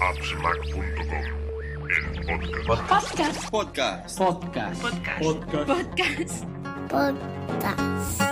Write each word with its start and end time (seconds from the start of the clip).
appsmac.com, 0.00 0.84
el 2.28 2.66
podcast. 2.66 3.50
Podcast. 3.50 4.18
Podcast. 4.18 4.18
Podcast. 5.18 6.44
Podcast. 6.88 8.22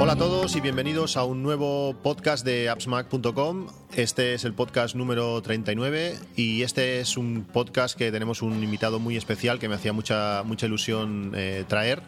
Hola 0.00 0.12
a 0.12 0.16
todos 0.16 0.56
y 0.56 0.60
bienvenidos 0.60 1.16
a 1.16 1.24
un 1.24 1.42
nuevo 1.44 1.94
podcast 2.02 2.44
de 2.44 2.68
appsmac.com. 2.68 3.68
Este 3.94 4.34
es 4.34 4.44
el 4.44 4.54
podcast 4.54 4.96
número 4.96 5.40
39 5.42 6.18
y 6.34 6.62
este 6.62 6.98
es 7.00 7.16
un 7.16 7.44
podcast 7.44 7.96
que 7.96 8.10
tenemos 8.10 8.42
un 8.42 8.64
invitado 8.64 8.98
muy 8.98 9.16
especial 9.16 9.60
que 9.60 9.68
me 9.68 9.76
hacía 9.76 9.92
mucha, 9.92 10.42
mucha 10.44 10.66
ilusión 10.66 11.32
eh, 11.36 11.64
traer. 11.68 12.02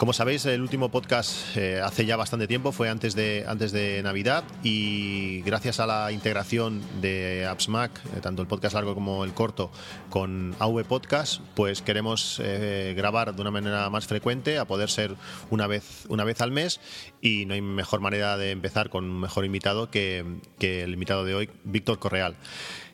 Como 0.00 0.14
sabéis, 0.14 0.46
el 0.46 0.62
último 0.62 0.90
podcast 0.90 1.54
eh, 1.58 1.78
hace 1.84 2.06
ya 2.06 2.16
bastante 2.16 2.46
tiempo, 2.46 2.72
fue 2.72 2.88
antes 2.88 3.14
de, 3.14 3.44
antes 3.46 3.70
de 3.70 4.02
Navidad 4.02 4.44
y 4.62 5.42
gracias 5.42 5.78
a 5.78 5.86
la 5.86 6.10
integración 6.10 6.80
de 7.02 7.44
AppsMac, 7.44 8.00
eh, 8.16 8.20
tanto 8.22 8.40
el 8.40 8.48
podcast 8.48 8.74
largo 8.74 8.94
como 8.94 9.24
el 9.24 9.34
corto, 9.34 9.70
con 10.08 10.56
AV 10.58 10.86
Podcast, 10.86 11.42
pues 11.54 11.82
queremos 11.82 12.40
eh, 12.42 12.94
grabar 12.96 13.34
de 13.34 13.42
una 13.42 13.50
manera 13.50 13.90
más 13.90 14.06
frecuente, 14.06 14.56
a 14.56 14.64
poder 14.64 14.88
ser 14.88 15.16
una 15.50 15.66
vez, 15.66 16.06
una 16.08 16.24
vez 16.24 16.40
al 16.40 16.50
mes 16.50 16.80
y 17.20 17.44
no 17.44 17.52
hay 17.52 17.60
mejor 17.60 18.00
manera 18.00 18.38
de 18.38 18.52
empezar 18.52 18.88
con 18.88 19.04
un 19.04 19.20
mejor 19.20 19.44
invitado 19.44 19.90
que, 19.90 20.24
que 20.58 20.82
el 20.82 20.94
invitado 20.94 21.26
de 21.26 21.34
hoy, 21.34 21.50
Víctor 21.64 21.98
Correal. 21.98 22.36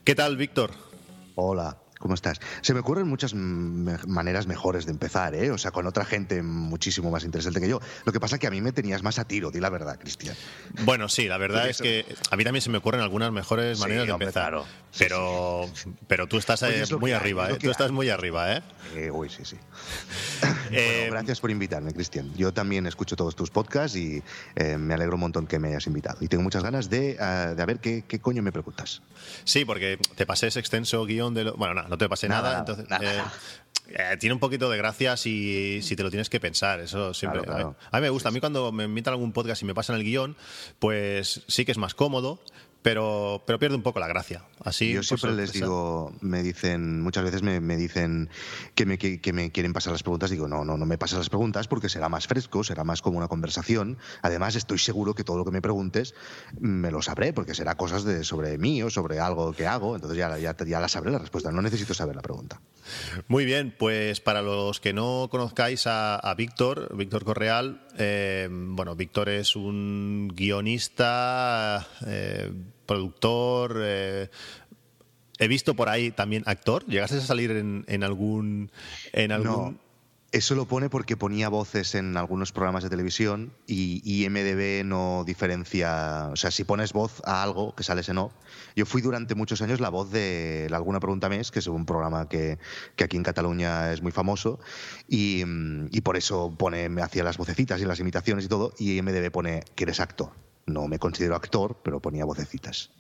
¿Qué 0.03 0.17
tal, 0.17 0.37
Víctor? 0.37 0.73
Hola, 1.37 1.77
¿Cómo 1.99 2.15
estás? 2.15 2.41
Se 2.61 2.75
me 2.75 2.81
ocurren 2.81 3.07
muchas 3.09 3.33
me 3.35 3.97
maneras 4.07 4.47
mejores 4.47 4.85
de 4.87 4.93
empezar, 4.93 5.35
¿eh? 5.35 5.51
O 5.51 5.59
sea, 5.59 5.71
con 5.71 5.87
otra 5.87 6.05
gente 6.05 6.43
muchísimo 6.43 7.11
más 7.11 7.25
interesante 7.25 7.61
que 7.61 7.69
yo. 7.69 7.81
Lo 8.05 8.13
que 8.13 8.21
pasa 8.21 8.37
es 8.37 8.41
que 8.41 8.47
a 8.47 8.51
mí 8.51 8.61
me 8.61 8.73
tenías 8.73 9.03
más 9.03 9.19
a 9.19 9.27
tiro, 9.27 9.51
di 9.51 9.61
la 9.61 9.71
verdad, 9.71 9.99
Cristian. 9.99 10.37
Bueno, 10.85 11.09
sí, 11.09 11.27
la 11.27 11.39
verdad 11.39 11.69
es 11.69 11.79
que 11.81 12.05
a 12.31 12.37
mí 12.37 12.45
también 12.45 12.61
se 12.63 12.71
me 12.71 12.79
ocurren 12.79 13.01
algunas 13.01 13.33
mejores 13.33 13.79
maneras 13.79 14.03
Sí, 14.03 14.07
de 14.09 14.13
hombre, 14.13 14.27
empezar. 14.29 14.51
claro. 14.51 14.67
Pero, 14.99 15.69
pero 16.07 16.27
tú 16.27 16.39
estás 16.39 16.63
eh, 16.63 16.81
es 16.83 16.93
muy 16.93 17.11
hay, 17.13 17.17
arriba, 17.17 17.49
es 17.49 17.57
¿eh? 17.57 17.59
Tú 17.61 17.71
estás 17.71 17.89
hay. 17.89 17.93
muy 17.93 18.09
arriba, 18.09 18.57
¿eh? 18.57 18.63
Eh, 18.95 19.11
uy, 19.11 19.29
sí, 19.29 19.45
sí. 19.45 19.57
Eh, 20.73 20.97
Bueno, 21.07 21.13
gracias 21.13 21.41
por 21.41 21.51
invitarme, 21.53 21.93
Cristian. 21.93 22.33
Yo 22.35 22.53
también 22.53 22.87
escucho 22.89 23.15
todos 23.15 23.37
tus 23.37 23.51
podcasts 23.51 23.97
y 23.97 24.21
eh, 24.57 24.77
me 24.79 24.95
alegro 24.95 25.15
un 25.15 25.21
montón 25.21 25.47
que 25.47 25.61
me 25.61 25.69
hayas 25.69 25.87
invitado. 25.87 26.19
Y 26.21 26.27
tengo 26.29 26.43
muchas 26.43 26.65
ganas 26.65 26.91
de, 26.91 27.17
ah, 27.21 27.53
de 27.55 27.63
a 27.63 27.67
ver 27.67 27.79
qué, 27.79 28.05
qué 28.07 28.19
coño 28.19 28.43
me 28.43 28.51
preguntas. 28.51 29.01
Sí, 29.45 29.65
porque 29.65 29.97
te 30.17 30.27
pasé 30.27 30.49
ese 30.49 30.59
extenso 30.59 31.05
guion 31.07 31.35
de 31.35 31.45
lo... 31.45 31.55
Bueno, 31.57 31.75
no, 31.89 31.96
no 31.97 31.99
te 31.99 32.09
pasé 32.09 32.29
Nada, 32.29 32.59
entonces... 32.61 32.85
eh, 32.85 32.89
nada. 32.91 33.33
eh, 33.89 34.17
tiene 34.19 34.35
un 34.35 34.41
poquito 34.41 34.69
de 34.71 34.77
gracia 34.77 35.17
si, 35.17 35.81
si 35.83 35.97
te 35.97 36.03
lo 36.03 36.11
tienes 36.11 36.29
que 36.29 36.41
pensar, 36.41 36.81
eso 36.81 37.15
siempre... 37.15 37.43
Claro, 37.43 37.55
claro. 37.55 37.77
A, 37.79 37.81
mí, 37.81 37.87
a 37.93 37.97
mí 37.97 38.03
me 38.03 38.11
gusta, 38.11 38.29
a 38.29 38.33
mí 38.33 38.41
cuando 38.41 38.73
me 38.73 38.85
invitan 38.85 39.13
a 39.13 39.15
algún 39.15 39.33
podcast 39.33 39.63
y 39.63 39.65
me 39.65 39.75
pasan 39.75 39.97
el 39.97 40.05
guion, 40.05 40.37
pues 40.79 41.43
sí 41.49 41.65
que 41.65 41.73
es 41.73 41.79
más 41.79 41.95
cómodo, 41.95 42.41
pero, 42.83 43.43
pero 43.47 43.59
pierde 43.59 43.77
un 43.77 43.83
poco 43.83 43.99
la 44.01 44.07
gracia. 44.07 44.45
Así, 44.65 44.93
Yo 44.93 45.01
por 45.01 45.05
siempre 45.05 45.33
les 45.33 45.51
sorpresa. 45.51 45.65
digo, 45.65 46.13
me 46.21 46.43
dicen, 46.43 47.01
muchas 47.03 47.25
veces 47.25 47.43
me, 47.43 47.61
me 47.61 47.77
dicen 47.77 48.31
que 48.75 48.87
me, 48.87 48.99
que, 48.99 49.21
que 49.21 49.33
me 49.33 49.51
quieren 49.51 49.73
pasar 49.73 49.93
las 49.93 50.03
preguntas. 50.03 50.31
Digo, 50.31 50.47
no, 50.49 50.65
no, 50.65 50.77
no 50.77 50.87
me 50.87 50.99
pases 50.99 51.19
las 51.19 51.29
preguntas 51.29 51.69
porque 51.69 51.89
será 51.89 52.09
más 52.09 52.27
fresco, 52.27 52.63
será 52.65 52.85
más 52.85 53.03
como 53.03 53.19
una 53.19 53.29
conversación. 53.29 53.99
Además, 54.23 54.55
estoy 54.57 54.79
seguro 54.79 55.15
que 55.15 55.25
todo 55.25 55.39
lo 55.39 55.45
que 55.45 55.51
me 55.51 55.63
preguntes 55.63 56.15
me 56.61 56.91
lo 56.91 57.03
sabré 57.03 57.33
porque 57.33 57.55
será 57.55 57.75
cosas 57.77 58.05
de, 58.05 58.25
sobre 58.25 58.57
mí 58.59 58.83
o 58.83 58.91
sobre 58.91 59.19
algo 59.19 59.53
que 59.53 59.67
hago. 59.67 59.97
Entonces 59.97 60.19
ya, 60.19 60.39
ya, 60.39 60.57
ya 60.57 60.81
la 60.81 60.89
sabré 60.89 61.11
la 61.11 61.19
respuesta. 61.19 61.51
No 61.51 61.63
necesito 61.63 61.95
saber 61.95 62.15
la 62.17 62.23
pregunta. 62.23 62.61
Muy 63.29 63.45
bien, 63.45 63.75
pues 63.77 64.21
para 64.21 64.43
los 64.43 64.81
que 64.81 64.93
no 64.93 65.29
conozcáis 65.31 65.85
a, 65.87 66.35
Víctor, 66.37 66.97
Víctor 66.97 67.25
Correal, 67.25 67.83
eh, 67.99 68.49
bueno, 68.51 68.95
Víctor 68.97 69.29
es 69.29 69.57
un 69.57 70.33
guionista, 70.35 71.87
eh, 72.07 72.53
productor, 72.87 73.81
eh, 73.83 74.29
he 75.39 75.49
visto 75.49 75.75
por 75.75 75.89
ahí 75.89 76.11
también 76.11 76.43
actor. 76.47 76.85
¿Llegaste 76.87 77.17
a 77.17 77.21
salir 77.21 77.51
en, 77.53 77.85
en 77.89 78.05
algún... 78.05 78.71
En 79.13 79.33
algún... 79.33 79.81
Eso 80.37 80.55
lo 80.55 80.67
pone 80.67 80.91
porque 80.91 81.17
ponía 81.17 81.49
voces 81.49 81.95
en 81.95 82.15
algunos 82.19 82.53
programas 82.53 82.83
de 82.83 82.91
televisión 82.91 83.55
y 83.67 84.03
IMDB 84.05 84.85
no 84.85 85.25
diferencia. 85.25 86.29
O 86.31 86.37
sea, 86.37 86.51
si 86.51 86.63
pones 86.63 86.93
voz 86.93 87.23
a 87.25 87.43
algo 87.43 87.75
que 87.75 87.83
sales 87.83 88.11
en 88.11 88.19
off. 88.19 88.35
Yo 88.75 88.85
fui 88.85 89.01
durante 89.01 89.35
muchos 89.35 89.63
años 89.63 89.81
la 89.81 89.89
voz 89.89 90.11
de 90.11 90.69
Alguna 90.71 91.01
Pregunta 91.01 91.31
Mes, 91.31 91.51
que 91.51 91.61
es 91.61 91.67
un 91.69 91.87
programa 91.87 92.29
que, 92.29 92.59
que 92.97 93.05
aquí 93.05 93.17
en 93.17 93.23
Cataluña 93.23 93.95
es 93.95 94.03
muy 94.03 94.13
famoso. 94.13 94.61
Y, 95.09 95.43
y 95.91 96.01
por 96.03 96.19
eso 96.19 96.55
pone, 96.55 96.91
me 96.91 97.01
hacía 97.01 97.25
las 97.25 97.39
vocecitas 97.39 97.81
y 97.81 97.87
las 97.87 98.01
imitaciones 98.01 98.45
y 98.45 98.49
todo. 98.49 98.75
Y 98.79 98.99
IMDB 98.99 99.31
pone 99.31 99.63
que 99.75 99.85
eres 99.85 100.01
actor. 100.01 100.33
No 100.67 100.87
me 100.87 100.99
considero 100.99 101.35
actor, 101.35 101.81
pero 101.83 102.01
ponía 102.01 102.27
vocecitas. 102.27 102.91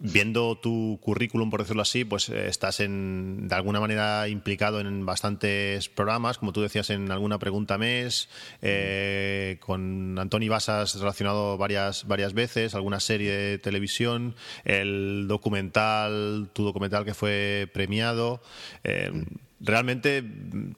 Viendo 0.00 0.56
tu 0.56 1.00
currículum, 1.02 1.50
por 1.50 1.60
decirlo 1.60 1.82
así, 1.82 2.04
pues 2.04 2.28
eh, 2.28 2.46
estás 2.46 2.78
en, 2.78 3.48
de 3.48 3.54
alguna 3.56 3.80
manera 3.80 4.28
implicado 4.28 4.78
en 4.78 5.04
bastantes 5.04 5.88
programas, 5.88 6.38
como 6.38 6.52
tú 6.52 6.62
decías, 6.62 6.90
en 6.90 7.10
alguna 7.10 7.40
pregunta 7.40 7.78
mes, 7.78 8.28
eh, 8.62 9.56
con 9.58 10.16
Antoni 10.16 10.48
Basas 10.48 10.94
relacionado 11.00 11.58
varias, 11.58 12.06
varias 12.06 12.32
veces, 12.32 12.76
alguna 12.76 13.00
serie 13.00 13.32
de 13.32 13.58
televisión, 13.58 14.36
el 14.64 15.26
documental, 15.26 16.50
tu 16.52 16.62
documental 16.62 17.04
que 17.04 17.14
fue 17.14 17.68
premiado. 17.72 18.40
eh, 18.84 19.10
Realmente 19.60 20.22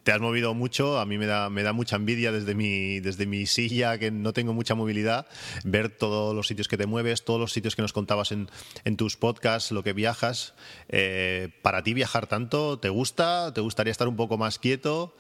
te 0.03 0.13
has 0.13 0.21
movido 0.21 0.55
mucho, 0.55 0.99
a 0.99 1.05
mí 1.05 1.19
me 1.19 1.27
da, 1.27 1.51
me 1.51 1.63
da 1.63 1.75
mucha 1.75 1.97
envidia 1.97 2.33
desde 2.33 2.55
mi, 2.55 3.01
desde 3.01 3.27
mi 3.27 3.45
silla, 3.45 3.99
que 3.99 4.11
no 4.11 4.33
tengo 4.33 4.55
mucha 4.55 4.75
movilidad, 4.75 5.27
ver 5.65 5.91
todos 5.91 6.35
los 6.35 6.47
sitios 6.47 6.67
que 6.67 6.79
te 6.79 6.87
mueves, 6.87 7.25
todos 7.25 7.39
los 7.39 7.53
sitios 7.53 7.77
que 7.77 7.83
nos 7.83 7.93
contabas 7.93 8.33
en, 8.33 8.49
en 8.85 8.97
tus 8.97 9.19
podcasts, 9.19 9.71
lo 9.71 9.83
que 9.83 9.93
viajas. 9.93 10.55
Eh, 10.89 11.51
¿Para 11.61 11.83
ti 11.83 11.93
viajar 11.93 12.27
tanto? 12.27 12.79
¿Te 12.79 12.89
gusta? 12.89 13.53
¿Te 13.53 13.61
gustaría 13.61 13.91
estar 13.91 14.09
un 14.09 14.17
poco 14.17 14.39
más 14.39 14.59
quieto? 14.59 15.15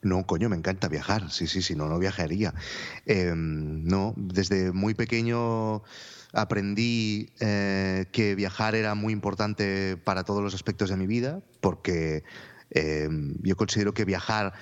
No, 0.00 0.24
coño, 0.26 0.48
me 0.48 0.56
encanta 0.56 0.88
viajar. 0.88 1.30
Sí, 1.32 1.48
sí, 1.48 1.60
sí, 1.60 1.74
no, 1.74 1.88
no 1.88 1.98
viajaría. 1.98 2.54
Eh, 3.06 3.32
no, 3.34 4.14
desde 4.16 4.70
muy 4.70 4.94
pequeño 4.94 5.82
aprendí 6.32 7.30
eh, 7.40 8.06
que 8.12 8.34
viajar 8.34 8.74
era 8.74 8.94
muy 8.94 9.12
importante 9.12 9.96
para 9.96 10.24
todos 10.24 10.42
los 10.42 10.54
aspectos 10.54 10.90
de 10.90 10.96
mi 10.96 11.06
vida, 11.06 11.40
porque 11.60 12.24
eh, 12.70 13.08
yo 13.42 13.56
considero 13.56 13.94
que 13.94 14.04
viajar 14.04 14.52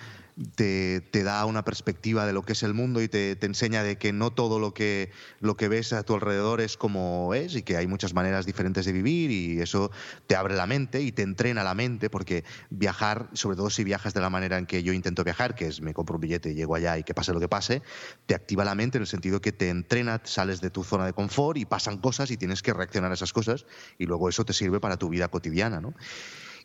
te, 0.54 1.02
da 1.24 1.46
una 1.46 1.64
perspectiva 1.64 2.26
de 2.26 2.32
lo 2.32 2.42
que 2.42 2.52
es 2.52 2.62
el 2.62 2.74
mundo 2.74 3.00
y 3.00 3.08
te, 3.08 3.36
te 3.36 3.46
enseña 3.46 3.82
de 3.82 3.96
que 3.96 4.12
no 4.12 4.30
todo 4.30 4.58
lo 4.58 4.74
que, 4.74 5.10
lo 5.40 5.56
que 5.56 5.68
ves 5.68 5.92
a 5.94 6.02
tu 6.02 6.14
alrededor 6.14 6.60
es 6.60 6.76
como 6.76 7.32
es 7.34 7.56
y 7.56 7.62
que 7.62 7.76
hay 7.76 7.86
muchas 7.86 8.12
maneras 8.12 8.44
diferentes 8.44 8.84
de 8.84 8.92
vivir 8.92 9.30
y 9.30 9.60
eso 9.60 9.90
te 10.26 10.36
abre 10.36 10.54
la 10.54 10.66
mente 10.66 11.00
y 11.00 11.10
te 11.10 11.22
entrena 11.22 11.64
la 11.64 11.74
mente 11.74 12.10
porque 12.10 12.44
viajar, 12.68 13.30
sobre 13.32 13.56
todo 13.56 13.70
si 13.70 13.82
viajas 13.82 14.12
de 14.12 14.20
la 14.20 14.28
manera 14.28 14.58
en 14.58 14.66
que 14.66 14.82
yo 14.82 14.92
intento 14.92 15.24
viajar, 15.24 15.54
que 15.54 15.68
es 15.68 15.80
me 15.80 15.94
compro 15.94 16.16
un 16.16 16.20
billete, 16.20 16.54
llego 16.54 16.74
allá 16.74 16.98
y 16.98 17.02
que 17.02 17.14
pase 17.14 17.32
lo 17.32 17.40
que 17.40 17.48
pase, 17.48 17.82
te 18.26 18.34
activa 18.34 18.64
la 18.64 18.74
mente 18.74 18.98
en 18.98 19.02
el 19.02 19.08
sentido 19.08 19.40
que 19.40 19.52
te 19.52 19.70
entrena, 19.70 20.20
sales 20.24 20.60
de 20.60 20.68
tu 20.68 20.84
zona 20.84 21.06
de 21.06 21.14
confort 21.14 21.56
y 21.56 21.64
pasan 21.64 21.96
cosas 21.98 22.30
y 22.30 22.36
tienes 22.36 22.62
que 22.62 22.74
reaccionar 22.74 23.10
a 23.10 23.14
esas 23.14 23.32
cosas 23.32 23.64
y 23.98 24.04
luego 24.04 24.28
eso 24.28 24.44
te 24.44 24.52
sirve 24.52 24.80
para 24.80 24.98
tu 24.98 25.08
vida 25.08 25.28
cotidiana, 25.28 25.80
¿no? 25.80 25.94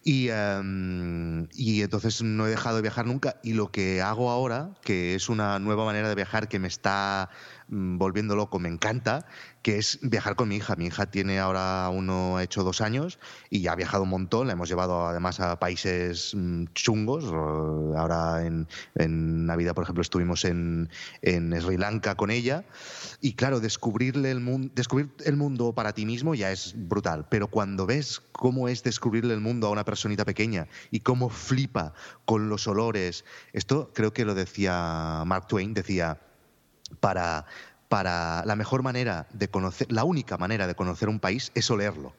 Y, 0.04 0.30
em, 0.30 1.48
y 1.54 1.82
entonces 1.82 2.24
no 2.24 2.48
he 2.48 2.50
dejado 2.50 2.78
de 2.78 2.82
viajar 2.82 3.06
nunca. 3.06 3.40
Y 3.44 3.54
lo 3.54 3.72
que 3.72 4.02
hago 4.02 4.32
ahora, 4.32 4.72
que 4.84 5.16
es 5.16 5.30
una 5.30 5.60
nueva 5.60 5.86
manera 5.86 6.10
de 6.10 6.16
viajar 6.16 6.48
que 6.48 6.60
me 6.60 6.68
está 6.68 7.30
volviendo 7.72 8.36
loco, 8.36 8.60
me 8.60 8.70
encanta, 8.70 9.26
que 9.62 9.78
es 9.78 10.00
viajar 10.02 10.36
con 10.36 10.50
mi 10.50 10.58
hija. 10.58 10.76
Mi 10.76 10.88
hija 10.88 11.06
tiene 11.06 11.40
ahora 11.40 11.90
uno 11.90 12.40
hecho 12.40 12.64
dos 12.64 12.82
años 12.82 13.20
y 13.50 13.62
ya 13.62 13.72
ha 13.72 13.76
viajado 13.76 14.04
un 14.04 14.10
montón. 14.10 14.48
La 14.48 14.54
hemos 14.54 14.70
llevado 14.70 15.08
además 15.08 15.40
a 15.40 15.58
países 15.60 16.34
mm, 16.36 16.66
chungos. 16.74 17.26
Ahora 17.26 18.46
en, 18.46 18.68
en 18.96 19.46
Navidad, 19.46 19.74
por 19.74 19.84
ejemplo, 19.84 20.02
estuvimos 20.02 20.46
en, 20.46 20.90
en 21.22 21.60
Sri 21.62 21.78
Lanka 21.78 22.16
con 22.16 22.30
ella. 22.30 22.66
Y 23.22 23.34
claro, 23.34 23.60
descubrirle 23.60 24.32
el 24.32 24.42
mundo, 24.42 24.72
descubrir 24.76 25.10
el 25.26 25.38
mundo 25.38 25.74
para 25.74 25.94
ti 25.94 26.06
mismo 26.06 26.36
ya 26.36 26.52
es 26.52 26.74
brutal. 26.76 27.28
Pero 27.30 27.48
cuando 27.48 27.86
ves 27.86 28.22
cómo 28.32 28.68
es 28.68 28.84
descubrirle 28.84 29.34
el 29.34 29.42
mundo 29.42 29.68
a 29.68 29.72
una 29.72 29.86
personita 29.86 30.26
pequeña 30.26 30.68
y 30.90 31.00
cómo 31.00 31.30
flipa 31.30 31.94
con 32.26 32.50
los 32.50 32.68
olores, 32.68 33.24
esto 33.54 33.92
creo 33.94 34.14
que 34.14 34.26
lo 34.26 34.36
decía 34.36 35.24
Mark 35.26 35.48
Twain, 35.48 35.74
decía 35.74 36.20
para, 37.00 37.46
la 38.46 38.56
mejor 38.56 38.84
manera 38.84 39.28
de 39.34 39.50
conocer, 39.50 39.92
la 39.92 40.04
única 40.04 40.38
manera 40.38 40.68
de 40.68 40.76
conocer 40.76 41.10
un 41.10 41.20
país 41.20 41.52
es 41.56 41.70
olerlo. 41.70 42.14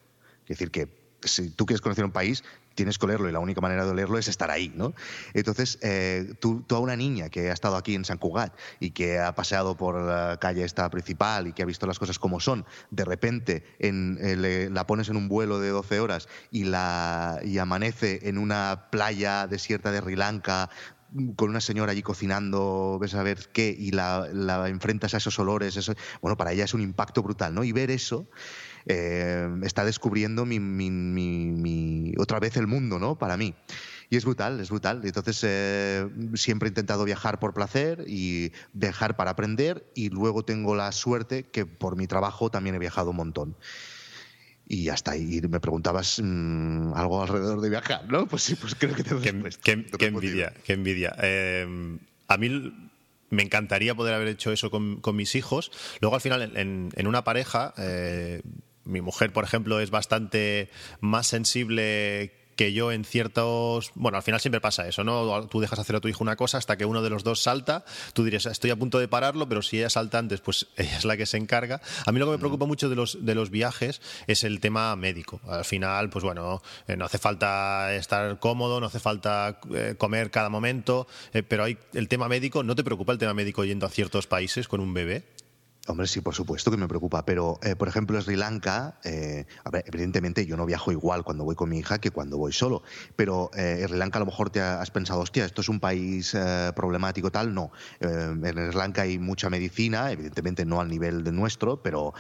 Es 0.45 0.49
decir, 0.59 0.71
que 0.71 1.03
si 1.23 1.51
tú 1.51 1.67
quieres 1.67 1.81
conocer 1.81 2.05
un 2.05 2.11
país, 2.11 2.43
tienes 2.75 2.99
que 2.99 3.05
olerlo 3.07 3.29
y 3.29 3.33
la 3.33 3.39
única 3.39 3.61
manera 3.61 3.85
de 3.85 3.91
olerlo 3.91 4.19
es 4.19 4.29
estar 4.29 4.51
ahí, 4.51 4.73
¿no? 4.75 4.93
Entonces, 5.35 5.79
eh, 5.83 6.35
tú, 6.41 6.63
tú 6.67 6.75
a 6.75 6.81
una 6.81 6.97
niña 6.97 7.29
que 7.29 7.51
ha 7.51 7.53
estado 7.53 7.77
aquí 7.77 7.95
en 7.95 8.05
San 8.05 8.19
Cugat 8.19 8.55
y 8.81 8.91
que 8.91 9.21
ha 9.21 9.35
paseado 9.35 9.77
por 9.77 10.01
la 10.01 10.39
calle 10.41 10.65
esta 10.65 10.89
principal 10.91 11.47
y 11.47 11.53
que 11.53 11.63
ha 11.63 11.67
visto 11.67 11.87
las 11.87 11.99
cosas 11.99 12.19
como 12.19 12.41
son, 12.41 12.65
de 12.91 13.05
repente 13.05 13.63
en, 13.79 14.19
eh, 14.21 14.37
le- 14.37 14.71
la 14.71 14.87
pones 14.87 15.09
en 15.11 15.17
un 15.17 15.29
vuelo 15.29 15.61
de 15.61 15.69
12 15.69 16.01
horas 16.01 16.29
y, 16.51 16.65
la, 16.65 17.39
y 17.45 17.59
amanece 17.59 18.29
en 18.29 18.39
una 18.39 18.89
playa 18.91 19.47
desierta 19.47 19.93
de 19.93 20.01
Sri 20.01 20.17
Lanka 20.17 20.71
con 21.37 21.51
una 21.51 21.61
señora 21.61 21.93
allí 21.93 22.03
cocinando, 22.03 22.99
ves 23.01 23.15
a 23.15 23.23
ver 23.23 23.51
qué, 23.53 23.75
y 23.77 23.91
la, 23.91 24.29
enfrentas 24.69 25.15
a 25.15 25.19
esos 25.19 25.39
olores, 25.39 25.77
eso, 25.77 25.95
bueno, 26.21 26.37
para 26.37 26.53
ella 26.53 26.65
es 26.65 26.75
un 26.75 26.81
impacto 26.81 27.23
brutal, 27.23 27.55
¿no? 27.55 27.65
Y 27.65 27.73
ver 27.73 27.91
eso 27.91 28.29
eh, 28.87 29.49
está 29.63 29.85
descubriendo 29.85 30.47
otra 32.19 32.41
vez 32.41 32.57
el 32.57 32.67
mundo, 32.67 32.99
¿no? 32.99 33.19
Para 33.19 33.37
mí. 33.37 33.55
Y 34.11 34.17
es 34.17 34.27
brutal, 34.27 34.61
es 34.61 34.69
brutal. 34.69 35.01
Entonces, 35.05 35.41
eh, 35.43 36.07
siempre 36.35 36.67
he 36.67 36.71
intentado 36.71 37.05
viajar 37.05 37.39
por 37.39 37.55
placer 37.55 38.05
y 38.07 38.53
viajar 38.75 39.17
para 39.17 39.31
aprender 39.31 39.91
y 39.95 40.11
luego 40.11 40.45
tengo 40.45 40.75
la 40.75 40.93
suerte 40.93 41.45
que 41.45 41.65
por 41.65 41.97
mi 41.97 42.07
trabajo 42.07 42.51
también 42.51 42.75
he 42.75 42.79
viajado 42.79 43.11
un 43.11 43.17
montón. 43.17 43.57
Y 44.73 44.89
hasta 44.89 45.11
ahí 45.11 45.39
me 45.51 45.61
preguntabas 45.61 46.19
mmm, 46.25 46.95
algo 46.95 47.21
alrededor 47.21 47.61
de 47.61 47.69
viajar, 47.69 48.11
¿no? 48.11 48.27
Pues 48.31 48.43
sí, 48.43 48.55
pues 48.55 48.75
creo 48.75 48.95
que 48.95 49.05
te 49.05 49.15
Qué, 49.19 49.53
qué, 49.63 49.85
qué 49.99 50.07
envidia, 50.07 50.55
qué 50.65 50.73
envidia. 50.73 51.15
Eh, 51.21 51.99
a 52.27 52.37
mí 52.39 52.73
me 53.29 53.43
encantaría 53.43 53.95
poder 53.95 54.15
haber 54.15 54.29
hecho 54.29 54.51
eso 54.51 54.71
con, 54.71 55.03
con 55.03 55.15
mis 55.15 55.35
hijos. 55.35 55.71
Luego, 56.01 56.15
al 56.15 56.23
final, 56.23 56.57
en, 56.57 56.89
en 56.97 57.07
una 57.07 57.23
pareja, 57.23 57.75
eh, 57.77 58.41
mi 58.85 59.03
mujer, 59.03 59.31
por 59.35 59.45
ejemplo, 59.45 59.79
es 59.79 59.91
bastante 59.91 60.71
más 61.01 61.27
sensible 61.27 62.33
que 62.57 62.73
yo 62.73 62.93
en 62.93 63.05
ciertos... 63.05 63.93
Bueno, 63.95 64.19
al 64.19 64.23
final 64.23 64.41
siempre 64.41 64.61
pasa 64.61 64.87
eso, 64.87 65.05
¿no? 65.05 65.47
Tú 65.49 65.61
dejas 65.61 65.79
hacer 65.79 65.97
a 65.97 66.01
tu 66.01 66.09
hijo 66.09 66.23
una 66.23 66.37
cosa 66.37 66.59
hasta 66.59 66.77
que 66.77 66.85
uno 66.85 67.03
de 67.03 67.11
los 67.11 67.25
dos 67.25 67.43
salta, 67.43 67.85
tú 68.13 68.25
dirías, 68.25 68.47
estoy 68.47 68.71
a 68.71 68.77
punto 68.77 68.99
de 68.99 69.09
pararlo, 69.09 69.49
pero 69.49 69.63
si 69.63 69.79
ella 69.79 69.91
salta 69.91 70.19
antes, 70.19 70.41
pues 70.41 70.67
ella 70.77 70.97
es 70.97 71.05
la 71.05 71.17
que 71.17 71.27
se 71.27 71.37
encarga. 71.37 71.81
A 72.07 72.13
mí 72.13 72.19
lo 72.19 72.27
que 72.27 72.33
me 72.33 72.39
preocupa 72.39 72.67
mucho 72.67 72.89
de 72.89 72.97
los, 72.97 73.25
de 73.25 73.35
los 73.35 73.51
viajes 73.51 74.01
es 74.27 74.45
el 74.45 74.61
tema 74.61 74.95
médico. 74.97 75.41
Al 75.49 75.65
final, 75.65 76.11
pues 76.11 76.25
bueno, 76.25 76.63
eh, 76.87 76.97
no 76.97 77.05
hace 77.05 77.19
falta 77.19 77.95
estar 77.95 78.39
cómodo, 78.39 78.81
no 78.81 78.87
hace 78.87 79.01
falta 79.01 79.61
eh, 79.75 79.95
comer 79.99 80.31
cada 80.31 80.49
momento, 80.49 81.07
eh, 81.33 81.43
pero 81.43 81.65
hay 81.65 81.79
el 81.95 82.09
tema 82.09 82.29
médico, 82.29 82.63
¿no 82.63 82.75
te 82.75 82.85
preocupa 82.85 83.13
el 83.13 83.19
tema 83.19 83.35
médico 83.35 83.65
yendo 83.65 83.87
a 83.87 83.91
ciertos 83.91 84.27
países 84.27 84.69
con 84.69 84.81
un 84.81 84.95
bebé? 84.95 85.25
Hombre, 85.89 86.07
sí, 86.07 86.21
por 86.21 86.33
supuesto 86.33 86.71
que 86.71 86.77
me 86.77 86.87
preocupa, 86.87 87.25
pero 87.25 87.59
eh, 87.61 87.75
por 87.75 87.89
ejemplo 87.89 88.21
Sri 88.23 88.37
Lanka, 88.37 89.01
eh, 89.03 89.47
evidentemente 89.85 90.47
yo 90.47 90.57
no 90.57 90.65
viajo 90.65 90.93
igual 90.93 91.25
cuando 91.25 91.43
voy 91.43 91.57
con 91.57 91.71
mi 91.71 91.81
hija 91.81 91.99
que 91.99 92.13
cuando 92.13 92.39
voy 92.39 92.53
solo, 92.53 92.85
pero 93.17 93.51
eh, 93.57 93.85
Sri 93.89 93.99
Lanka 93.99 94.19
a 94.19 94.21
lo 94.21 94.27
mejor 94.27 94.51
te 94.51 94.61
has 94.61 94.93
pensado, 94.93 95.19
hostia, 95.19 95.45
esto 95.45 95.61
es 95.61 95.69
un 95.69 95.81
país 95.81 96.35
eh, 96.35 96.71
problemático 96.77 97.33
tal, 97.33 97.53
no. 97.53 97.73
Eh, 97.99 98.07
en 98.07 98.43
Sri 98.43 98.79
Lanka 98.79 99.03
hay 99.03 99.19
mucha 99.19 99.51
medicina, 99.51 100.13
evidentemente 100.13 100.65
no 100.65 100.81
al 100.81 100.89
nivel 100.89 101.25
de 101.25 101.33
nuestro, 101.33 101.83
pero 101.83 102.15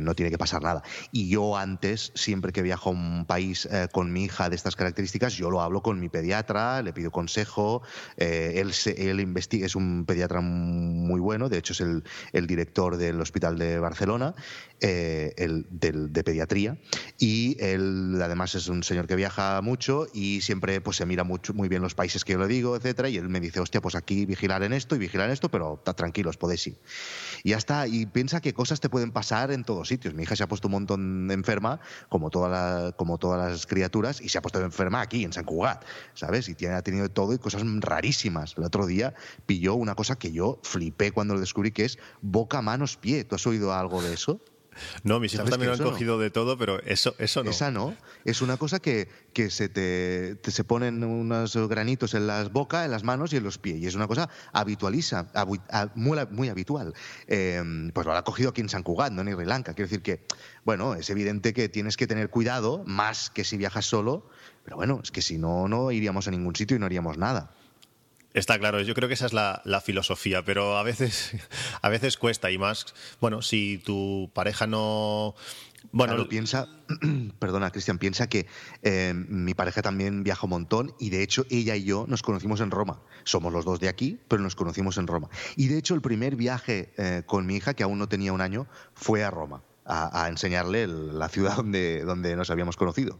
no 0.00 0.14
tiene 0.14 0.30
que 0.30 0.38
pasar 0.38 0.62
nada. 0.62 0.82
Y 1.12 1.28
yo 1.28 1.56
antes, 1.56 2.10
siempre 2.16 2.52
que 2.52 2.62
viajo 2.62 2.90
a 2.90 2.92
un 2.94 3.26
país 3.26 3.68
con 3.92 4.12
mi 4.12 4.24
hija 4.24 4.48
de 4.48 4.56
estas 4.56 4.74
características, 4.74 5.34
yo 5.34 5.50
lo 5.50 5.60
hablo 5.60 5.82
con 5.82 6.00
mi 6.00 6.08
pediatra, 6.08 6.82
le 6.82 6.92
pido 6.92 7.10
consejo, 7.10 7.82
él, 8.16 8.72
se, 8.72 9.10
él 9.10 9.20
investiga, 9.20 9.66
es 9.66 9.76
un 9.76 10.04
pediatra 10.04 10.40
muy 10.40 11.20
bueno, 11.20 11.48
de 11.48 11.58
hecho 11.58 11.74
es 11.74 11.80
el, 11.80 12.02
el 12.32 12.46
director 12.46 12.87
del 12.96 13.20
Hospital 13.20 13.58
de 13.58 13.78
Barcelona, 13.78 14.34
eh, 14.80 15.34
el, 15.36 15.66
del, 15.70 16.12
de 16.12 16.24
pediatría, 16.24 16.78
y 17.18 17.56
él 17.60 18.18
además 18.22 18.54
es 18.54 18.68
un 18.68 18.82
señor 18.82 19.06
que 19.06 19.16
viaja 19.16 19.60
mucho 19.60 20.06
y 20.12 20.40
siempre 20.40 20.80
pues 20.80 20.96
se 20.96 21.06
mira 21.06 21.24
mucho, 21.24 21.54
muy 21.54 21.68
bien 21.68 21.82
los 21.82 21.94
países 21.94 22.24
que 22.24 22.34
yo 22.34 22.38
le 22.38 22.46
digo, 22.46 22.76
etcétera, 22.76 23.08
y 23.08 23.16
él 23.16 23.28
me 23.28 23.40
dice, 23.40 23.60
hostia, 23.60 23.80
pues 23.80 23.94
aquí 23.94 24.26
vigilar 24.26 24.62
en 24.62 24.72
esto 24.72 24.96
y 24.96 24.98
vigilar 24.98 25.26
en 25.26 25.32
esto, 25.32 25.50
pero 25.50 25.82
tranquilos, 25.96 26.36
podéis 26.36 26.66
ir. 26.68 26.78
Y 27.42 27.50
ya 27.50 27.56
está, 27.56 27.86
y 27.86 28.06
piensa 28.06 28.40
que 28.40 28.52
cosas 28.52 28.80
te 28.80 28.88
pueden 28.88 29.12
pasar 29.12 29.50
en 29.50 29.64
todos 29.64 29.88
sitios. 29.88 30.14
Mi 30.14 30.22
hija 30.22 30.36
se 30.36 30.42
ha 30.42 30.48
puesto 30.48 30.68
un 30.68 30.72
montón 30.72 31.30
enferma, 31.30 31.80
como, 32.08 32.30
como 32.30 33.18
todas 33.18 33.50
las 33.50 33.66
criaturas, 33.66 34.20
y 34.20 34.28
se 34.28 34.38
ha 34.38 34.42
puesto 34.42 34.60
enferma 34.60 35.00
aquí, 35.00 35.24
en 35.24 35.32
San 35.32 35.44
Cugat, 35.44 35.84
¿sabes? 36.14 36.48
Y 36.48 36.54
tiene, 36.54 36.74
ha 36.74 36.82
tenido 36.82 37.08
todo 37.08 37.34
y 37.34 37.38
cosas 37.38 37.62
rarísimas. 37.80 38.54
El 38.56 38.64
otro 38.64 38.86
día 38.86 39.14
pilló 39.46 39.74
una 39.74 39.94
cosa 39.94 40.16
que 40.16 40.32
yo 40.32 40.58
flipé 40.62 41.12
cuando 41.12 41.34
lo 41.34 41.40
descubrí, 41.40 41.72
que 41.72 41.84
es 41.84 41.98
boca, 42.20 42.62
manos, 42.62 42.96
pie. 42.96 43.24
¿Tú 43.24 43.34
has 43.34 43.46
oído 43.46 43.72
algo 43.72 44.02
de 44.02 44.14
eso? 44.14 44.40
No, 45.02 45.20
mis 45.20 45.34
hijos 45.34 45.50
también 45.50 45.70
lo 45.70 45.76
han 45.76 45.90
cogido 45.90 46.16
no? 46.16 46.22
de 46.22 46.30
todo, 46.30 46.58
pero 46.58 46.80
eso, 46.82 47.14
eso 47.18 47.42
no. 47.42 47.50
Esa 47.50 47.70
no. 47.70 47.96
Es 48.24 48.42
una 48.42 48.56
cosa 48.56 48.80
que, 48.80 49.08
que 49.32 49.50
se 49.50 49.68
te, 49.68 50.36
te, 50.36 50.50
se 50.50 50.64
ponen 50.64 51.02
unos 51.04 51.56
granitos 51.68 52.14
en 52.14 52.26
las 52.26 52.52
bocas, 52.52 52.84
en 52.84 52.90
las 52.90 53.04
manos 53.04 53.32
y 53.32 53.36
en 53.36 53.44
los 53.44 53.58
pies. 53.58 53.78
Y 53.78 53.86
es 53.86 53.94
una 53.94 54.06
cosa 54.06 54.28
habitualiza, 54.52 55.28
muy, 55.94 56.18
muy 56.30 56.48
habitual. 56.48 56.94
Eh, 57.26 57.90
pues 57.92 58.06
lo 58.06 58.12
ha 58.12 58.24
cogido 58.24 58.50
aquí 58.50 58.60
en 58.60 58.68
San 58.68 58.82
Cugat, 58.82 59.12
no 59.12 59.22
en 59.22 59.34
Sri 59.34 59.44
Lanka. 59.44 59.74
Quiero 59.74 59.88
decir 59.88 60.02
que, 60.02 60.24
bueno, 60.64 60.94
es 60.94 61.08
evidente 61.10 61.52
que 61.52 61.68
tienes 61.68 61.96
que 61.96 62.06
tener 62.06 62.30
cuidado, 62.30 62.82
más 62.86 63.30
que 63.30 63.44
si 63.44 63.56
viajas 63.56 63.86
solo. 63.86 64.28
Pero 64.64 64.76
bueno, 64.76 65.00
es 65.02 65.10
que 65.10 65.22
si 65.22 65.38
no, 65.38 65.68
no 65.68 65.90
iríamos 65.90 66.28
a 66.28 66.30
ningún 66.30 66.54
sitio 66.54 66.76
y 66.76 66.80
no 66.80 66.86
haríamos 66.86 67.16
nada. 67.16 67.54
Está 68.38 68.56
claro, 68.56 68.80
yo 68.80 68.94
creo 68.94 69.08
que 69.08 69.14
esa 69.14 69.26
es 69.26 69.32
la, 69.32 69.82
filosofía, 69.84 70.44
pero 70.44 70.78
a 70.78 70.84
veces, 70.84 71.32
a 71.82 71.88
veces 71.88 72.16
cuesta 72.16 72.52
y 72.52 72.58
más, 72.58 72.94
bueno, 73.20 73.42
si 73.42 73.78
tu 73.78 74.30
pareja 74.32 74.66
no... 74.68 75.34
Bueno, 75.90 76.14
claro, 76.14 76.28
piensa, 76.28 76.68
perdona 77.40 77.72
Cristian, 77.72 77.98
piensa 77.98 78.28
que 78.28 78.46
eh, 78.82 79.12
mi 79.14 79.54
pareja 79.54 79.82
también 79.82 80.22
viaja 80.22 80.44
un 80.44 80.50
montón 80.50 80.94
y 81.00 81.10
de 81.10 81.22
hecho 81.22 81.46
ella 81.50 81.74
y 81.74 81.84
yo 81.84 82.04
nos 82.08 82.22
conocimos 82.22 82.60
en 82.60 82.70
Roma. 82.70 83.00
Somos 83.24 83.52
los 83.52 83.64
dos 83.64 83.80
de 83.80 83.88
aquí, 83.88 84.20
pero 84.28 84.42
nos 84.42 84.54
conocimos 84.54 84.98
en 84.98 85.08
Roma. 85.08 85.28
Y 85.56 85.66
de 85.68 85.78
hecho 85.78 85.94
el 85.94 86.00
primer 86.00 86.36
viaje 86.36 86.92
eh, 86.96 87.22
con 87.26 87.46
mi 87.46 87.56
hija, 87.56 87.74
que 87.74 87.82
aún 87.82 87.98
no 87.98 88.08
tenía 88.08 88.32
un 88.32 88.40
año, 88.40 88.68
fue 88.94 89.24
a 89.24 89.30
Roma, 89.30 89.62
a, 89.84 90.28
enseñarle 90.28 90.86
la 90.86 91.28
ciudad 91.28 91.56
donde, 91.56 92.04
donde 92.04 92.36
nos 92.36 92.50
habíamos 92.50 92.76
conocido 92.76 93.18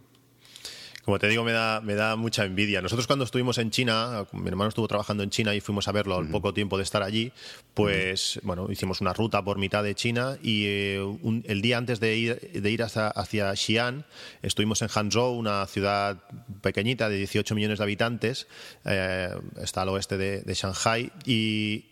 como 1.09 1.19
te 1.19 1.27
digo, 1.29 1.43
me 1.43 1.53
da, 1.53 1.81
me 1.81 1.95
da 1.95 2.17
mucha 2.17 2.45
envidia. 2.45 2.83
Nosotros 2.83 3.07
cuando 3.07 3.25
estuvimos 3.25 3.57
en 3.57 3.71
China, 3.71 4.27
mi 4.33 4.47
hermano 4.47 4.69
estuvo 4.69 4.87
trabajando 4.87 5.23
en 5.23 5.31
China 5.31 5.55
y 5.55 5.63
fuimos 5.63 5.89
a 5.89 5.93
verlo 5.93 6.19
al 6.19 6.25
uh 6.25 6.29
-huh. 6.29 6.33
poco 6.33 6.53
tiempo 6.53 6.77
de 6.77 6.83
estar 6.83 7.03
allí, 7.03 7.33
pues 7.73 8.37
uh 8.37 8.41
-huh. 8.41 8.43
bueno, 8.45 8.67
hicimos 8.71 9.01
una 9.01 9.15
ruta 9.15 9.43
por 9.43 9.57
mitad 9.57 9.83
de 9.83 9.95
China 9.95 10.37
y 10.43 10.67
eh, 10.67 11.01
un, 11.01 11.43
el 11.49 11.63
día 11.63 11.79
antes 11.79 11.99
de 11.99 12.15
ir, 12.15 12.39
de 12.53 12.71
ir 12.71 12.83
hacia, 12.83 13.09
hacia, 13.09 13.57
Xi'an, 13.57 14.05
estuvimos 14.43 14.83
en 14.83 14.89
Hangzhou, 14.89 15.33
una 15.33 15.67
ciudad 15.67 16.19
pequeñita 16.61 17.09
de 17.09 17.17
18 17.17 17.55
millones 17.55 17.79
de 17.79 17.85
habitantes, 17.85 18.47
eh, 18.85 19.31
está 19.63 19.81
al 19.81 19.89
oeste 19.89 20.19
de, 20.19 20.43
de 20.43 20.53
Shanghai, 20.53 21.11
y 21.25 21.87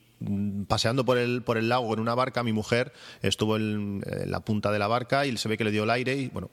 paseando 0.67 1.05
por 1.05 1.19
el, 1.19 1.43
por 1.43 1.59
el 1.59 1.69
lago 1.69 1.93
en 1.93 2.01
una 2.01 2.15
barca, 2.15 2.43
mi 2.43 2.53
mujer 2.53 2.93
estuvo 3.23 3.57
en, 3.57 4.03
en, 4.07 4.31
la 4.31 4.41
punta 4.41 4.73
de 4.73 4.79
la 4.79 4.87
barca 4.87 5.27
y 5.27 5.37
se 5.37 5.49
ve 5.49 5.59
que 5.59 5.65
le 5.65 5.71
dio 5.71 5.85
el 5.85 5.91
aire 5.91 6.17
y 6.17 6.29
bueno, 6.29 6.51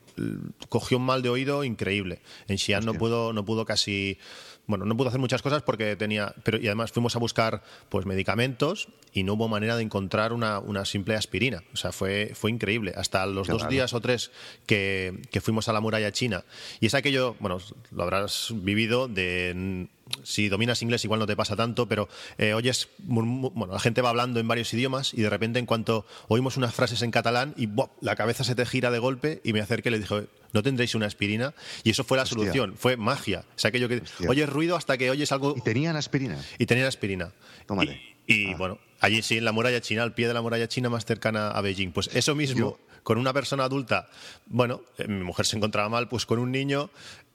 cogió 0.69 0.97
un 0.97 1.05
mal 1.05 1.21
de 1.21 1.29
oído 1.29 1.63
increíble. 1.63 2.21
En 2.47 2.57
Xi'an 2.57 2.85
no 2.85 2.93
pudo, 2.93 3.33
no 3.33 3.45
pudo 3.45 3.65
casi 3.65 4.17
bueno, 4.65 4.85
no 4.85 4.95
pudo 4.95 5.09
hacer 5.09 5.19
muchas 5.19 5.41
cosas 5.41 5.61
porque 5.61 5.95
tenía, 5.97 6.33
pero 6.43 6.57
y 6.57 6.67
además 6.67 6.91
fuimos 6.91 7.15
a 7.15 7.19
buscar 7.19 7.63
pues 7.89 8.05
medicamentos 8.05 8.87
y 9.11 9.23
no 9.23 9.33
hubo 9.33 9.49
manera 9.49 9.75
de 9.75 9.83
encontrar 9.83 10.31
una, 10.31 10.59
una 10.59 10.85
simple 10.85 11.15
aspirina. 11.15 11.63
O 11.73 11.77
sea, 11.77 11.91
fue, 11.91 12.31
fue 12.33 12.49
increíble. 12.49 12.93
Hasta 12.95 13.25
los 13.25 13.47
dos 13.47 13.67
días 13.67 13.93
o 13.93 13.99
tres 13.99 14.31
que, 14.65 15.21
que, 15.31 15.41
fuimos 15.41 15.67
a 15.67 15.73
la 15.73 15.81
muralla 15.81 16.11
china. 16.13 16.45
Y 16.79 16.85
es 16.85 16.93
aquello, 16.93 17.35
bueno, 17.39 17.57
lo 17.91 18.03
habrás 18.03 18.53
vivido 18.55 19.09
de 19.09 19.89
si 20.23 20.49
dominas 20.49 20.81
inglés 20.81 21.03
igual 21.05 21.19
no 21.19 21.27
te 21.27 21.35
pasa 21.35 21.55
tanto, 21.55 21.87
pero 21.87 22.09
eh, 22.37 22.53
oyes, 22.53 22.89
bueno, 22.99 23.67
la 23.71 23.79
gente 23.79 24.01
va 24.01 24.09
hablando 24.09 24.39
en 24.39 24.47
varios 24.47 24.73
idiomas 24.73 25.13
y 25.13 25.21
de 25.21 25.29
repente 25.29 25.59
en 25.59 25.65
cuanto 25.65 26.05
oímos 26.27 26.57
unas 26.57 26.73
frases 26.73 27.01
en 27.01 27.11
catalán 27.11 27.53
y 27.57 27.69
la 28.01 28.15
cabeza 28.15 28.43
se 28.43 28.55
te 28.55 28.65
gira 28.65 28.91
de 28.91 28.99
golpe 28.99 29.41
y 29.43 29.53
me 29.53 29.61
acerqué 29.61 29.89
y 29.89 29.93
le 29.93 29.99
dije, 29.99 30.27
¿no 30.51 30.63
tendréis 30.63 30.95
una 30.95 31.05
aspirina? 31.05 31.53
Y 31.83 31.91
eso 31.91 32.03
fue 32.03 32.17
la 32.17 32.23
Hostia. 32.23 32.37
solución, 32.37 32.75
fue 32.77 32.97
magia. 32.97 33.45
O 33.55 33.59
sea, 33.59 33.69
aquello 33.69 33.87
que 33.87 33.97
Hostia. 33.97 34.29
oyes 34.29 34.49
ruido 34.49 34.75
hasta 34.75 34.97
que 34.97 35.09
oyes 35.09 35.31
algo... 35.31 35.55
¿Y 35.57 35.61
tenían 35.61 35.95
aspirina? 35.95 36.37
Y 36.57 36.65
tenían 36.65 36.87
aspirina. 36.87 37.31
Tómale. 37.65 38.01
Y, 38.27 38.49
y 38.49 38.53
ah. 38.53 38.57
bueno, 38.57 38.79
allí 38.99 39.21
sí, 39.21 39.37
en 39.37 39.45
la 39.45 39.51
muralla 39.51 39.81
china, 39.81 40.03
al 40.03 40.13
pie 40.13 40.27
de 40.27 40.33
la 40.33 40.41
muralla 40.41 40.67
china 40.67 40.89
más 40.89 41.05
cercana 41.05 41.49
a 41.49 41.61
Beijing. 41.61 41.91
Pues 41.91 42.09
eso 42.13 42.35
mismo, 42.35 42.59
Yo... 42.59 42.79
con 43.03 43.17
una 43.17 43.33
persona 43.33 43.63
adulta, 43.63 44.09
bueno, 44.45 44.81
eh, 44.97 45.07
mi 45.07 45.23
mujer 45.23 45.45
se 45.45 45.57
encontraba 45.57 45.89
mal, 45.89 46.07
pues 46.07 46.25
con 46.25 46.39
un 46.39 46.51
niño, 46.51 46.89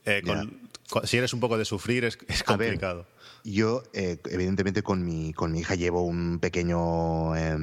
eh, 0.05 0.23
con, 0.25 0.68
si 1.04 1.16
eres 1.16 1.33
un 1.33 1.40
poco 1.40 1.59
de 1.59 1.64
sufrir, 1.64 2.04
es, 2.04 2.18
es 2.28 2.42
complicado. 2.42 3.07
Yo, 3.45 3.83
eh, 3.92 4.18
evidentemente, 4.30 4.83
con 4.83 5.04
mi, 5.04 5.33
con 5.33 5.52
mi 5.52 5.61
hija 5.61 5.75
llevo 5.75 6.02
un 6.02 6.38
pequeño. 6.38 7.37
Eh, 7.37 7.57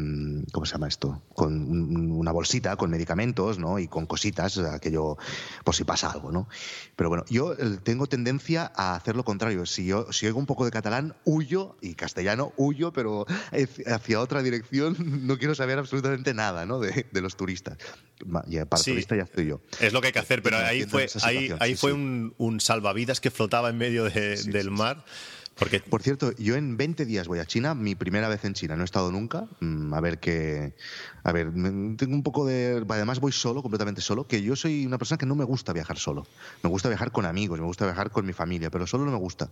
¿Cómo 0.51 0.65
se 0.65 0.73
llama 0.73 0.87
esto? 0.87 1.21
Con 1.33 1.53
un, 1.53 2.11
una 2.11 2.31
bolsita 2.31 2.75
con 2.75 2.89
medicamentos, 2.89 3.59
¿no? 3.59 3.79
Y 3.79 3.87
con 3.87 4.05
cositas, 4.05 4.57
aquello, 4.57 5.17
por 5.63 5.75
si 5.75 5.83
pasa 5.83 6.11
algo, 6.11 6.31
¿no? 6.31 6.47
Pero 6.95 7.09
bueno, 7.09 7.25
yo 7.29 7.55
tengo 7.83 8.07
tendencia 8.07 8.71
a 8.75 8.95
hacer 8.95 9.15
lo 9.15 9.23
contrario. 9.23 9.65
Si 9.65 9.85
yo 9.85 10.11
si 10.11 10.25
oigo 10.25 10.39
un 10.39 10.45
poco 10.45 10.65
de 10.65 10.71
catalán, 10.71 11.15
huyo, 11.23 11.75
y 11.81 11.95
castellano, 11.95 12.53
huyo, 12.57 12.93
pero 12.93 13.25
hacia 13.85 14.19
otra 14.19 14.41
dirección 14.41 14.95
no 15.27 15.37
quiero 15.37 15.55
saber 15.55 15.79
absolutamente 15.79 16.33
nada, 16.33 16.65
¿no? 16.65 16.79
De, 16.79 17.05
de 17.11 17.21
los 17.21 17.35
turistas. 17.35 17.77
Ya, 18.47 18.65
para 18.65 18.81
sí, 18.81 18.91
turista 18.91 19.15
ya 19.15 19.23
estoy 19.23 19.47
yo. 19.47 19.61
Es 19.79 19.91
lo 19.91 20.01
que 20.01 20.07
hay 20.07 20.13
que 20.13 20.19
hacer, 20.19 20.41
pero 20.41 20.57
ahí 20.57 20.85
fue, 20.85 21.07
ahí, 21.23 21.53
ahí 21.59 21.71
sí, 21.71 21.77
fue 21.77 21.91
sí. 21.91 21.95
Un, 21.97 22.33
un, 22.37 22.59
salvavidas 22.61 23.19
que 23.19 23.29
flotaba 23.29 23.69
en 23.69 23.77
medio 23.77 24.05
de, 24.05 24.41
del 24.43 24.71
mar 24.71 25.03
Porque 25.57 25.79
Por 25.79 26.03
cierto, 26.03 26.33
yo 26.37 26.55
en 26.55 26.75
20 26.75 27.05
días 27.05 27.27
voy 27.27 27.39
a 27.39 27.45
China, 27.45 27.75
mi 27.75 27.95
primera 27.95 28.27
vez 28.27 28.43
en 28.43 28.53
China, 28.53 28.75
no 28.75 28.81
he 28.81 28.85
estado 28.85 29.09
nunca. 29.11 29.47
Mm, 29.61 29.93
A 29.93 30.01
ver 30.01 30.19
qué. 30.19 30.73
A 31.23 31.31
ver, 31.31 31.51
mm, 31.51 31.95
tengo 31.95 32.13
un 32.13 32.23
poco 32.23 32.45
de. 32.45 32.83
Además, 32.89 33.19
voy 33.21 33.31
solo, 33.31 33.61
completamente 33.61 34.01
solo, 34.01 34.27
que 34.27 34.41
yo 34.41 34.55
soy 34.55 34.85
una 34.85 34.97
persona 34.97 35.17
que 35.17 35.25
no 35.25 35.35
me 35.35 35.45
gusta 35.45 35.71
viajar 35.71 35.97
solo. 35.97 36.27
Me 36.61 36.69
gusta 36.69 36.89
viajar 36.89 37.11
con 37.11 37.25
amigos, 37.25 37.59
me 37.59 37.65
gusta 37.65 37.85
viajar 37.85 38.11
con 38.11 38.25
mi 38.25 38.33
familia, 38.33 38.69
pero 38.69 38.85
solo 38.85 39.05
no 39.05 39.11
me 39.11 39.17
gusta. 39.17 39.49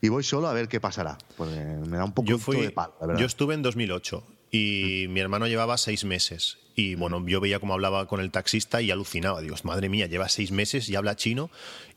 Y 0.00 0.08
voy 0.08 0.22
solo 0.24 0.48
a 0.48 0.54
ver 0.54 0.68
qué 0.68 0.80
pasará, 0.80 1.18
me 1.38 1.96
da 1.98 2.04
un 2.04 2.12
poco 2.12 2.28
yo 2.28 2.38
fui, 2.38 2.56
de 2.56 2.70
palo, 2.70 2.94
la 3.00 3.06
verdad. 3.08 3.20
yo 3.20 3.26
estuve 3.26 3.54
en 3.54 3.62
2008 3.62 4.24
y 4.50 5.06
mi 5.08 5.20
hermano 5.20 5.46
llevaba 5.46 5.76
seis 5.78 6.04
meses. 6.04 6.58
Y 6.74 6.94
bueno, 6.94 7.22
yo 7.26 7.40
veía 7.40 7.58
cómo 7.58 7.74
hablaba 7.74 8.06
con 8.06 8.20
el 8.20 8.30
taxista 8.30 8.80
y 8.80 8.90
alucinaba. 8.90 9.40
Digo, 9.40 9.56
madre 9.64 9.88
mía, 9.88 10.06
lleva 10.06 10.28
seis 10.28 10.52
meses 10.52 10.88
y 10.88 10.96
habla 10.96 11.16
chino. 11.16 11.50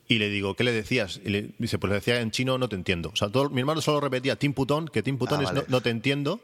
Y 0.08 0.18
le 0.18 0.28
digo, 0.28 0.54
¿qué 0.54 0.62
le 0.64 0.72
decías? 0.72 1.20
Y 1.24 1.30
le 1.30 1.50
dice, 1.58 1.78
pues 1.78 1.88
le 1.88 1.94
decía 1.96 2.20
en 2.20 2.30
chino, 2.30 2.58
no 2.58 2.68
te 2.68 2.76
entiendo. 2.76 3.10
O 3.12 3.16
sea, 3.16 3.28
todo- 3.28 3.50
mi 3.50 3.60
hermano 3.60 3.80
solo 3.80 4.00
repetía 4.00 4.36
Tim 4.36 4.52
Putón, 4.54 4.86
que 4.88 5.02
Tim 5.02 5.18
Putón 5.18 5.40
Ah, 5.40 5.42
es 5.42 5.48
vale. 5.48 5.60
no, 5.62 5.66
no 5.68 5.80
te 5.80 5.90
entiendo. 5.90 6.40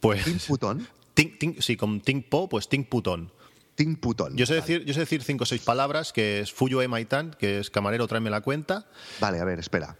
Pues. 0.00 0.24
Tim 0.24 0.38
Putón. 0.46 0.88
Ting- 1.14 1.38
ting- 1.38 1.60
sí, 1.60 1.76
con 1.76 2.00
Ting 2.00 2.22
Po, 2.22 2.48
pues 2.48 2.68
Ting 2.68 2.84
Putón. 2.84 3.30
Tim 3.76 3.94
Putón. 3.96 4.36
Yo 4.36 4.44
sé 4.46 4.54
Vale. 4.54 4.60
decir, 4.62 4.84
yo 4.84 4.94
sé 4.94 5.00
decir 5.00 5.22
cinco 5.22 5.44
o 5.44 5.46
seis 5.46 5.60
palabras, 5.62 6.12
que 6.12 6.40
es 6.40 6.52
Fuyo 6.52 6.82
e 6.82 6.88
Maitan, 6.88 7.30
que 7.38 7.60
es 7.60 7.70
camarero, 7.70 8.08
tráeme 8.08 8.28
la 8.30 8.40
cuenta. 8.40 8.86
Vale, 9.20 9.38
a 9.38 9.44
ver, 9.44 9.60
espera. 9.60 9.96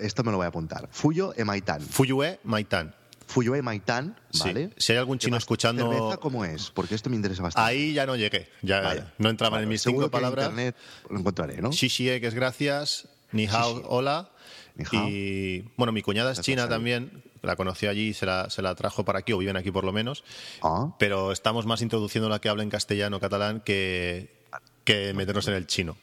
Esto 0.00 0.24
me 0.24 0.32
lo 0.32 0.38
voy 0.38 0.44
a 0.46 0.48
apuntar. 0.48 0.88
Fuyo 0.90 1.32
e 1.36 1.44
Maitan. 1.44 1.80
Fuyo 1.80 2.24
e 2.24 2.40
E 3.36 3.62
Maitan, 3.62 4.16
Sí. 4.30 4.40
¿vale? 4.44 4.70
Si 4.76 4.92
hay 4.92 4.98
algún 4.98 5.18
¿Qué 5.18 5.24
chino 5.26 5.36
escuchando- 5.36 5.90
¿Cerveza 5.90 6.16
cómo 6.18 6.44
es? 6.44 6.70
Porque 6.70 6.94
esto 6.94 7.10
me 7.10 7.16
interesa 7.16 7.42
bastante. 7.42 7.70
Ahí 7.70 7.92
ya 7.94 8.06
no 8.06 8.16
llegué. 8.16 8.48
Ya 8.62 8.80
Vale. 8.80 9.04
no 9.18 9.28
entraban 9.30 9.52
Vale, 9.58 9.62
en 9.64 9.68
mis 9.68 9.82
cinco 9.82 10.00
que 10.00 10.04
en 10.06 10.10
palabras. 10.10 10.44
internet 10.50 10.76
lo 11.10 11.18
encontraré, 11.18 11.60
¿no? 11.62 11.72
Xixie, 11.72 12.20
que 12.20 12.26
es 12.26 12.34
gracias. 12.34 13.08
Ni 13.32 13.46
hao, 13.46 13.82
hola. 13.88 14.30
Ni 14.74 14.84
hao. 14.84 15.08
Y 15.08 15.70
bueno, 15.76 15.92
mi 15.92 16.02
cuñada 16.02 16.30
es 16.32 16.38
Gracias, 16.38 16.46
china 16.54 16.68
también. 16.68 17.22
La 17.42 17.56
conoció 17.56 17.90
allí 17.90 18.08
y 18.08 18.14
se 18.14 18.24
la, 18.24 18.50
se 18.50 18.62
la 18.62 18.74
trajo 18.76 19.04
para 19.04 19.18
aquí, 19.18 19.32
o 19.32 19.38
viven 19.38 19.56
aquí 19.56 19.70
por 19.72 19.84
lo 19.84 19.92
menos. 19.92 20.22
Ah, 20.62 20.94
Pero 20.98 21.32
estamos 21.32 21.66
más 21.66 21.82
introduciendo 21.82 22.28
la 22.28 22.38
que 22.40 22.48
habla 22.48 22.62
en 22.62 22.70
castellano 22.70 23.18
catalán 23.18 23.60
que, 23.64 24.30
que 24.84 25.12
meternos 25.14 25.48
en 25.48 25.54
el 25.54 25.66
chino. 25.66 25.96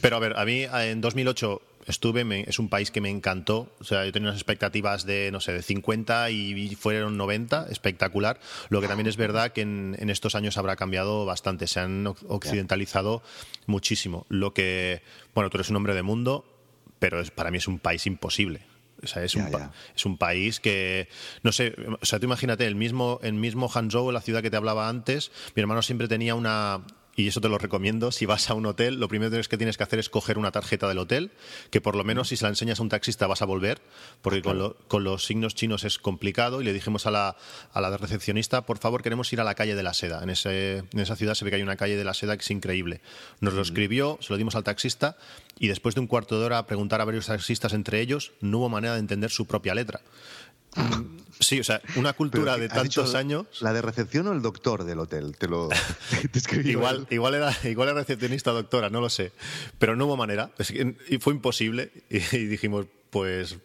Pero 0.00 0.16
a 0.16 0.20
ver, 0.20 0.38
a 0.38 0.44
mí 0.44 0.62
en 0.72 1.00
2008 1.00 1.60
estuve, 1.90 2.24
me- 2.24 2.44
es 2.48 2.58
un 2.58 2.68
país 2.68 2.90
que 2.90 3.00
me 3.00 3.10
encantó. 3.10 3.72
O 3.80 3.84
sea, 3.84 4.04
yo 4.06 4.12
tenía 4.12 4.28
unas 4.30 4.38
expectativas 4.40 5.04
de, 5.04 5.30
no 5.30 5.40
sé, 5.40 5.52
de 5.52 5.62
50 5.62 6.30
y 6.30 6.74
fueron 6.76 7.16
90, 7.16 7.66
espectacular. 7.70 8.40
Lo 8.70 8.80
que 8.80 8.88
también 8.88 9.06
es 9.06 9.16
verdad 9.16 9.52
que 9.52 9.60
en, 9.60 9.96
en 9.98 10.08
estos 10.10 10.34
años 10.34 10.56
habrá 10.56 10.76
cambiado 10.76 11.26
bastante, 11.26 11.66
se 11.66 11.80
han 11.80 12.04
oc- 12.06 12.24
occidentalizado 12.28 13.22
muchísimo. 13.66 14.26
Lo 14.28 14.54
que, 14.54 15.02
bueno, 15.34 15.50
tú 15.50 15.58
eres 15.58 15.70
un 15.70 15.76
hombre 15.76 15.94
de 15.94 16.02
mundo, 16.02 16.44
pero 16.98 17.20
es, 17.20 17.30
para 17.30 17.50
mí 17.50 17.58
es 17.58 17.68
un 17.68 17.78
país 17.78 18.06
imposible. 18.06 18.62
O 19.02 19.06
sea, 19.06 19.24
es, 19.24 19.34
un, 19.34 19.44
ya. 19.50 19.72
es 19.96 20.04
un 20.04 20.18
país 20.18 20.60
que, 20.60 21.08
no 21.42 21.52
sé, 21.52 21.74
o 22.02 22.04
sea, 22.04 22.18
tú 22.18 22.26
imagínate, 22.26 22.66
el 22.66 22.74
mismo, 22.74 23.18
el 23.22 23.32
mismo 23.32 23.66
Hangzhou, 23.68 24.10
la 24.12 24.20
ciudad 24.20 24.42
que 24.42 24.50
te 24.50 24.58
hablaba 24.58 24.90
antes, 24.90 25.32
mi 25.54 25.62
hermano 25.62 25.80
siempre 25.80 26.06
tenía 26.06 26.34
una, 26.34 26.82
y 27.16 27.28
eso 27.28 27.40
te 27.40 27.48
lo 27.48 27.58
recomiendo, 27.58 28.12
si 28.12 28.24
vas 28.24 28.48
a 28.50 28.54
un 28.54 28.64
hotel, 28.66 28.98
lo 29.00 29.08
primero 29.08 29.30
que 29.48 29.56
tienes 29.58 29.76
que 29.76 29.82
hacer 29.82 29.98
es 29.98 30.08
coger 30.08 30.38
una 30.38 30.52
tarjeta 30.52 30.88
del 30.88 30.98
hotel, 30.98 31.30
que 31.70 31.80
por 31.80 31.96
lo 31.96 32.04
menos 32.04 32.28
si 32.28 32.36
se 32.36 32.44
la 32.44 32.48
enseñas 32.50 32.78
a 32.80 32.82
un 32.82 32.88
taxista 32.88 33.26
vas 33.26 33.42
a 33.42 33.44
volver, 33.44 33.80
porque 34.22 34.40
con, 34.42 34.58
lo- 34.58 34.76
con 34.88 35.04
los 35.04 35.24
signos 35.24 35.54
chinos 35.54 35.84
es 35.84 35.98
complicado, 35.98 36.60
y 36.60 36.64
le 36.64 36.72
dijimos 36.72 37.06
a 37.06 37.10
la, 37.10 37.36
a 37.72 37.80
la 37.80 37.96
recepcionista, 37.96 38.62
por 38.64 38.78
favor, 38.78 39.02
queremos 39.02 39.32
ir 39.32 39.40
a 39.40 39.44
la 39.44 39.54
calle 39.54 39.74
de 39.74 39.82
la 39.82 39.92
seda. 39.92 40.22
En, 40.22 40.30
ese, 40.30 40.78
en 40.78 41.00
esa 41.00 41.16
ciudad 41.16 41.34
se 41.34 41.44
ve 41.44 41.50
que 41.50 41.56
hay 41.56 41.62
una 41.62 41.76
calle 41.76 41.96
de 41.96 42.04
la 42.04 42.14
seda 42.14 42.36
que 42.36 42.42
es 42.42 42.50
increíble. 42.50 43.00
Nos 43.40 43.54
lo 43.54 43.62
escribió, 43.62 44.18
se 44.20 44.32
lo 44.32 44.36
dimos 44.36 44.54
al 44.54 44.64
taxista, 44.64 45.16
y 45.58 45.68
después 45.68 45.94
de 45.94 46.00
un 46.00 46.06
cuarto 46.06 46.38
de 46.38 46.46
hora 46.46 46.66
preguntar 46.66 47.00
a 47.00 47.04
varios 47.04 47.26
taxistas 47.26 47.74
entre 47.74 48.00
ellos, 48.00 48.32
no 48.40 48.58
hubo 48.58 48.68
manera 48.70 48.94
de 48.94 49.00
entender 49.00 49.30
su 49.30 49.46
propia 49.46 49.74
letra. 49.74 50.00
Sí, 51.38 51.58
o 51.58 51.64
sea, 51.64 51.80
una 51.96 52.12
cultura 52.12 52.52
Pero, 52.54 52.66
de 52.66 52.66
¿has 52.66 52.82
tantos 52.82 53.14
años. 53.14 53.46
¿La 53.60 53.72
de 53.72 53.80
recepción 53.80 54.26
o 54.26 54.32
el 54.32 54.42
doctor 54.42 54.84
del 54.84 54.98
hotel? 54.98 55.36
Te 55.38 55.48
lo 55.48 55.68
te 56.32 56.68
Igual, 56.70 57.06
igual 57.10 57.34
era, 57.34 57.56
igual 57.64 57.88
era 57.88 57.98
recepcionista 57.98 58.50
doctora, 58.50 58.90
no 58.90 59.00
lo 59.00 59.08
sé. 59.08 59.32
Pero 59.78 59.96
no 59.96 60.04
hubo 60.06 60.16
manera. 60.18 60.50
Es 60.58 60.70
que- 60.70 60.96
y 61.08 61.18
fue 61.18 61.32
imposible. 61.32 61.92
Y, 62.10 62.18
y 62.36 62.46
dijimos, 62.46 62.86
pues. 63.08 63.56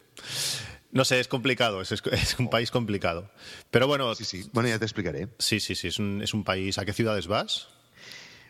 No 0.92 1.04
sé, 1.04 1.20
es 1.20 1.28
complicado. 1.28 1.82
Es, 1.82 1.92
es 1.92 2.38
un 2.38 2.48
país 2.48 2.70
complicado. 2.70 3.30
Pero 3.70 3.86
bueno, 3.86 4.14
Sí, 4.14 4.24
sí. 4.24 4.48
Bueno, 4.54 4.70
ya 4.70 4.78
te 4.78 4.86
explicaré. 4.86 5.28
sí, 5.38 5.60
sí, 5.60 5.74
sí, 5.74 5.88
es 5.88 5.98
un, 5.98 6.22
es 6.22 6.32
un 6.32 6.44
país. 6.44 6.78
¿A 6.78 6.86
qué 6.86 6.94
ciudades 6.94 7.26
vas? 7.26 7.68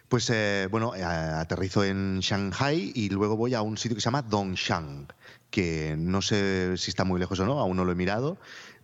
Pues 0.09 0.31
eh, 0.31 0.69
bueno, 0.71 0.95
eh, 0.95 1.03
aterrizo 1.03 1.83
en 1.83 2.21
Shanghai 2.21 2.93
y 2.95 3.09
luego 3.09 3.37
voy 3.37 3.55
a 3.55 3.63
un 3.63 3.77
sitio 3.77 3.97
que 3.97 4.01
se 4.01 4.05
llama 4.05 4.23
Dongshan, 4.23 5.09
que 5.50 5.95
no 5.99 6.23
sé 6.23 6.76
si 6.76 6.91
está 6.91 7.05
muy 7.05 7.21
lejos 7.21 7.41
o 7.41 7.47
no, 7.47 7.59
aún 7.61 7.76
no 7.76 7.85
lo 7.85 7.93
he 7.93 7.95
mirado, 7.95 8.38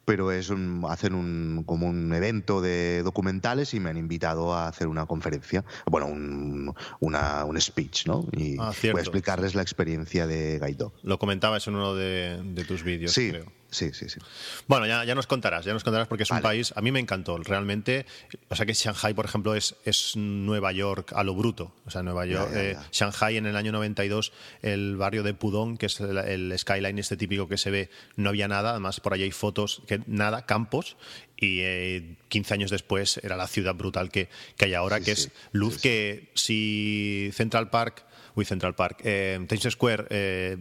pero 0.05 0.33
es 0.33 0.51
un, 0.51 0.85
hacen 0.89 1.15
un, 1.15 1.63
como 1.65 1.87
un 1.87 2.13
evento 2.13 2.61
de 2.61 3.03
documentales 3.03 3.73
y 3.75 3.81
me 3.81 3.91
han 3.91 3.97
invitado 3.97 4.53
a 4.55 4.69
hacer 4.69 4.89
una 4.89 5.07
conferencia, 5.07 5.65
bueno, 5.87 6.07
un, 6.07 6.75
una, 7.01 7.45
un 7.45 7.61
speech, 7.61 8.07
¿no? 8.07 8.27
Y 8.37 8.57
Ah, 8.59 8.73
voy 8.83 8.99
a 8.99 9.01
explicarles 9.01 9.55
la 9.55 9.63
experiencia 9.63 10.27
de 10.27 10.59
Gaito. 10.59 10.93
Lo 11.03 11.19
comentabas 11.19 11.67
en 11.69 11.77
uno 11.77 11.95
de, 11.95 12.41
de 12.43 12.65
tus 12.65 12.83
vídeos, 12.83 13.13
Sí, 13.13 13.31
creo. 13.31 13.47
Sí, 13.73 13.93
sí, 13.93 14.09
sí. 14.09 14.21
Bueno, 14.69 14.87
ya, 14.87 15.05
ya 15.05 15.15
nos 15.15 15.27
contarás, 15.27 15.65
ya 15.65 15.73
nos 15.73 15.83
contarás 15.83 16.07
porque 16.07 16.23
es 16.23 16.31
un 16.31 16.41
país, 16.41 16.73
a 16.77 16.81
mí 16.81 16.93
me 16.93 17.01
encantó, 17.01 17.37
realmente, 17.39 18.07
o 18.49 18.55
sea 18.55 18.65
que 18.67 18.75
Shanghai, 18.75 19.15
por 19.15 19.25
ejemplo, 19.25 19.55
es, 19.57 19.75
es 19.85 20.15
Nueva 20.15 20.71
York 20.71 21.13
a 21.17 21.25
lo 21.25 21.35
bruto, 21.35 21.75
o 21.85 21.91
sea, 21.91 22.03
Nueva 22.03 22.27
York, 22.27 22.53
ya, 22.53 22.63
eh, 22.63 22.73
ya. 22.75 22.89
Shanghai 22.93 23.39
en 23.39 23.47
el 23.47 23.57
año 23.57 23.73
92, 23.73 24.33
el 24.63 24.97
barrio 24.97 25.23
de 25.25 25.35
Pudong, 25.35 25.79
que 25.79 25.87
es 25.87 25.99
el, 26.01 26.17
el 26.19 26.59
skyline 26.59 26.99
este 26.99 27.17
típico 27.17 27.49
que 27.49 27.59
se 27.59 27.71
ve, 27.71 27.91
no 28.17 28.29
había 28.29 28.47
nada, 28.47 28.71
además 28.71 29.01
por 29.01 29.15
ahí 29.15 29.23
hay 29.23 29.33
fotos, 29.33 29.83
que 29.89 30.01
nada, 30.07 30.47
campos, 30.47 30.97
y 31.37 31.61
eh, 31.63 32.17
15 32.29 32.55
años 32.55 32.71
después 32.71 33.19
era 33.25 33.37
la 33.37 33.49
ciudad 33.49 33.75
brutal 33.75 34.11
que, 34.11 34.29
que 34.57 34.67
hay 34.67 34.75
ahora, 34.75 34.99
Sí, 34.99 35.05
que 35.05 35.17
sí, 35.17 35.23
es 35.23 35.33
luz 35.51 35.75
sí. 35.75 35.81
que 35.81 36.31
si 36.35 37.31
Central 37.33 37.71
Park... 37.71 38.05
Uy, 38.35 38.45
Central 38.45 38.75
Park. 38.75 39.01
eh, 39.05 39.45
Times 39.49 39.69
Square 39.73 40.07
eh, 40.11 40.57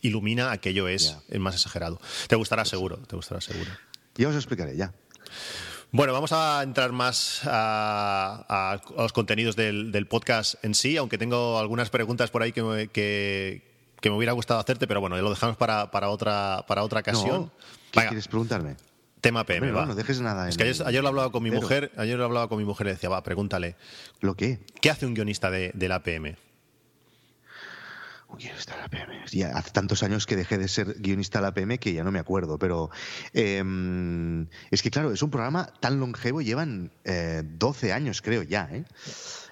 ilumina, 0.00 0.52
aquello 0.52 0.88
es 0.88 1.16
el 1.28 1.40
más 1.40 1.54
exagerado. 1.54 2.00
Te 2.28 2.36
gustará 2.36 2.64
seguro, 2.64 2.96
te 2.98 3.16
gustará 3.16 3.40
seguro. 3.40 3.70
Ya 4.16 4.28
os 4.28 4.34
explicaré, 4.36 4.76
ya. 4.76 4.92
Bueno, 5.90 6.12
vamos 6.12 6.32
a 6.32 6.62
entrar 6.62 6.90
más 6.92 7.42
a, 7.44 8.44
a- 8.48 8.72
a 8.72 9.02
los 9.02 9.12
contenidos 9.12 9.54
del, 9.54 9.92
del 9.92 10.06
podcast 10.06 10.56
en 10.64 10.74
sí, 10.74 10.96
aunque 10.96 11.18
tengo 11.18 11.58
algunas 11.58 11.90
preguntas 11.90 12.30
por 12.30 12.42
ahí 12.42 12.50
que 12.52 12.62
me, 12.62 12.88
que, 12.88 13.62
que 14.00 14.10
me 14.10 14.16
hubiera 14.16 14.32
gustado 14.32 14.58
hacerte, 14.58 14.86
pero 14.88 15.00
bueno, 15.00 15.14
ya 15.16 15.22
lo 15.22 15.30
dejamos 15.30 15.56
para, 15.56 15.90
para 15.92 16.08
otra, 16.08 16.64
para 16.66 16.82
otra 16.82 17.00
ocasión. 17.00 17.42
No, 17.42 17.52
¿qué 17.92 18.00
Venga, 18.00 18.08
quieres 18.10 18.28
preguntarme? 18.28 18.76
tema 19.20 19.44
PM, 19.46 19.68
Hombre, 19.68 19.72
no, 19.72 19.78
va. 19.78 19.86
no 19.86 19.94
dejes 19.94 20.20
nada 20.20 20.48
es 20.50 20.56
que 20.58 20.64
ayer, 20.64 20.82
ayer 20.86 21.00
lo 21.02 21.08
hablaba 21.08 21.32
con 21.32 21.42
mi 21.42 21.50
mujer, 21.50 21.92
ayer 21.96 22.18
lo 22.18 22.24
hablaba 22.26 22.46
con 22.48 22.58
mi 22.58 22.64
mujer 22.64 22.88
y 22.88 22.90
decía, 22.90 23.08
va, 23.08 23.22
pregúntale, 23.22 23.74
¿Lo 24.20 24.34
qué? 24.34 24.58
¿qué 24.82 24.90
hace 24.90 25.06
un 25.06 25.14
guionista 25.14 25.50
de, 25.50 25.70
de 25.74 25.88
la 25.88 26.02
PM? 26.02 26.36
Uy, 28.36 28.46
está 28.46 28.76
la 28.76 28.88
PM. 28.88 29.22
Ya 29.30 29.50
hace 29.56 29.70
tantos 29.70 30.02
años 30.02 30.26
que 30.26 30.36
dejé 30.36 30.58
de 30.58 30.68
ser 30.68 30.94
guionista 30.98 31.38
de 31.38 31.42
la 31.44 31.54
PM 31.54 31.78
que 31.78 31.92
ya 31.92 32.04
no 32.04 32.12
me 32.12 32.18
acuerdo, 32.18 32.58
pero 32.58 32.90
em, 33.32 34.48
es 34.70 34.82
que 34.82 34.90
claro, 34.90 35.12
es 35.12 35.22
un 35.22 35.30
programa 35.30 35.72
tan 35.80 36.00
longevo, 36.00 36.42
llevan 36.42 36.90
eh, 37.04 37.42
12 37.44 37.92
años 37.92 38.22
creo 38.22 38.42
ya, 38.42 38.68
¿eh? 38.72 38.84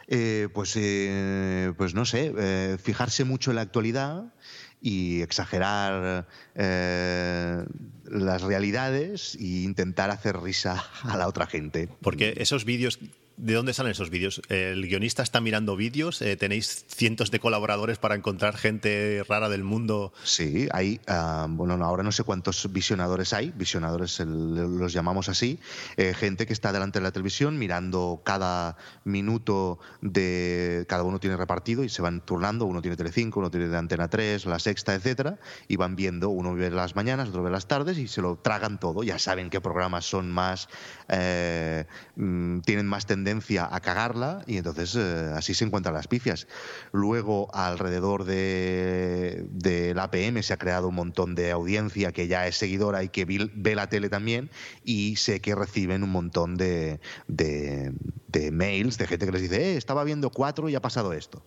Eh, 0.08 0.48
pues, 0.52 0.74
eh, 0.76 1.72
pues 1.78 1.94
no 1.94 2.04
sé, 2.04 2.34
eh, 2.36 2.76
fijarse 2.82 3.24
mucho 3.24 3.50
en 3.50 3.56
la 3.56 3.62
actualidad 3.62 4.34
y 4.80 5.22
exagerar 5.22 6.26
las 6.54 8.42
realidades 8.42 9.36
e 9.36 9.62
intentar 9.62 10.10
hacer 10.10 10.38
risa 10.40 10.84
a 11.02 11.16
la 11.16 11.28
otra 11.28 11.46
gente. 11.46 11.88
Porque 12.02 12.34
esos 12.36 12.64
vídeos, 12.64 12.98
¿de 13.36 13.54
dónde 13.54 13.74
salen 13.74 13.92
esos 13.92 14.10
vídeos? 14.10 14.42
¿El 14.48 14.86
guionista 14.86 15.22
está 15.22 15.40
mirando 15.40 15.76
vídeos? 15.76 16.22
Eh, 16.22 16.36
¿Tenéis 16.36 16.84
cientos 16.88 17.30
de 17.30 17.40
colaboradores 17.40 17.98
para 17.98 18.14
encontrar 18.14 18.56
gente 18.56 19.24
rara 19.28 19.48
del 19.48 19.64
mundo? 19.64 20.12
Sí, 20.24 20.68
hay, 20.72 21.00
ah, 21.06 21.46
bueno, 21.48 21.76
no, 21.76 21.84
ahora 21.84 22.02
no 22.02 22.12
sé 22.12 22.24
cuántos 22.24 22.72
visionadores 22.72 23.32
hay, 23.32 23.52
visionadores 23.56 24.20
los 24.20 24.92
llamamos 24.92 25.28
así, 25.28 25.58
eh, 25.96 26.14
gente 26.14 26.46
que 26.46 26.52
está 26.52 26.72
delante 26.72 26.98
de 26.98 27.04
la 27.04 27.12
televisión 27.12 27.58
mirando 27.58 28.20
cada 28.24 28.76
minuto 29.04 29.78
de, 30.00 30.84
cada 30.88 31.02
uno 31.02 31.18
tiene 31.18 31.36
repartido 31.36 31.84
y 31.84 31.88
se 31.88 32.02
van 32.02 32.20
turnando, 32.20 32.66
uno 32.66 32.82
tiene 32.82 32.96
Telecinco, 32.96 33.40
uno 33.40 33.50
tiene 33.50 33.74
Antena 33.76 34.08
3, 34.08 34.46
La 34.46 34.58
Sexta, 34.58 34.94
etcétera, 34.94 35.38
y 35.68 35.76
van 35.76 35.96
viendo, 35.96 36.28
uno 36.28 36.54
ve 36.54 36.70
las 36.70 36.96
mañanas, 36.96 37.30
otro 37.30 37.42
ve 37.42 37.50
las 37.50 37.66
tardes 37.66 37.98
y 37.98 38.08
se 38.08 38.20
lo 38.20 38.36
tragan 38.36 38.78
todo, 38.78 39.02
ya 39.02 39.18
saben 39.18 39.50
qué 39.50 39.60
programas 39.60 40.04
son 40.04 40.30
más, 40.30 40.68
eh, 41.08 41.86
mm, 42.16 42.60
tienen 42.60 42.86
más 42.86 43.06
tendencia 43.06 43.21
a 43.60 43.80
cagarla 43.80 44.42
y 44.46 44.56
entonces 44.56 44.94
eh, 44.96 45.32
así 45.34 45.54
se 45.54 45.64
encuentran 45.64 45.94
las 45.94 46.08
pifias. 46.08 46.46
Luego, 46.92 47.48
alrededor 47.54 48.24
de, 48.24 49.92
la 49.94 50.04
APM 50.04 50.42
se 50.42 50.52
ha 50.52 50.56
creado 50.56 50.88
un 50.88 50.94
montón 50.94 51.34
de 51.34 51.50
audiencia 51.50 52.12
que 52.12 52.28
ya 52.28 52.46
es 52.46 52.56
seguidora 52.56 53.02
y 53.02 53.08
que 53.08 53.24
ve 53.24 53.74
la 53.74 53.88
tele 53.88 54.08
también 54.08 54.50
y 54.84 55.16
sé 55.16 55.40
que 55.40 55.54
reciben 55.54 56.02
un 56.02 56.10
montón 56.10 56.56
de, 56.56 57.00
de, 57.28 57.92
de 58.28 58.50
mails 58.50 58.98
de 58.98 59.06
gente 59.06 59.26
que 59.26 59.32
les 59.32 59.42
dice, 59.42 59.72
eh, 59.72 59.76
estaba 59.76 60.04
viendo 60.04 60.30
cuatro 60.30 60.68
y 60.68 60.74
ha 60.74 60.80
pasado 60.80 61.12
esto. 61.12 61.42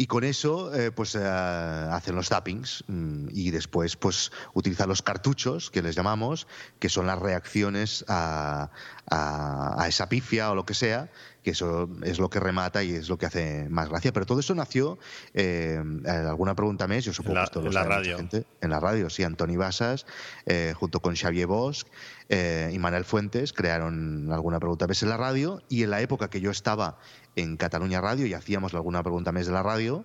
Y 0.00 0.06
con 0.06 0.22
eso, 0.22 0.72
eh, 0.72 0.92
pues 0.92 1.16
eh, 1.16 1.24
hacen 1.24 2.14
los 2.14 2.28
tappings 2.28 2.84
mm, 2.86 3.30
y 3.32 3.50
después, 3.50 3.96
pues 3.96 4.30
utilizan 4.54 4.88
los 4.88 5.02
cartuchos, 5.02 5.72
que 5.72 5.82
les 5.82 5.96
llamamos, 5.96 6.46
que 6.78 6.88
son 6.88 7.08
las 7.08 7.18
reacciones 7.18 8.04
a, 8.06 8.70
a, 9.10 9.88
esa 9.88 10.08
pifia 10.08 10.52
o 10.52 10.54
lo 10.54 10.64
que 10.64 10.74
sea, 10.74 11.10
que 11.42 11.50
eso 11.50 11.88
es 12.02 12.18
lo 12.18 12.30
que 12.30 12.40
remata 12.40 12.82
y 12.82 12.92
es 12.92 13.08
lo 13.08 13.18
que 13.18 13.26
hace 13.26 13.68
más 13.68 13.88
gracia. 13.88 14.12
Pero 14.12 14.26
todo 14.26 14.40
eso 14.40 14.54
nació, 14.54 14.98
eh, 15.34 15.82
alguna 16.06 16.54
pregunta 16.54 16.86
más, 16.86 17.04
yo 17.04 17.12
supongo 17.12 17.40
que 17.52 17.58
en 17.58 17.74
la 17.74 17.84
radio. 17.84 18.18
en 18.18 18.70
la 18.70 18.80
radio, 18.80 19.10
sí, 19.10 19.22
Antoni 19.22 19.56
Basas, 19.56 20.06
eh, 20.46 20.74
junto 20.76 21.00
con 21.00 21.14
Xavier 21.14 21.46
Bosch 21.46 21.84
eh, 22.28 22.70
y 22.72 22.78
Manuel 22.78 23.04
Fuentes, 23.04 23.52
crearon 23.52 24.30
alguna 24.32 24.58
pregunta 24.60 24.86
más 24.86 25.02
en 25.02 25.08
la 25.08 25.16
radio 25.16 25.62
y 25.68 25.82
en 25.82 25.90
la 25.90 26.00
época 26.00 26.28
que 26.28 26.40
yo 26.40 26.50
estaba 26.50 26.98
en 27.36 27.56
Cataluña 27.56 28.00
Radio 28.00 28.26
y 28.26 28.34
hacíamos 28.34 28.74
alguna 28.74 29.02
pregunta 29.02 29.32
más 29.32 29.46
de 29.46 29.52
la 29.52 29.62
radio, 29.62 30.04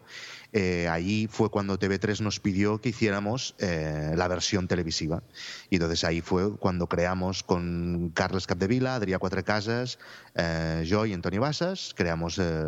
eh, 0.53 0.88
ahí 0.88 1.27
fue 1.29 1.50
cuando 1.50 1.79
TV3 1.79 2.22
nos 2.22 2.39
pidió 2.39 2.79
que 2.79 2.89
hiciéramos 2.89 3.55
eh, 3.57 4.13
la 4.15 4.27
versión 4.27 4.67
televisiva. 4.67 5.24
Y 5.69 5.75
entonces 5.75 6.03
ahí 6.03 6.22
fue 6.22 6.55
cuando 6.57 6.88
creamos 6.88 7.41
con 7.43 8.12
Carles 8.13 8.45
Capdevila, 8.45 8.95
Adrià 8.95 9.17
Cuatrecasas, 9.17 9.98
eh, 10.36 10.83
yo 10.86 11.05
y 11.07 11.13
Antonio 11.13 11.41
Basas, 11.41 11.93
creamos 11.95 12.38
eh, 12.39 12.63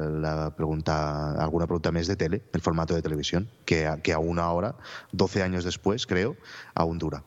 pregunta, 0.57 1.33
alguna 1.33 1.67
pregunta 1.67 1.91
más 1.91 2.07
de 2.07 2.15
tele, 2.15 2.41
el 2.51 2.61
formato 2.61 2.95
de 2.95 3.03
televisión, 3.03 3.49
que, 3.65 3.87
que 4.01 4.13
aún 4.13 4.39
ahora, 4.39 4.75
12 5.11 5.43
años 5.43 5.63
después, 5.63 6.07
creo, 6.07 6.35
aún 6.73 6.97
dura. 6.97 7.23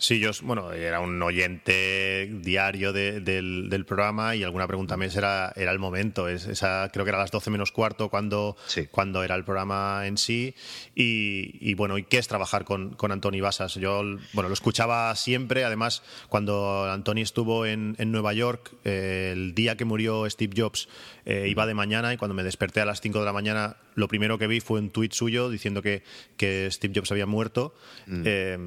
Sí, 0.00 0.18
yo, 0.18 0.30
bueno, 0.44 0.72
era 0.72 0.98
un 1.00 1.22
oyente 1.22 2.26
diario 2.40 2.94
del, 2.94 3.84
programa 3.86 4.34
y 4.34 4.42
alguna 4.42 4.66
pregunta 4.66 4.96
más 4.96 5.14
era, 5.14 5.52
era 5.54 5.72
el 5.72 5.78
momento. 5.78 6.26
Es, 6.26 6.46
esa, 6.46 6.88
creo 6.90 7.04
que 7.04 7.10
era 7.10 7.18
a 7.18 7.20
las 7.20 7.30
12 7.30 7.50
menos 7.50 7.70
cuarto 7.70 8.08
cuando, 8.08 8.56
cuando 8.90 9.22
era 9.22 9.34
el 9.34 9.44
programa 9.44 10.06
en 10.06 10.16
sí. 10.16 10.54
Y, 10.94 11.74
bueno, 11.74 11.98
¿y 11.98 12.04
qué 12.04 12.16
es 12.16 12.28
trabajar 12.28 12.64
con, 12.64 12.94
con 12.94 13.12
Antoni 13.12 13.42
Basas? 13.42 13.74
Yo, 13.74 14.02
bueno, 14.32 14.48
lo 14.48 14.54
escuchaba 14.54 15.14
siempre. 15.16 15.64
Además, 15.64 16.02
cuando 16.30 16.90
Antoni 16.90 17.20
estuvo 17.20 17.66
en, 17.66 17.94
Nueva 17.98 18.32
York, 18.32 18.72
eh, 18.84 19.32
el 19.34 19.54
día 19.54 19.76
que 19.76 19.84
murió 19.84 20.28
Steve 20.30 20.54
Jobs, 20.56 20.88
eh, 21.26 21.48
iba 21.50 21.66
de 21.66 21.74
mañana 21.74 22.14
y 22.14 22.16
cuando 22.16 22.34
me 22.34 22.42
desperté 22.42 22.80
a 22.80 22.86
las 22.86 23.02
5 23.02 23.18
de 23.18 23.24
la 23.26 23.34
mañana, 23.34 23.76
lo 23.94 24.08
primero 24.08 24.38
que 24.38 24.46
vi 24.46 24.60
fue 24.60 24.80
un 24.80 24.88
tuit 24.88 25.12
suyo 25.12 25.50
diciendo 25.50 25.82
que, 25.82 26.02
que 26.38 26.70
Steve 26.70 26.94
Jobs 26.96 27.12
había 27.12 27.26
muerto. 27.26 27.74
Mm. 28.06 28.22
Eh, 28.24 28.58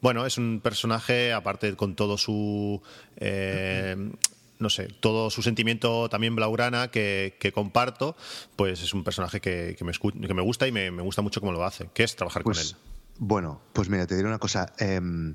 bueno, 0.00 0.26
es 0.26 0.38
un 0.38 0.60
personaje, 0.62 1.32
aparte 1.32 1.74
con 1.76 1.94
todo 1.94 2.18
su. 2.18 2.80
Eh, 3.16 3.96
no 4.58 4.70
sé, 4.70 4.88
todo 5.00 5.30
su 5.30 5.42
sentimiento 5.42 6.08
también 6.08 6.34
blaugrana 6.34 6.90
que, 6.90 7.52
comparto, 7.54 8.16
pues 8.56 8.82
es 8.82 8.92
un 8.92 9.04
personaje 9.04 9.40
que, 9.40 9.76
me, 9.80 9.92
que 10.26 10.34
me, 10.34 10.42
gusta 10.42 10.66
y 10.66 10.72
me, 10.72 10.90
gusta 10.90 11.22
mucho 11.22 11.40
cómo 11.40 11.52
lo 11.52 11.64
hace, 11.64 11.90
que 11.94 12.02
es 12.02 12.16
trabajar 12.16 12.42
con 12.42 12.54
pues, 12.54 12.72
él. 12.72 12.76
Bueno, 13.18 13.60
pues 13.72 13.88
mira, 13.88 14.06
te 14.06 14.16
diré 14.16 14.28
una 14.28 14.38
cosa. 14.38 14.72
Em, 14.78 15.34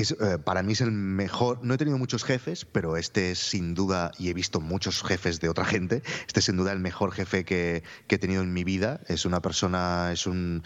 es, 0.00 0.12
eh, 0.12 0.38
para 0.42 0.62
mí 0.62 0.74
es 0.74 0.80
el 0.80 0.92
mejor. 0.92 1.58
No 1.62 1.74
he 1.74 1.78
tenido 1.78 1.98
muchos 1.98 2.24
jefes, 2.24 2.64
pero 2.64 2.96
este 2.96 3.32
es 3.32 3.38
sin 3.38 3.74
duda, 3.74 4.12
y 4.18 4.28
he 4.28 4.34
visto 4.34 4.60
muchos 4.60 5.02
jefes 5.02 5.40
de 5.40 5.48
otra 5.48 5.64
gente, 5.64 6.02
este 6.26 6.40
es 6.40 6.46
sin 6.46 6.56
duda 6.56 6.72
el 6.72 6.78
mejor 6.78 7.12
jefe 7.12 7.44
que, 7.44 7.82
he 8.08 8.18
tenido 8.18 8.42
en 8.42 8.52
mi 8.52 8.64
vida. 8.64 9.00
Es 9.08 9.24
una 9.24 9.42
persona, 9.42 10.10
es 10.12 10.26
un. 10.26 10.62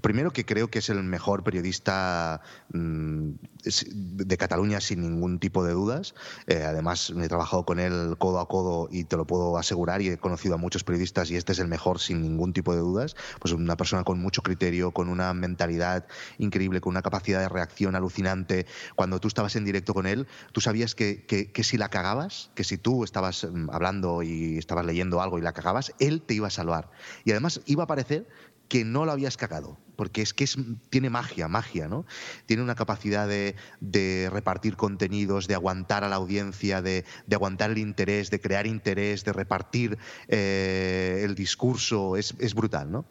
Primero 0.00 0.32
que 0.32 0.44
creo 0.44 0.68
que 0.68 0.78
es 0.78 0.88
el 0.88 1.02
mejor 1.02 1.42
periodista 1.42 2.40
mm, 2.72 3.30
de 3.66 4.36
Cataluña 4.36 4.80
sin 4.80 5.00
ningún 5.00 5.38
tipo 5.38 5.64
de 5.64 5.72
dudas. 5.72 6.14
Eh, 6.46 6.62
además, 6.62 7.12
he 7.16 7.28
trabajado 7.28 7.64
con 7.64 7.78
él 7.78 8.16
codo 8.18 8.40
a 8.40 8.48
codo 8.48 8.88
y 8.90 9.04
te 9.04 9.16
lo 9.16 9.26
puedo 9.26 9.58
asegurar 9.58 10.02
y 10.02 10.08
he 10.08 10.18
conocido 10.18 10.54
a 10.54 10.58
muchos 10.58 10.84
periodistas 10.84 11.30
y 11.30 11.36
este 11.36 11.52
es 11.52 11.58
el 11.58 11.68
mejor 11.68 11.98
sin 11.98 12.22
ningún 12.22 12.52
tipo 12.52 12.72
de 12.72 12.80
dudas. 12.80 13.16
Pues 13.40 13.52
una 13.52 13.76
persona 13.76 14.04
con 14.04 14.20
mucho 14.20 14.42
criterio, 14.42 14.92
con 14.92 15.08
una 15.08 15.34
mentalidad 15.34 16.06
increíble, 16.38 16.80
con 16.80 16.92
una 16.92 17.02
capacidad 17.02 17.40
de 17.40 17.48
reacción 17.48 17.94
alucinante 17.94 18.66
cuando 18.94 19.20
tú 19.20 19.28
estabas 19.28 19.56
en 19.56 19.64
directo 19.64 19.94
con 19.94 20.06
él, 20.06 20.26
tú 20.52 20.60
sabías 20.60 20.94
que, 20.94 21.24
que, 21.26 21.64
si 21.64 21.76
la 21.76 21.88
cagabas, 21.88 22.50
que 22.54 22.64
si 22.64 22.78
tú 22.78 23.04
estabas 23.04 23.44
mm, 23.44 23.70
hablando 23.70 24.22
y 24.22 24.58
estabas 24.58 24.86
leyendo 24.86 25.20
algo 25.20 25.38
y 25.38 25.42
la 25.42 25.52
cagabas, 25.52 25.92
él 25.98 26.22
te 26.22 26.34
iba 26.34 26.48
a 26.48 26.50
salvar. 26.50 26.90
Y 27.24 27.32
además 27.32 27.60
iba 27.66 27.84
a 27.84 27.86
parecer 27.86 28.28
que 28.68 28.84
no 28.84 29.04
lo 29.04 29.12
habías 29.12 29.36
cagado, 29.36 29.78
porque 29.96 30.22
es 30.22 30.34
que 30.34 30.44
es, 30.44 30.56
tiene 30.90 31.10
magia, 31.10 31.48
magia, 31.48 31.88
¿no? 31.88 32.06
Tiene 32.46 32.62
una 32.62 32.74
capacidad 32.74 33.26
de, 33.28 33.56
repartir 34.30 34.76
contenidos, 34.76 35.48
de 35.48 35.54
aguantar 35.54 36.04
a 36.04 36.08
la 36.08 36.16
audiencia, 36.16 36.82
de, 36.82 37.04
aguantar 37.30 37.70
el 37.70 37.78
interés, 37.78 38.30
de 38.30 38.40
crear 38.40 38.66
interés, 38.66 39.24
de 39.24 39.32
repartir 39.32 39.98
eh, 40.28 41.22
el 41.24 41.34
discurso, 41.34 42.16
es, 42.16 42.34
es 42.38 42.54
brutal, 42.54 42.90
¿no? 42.90 43.06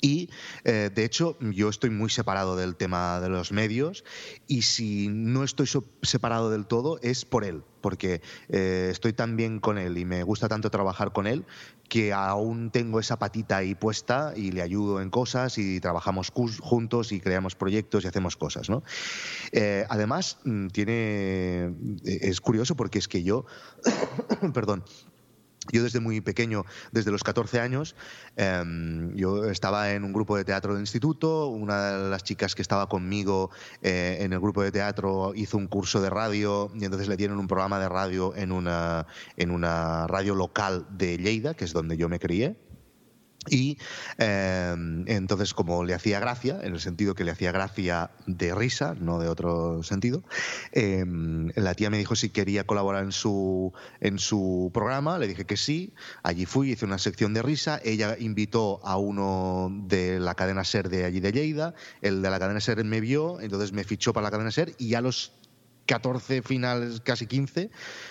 Y 0.00 0.30
eh, 0.64 0.90
de 0.94 1.04
hecho, 1.04 1.38
yo 1.40 1.68
estoy 1.68 1.90
muy 1.90 2.10
separado 2.10 2.56
del 2.56 2.76
tema 2.76 3.20
de 3.20 3.28
los 3.28 3.52
medios 3.52 4.04
y 4.46 4.62
si 4.62 5.08
no 5.08 5.44
estoy 5.44 5.68
separado 6.02 6.50
del 6.50 6.66
todo 6.66 6.98
es 7.02 7.24
por 7.24 7.44
él, 7.44 7.62
porque 7.86 8.20
eh, 8.48 8.88
estoy 8.90 9.12
tan 9.12 9.36
bien 9.36 9.60
con 9.60 9.78
él 9.78 9.96
y 9.96 10.04
me 10.04 10.24
gusta 10.24 10.48
tanto 10.48 10.70
trabajar 10.72 11.12
con 11.12 11.28
él 11.28 11.44
que 11.88 12.12
aún 12.12 12.72
tengo 12.72 12.98
esa 12.98 13.16
patita 13.16 13.58
ahí 13.58 13.76
puesta 13.76 14.32
y 14.34 14.50
le 14.50 14.60
ayudo 14.60 15.00
en 15.00 15.08
cosas 15.08 15.56
y 15.56 15.78
trabajamos 15.78 16.32
juntos 16.32 17.12
y 17.12 17.20
creamos 17.20 17.54
proyectos 17.54 18.02
y 18.02 18.08
hacemos 18.08 18.36
cosas. 18.36 18.68
¿no? 18.68 18.82
Eh, 19.52 19.86
además, 19.88 20.38
mm, 20.42 20.66
tiene, 20.66 21.76
es 22.04 22.40
curioso 22.40 22.74
porque 22.74 22.98
es 22.98 23.06
que 23.06 23.22
yo, 23.22 23.46
perdón, 24.52 24.82
yo 25.72 25.82
desde 25.82 26.00
muy 26.00 26.20
pequeño, 26.20 26.64
desde 26.92 27.10
los 27.10 27.22
14 27.22 27.60
años, 27.60 27.94
em, 28.36 29.14
yo 29.14 29.44
estaba 29.44 29.92
en 29.92 30.04
un 30.04 30.12
grupo 30.12 30.36
de 30.36 30.44
teatro 30.44 30.72
del 30.74 30.82
instituto, 30.82 31.46
una 31.46 31.92
de 31.92 32.10
las 32.10 32.22
chicas 32.22 32.54
que 32.54 32.62
estaba 32.62 32.88
conmigo 32.88 33.50
eh, 33.82 34.18
en 34.20 34.32
el 34.32 34.40
grupo 34.40 34.62
de 34.62 34.72
teatro 34.72 35.32
hizo 35.34 35.56
un 35.56 35.66
curso 35.66 36.00
de 36.00 36.10
radio 36.10 36.70
y 36.74 36.84
entonces 36.84 37.08
le 37.08 37.16
dieron 37.16 37.38
un 37.38 37.48
programa 37.48 37.78
de 37.78 37.88
radio 37.88 38.34
en 38.36 38.52
una, 38.52 39.06
en 39.36 39.50
una 39.50 40.06
radio 40.06 40.34
local 40.34 40.86
de 40.90 41.18
Lleida, 41.18 41.54
que 41.54 41.64
es 41.64 41.72
donde 41.72 41.96
yo 41.96 42.08
me 42.08 42.18
crié. 42.18 42.56
Y 43.48 43.78
em, 44.18 45.04
entonces, 45.08 45.54
como 45.54 45.84
le 45.84 45.94
hacía 45.94 46.20
gracia, 46.20 46.58
en 46.62 46.74
el 46.74 46.80
sentido 46.80 47.14
que 47.14 47.24
le 47.24 47.30
hacía 47.30 47.52
gracia 47.52 48.10
de 48.26 48.54
risa, 48.54 48.94
no 48.98 49.18
de 49.18 49.28
otro 49.28 49.82
sentido, 49.82 50.22
em, 50.72 51.50
la 51.54 51.74
tía 51.74 51.90
me 51.90 51.98
dijo 51.98 52.16
si 52.16 52.30
quería 52.30 52.64
colaborar 52.64 53.04
en 53.04 53.12
su, 53.12 53.72
en 54.00 54.18
su 54.18 54.70
programa, 54.72 55.18
le 55.18 55.28
dije 55.28 55.44
que 55.44 55.56
sí, 55.56 55.94
allí 56.22 56.46
fui, 56.46 56.72
hice 56.72 56.84
una 56.84 56.98
sección 56.98 57.34
de 57.34 57.42
risa, 57.42 57.80
ella 57.84 58.16
invitó 58.18 58.80
a 58.84 58.96
uno 58.96 59.70
de 59.86 60.20
la 60.20 60.34
cadena 60.34 60.64
SER 60.64 60.88
de 60.88 61.04
allí 61.04 61.20
de 61.20 61.32
Lleida, 61.32 61.74
el 62.02 62.22
de 62.22 62.30
la 62.30 62.38
cadena 62.38 62.60
SER 62.60 62.84
me 62.84 63.00
vio, 63.00 63.40
entonces 63.40 63.72
me 63.72 63.84
fichó 63.84 64.12
para 64.12 64.24
la 64.24 64.30
cadena 64.30 64.50
SER 64.50 64.74
y 64.78 64.94
a 64.94 65.00
los 65.00 65.32
14 65.86 66.42
finales, 66.42 67.00
casi 67.00 67.26
15, 67.26 67.70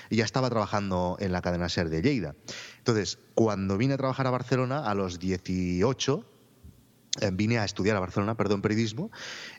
y 0.09 0.15
ya 0.15 0.25
estaba 0.25 0.49
trabajando 0.49 1.17
en 1.19 1.31
la 1.31 1.41
cadena 1.41 1.69
SER 1.69 1.89
de 1.89 2.01
Lleida. 2.01 2.35
Entonces, 2.77 3.19
cuando 3.33 3.77
vine 3.77 3.93
a 3.93 3.97
trabajar 3.97 4.27
a 4.27 4.31
Barcelona, 4.31 4.89
a 4.89 4.95
los 4.95 5.19
18, 5.19 6.25
eh, 7.21 7.29
vine 7.31 7.59
a 7.59 7.65
estudiar 7.65 7.95
a 7.95 7.99
Barcelona, 8.01 8.35
perdón, 8.35 8.61
periodismo. 8.61 9.09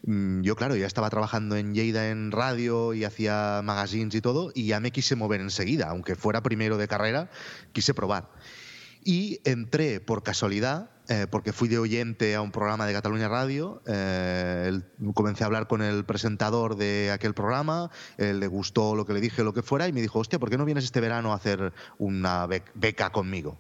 Mm, 0.03 0.43
yo, 0.43 0.57
claro, 0.57 0.77
ya 0.77 0.87
estaba 0.87 1.09
trabajando 1.09 1.57
en 1.57 1.75
Lleida 1.75 2.11
en 2.11 2.31
radio 2.31 2.93
y 2.93 3.05
hacía 3.05 3.61
magazines 3.65 4.15
y 4.15 4.21
todo, 4.21 4.53
y 4.55 4.67
ya 4.67 4.81
me 4.81 4.91
quise 4.91 5.17
mover 5.17 5.41
enseguida, 5.41 5.89
aunque 5.89 6.17
fuera 6.17 6.43
primero 6.43 6.77
de 6.77 6.89
carrera, 6.89 7.31
quise 7.73 7.95
probar. 7.95 8.31
Y 9.07 9.41
entré 9.45 10.01
por 10.01 10.25
casualidad 10.25 10.91
eh, 11.09 11.29
porque 11.31 11.53
fui 11.53 11.69
de 11.69 11.79
oyente 11.79 12.35
a 12.35 12.43
un 12.43 12.51
programa 12.51 12.87
de 12.87 12.93
Cataluña 12.93 13.29
Radio, 13.29 13.81
eh, 13.87 14.81
comencé 15.15 15.45
a 15.45 15.47
hablar 15.47 15.69
con 15.69 15.81
el 15.81 16.05
presentador 16.05 16.75
de 16.75 17.13
aquel 17.13 17.33
programa, 17.33 17.93
le 18.19 18.47
gustó 18.49 18.97
lo 18.97 19.07
que 19.07 19.13
le 19.13 19.21
dije, 19.21 19.45
lo 19.45 19.55
que 19.55 19.63
fuera, 19.63 19.87
y 19.87 19.93
me 19.93 20.01
dijo, 20.03 20.19
hostia, 20.19 20.41
¿por 20.41 20.51
qué 20.51 20.59
no 20.59 20.65
vienes 20.65 20.83
este 20.83 21.01
verano 21.01 21.31
a 21.31 21.37
hacer 21.37 21.73
una 21.99 22.49
beca 22.75 23.11
conmigo? 23.11 23.57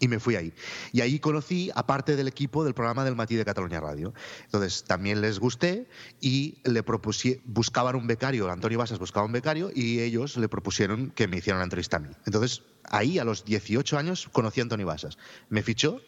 Y 0.00 0.08
me 0.08 0.18
fui 0.18 0.36
ahí. 0.36 0.54
Y 0.92 1.02
ahí 1.02 1.18
conocí 1.18 1.70
a 1.74 1.86
parte 1.86 2.16
del 2.16 2.28
equipo 2.28 2.64
del 2.64 2.72
programa 2.72 3.04
del 3.04 3.16
Matí 3.16 3.34
de 3.34 3.44
Cataluña 3.44 3.80
Radio. 3.80 4.14
Entonces 4.44 4.84
también 4.84 5.20
les 5.20 5.38
gusté 5.40 5.88
y 6.22 6.62
le 6.64 6.82
propusieron, 6.82 7.42
buscaban 7.44 7.96
un 7.96 8.06
becario, 8.06 8.50
Antonio 8.50 8.78
Basas 8.78 8.98
buscaba 8.98 9.26
un 9.26 9.32
becario 9.32 9.70
y 9.74 10.00
ellos 10.00 10.38
le 10.38 10.48
propusieron 10.48 11.10
que 11.10 11.28
me 11.28 11.36
hicieran 11.36 11.58
una 11.58 11.64
entrevista 11.64 11.98
a 11.98 12.00
mí. 12.00 12.08
Entonces 12.24 12.62
ahí, 12.90 13.18
a 13.18 13.24
los 13.24 13.44
18 13.44 13.98
años, 13.98 14.28
conocí 14.32 14.60
a 14.60 14.64
Antonio 14.64 14.86
Basas. 14.86 15.18
Me 15.48 15.62
fichó, 15.62 16.00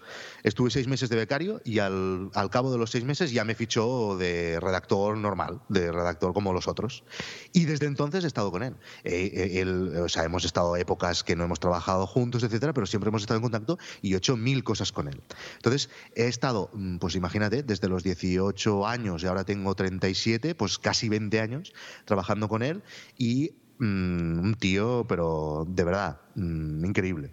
estuve 0.43 0.71
seis 0.71 0.87
meses 0.87 1.09
de 1.09 1.17
becario 1.17 1.61
y 1.65 1.79
al, 1.79 2.31
cabo 2.51 2.73
de 2.73 2.79
los 2.79 2.91
seis 2.91 3.05
meses 3.05 3.33
ya 3.33 3.45
me 3.45 3.55
fichó 3.55 4.17
de 4.17 4.59
redactor 4.61 5.17
normal, 5.17 5.61
de 5.69 5.93
redactor 5.93 6.33
como 6.33 6.53
los 6.53 6.69
otros. 6.69 7.05
Y 7.53 7.65
desde 7.65 7.87
entonces 7.87 8.25
he 8.25 8.27
estado 8.27 8.51
con 8.51 8.63
él. 8.63 8.77
Eh, 9.05 9.63
eh, 9.63 10.01
o 10.01 10.09
sea, 10.09 10.25
hemos 10.25 10.45
estado 10.45 10.77
épocas 10.77 11.25
que 11.25 11.37
no 11.37 11.45
hemos 11.45 11.61
trabajado 11.61 12.07
juntos, 12.07 12.43
etcétera, 12.43 12.73
pero 12.73 12.87
siempre 12.87 13.09
hemos 13.09 13.23
estado 13.23 13.39
en 13.39 13.43
contacto 13.43 13.79
y 14.03 14.15
he 14.15 14.17
hecho 14.17 14.37
mil 14.37 14.65
cosas 14.65 14.93
con 14.93 15.09
él. 15.09 15.23
Entonces, 15.57 15.91
he 16.15 16.27
estado, 16.27 16.71
mm, 16.73 16.99
pues 16.99 17.15
imagínate, 17.15 17.63
desde 17.63 17.89
los 17.89 18.03
18 18.03 18.87
años 18.87 19.23
y 19.23 19.27
ahora 19.27 19.45
tengo 19.45 19.75
37, 19.75 20.55
pues 20.55 20.79
casi 20.79 21.09
20 21.09 21.41
años 21.41 21.73
trabajando 22.05 22.49
con 22.49 22.63
él 22.63 22.83
y 23.19 23.53
Mm, 23.81 24.39
un 24.41 24.55
tío, 24.55 25.05
pero 25.09 25.67
de 25.69 25.85
verdad, 25.85 26.21
mm, 26.37 26.85
increíble. 26.85 27.33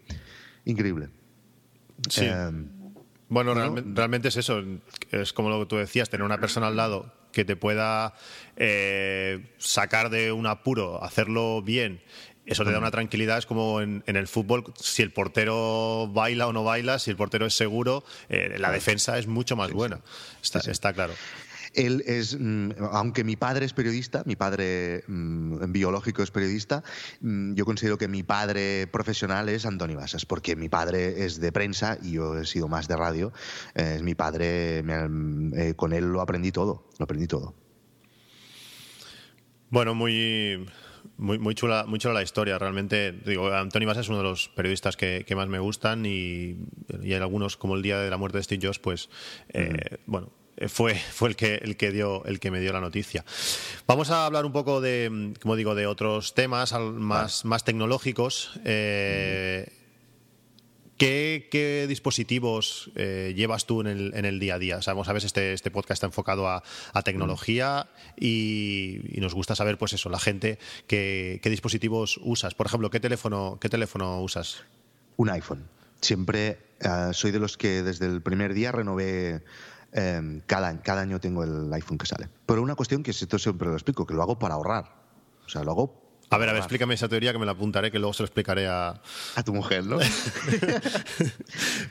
Increíble. 0.66 1.10
Sí. 2.10 2.26
Em, 2.26 2.70
Bueno, 3.30 3.54
¿no? 3.54 3.62
realme- 3.62 3.84
realmente 3.96 4.30
es 4.30 4.38
eso. 4.38 4.64
Es 5.12 5.34
como 5.34 5.50
lo 5.50 5.60
que 5.60 5.66
tú 5.66 5.76
decías, 5.76 6.10
tener 6.10 6.24
una 6.26 6.40
persona 6.40 6.68
al 6.68 6.78
lado 6.78 7.14
que 7.34 7.44
te 7.46 7.56
pueda 7.58 8.14
eh, 8.56 9.54
sacar 9.58 10.10
de 10.10 10.32
un 10.32 10.48
apuro, 10.48 11.04
hacerlo 11.04 11.62
bien. 11.62 12.02
Eso 12.46 12.64
te 12.64 12.72
da 12.72 12.78
una 12.78 12.92
tranquilidad. 12.92 13.38
Es 13.38 13.46
como 13.46 13.82
en, 13.82 14.04
en 14.08 14.16
el 14.16 14.30
fútbol, 14.30 14.64
si 14.80 15.02
el 15.04 15.12
portero 15.12 16.08
baila 16.14 16.48
o 16.48 16.54
no 16.54 16.64
baila, 16.64 16.98
si 16.98 17.12
el 17.12 17.18
portero 17.18 17.46
es 17.46 17.54
seguro, 17.54 18.06
eh, 18.30 18.56
la 18.58 18.72
defensa 18.72 19.20
es 19.20 19.28
mucho 19.28 19.58
más 19.58 19.72
buena. 19.74 20.00
Está, 20.42 20.60
está 20.72 20.94
claro. 20.94 21.14
Él 21.74 22.04
es, 22.06 22.38
mm, 22.40 22.72
aunque 22.92 23.24
mi 23.24 23.36
padre 23.36 23.66
es 23.66 23.74
periodista, 23.74 24.24
mi 24.26 24.36
padre 24.36 25.04
mm, 25.08 25.72
biológico 25.72 26.24
es 26.24 26.32
periodista, 26.32 26.84
mm, 27.22 27.54
yo 27.54 27.66
considero 27.66 27.98
que 27.98 28.08
mi 28.08 28.24
padre 28.24 28.88
profesional 28.88 29.50
es 29.50 29.66
Antoni 29.66 29.96
Basas, 29.96 30.26
porque 30.26 30.56
mi 30.56 30.70
padre 30.70 31.26
es 31.26 31.40
de 31.40 31.52
prensa 31.52 31.98
y 32.02 32.12
yo 32.14 32.38
he 32.38 32.46
sido 32.46 32.68
más 32.68 32.88
de 32.88 32.96
radio. 32.98 33.34
Es 33.76 34.02
mi 34.04 34.16
padre, 34.16 34.84
me- 34.84 35.70
eh, 35.70 35.74
con 35.76 35.94
él 35.94 36.12
lo 36.12 36.22
aprendí 36.22 36.52
todo, 36.52 36.90
lo 36.98 37.04
aprendí 37.04 37.28
todo. 37.28 37.54
Bueno, 39.70 39.94
muy, 39.96 40.66
muy, 41.18 41.40
muy, 41.40 41.54
chula, 41.54 41.86
muy 41.88 42.00
chula 42.00 42.14
la 42.14 42.24
historia. 42.24 42.58
Realmente, 42.58 43.12
digo, 43.12 43.52
Anthony 43.54 43.86
Basa 43.86 44.00
es 44.02 44.08
uno 44.10 44.20
de 44.20 44.24
los 44.24 44.50
periodistas 44.50 44.96
que, 44.96 45.26
que 45.28 45.36
más 45.36 45.48
me 45.50 45.60
gustan 45.60 46.06
y, 46.06 46.58
y 47.04 47.14
hay 47.14 47.16
algunos, 47.16 47.58
como 47.58 47.76
el 47.76 47.82
día 47.82 48.00
de 48.00 48.10
la 48.10 48.18
muerte 48.18 48.38
de 48.38 48.44
Steve 48.46 48.66
Jobs, 48.66 48.80
pues, 48.80 49.10
eh, 49.50 49.98
bueno, 50.06 50.32
fue, 50.68 50.96
fue 50.96 51.30
el 51.30 51.36
que 51.36 51.56
el 51.56 51.78
que 51.78 51.92
dio 51.92 52.26
el 52.26 52.40
que 52.40 52.52
me 52.52 52.60
dio 52.60 52.74
la 52.74 52.82
noticia. 52.82 53.24
Vamos 53.86 54.10
a 54.10 54.26
hablar 54.26 54.46
un 54.46 54.52
poco 54.52 54.82
de, 54.82 55.34
como 55.42 55.56
digo, 55.56 55.76
de 55.76 55.88
otros 55.88 56.34
temas 56.34 56.74
más, 56.74 57.46
más 57.46 57.64
tecnológicos. 57.64 58.60
Eh, 58.66 59.72
¿Qué, 60.98 61.48
qué 61.52 61.86
dispositivos 61.88 62.90
eh, 62.96 63.34
llevas 63.36 63.68
tú 63.68 63.82
en 63.82 63.88
el, 63.88 64.14
en 64.16 64.26
el 64.26 64.40
día 64.40 64.56
a 64.56 64.60
día? 64.60 64.82
Sabemos, 64.82 65.06
sabes, 65.06 65.26
este, 65.26 65.54
este 65.54 65.70
podcast 65.70 65.98
está 65.98 66.08
enfocado 66.08 66.48
a, 66.48 66.64
a 66.92 67.02
tecnología 67.04 67.88
y, 68.20 69.02
y 69.16 69.22
nos 69.22 69.36
gusta 69.36 69.56
saber, 69.56 69.78
pues 69.78 69.94
eso, 69.94 70.10
la 70.10 70.20
gente, 70.20 70.58
qué, 70.88 71.40
qué 71.44 71.52
dispositivos 71.52 72.20
usas. 72.24 72.56
Por 72.56 72.66
ejemplo, 72.66 72.90
¿qué 72.90 73.00
teléfono, 73.00 73.60
qué 73.62 73.70
teléfono 73.70 74.24
usas? 74.24 74.64
Un 75.18 75.30
iPhone. 75.30 75.68
Siempre 76.02 76.58
eh, 76.80 77.10
soy 77.12 77.30
de 77.30 77.40
los 77.40 77.58
que 77.58 77.84
desde 77.84 78.08
el 78.08 78.24
primer 78.24 78.56
día 78.56 78.72
renové. 78.72 79.44
Eh, 79.98 80.42
cada, 80.46 80.70
año- 80.70 80.82
cada 80.84 81.02
año 81.02 81.20
tengo 81.20 81.44
el 81.44 81.74
iPhone 81.74 81.98
que 81.98 82.06
sale. 82.06 82.30
Pero 82.46 82.62
una 82.62 82.76
cuestión 82.76 83.04
que 83.04 83.12
esto 83.12 83.38
siempre 83.38 83.68
lo 83.68 83.74
explico, 83.74 84.06
que 84.06 84.14
lo 84.14 84.22
hago 84.22 84.40
para 84.40 84.54
ahorrar. 84.54 84.96
O 85.46 85.50
sea, 85.50 85.64
lo 85.64 85.72
hago 85.72 86.04
A 86.30 86.38
ver, 86.38 86.50
a 86.50 86.54
ver, 86.54 86.60
explícame 86.62 86.94
esa 86.94 87.08
teoría 87.08 87.32
que 87.32 87.40
me 87.40 87.46
la 87.46 87.54
apuntaré, 87.54 87.90
que 87.90 88.00
luego 88.00 88.14
se 88.14 88.24
lo 88.24 88.28
explicaré 88.28 88.68
a... 88.68 89.02
A 89.36 89.44
tu 89.44 89.54
mujer, 89.54 89.86
¿no? 89.86 89.98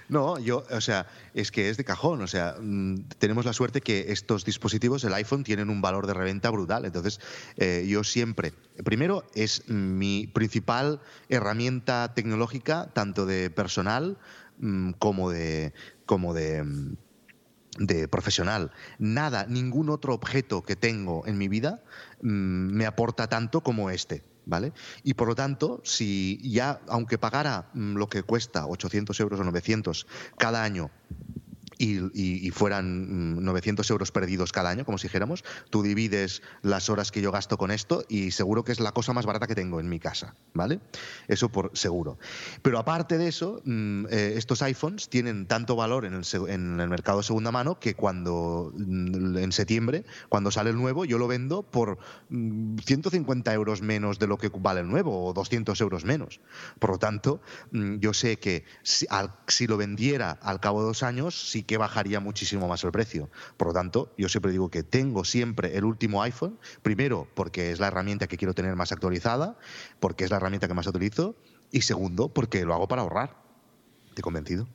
no, 0.08 0.38
yo, 0.38 0.64
o 0.70 0.80
sea, 0.80 1.06
es 1.34 1.50
que 1.50 1.70
es 1.70 1.76
de 1.76 1.84
cajón. 1.84 2.22
O 2.22 2.26
sea, 2.26 2.56
mm, 2.60 3.08
tenemos 3.18 3.44
la 3.44 3.52
suerte 3.52 3.80
que 3.80 4.06
estos 4.12 4.44
dispositivos, 4.44 5.04
el 5.04 5.14
iPhone, 5.14 5.44
tienen 5.44 5.70
un 5.70 5.80
valor 5.80 6.06
de 6.06 6.14
reventa 6.14 6.50
brutal. 6.50 6.84
Entonces, 6.84 7.20
eh, 7.56 7.86
yo 7.88 8.04
siempre, 8.04 8.52
primero, 8.84 9.24
es 9.34 9.68
mi 9.68 10.26
principal 10.26 11.00
herramienta 11.28 12.12
tecnológica, 12.14 12.90
tanto 12.92 13.26
de 13.26 13.50
personal 13.50 14.18
mm, 14.58 14.92
como 14.92 15.30
de. 15.30 15.72
como 16.04 16.34
de. 16.34 16.64
De 17.78 18.08
profesional. 18.08 18.72
Nada, 18.98 19.46
ningún 19.46 19.90
otro 19.90 20.14
objeto 20.14 20.62
que 20.62 20.76
tengo 20.76 21.26
en 21.26 21.38
mi 21.38 21.48
vida 21.48 21.82
mm, 22.22 22.28
me 22.72 22.86
aporta 22.86 23.28
tanto 23.28 23.62
como 23.62 23.90
este. 23.90 24.22
¿Vale? 24.48 24.72
Y 25.02 25.14
por 25.14 25.26
lo 25.26 25.34
tanto, 25.34 25.80
si 25.82 26.38
ya, 26.48 26.80
aunque 26.86 27.18
pagara 27.18 27.68
mm, 27.74 27.96
lo 27.96 28.08
que 28.08 28.22
cuesta, 28.22 28.66
800 28.66 29.18
euros 29.18 29.40
o 29.40 29.44
900 29.44 30.06
cada 30.38 30.62
año, 30.62 30.92
y, 31.78 32.50
fueran 32.50 33.36
mm, 33.36 33.44
900 33.44 33.90
euros 33.90 34.10
perdidos 34.12 34.52
cada 34.52 34.70
año, 34.70 34.84
como 34.84 34.98
si 34.98 35.08
dijéramos, 35.08 35.44
tú 35.70 35.82
divides 35.82 36.42
las 36.62 36.88
horas 36.88 37.12
que 37.12 37.20
yo 37.20 37.32
gasto 37.32 37.58
con 37.58 37.70
esto 37.70 38.04
y 38.08 38.30
seguro 38.30 38.64
que 38.64 38.72
es 38.72 38.80
la 38.80 38.92
cosa 38.92 39.12
más 39.12 39.26
barata 39.26 39.46
que 39.46 39.54
tengo 39.54 39.80
en 39.80 39.88
mi 39.88 39.98
casa, 39.98 40.34
¿vale? 40.54 40.80
Eso 41.28 41.50
por 41.50 41.70
seguro. 41.74 42.18
Pero 42.62 42.78
aparte 42.78 43.18
de 43.18 43.28
eso, 43.28 43.60
mm, 43.64 44.06
eh, 44.10 44.34
estos 44.36 44.62
iPhones 44.62 45.08
tienen 45.08 45.46
tanto 45.46 45.76
valor 45.76 46.04
en 46.04 46.14
el, 46.14 46.24
en 46.48 46.80
el 46.80 46.88
mercado 46.88 47.18
de 47.18 47.24
segunda 47.24 47.52
mano 47.52 47.78
que 47.78 47.94
cuando 47.94 48.72
mm, 48.76 49.36
en 49.38 49.52
septiembre, 49.52 50.04
cuando 50.28 50.50
sale 50.50 50.70
el 50.70 50.76
nuevo, 50.76 51.04
yo 51.04 51.18
lo 51.18 51.28
vendo 51.28 51.62
por 51.62 51.98
mm, 52.30 52.78
150 52.78 53.52
euros 53.52 53.82
menos 53.82 54.18
de 54.18 54.26
lo 54.26 54.38
que 54.38 54.48
vale 54.48 54.80
el 54.80 54.88
nuevo 54.88 55.26
o 55.26 55.32
200 55.32 55.80
euros 55.80 56.04
menos. 56.04 56.40
Por 56.78 56.90
lo 56.90 56.98
tanto, 56.98 57.40
mm, 57.72 57.96
yo 57.96 58.14
sé 58.14 58.38
que 58.38 58.64
si, 58.82 59.06
al- 59.10 59.34
si 59.46 59.66
lo 59.66 59.76
vendiera 59.76 60.30
al 60.30 60.60
cabo 60.60 60.80
de 60.80 60.86
dos 60.86 61.02
años, 61.02 61.34
sí 61.50 61.62
que 61.66 61.76
bajaría 61.76 62.20
muchísimo 62.20 62.68
más 62.68 62.84
el 62.84 62.92
precio. 62.92 63.28
Por 63.56 63.68
lo 63.68 63.74
tanto, 63.74 64.12
yo 64.16 64.28
siempre 64.28 64.52
digo 64.52 64.70
que 64.70 64.82
tengo 64.82 65.24
siempre 65.24 65.76
el 65.76 65.84
último 65.84 66.22
iPhone, 66.22 66.58
primero 66.82 67.28
porque 67.34 67.72
es 67.72 67.80
la 67.80 67.88
herramienta 67.88 68.26
que 68.26 68.36
quiero 68.36 68.54
tener 68.54 68.76
más 68.76 68.92
actualizada, 68.92 69.58
porque 70.00 70.24
es 70.24 70.30
la 70.30 70.36
herramienta 70.36 70.68
que 70.68 70.74
más 70.74 70.86
utilizo, 70.86 71.36
y 71.70 71.82
segundo 71.82 72.28
porque 72.28 72.64
lo 72.64 72.74
hago 72.74 72.88
para 72.88 73.02
ahorrar. 73.02 73.36
¿Te 74.14 74.20
he 74.20 74.22
convencido? 74.22 74.66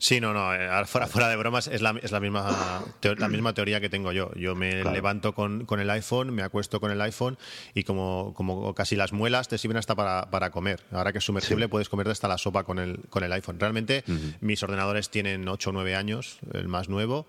Sí, 0.00 0.20
no, 0.20 0.32
no, 0.32 0.54
eh, 0.54 0.68
ahora 0.68 0.86
fuera, 0.86 1.06
fuera 1.08 1.28
de 1.28 1.34
bromas, 1.34 1.66
es 1.66 1.82
la, 1.82 1.90
es 2.00 2.12
la, 2.12 2.20
misma, 2.20 2.84
la 3.02 3.28
misma 3.28 3.52
teoría 3.52 3.80
que 3.80 3.88
tengo 3.90 4.12
yo. 4.12 4.32
Yo 4.36 4.54
me 4.54 4.70
Claro. 4.82 4.92
levanto 4.92 5.34
con, 5.34 5.64
con 5.66 5.80
el 5.80 5.90
iPhone, 5.90 6.32
me 6.32 6.42
acuesto 6.42 6.78
con 6.80 6.92
el 6.92 7.00
iPhone 7.00 7.36
y 7.74 7.82
como, 7.82 8.32
como 8.34 8.74
casi 8.76 8.94
las 8.94 9.12
muelas 9.12 9.48
te 9.48 9.58
sirven 9.58 9.76
hasta 9.76 9.96
para, 9.96 10.30
para 10.30 10.50
comer. 10.50 10.80
Ahora 10.92 11.10
que 11.12 11.18
es 11.18 11.24
sumergible 11.24 11.64
Sí. 11.64 11.68
puedes 11.70 11.88
comerte 11.88 12.12
hasta 12.12 12.28
la 12.28 12.38
sopa 12.38 12.62
con 12.62 12.78
el, 12.78 13.00
con 13.10 13.24
el 13.24 13.32
iPhone. 13.32 13.58
Realmente 13.58 14.04
mis 14.40 14.62
ordenadores 14.62 15.10
tienen 15.10 15.48
8 15.48 15.70
o 15.70 15.72
9 15.72 15.96
años, 15.96 16.38
el 16.54 16.68
más 16.68 16.88
nuevo, 16.88 17.26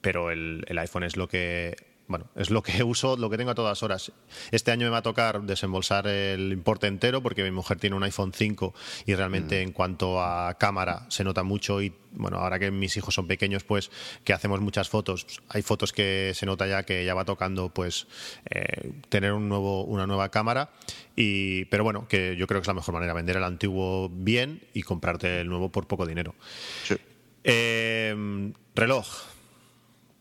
pero 0.00 0.30
el, 0.30 0.64
el 0.68 0.78
iPhone 0.78 1.02
es 1.02 1.16
lo 1.16 1.26
que 1.28 1.74
bueno, 2.12 2.26
es 2.36 2.50
lo 2.50 2.62
que 2.62 2.82
uso, 2.84 3.16
lo 3.16 3.30
que 3.30 3.38
tengo 3.38 3.50
a 3.50 3.54
todas 3.54 3.82
horas. 3.82 4.12
Este 4.50 4.70
año 4.70 4.86
me 4.86 4.90
va 4.90 4.98
a 4.98 5.02
tocar 5.02 5.42
desembolsar 5.42 6.06
el 6.06 6.52
importe 6.52 6.86
entero 6.86 7.22
porque 7.22 7.42
mi 7.42 7.50
mujer 7.50 7.78
tiene 7.78 7.96
un 7.96 8.04
iPhone 8.04 8.32
5 8.32 8.74
y 9.06 9.14
realmente 9.14 9.62
en 9.62 9.72
cuanto 9.72 10.22
a 10.22 10.54
cámara 10.58 11.06
se 11.08 11.24
nota 11.24 11.42
mucho 11.42 11.80
y 11.80 11.94
bueno, 12.12 12.36
ahora 12.36 12.58
que 12.58 12.70
mis 12.70 12.94
hijos 12.98 13.14
son 13.14 13.26
pequeños, 13.26 13.64
pues 13.64 13.90
que 14.24 14.34
hacemos 14.34 14.60
muchas 14.60 14.90
fotos, 14.90 15.26
hay 15.48 15.62
fotos 15.62 15.92
que 15.92 16.32
se 16.34 16.44
nota 16.44 16.66
ya 16.66 16.82
que 16.82 17.04
ya 17.06 17.14
va 17.14 17.24
tocando 17.24 17.70
pues 17.70 18.06
eh, 18.50 18.92
tener 19.08 19.32
un 19.32 19.48
nuevo, 19.48 19.84
una 19.84 20.06
nueva 20.06 20.28
cámara 20.28 20.70
y 21.16 21.64
pero 21.66 21.82
bueno, 21.82 22.06
que 22.08 22.36
yo 22.36 22.46
creo 22.46 22.60
que 22.60 22.64
es 22.64 22.68
la 22.68 22.74
mejor 22.74 22.92
manera, 22.92 23.14
vender 23.14 23.38
el 23.38 23.44
antiguo 23.44 24.10
bien 24.10 24.62
y 24.74 24.82
comprarte 24.82 25.40
el 25.40 25.48
nuevo 25.48 25.70
por 25.70 25.86
poco 25.86 26.06
dinero. 26.06 26.34
Sí. 26.84 26.96
Eh, 27.42 28.52
reloj. 28.74 29.32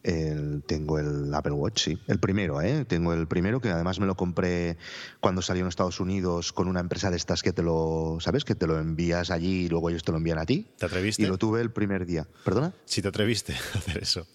El- 0.03 0.63
tengo 0.65 0.97
el 0.99 1.33
Apple 1.33 1.51
Watch, 1.53 1.83
sí. 1.83 1.99
El 2.07 2.19
primero, 2.19 2.61
¿eh? 2.61 2.85
Tengo 2.85 3.13
el 3.13 3.27
primero 3.27 3.61
que 3.61 3.69
además 3.69 3.99
me 3.99 4.05
lo 4.07 4.15
compré 4.15 4.77
cuando 5.19 5.41
salió 5.41 5.61
en 5.63 5.67
Estados 5.67 5.99
Unidos 5.99 6.51
con 6.53 6.67
una 6.67 6.79
empresa 6.79 7.11
de 7.11 7.17
estas 7.17 7.43
que 7.43 7.53
te 7.53 7.61
lo, 7.61 8.17
¿sabes? 8.19 8.43
Que 8.43 8.55
te 8.55 8.65
lo 8.67 8.79
envías 8.79 9.29
allí 9.29 9.65
y 9.65 9.69
luego 9.69 9.89
ellos 9.89 10.03
te 10.03 10.11
lo 10.11 10.17
envían 10.17 10.39
a 10.39 10.45
ti. 10.45 10.67
¿Te 10.77 10.85
atreviste? 10.87 11.21
Y 11.21 11.25
lo 11.27 11.37
tuve 11.37 11.61
el 11.61 11.71
primer 11.71 12.05
día. 12.05 12.27
¿Perdona? 12.43 12.73
Si 12.85 13.01
te 13.01 13.07
atreviste 13.09 13.53
a 13.75 13.77
hacer 13.77 13.97
eso. 13.99 14.27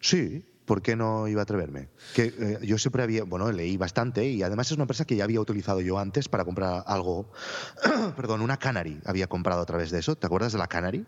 Sí. 0.00 0.44
¿Por 0.64 0.82
qué 0.82 0.96
no 0.96 1.28
iba 1.28 1.42
a 1.42 1.44
atreverme? 1.44 1.90
Que 2.12 2.34
eh, 2.36 2.58
yo 2.62 2.76
siempre 2.76 3.04
había, 3.04 3.22
bueno, 3.22 3.52
leí 3.52 3.76
bastante 3.76 4.26
y 4.28 4.42
además 4.42 4.66
es 4.66 4.72
una 4.72 4.82
empresa 4.82 5.04
que 5.04 5.14
ya 5.14 5.22
había 5.22 5.40
utilizado 5.40 5.80
yo 5.80 5.96
antes 6.00 6.28
para 6.28 6.44
comprar 6.44 6.82
algo, 6.88 7.30
perdón, 8.16 8.40
una 8.40 8.56
Canary 8.56 9.00
había 9.04 9.28
comprado 9.28 9.60
a 9.60 9.64
través 9.66 9.92
de 9.92 10.00
eso. 10.00 10.16
¿Te 10.16 10.26
acuerdas 10.26 10.50
de 10.52 10.58
la 10.58 10.66
Canary? 10.66 11.06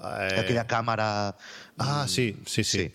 Eh, 0.00 0.36
Aquella 0.38 0.66
cámara 0.66 1.36
Ah, 1.76 2.06
sí, 2.08 2.40
sí, 2.46 2.64
sí. 2.64 2.94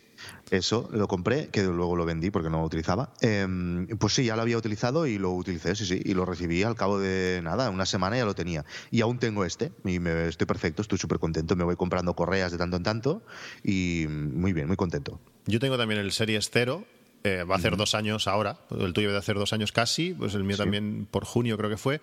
Eso 0.52 0.90
lo 0.92 1.08
compré, 1.08 1.48
que 1.48 1.64
luego 1.64 1.96
lo 1.96 2.06
vendí 2.06 2.30
porque 2.30 2.50
no 2.50 2.60
lo 2.60 2.66
utilizaba. 2.66 3.14
Em, 3.22 3.88
pues 3.98 4.14
sí, 4.14 4.26
ya 4.26 4.36
lo 4.36 4.42
había 4.42 4.58
utilizado 4.58 5.08
y 5.08 5.18
lo 5.18 5.32
utilicé, 5.32 5.76
sí, 5.76 5.86
sí, 5.86 6.02
y 6.04 6.14
lo 6.14 6.26
recibí 6.26 6.62
al 6.64 6.76
cabo 6.76 7.00
de 7.00 7.40
nada, 7.42 7.70
una 7.70 7.86
semana 7.86 8.18
ya 8.18 8.26
lo 8.26 8.36
tenía. 8.36 8.66
Y 8.92 9.00
aún 9.00 9.18
tengo 9.18 9.46
este, 9.46 9.72
y 9.86 10.00
me, 10.00 10.28
estoy 10.28 10.46
perfecto, 10.46 10.82
estoy 10.82 10.98
súper 10.98 11.20
contento. 11.20 11.56
Me 11.56 11.64
voy 11.64 11.78
comprando 11.78 12.14
correas 12.16 12.52
de 12.52 12.58
tanto 12.58 12.76
en 12.76 12.84
tanto 12.84 13.24
y 13.64 14.08
muy 14.10 14.52
bien, 14.52 14.68
muy 14.68 14.76
contento. 14.76 15.22
Yo 15.46 15.60
tengo 15.60 15.78
también 15.78 16.02
el 16.02 16.12
Series 16.12 16.50
0. 16.52 16.86
Eh, 17.24 17.44
va 17.44 17.56
a 17.56 17.58
hacer 17.60 17.78
dos 17.78 17.94
años 17.94 18.28
ahora, 18.28 18.58
el 18.72 18.94
tuyo 18.94 19.10
debe 19.10 19.20
hacer 19.20 19.38
dos 19.38 19.54
años 19.54 19.72
casi, 19.72 20.14
pues 20.14 20.34
el 20.34 20.44
mío 20.44 20.58
también 20.58 21.08
por 21.10 21.24
junio 21.24 21.58
creo 21.58 21.70
que 21.70 21.78
fue. 21.78 22.02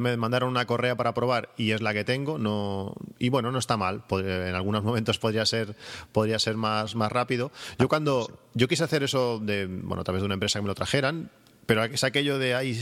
Me 0.00 0.16
mandaron 0.16 0.48
una 0.48 0.66
correa 0.66 0.96
para 0.96 1.12
probar 1.12 1.50
y 1.58 1.72
es 1.72 1.82
la 1.82 1.92
que 1.92 2.04
tengo. 2.04 2.38
No, 2.38 2.94
y 3.18 3.28
bueno, 3.28 3.52
no 3.52 3.58
está 3.58 3.76
mal. 3.76 4.04
En 4.10 4.54
algunos 4.54 4.82
momentos 4.82 5.18
podría 5.18 5.44
ser, 5.44 5.76
podría 6.12 6.38
ser 6.38 6.56
más, 6.56 6.94
más 6.94 7.12
rápido. 7.12 7.52
Yo 7.78 7.88
cuando 7.88 8.40
yo 8.54 8.66
quise 8.66 8.84
hacer 8.84 9.02
eso 9.02 9.38
de, 9.38 9.66
bueno, 9.66 10.00
a 10.00 10.04
través 10.04 10.22
de 10.22 10.26
una 10.26 10.34
empresa 10.34 10.58
que 10.58 10.62
me 10.62 10.68
lo 10.68 10.74
trajeran, 10.74 11.30
pero 11.66 11.84
es 11.84 12.04
aquello 12.04 12.38
de 12.38 12.54
ahí. 12.54 12.80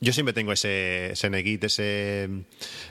Yo 0.00 0.12
siempre 0.12 0.32
tengo 0.32 0.52
ese, 0.52 1.12
ese 1.12 1.30
neguit, 1.30 1.62
ese, 1.64 2.28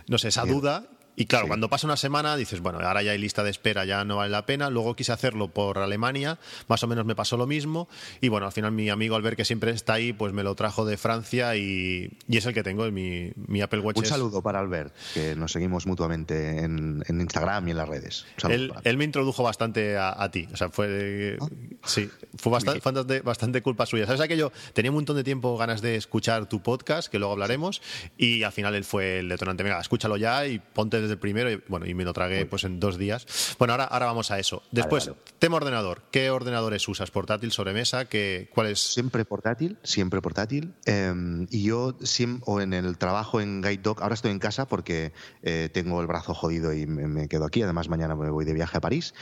no 0.08 0.17
sé, 0.17 0.30
esa 0.30 0.45
duda 0.45 0.89
Y 1.15 1.25
claro, 1.25 1.45
Sí. 1.45 1.47
cuando 1.49 1.69
pasa 1.69 1.88
una 1.88 1.97
semana 1.97 2.36
dices, 2.36 2.60
bueno, 2.60 2.80
ahora 2.82 3.01
ya 3.01 3.12
hay 3.12 3.17
lista 3.17 3.43
de 3.43 3.49
espera, 3.49 3.86
ya 3.86 4.04
no 4.04 4.17
vale 4.17 4.32
la 4.32 4.45
pena. 4.45 4.69
Luego 4.69 4.95
quise 4.95 5.12
hacerlo 5.13 5.47
por 5.47 5.78
Alemania, 5.78 6.39
más 6.67 6.84
o 6.84 6.88
menos 6.88 7.06
me 7.06 7.15
pasó 7.15 7.38
lo 7.38 7.47
mismo. 7.47 7.88
Y 8.21 8.28
bueno, 8.30 8.45
al 8.47 8.51
final 8.51 8.71
mi 8.71 8.89
amigo 8.89 9.15
Albert, 9.15 9.38
que 9.38 9.45
siempre 9.45 9.71
está 9.71 9.93
ahí, 9.93 10.12
pues 10.13 10.34
me 10.34 10.43
lo 10.43 10.56
trajo 10.56 10.86
de 10.86 10.97
Francia 10.97 11.56
y, 11.56 12.12
y 12.28 12.38
es 12.38 12.45
el 12.45 12.54
que 12.54 12.63
tengo, 12.63 12.89
mi, 12.91 13.32
mi 13.47 13.62
Apple 13.62 13.80
Watch. 13.80 13.97
Un 13.97 14.04
es- 14.04 14.10
saludo 14.10 14.41
para 14.41 14.60
Albert, 14.60 14.93
que 15.13 15.36
nos 15.36 15.51
seguimos 15.54 15.86
mutuamente 15.88 16.60
en, 16.63 17.04
en 17.08 17.21
Instagram 17.21 17.67
y 17.67 17.71
en 17.71 17.78
las 17.78 17.88
redes. 17.88 18.25
Él, 18.49 18.73
él 18.84 18.97
me 18.97 19.06
introdujo 19.06 19.41
bastante 19.43 19.97
a, 19.97 20.21
a 20.21 20.32
ti. 20.32 20.47
O 20.54 20.58
sea, 20.58 20.69
fue. 20.69 21.38
Sí, 21.86 22.10
fue 22.38 22.51
bastante, 22.51 22.80
bastante, 22.84 23.21
bastante 23.21 23.62
culpa 23.62 23.86
suya. 23.86 24.06
¿Sabes 24.06 24.21
aquello? 24.21 24.51
Tenía 24.73 24.91
un 24.91 24.95
montón 24.95 25.15
de 25.15 25.23
tiempo 25.23 25.56
ganas 25.58 25.82
de 25.82 25.95
escuchar 25.95 26.47
tu 26.47 26.62
podcast, 26.62 27.10
que 27.10 27.19
luego 27.19 27.34
hablaremos, 27.34 27.82
y 28.17 28.43
al 28.43 28.51
final 28.51 28.75
él 28.75 28.84
fue 28.84 29.19
el 29.19 29.30
detonante. 29.30 29.63
Venga, 29.63 29.80
escúchalo 29.80 30.17
ya 30.17 30.45
y 30.47 30.60
ponte 30.60 31.04
desde 31.05 31.13
el 31.13 31.19
primero. 31.19 31.51
Y 31.51 31.61
bueno, 31.67 31.85
y 31.85 31.93
me 31.93 32.03
lo 32.03 32.13
tragué 32.13 32.45
pues 32.45 32.63
en 32.63 32.79
dos 32.79 32.97
días. 32.97 33.55
Bueno, 33.57 33.73
ahora, 33.73 33.85
ahora 33.85 34.05
vamos 34.07 34.31
a 34.31 34.39
eso. 34.39 34.61
Después, 34.71 35.07
vale. 35.07 35.19
tema 35.39 35.57
ordenador. 35.57 36.03
¿Qué 36.11 36.29
ordenadores 36.29 36.87
usas? 36.87 37.11
¿Portátil, 37.11 37.51
sobremesa? 37.51 38.05
¿Qué, 38.05 38.49
¿Cuál 38.53 38.67
es? 38.67 38.79
Siempre 38.79 39.25
portátil, 39.25 39.77
siempre 39.83 40.21
portátil. 40.21 40.73
Eh, 40.85 41.13
y 41.49 41.63
yo, 41.63 41.97
siem- 41.99 42.41
o 42.45 42.61
en 42.61 42.73
el 42.73 42.97
trabajo 42.97 43.41
en 43.41 43.61
Guide 43.61 43.77
Dog, 43.83 44.01
ahora 44.01 44.15
estoy 44.15 44.31
en 44.31 44.39
casa 44.39 44.67
porque 44.67 45.13
eh, 45.41 45.69
tengo 45.73 46.01
el 46.01 46.07
brazo 46.07 46.33
jodido 46.33 46.73
y 46.73 46.85
me, 46.87 47.07
me 47.07 47.27
quedo 47.27 47.45
aquí. 47.45 47.61
Además, 47.61 47.89
mañana 47.89 48.15
me 48.15 48.29
voy 48.29 48.45
de 48.45 48.53
viaje 48.53 48.77
a 48.77 48.81
París. 48.81 49.13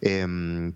Eh, 0.00 0.26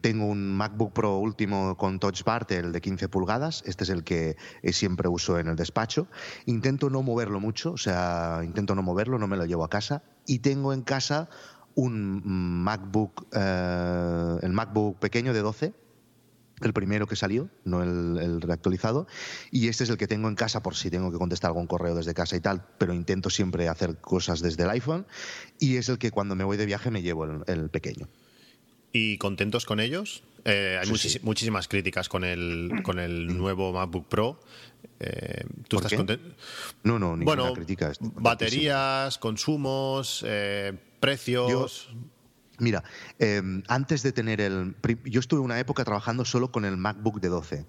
tengo 0.01 0.27
un 0.27 0.57
MacBook 0.57 0.93
Pro 0.93 1.17
último 1.19 1.77
con 1.77 1.99
Touch 1.99 2.23
Bar, 2.25 2.47
el 2.51 2.73
de 2.73 2.81
15 2.81 3.09
pulgadas. 3.09 3.63
Este 3.67 3.85
es 3.85 3.91
el 3.91 4.05
que 4.05 4.37
eh, 4.63 4.73
siempre 4.73 5.09
uso 5.09 5.39
en 5.39 5.49
el 5.49 5.57
despacho. 5.57 6.09
Intento 6.47 6.91
no 6.91 7.03
moverlo 7.03 7.41
mucho, 7.41 7.73
o 7.73 7.77
sea, 7.77 8.41
intento 8.45 8.75
no 8.75 8.83
moverlo, 8.83 9.19
no 9.19 9.27
me 9.27 9.37
lo 9.37 9.45
llevo 9.47 9.65
a 9.65 9.71
casa. 9.71 10.03
Y 10.27 10.41
tengo 10.41 10.73
en 10.73 10.83
casa 10.83 11.29
un 11.75 12.23
MacBook, 12.25 13.27
eh, 13.33 14.39
el 14.43 14.53
MacBook 14.53 14.99
pequeño 14.99 15.33
de 15.33 15.41
12 15.41 15.75
el 16.63 16.73
primero 16.73 17.07
que 17.07 17.17
salió, 17.17 17.51
no 17.65 17.83
el, 17.83 18.41
reactualizado, 18.41 19.07
y 19.51 19.69
este 19.69 19.85
es 19.85 19.91
el 19.91 19.97
que 19.97 20.07
tengo 20.07 20.29
en 20.29 20.35
casa 20.35 20.63
por 20.63 20.77
si 20.77 20.91
tengo 20.91 21.11
que 21.11 21.19
contestar 21.19 21.49
algún 21.49 21.67
correo 21.67 21.95
desde 21.95 22.15
casa 22.15 22.37
y 22.37 22.41
tal, 22.41 22.65
pero 22.79 22.95
intento 22.95 23.29
siempre 23.29 23.69
hacer 23.69 23.97
cosas 23.97 24.41
desde 24.41 24.63
el 24.63 24.71
iPhone, 24.71 25.07
y 25.59 25.77
es 25.77 25.89
el 25.89 25.99
que 25.99 26.11
cuando 26.11 26.37
me 26.37 26.45
voy 26.45 26.57
de 26.57 26.67
viaje 26.67 26.91
me 26.91 27.03
llevo 27.03 27.25
el 27.25 27.71
pequeño. 27.71 28.09
¿Y 28.93 29.19
contentos 29.19 29.67
con 29.67 29.81
ellos? 29.81 30.23
Eh, 30.45 30.79
hay 30.81 30.87
Sí, 30.87 30.93
muchis- 30.93 31.13
sí. 31.13 31.21
muchísimas 31.23 31.69
críticas 31.69 32.09
con 32.09 32.23
el, 32.25 32.71
con 32.83 32.99
el 32.99 33.37
nuevo 33.37 33.73
MacBook 33.73 34.09
Pro. 34.09 34.41
Eh, 35.01 35.45
¿Tú 35.69 35.77
¿Por 35.77 35.85
estás 35.87 35.97
contento? 35.97 36.35
No, 36.83 36.99
no, 36.99 37.17
ninguna 37.17 37.43
bueno, 37.43 37.55
crítica. 37.55 37.93
baterías, 38.01 39.19
consumos, 39.19 40.23
eh, 40.27 40.73
precios. 41.01 41.89
Mira, 42.59 42.85
eh, 43.19 43.43
antes 43.67 44.03
de 44.05 44.13
tener 44.13 44.41
el... 44.41 44.77
Yo 45.05 45.19
estuve 45.19 45.41
una 45.41 45.59
época 45.59 45.85
trabajando 45.85 46.25
solo 46.25 46.53
con 46.53 46.65
el 46.65 46.77
MacBook 46.77 47.21
de 47.21 47.29
12. 47.29 47.67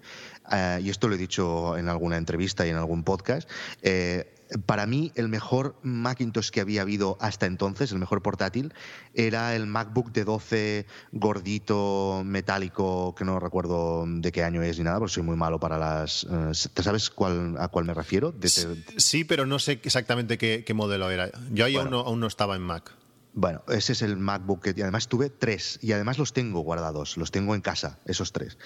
eh, 0.52 0.80
y 0.82 0.90
esto 0.90 1.08
lo 1.08 1.16
he 1.16 1.18
dicho 1.18 1.76
en 1.76 1.88
alguna 1.88 2.16
entrevista 2.18 2.64
y 2.66 2.70
en 2.70 2.76
algún 2.76 3.02
podcast. 3.02 3.50
eh, 3.82 4.32
para 4.66 4.86
mí, 4.86 5.12
el 5.16 5.28
mejor 5.28 5.76
Macintosh 5.82 6.50
que 6.50 6.60
había 6.60 6.82
habido 6.82 7.16
hasta 7.20 7.46
entonces, 7.46 7.90
el 7.92 7.98
mejor 7.98 8.22
portátil, 8.22 8.72
era 9.14 9.54
el 9.56 9.66
MacBook 9.66 10.12
de 10.12 10.24
12 10.24 10.86
gordito, 11.12 12.22
metálico, 12.24 13.14
que 13.16 13.24
no 13.24 13.38
recuerdo 13.40 14.04
de 14.06 14.32
qué 14.32 14.44
año 14.44 14.62
es 14.62 14.78
ni 14.78 14.84
nada, 14.84 14.98
porque 14.98 15.14
soy 15.14 15.22
muy 15.22 15.36
malo 15.36 15.58
para 15.60 15.78
las... 15.78 16.24
eh, 16.30 16.52
¿Te 16.72 16.82
sabes 16.82 17.10
cuál, 17.10 17.56
a 17.58 17.68
cuál 17.68 17.84
me 17.84 17.94
refiero? 17.94 18.32
De- 18.32 18.48
Sí, 18.96 19.24
pero 19.24 19.46
no 19.46 19.58
sé 19.58 19.80
exactamente 19.82 20.38
qué, 20.38 20.64
qué 20.66 20.74
modelo 20.74 21.10
era. 21.10 21.30
Yo 21.50 21.64
ahí 21.64 21.74
aún, 21.76 21.84
Bueno. 21.90 22.02
no, 22.02 22.08
aún 22.08 22.20
no 22.20 22.26
estaba 22.26 22.56
en 22.56 22.62
Mac. 22.62 22.92
Bueno, 23.38 23.62
ese 23.68 23.92
es 23.92 24.00
el 24.00 24.16
MacBook 24.16 24.62
que 24.62 24.82
además 24.82 25.08
tuve 25.08 25.28
tres 25.28 25.78
y 25.82 25.92
además 25.92 26.16
los 26.16 26.32
tengo 26.32 26.60
guardados, 26.60 27.18
los 27.18 27.30
tengo 27.30 27.54
en 27.54 27.60
casa, 27.60 27.98
esos 28.06 28.32
tres. 28.32 28.56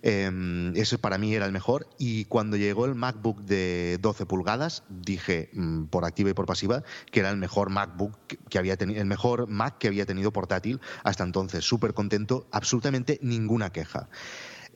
Eh, 0.00 0.72
ese 0.76 0.96
para 0.96 1.18
mí 1.18 1.34
era 1.34 1.44
el 1.44 1.52
mejor 1.52 1.86
y 1.98 2.24
cuando 2.24 2.56
llegó 2.56 2.86
el 2.86 2.94
MacBook 2.94 3.42
de 3.42 3.98
12 4.00 4.24
pulgadas 4.24 4.82
dije 4.88 5.50
mm, 5.52 5.84
por 5.84 6.06
activa 6.06 6.30
y 6.30 6.32
por 6.32 6.46
pasiva 6.46 6.84
que 7.12 7.20
era 7.20 7.28
el 7.28 7.36
mejor 7.36 7.68
MacBook 7.68 8.16
que 8.48 8.58
había 8.58 8.78
tenido, 8.78 8.98
el 8.98 9.06
mejor 9.06 9.46
Mac 9.46 9.76
que 9.76 9.88
había 9.88 10.06
tenido 10.06 10.32
portátil 10.32 10.80
hasta 11.02 11.22
entonces, 11.22 11.62
súper 11.62 11.92
contento, 11.92 12.48
absolutamente 12.50 13.18
ninguna 13.20 13.72
queja. 13.72 14.08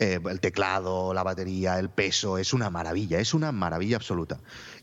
Eh, 0.00 0.20
el 0.30 0.40
teclado, 0.40 1.12
la 1.12 1.24
batería, 1.24 1.78
el 1.78 1.90
peso, 1.90 2.38
es 2.38 2.52
una 2.52 2.70
maravilla, 2.70 3.18
es 3.18 3.34
una 3.34 3.50
maravilla 3.50 3.96
absoluta. 3.96 4.38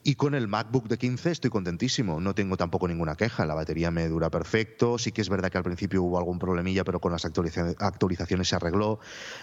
Y 0.07 0.13
con 0.17 0.35
el 0.35 0.47
MacBook 0.47 0.87
de 0.87 0.99
15 0.99 1.31
estoy 1.31 1.49
contentísimo, 1.49 2.19
no 2.19 2.35
tengo 2.35 2.57
tampoco 2.57 2.87
ninguna 2.87 3.15
queja, 3.15 3.43
la 3.47 3.55
batería 3.55 3.89
me 3.89 4.07
dura 4.07 4.29
perfecto, 4.29 4.99
sí 4.99 5.11
que 5.11 5.21
es 5.21 5.29
verdad 5.29 5.49
que 5.51 5.57
al 5.57 5.63
principio 5.63 6.03
hubo 6.03 6.19
algún 6.19 6.37
problemilla, 6.37 6.83
pero 6.83 6.99
con 6.99 7.11
las 7.11 7.25
actualiza- 7.25 7.73
actualizaciones 7.79 8.47
se 8.47 8.55
arregló. 8.55 8.99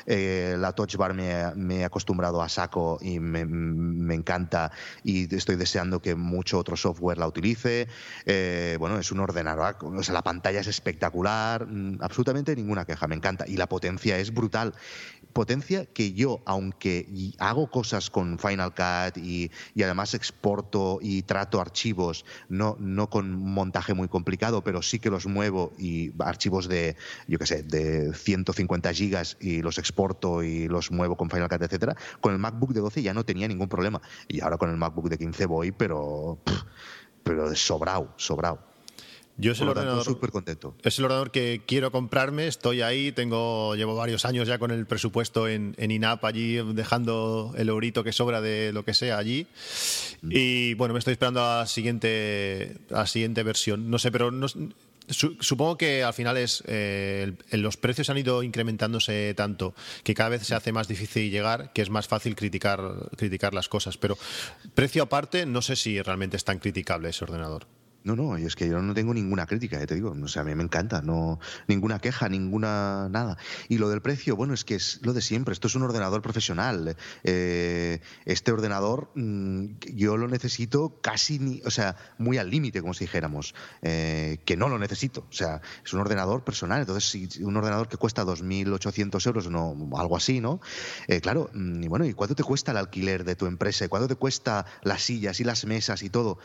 Eh, 0.06 0.54
la 0.56 0.70
Touch 0.70 0.94
Bar 0.94 1.14
me, 1.14 1.52
me 1.56 1.78
he 1.78 1.84
acostumbrado 1.84 2.40
a 2.40 2.48
saco 2.48 3.00
y 3.02 3.18
me, 3.18 3.44
me 3.44 4.14
encanta 4.14 4.70
y 5.02 5.34
estoy 5.34 5.56
deseando 5.56 6.00
que 6.00 6.14
mucho 6.14 6.60
otro 6.60 6.76
software 6.76 7.18
la 7.18 7.26
utilice. 7.26 7.88
Eh, 8.24 8.76
bueno, 8.78 9.00
es 9.00 9.10
un 9.10 9.18
ordenador, 9.18 9.78
o 9.80 10.02
sea, 10.04 10.14
la 10.14 10.22
pantalla 10.22 10.60
es 10.60 10.68
espectacular, 10.68 11.66
mm, 11.66 11.98
absolutamente 12.02 12.54
ninguna 12.54 12.84
queja, 12.84 13.08
me 13.08 13.16
encanta. 13.16 13.48
Y 13.48 13.56
la 13.56 13.68
potencia 13.68 14.16
es 14.16 14.32
brutal. 14.32 14.74
Potencia 15.32 15.86
que 15.86 16.12
yo, 16.12 16.40
aunque 16.44 17.06
hago 17.38 17.70
cosas 17.70 18.10
con 18.10 18.38
Final 18.38 18.74
Cut 18.74 19.16
y, 19.16 19.50
y 19.74 19.82
además 19.82 20.14
exporto 20.14 20.98
y 21.00 21.22
trato 21.22 21.60
archivos, 21.60 22.24
no, 22.48 22.76
no 22.78 23.08
con 23.08 23.32
montaje 23.32 23.94
muy 23.94 24.08
complicado, 24.08 24.62
pero 24.62 24.82
sí 24.82 24.98
que 24.98 25.10
los 25.10 25.26
muevo 25.26 25.72
y 25.78 26.12
archivos 26.20 26.68
de, 26.68 26.96
yo 27.26 27.38
qué 27.38 27.46
sé, 27.46 27.62
de 27.62 28.14
150 28.14 28.92
gigas 28.92 29.36
y 29.40 29.62
los 29.62 29.78
exporto 29.78 30.42
y 30.42 30.68
los 30.68 30.90
muevo 30.90 31.16
con 31.16 31.30
Final 31.30 31.48
Cut, 31.48 31.62
etcétera, 31.62 31.96
con 32.20 32.32
el 32.32 32.38
MacBook 32.38 32.72
de 32.72 32.80
12 32.80 33.02
ya 33.02 33.14
no 33.14 33.24
tenía 33.24 33.48
ningún 33.48 33.68
problema. 33.68 34.00
Y 34.28 34.40
ahora 34.40 34.58
con 34.58 34.70
el 34.70 34.76
MacBook 34.76 35.08
de 35.08 35.18
15 35.18 35.46
voy, 35.46 35.72
pero, 35.72 36.38
pero 37.22 37.54
sobrao, 37.54 38.14
sobrao. 38.16 38.71
Yo 39.38 39.52
es 39.52 39.60
el 39.60 39.66
Por 39.66 39.78
ordenador. 39.78 40.04
súper 40.04 40.30
contento. 40.30 40.74
Es 40.82 40.98
el 40.98 41.06
ordenador 41.06 41.30
que 41.30 41.62
quiero 41.66 41.90
comprarme, 41.90 42.46
estoy 42.46 42.82
ahí, 42.82 43.12
tengo, 43.12 43.74
llevo 43.74 43.96
varios 43.96 44.24
años 44.24 44.46
ya 44.46 44.58
con 44.58 44.70
el 44.70 44.86
presupuesto 44.86 45.48
en, 45.48 45.74
en 45.78 45.90
INAP 45.90 46.24
allí, 46.24 46.56
dejando 46.74 47.54
el 47.56 47.68
eurito 47.70 48.04
que 48.04 48.12
sobra 48.12 48.40
de 48.40 48.72
lo 48.72 48.84
que 48.84 48.92
sea 48.94 49.16
allí. 49.18 49.46
Y 50.22 50.74
bueno, 50.74 50.92
me 50.94 50.98
estoy 50.98 51.12
esperando 51.12 51.42
a 51.42 51.60
la 51.60 51.66
siguiente, 51.66 52.76
a 52.90 52.98
la 52.98 53.06
siguiente 53.06 53.42
versión. 53.42 53.90
No 53.90 53.98
sé, 53.98 54.12
pero 54.12 54.30
no, 54.30 54.46
su- 54.48 55.36
supongo 55.40 55.76
que 55.78 56.04
al 56.04 56.12
final 56.14 56.36
es 56.36 56.62
eh, 56.66 57.32
los 57.52 57.76
precios 57.78 58.10
han 58.10 58.18
ido 58.18 58.42
incrementándose 58.42 59.32
tanto 59.34 59.74
que 60.04 60.14
cada 60.14 60.28
vez 60.28 60.46
se 60.46 60.54
hace 60.54 60.72
más 60.72 60.88
difícil 60.88 61.30
llegar, 61.30 61.72
que 61.72 61.82
es 61.82 61.90
más 61.90 62.06
fácil 62.06 62.36
criticar, 62.36 63.08
criticar 63.16 63.54
las 63.54 63.68
cosas. 63.68 63.96
Pero 63.96 64.16
precio 64.74 65.02
aparte, 65.02 65.46
no 65.46 65.62
sé 65.62 65.74
si 65.74 66.00
realmente 66.02 66.36
es 66.36 66.44
tan 66.44 66.58
criticable 66.58 67.08
ese 67.08 67.24
ordenador. 67.24 67.66
No, 68.04 68.16
no, 68.16 68.36
es 68.36 68.56
que 68.56 68.68
yo 68.68 68.82
no 68.82 68.94
tengo 68.94 69.14
ninguna 69.14 69.46
crítica, 69.46 69.80
eh, 69.80 69.86
te 69.86 69.94
digo. 69.94 70.16
O 70.20 70.28
sea, 70.28 70.42
a 70.42 70.44
mí 70.44 70.54
me 70.54 70.64
encanta, 70.64 71.02
no, 71.02 71.38
ninguna 71.68 72.00
queja, 72.00 72.28
ninguna 72.28 73.08
nada. 73.08 73.38
Y 73.68 73.78
lo 73.78 73.88
del 73.88 74.02
precio, 74.02 74.36
bueno, 74.36 74.54
es 74.54 74.64
que 74.64 74.74
es 74.74 75.00
lo 75.02 75.12
de 75.12 75.20
siempre. 75.20 75.52
Esto 75.52 75.68
es 75.68 75.74
un 75.74 75.82
ordenador 75.82 76.22
profesional. 76.22 76.96
Eh, 77.22 78.00
este 78.24 78.52
ordenador 78.52 79.10
mm, 79.14 79.66
yo 79.94 80.16
lo 80.16 80.28
necesito 80.28 80.98
casi, 81.00 81.38
ni, 81.38 81.62
o 81.64 81.70
sea, 81.70 81.96
muy 82.18 82.38
al 82.38 82.50
límite, 82.50 82.80
como 82.80 82.94
si 82.94 83.04
dijéramos. 83.04 83.54
Eh, 83.82 84.38
que 84.44 84.56
no 84.56 84.68
lo 84.68 84.78
necesito. 84.78 85.26
O 85.30 85.32
sea, 85.32 85.60
es 85.84 85.92
un 85.92 86.00
ordenador 86.00 86.44
personal. 86.44 86.80
Entonces, 86.80 87.08
si 87.08 87.42
un 87.42 87.56
ordenador 87.56 87.88
que 87.88 87.96
cuesta 87.96 88.24
2.800 88.24 89.26
euros, 89.26 89.50
no, 89.50 89.76
algo 89.96 90.16
así, 90.16 90.40
¿no? 90.40 90.60
Eh, 91.08 91.20
claro, 91.20 91.50
mm, 91.52 91.84
y 91.84 91.88
bueno, 91.88 92.06
¿y 92.06 92.14
cuánto 92.14 92.34
te 92.34 92.42
cuesta 92.42 92.72
el 92.72 92.78
alquiler 92.78 93.24
de 93.24 93.36
tu 93.36 93.46
empresa? 93.46 93.84
¿Y 93.84 93.88
cuánto 93.88 94.08
te 94.08 94.16
cuesta 94.16 94.66
las 94.82 95.02
sillas 95.02 95.40
y 95.40 95.44
las 95.44 95.64
mesas 95.64 96.02
y 96.02 96.10
todo? 96.10 96.38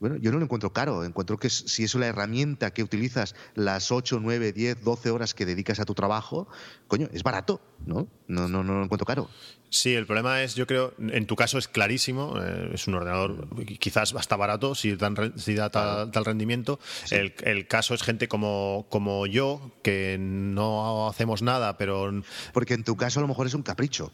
Bueno, 0.00 0.16
yo 0.16 0.32
no 0.32 0.38
lo 0.38 0.44
encuentro 0.44 0.72
caro. 0.72 1.04
Encuentro 1.04 1.38
que 1.38 1.50
si 1.50 1.84
es 1.84 1.94
la 1.94 2.06
herramienta 2.06 2.72
que 2.72 2.82
utilizas 2.82 3.34
las 3.54 3.92
8, 3.92 4.20
9, 4.20 4.52
10, 4.52 4.82
12 4.82 5.10
horas 5.10 5.34
que 5.34 5.46
dedicas 5.46 5.80
a 5.80 5.84
tu 5.84 5.94
trabajo, 5.94 6.48
coño, 6.88 7.08
es 7.12 7.22
barato, 7.22 7.60
¿no? 7.86 8.08
No, 8.26 8.48
no, 8.48 8.64
no 8.64 8.78
lo 8.78 8.84
encuentro 8.84 9.06
caro. 9.06 9.28
Sí, 9.70 9.94
el 9.94 10.04
problema 10.04 10.42
es, 10.42 10.54
yo 10.54 10.66
creo, 10.66 10.92
en 10.98 11.26
tu 11.26 11.34
caso 11.34 11.56
es 11.56 11.66
clarísimo, 11.66 12.34
eh, 12.38 12.72
es 12.74 12.86
un 12.88 12.94
ordenador 12.94 13.48
quizás 13.78 14.14
hasta 14.14 14.36
barato 14.36 14.74
si, 14.74 14.96
dan 14.96 15.32
si 15.38 15.54
da 15.54 15.70
tal, 15.70 16.10
tal 16.10 16.24
rendimiento. 16.26 16.78
El, 17.10 17.34
el 17.42 17.66
caso 17.66 17.94
es 17.94 18.02
gente 18.02 18.28
como, 18.28 18.86
como 18.90 19.26
yo, 19.26 19.72
que 19.82 20.18
no 20.20 21.08
hacemos 21.08 21.40
nada, 21.40 21.78
pero 21.78 22.12
Porque 22.52 22.74
en 22.74 22.84
tu 22.84 22.96
caso 22.96 23.20
a 23.20 23.22
lo 23.22 23.28
mejor 23.28 23.46
es 23.46 23.54
un 23.54 23.62
capricho. 23.62 24.12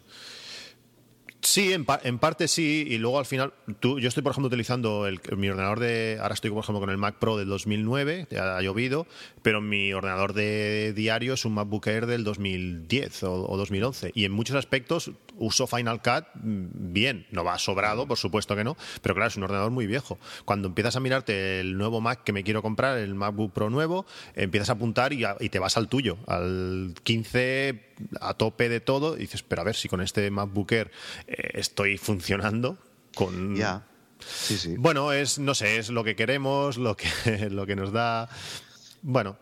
Sí, 1.49 1.73
en, 1.73 1.87
en, 2.03 2.19
parte 2.19 2.47
sí, 2.47 2.85
y 2.87 2.99
luego 2.99 3.19
al 3.19 3.25
final, 3.25 3.55
tú, 3.81 3.99
yo 3.99 4.09
estoy 4.09 4.23
por 4.23 4.33
ejemplo 4.33 4.49
utilizando 4.49 5.07
el, 5.07 5.19
mi 5.35 5.49
ordenador 5.49 5.81
de, 5.81 6.19
ahora 6.21 6.35
estoy 6.35 6.51
por 6.51 6.63
ejemplo 6.63 6.81
con 6.81 6.91
el 6.91 6.99
Mac 6.99 7.15
Pro 7.19 7.39
del 7.39 7.49
2009, 7.49 8.27
ya 8.31 8.59
ha 8.59 8.61
llovido, 8.61 9.07
pero 9.41 9.63
mi 9.63 9.95
ordenador 9.95 10.35
de 10.35 10.93
diario 10.95 11.33
es 11.33 11.47
un 11.47 11.55
MacBook 11.55 11.87
Air 11.87 12.05
del 12.05 12.23
2010 12.23 13.23
o, 13.23 13.51
o 13.51 13.57
2011, 13.57 14.13
y 14.15 14.27
en 14.27 14.33
muchos 14.33 14.57
aspectos 14.57 15.11
uso 15.39 15.67
Final 15.67 16.03
Cut 16.03 16.27
mm, 16.35 16.93
bien, 16.93 17.27
no 17.31 17.45
va 17.45 17.59
sobrado, 17.59 18.07
por 18.07 18.19
supuesto 18.19 18.55
que 18.55 18.63
no, 18.63 18.77
pero 19.01 19.15
claro, 19.15 19.29
es 19.29 19.37
un 19.37 19.45
ordenador 19.45 19.71
muy 19.71 19.87
viejo. 19.87 20.19
Cuando 20.45 20.69
empiezas 20.69 20.97
a 20.97 21.01
mirarte 21.01 21.61
el 21.61 21.79
nuevo 21.79 22.03
Mac 22.03 22.25
que 22.25 22.35
me 22.35 22.45
quiero 22.45 22.61
comprar, 22.61 22.99
el 22.99 23.15
MacBook 23.15 23.55
Pro 23.55 23.71
nuevo, 23.71 24.05
empiezas 24.35 24.69
a 24.69 24.73
apuntar 24.73 25.15
y, 25.15 25.25
a, 25.25 25.35
y 25.41 25.49
te 25.49 25.59
vas 25.59 25.79
al 25.79 25.89
tuyo, 25.89 26.19
al 26.27 26.93
15 27.05 27.88
a 28.21 28.35
tope 28.35 28.69
de 28.69 28.81
todo, 28.81 29.17
y 29.17 29.21
dices, 29.21 29.43
pero 29.43 29.63
a 29.63 29.65
ver 29.65 29.77
si 29.77 29.89
con 29.89 30.01
este 30.01 30.31
MacBook 30.31 30.73
Air 30.73 30.91
eh, 31.27 31.51
estoy 31.55 31.99
funcionando 31.99 32.79
con... 33.15 33.57
Ya. 33.57 33.87
Sí, 34.19 34.59
sí. 34.59 34.75
Bueno, 34.77 35.13
es, 35.13 35.39
no 35.39 35.55
sé, 35.55 35.79
es 35.79 35.91
lo 35.91 36.03
que 36.03 36.17
queremos, 36.17 36.77
lo 36.77 36.97
que, 36.97 37.09
lo 37.51 37.67
que 37.67 37.77
nos 37.77 37.93
da... 37.93 38.29
Bueno, 39.03 39.37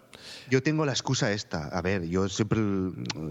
yo 0.49 0.63
tengo 0.63 0.85
la 0.85 0.93
excusa 0.93 1.33
esta. 1.33 1.69
A 1.69 1.83
ver, 1.83 2.07
yo 2.07 2.29
siempre, 2.29 2.61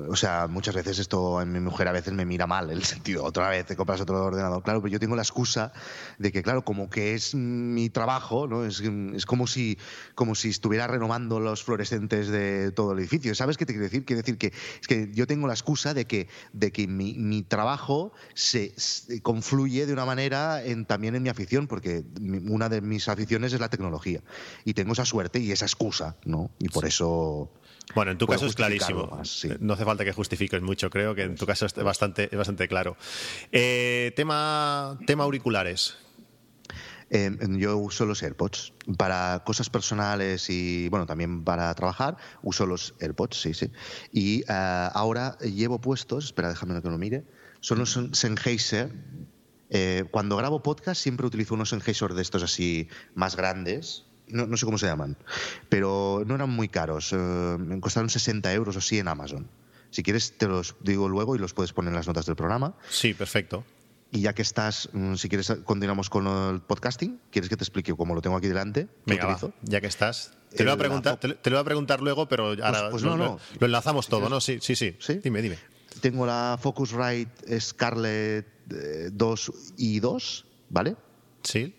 o 0.09 0.15
sea, 0.15 0.47
muchas 0.47 0.75
veces 0.75 0.99
esto, 0.99 1.43
mi 1.45 1.59
mujer 1.59 1.87
a 1.87 1.91
veces 1.91 2.13
me 2.13 2.25
mira 2.25 2.47
mal, 2.47 2.69
el 2.69 2.83
sentido, 2.83 3.23
otra 3.23 3.49
vez 3.49 3.65
te 3.65 3.75
compras 3.75 4.01
otro 4.01 4.23
ordenador, 4.23 4.63
claro, 4.63 4.81
pero 4.81 4.91
yo 4.91 4.99
tengo 4.99 5.15
la 5.15 5.21
excusa 5.21 5.71
de 6.19 6.31
que, 6.31 6.43
claro, 6.43 6.63
como 6.63 6.89
que 6.89 7.13
es 7.13 7.35
mi 7.35 7.89
trabajo, 7.89 8.47
¿no? 8.47 8.65
Es, 8.65 8.81
es 8.81 9.25
como, 9.25 9.47
si, 9.47 9.77
como 10.13 10.35
si 10.35 10.49
estuviera 10.49 10.87
renovando 10.87 11.39
los 11.39 11.63
fluorescentes 11.63 12.27
de 12.27 12.71
todo 12.71 12.93
el 12.93 12.99
edificio. 12.99 13.33
¿Sabes 13.35 13.57
qué 13.57 13.65
te 13.65 13.73
quiero 13.73 13.85
decir? 13.85 14.05
Quiero 14.05 14.21
decir 14.21 14.37
que, 14.37 14.47
es 14.47 14.87
que 14.87 15.09
yo 15.13 15.27
tengo 15.27 15.47
la 15.47 15.53
excusa 15.53 15.93
de 15.93 16.05
que, 16.05 16.27
de 16.53 16.71
que 16.71 16.87
mi, 16.87 17.13
mi 17.13 17.43
trabajo 17.43 18.11
se, 18.33 18.73
se, 18.77 19.21
confluye 19.21 19.85
de 19.85 19.93
una 19.93 20.05
manera 20.05 20.63
en, 20.63 20.85
también 20.85 21.15
en 21.15 21.23
mi 21.23 21.29
afición, 21.29 21.67
porque 21.67 22.03
una 22.19 22.69
de 22.69 22.81
mis 22.81 23.07
aficiones 23.07 23.53
es 23.53 23.59
la 23.59 23.69
tecnología. 23.69 24.21
Y 24.65 24.73
tengo 24.73 24.93
esa 24.93 25.05
suerte 25.05 25.39
y 25.39 25.51
esa 25.51 25.65
excusa, 25.65 26.17
¿no? 26.25 26.51
Y 26.59 26.69
por 26.69 26.85
eso 26.85 27.04
bueno, 27.93 28.11
en 28.11 28.17
tu 28.17 28.27
caso 28.27 28.45
es 28.45 28.55
clarísimo. 28.55 29.07
Más, 29.07 29.29
sí. 29.29 29.49
No 29.59 29.73
hace 29.73 29.85
falta 29.85 30.03
que 30.03 30.11
justifiques 30.11 30.61
mucho, 30.61 30.89
creo 30.89 31.15
que 31.15 31.23
en 31.23 31.35
tu 31.35 31.45
caso 31.45 31.65
es 31.65 31.73
bastante, 31.75 32.29
es 32.31 32.37
bastante 32.37 32.67
claro. 32.67 32.97
Eh, 33.51 34.13
tema, 34.15 34.97
tema 35.05 35.23
auriculares. 35.23 35.95
Eh, 37.11 37.37
yo 37.57 37.77
uso 37.77 38.05
los 38.05 38.23
AirPods. 38.23 38.73
Para 38.97 39.43
cosas 39.45 39.69
personales 39.69 40.49
y, 40.49 40.89
bueno, 40.89 41.05
también 41.05 41.43
para 41.43 41.73
trabajar, 41.75 42.17
uso 42.41 42.65
los 42.65 42.95
AirPods, 42.99 43.39
sí, 43.39 43.53
sí. 43.53 43.71
Y 44.11 44.41
uh, 44.43 44.89
ahora 44.93 45.37
llevo 45.39 45.79
puestos, 45.79 46.25
espera, 46.25 46.49
déjame 46.49 46.81
que 46.81 46.89
lo 46.89 46.97
mire, 46.97 47.25
son 47.59 47.79
los 47.79 47.99
Sennheiser. 48.13 48.91
Eh, 49.69 50.05
cuando 50.11 50.37
grabo 50.37 50.61
podcast 50.61 51.01
siempre 51.01 51.25
utilizo 51.25 51.53
unos 51.53 51.69
Sennheiser 51.69 52.13
de 52.13 52.21
estos 52.21 52.43
así 52.43 52.87
más 53.13 53.35
grandes, 53.35 54.05
no, 54.27 54.47
no, 54.47 54.57
sé 54.57 54.65
cómo 54.65 54.77
se 54.77 54.87
llaman, 54.87 55.17
pero 55.69 56.23
no 56.25 56.35
eran 56.35 56.49
muy 56.49 56.67
caros, 56.67 57.13
eh, 57.13 57.17
me 57.17 57.79
costaron 57.79 58.09
60 58.09 58.51
euros 58.53 58.75
o 58.75 58.79
así 58.79 58.99
en 58.99 59.07
Amazon. 59.07 59.47
Si 59.91 60.03
quieres 60.03 60.37
te 60.37 60.47
los 60.47 60.75
digo 60.81 61.07
luego 61.07 61.35
y 61.35 61.39
los 61.39 61.53
puedes 61.53 61.71
poner 61.71 61.89
en 61.89 61.95
las 61.95 62.07
notas 62.07 62.25
del 62.25 62.35
programa. 62.35 62.75
Sí, 62.89 63.13
perfecto. 63.13 63.63
Y 64.11 64.21
ya 64.21 64.33
que 64.33 64.41
estás, 64.41 64.89
mm, 64.91 65.15
si 65.15 65.29
quieres, 65.29 65.51
continuamos 65.63 66.09
con 66.09 66.27
el 66.27 66.61
podcasting. 66.61 67.19
¿Quieres 67.31 67.49
que 67.49 67.57
te 67.57 67.63
explique 67.63 67.93
cómo 67.93 68.13
lo 68.13 68.21
tengo 68.21 68.35
aquí 68.35 68.47
delante? 68.47 68.87
Venga, 69.05 69.25
va, 69.25 69.39
ya 69.61 69.81
que 69.81 69.87
estás. 69.87 70.33
Te 70.55 70.63
lo, 70.63 70.71
voy 70.71 70.75
a 70.75 70.79
preguntar, 70.79 71.17
te, 71.17 71.29
te 71.35 71.49
lo 71.49 71.57
voy 71.57 71.61
a 71.61 71.65
preguntar 71.65 72.01
luego, 72.01 72.27
pero 72.27 72.47
ahora 72.47 72.89
pues, 72.89 72.91
pues 72.91 73.03
lo, 73.03 73.17
no, 73.17 73.25
no. 73.25 73.39
lo, 73.59 73.65
enlazamos 73.65 74.07
todo, 74.07 74.29
¿no? 74.29 74.41
Sí, 74.41 74.59
sí, 74.61 74.75
sí, 74.75 74.95
sí. 74.99 75.19
Dime, 75.23 75.41
dime. 75.41 75.57
Tengo 76.01 76.25
la 76.25 76.57
Focusrite 76.61 77.59
Scarlett 77.59 78.47
2 79.13 79.51
y 79.77 79.99
2, 79.99 80.45
¿vale? 80.69 80.95
Sí 81.43 81.73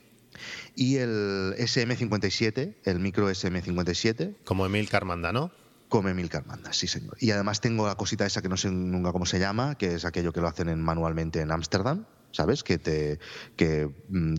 y 0.76 0.98
el 0.98 1.54
SM57, 1.58 2.74
el 2.84 3.00
micro 3.00 3.28
SM57. 3.30 4.36
Como 4.44 4.66
Emil 4.66 4.88
Carmanda, 4.88 5.32
¿no? 5.32 5.50
Como 5.88 6.10
Emil 6.10 6.28
Carmanda, 6.28 6.72
sí, 6.74 6.86
señor. 6.86 7.16
Y 7.18 7.30
además 7.30 7.60
tengo 7.60 7.86
la 7.86 7.94
cosita 7.94 8.26
esa 8.26 8.42
que 8.42 8.50
no 8.50 8.58
sé 8.58 8.70
nunca 8.70 9.10
cómo 9.10 9.24
se 9.24 9.38
llama, 9.38 9.76
que 9.76 9.94
es 9.94 10.04
aquello 10.04 10.32
que 10.32 10.40
lo 10.40 10.48
hacen 10.48 10.68
en, 10.68 10.80
manualmente 10.80 11.40
en 11.40 11.50
Ámsterdam. 11.50 12.04
¿Sabes? 12.32 12.62
Que 12.62 12.76
te, 12.76 13.18
que 13.56 13.88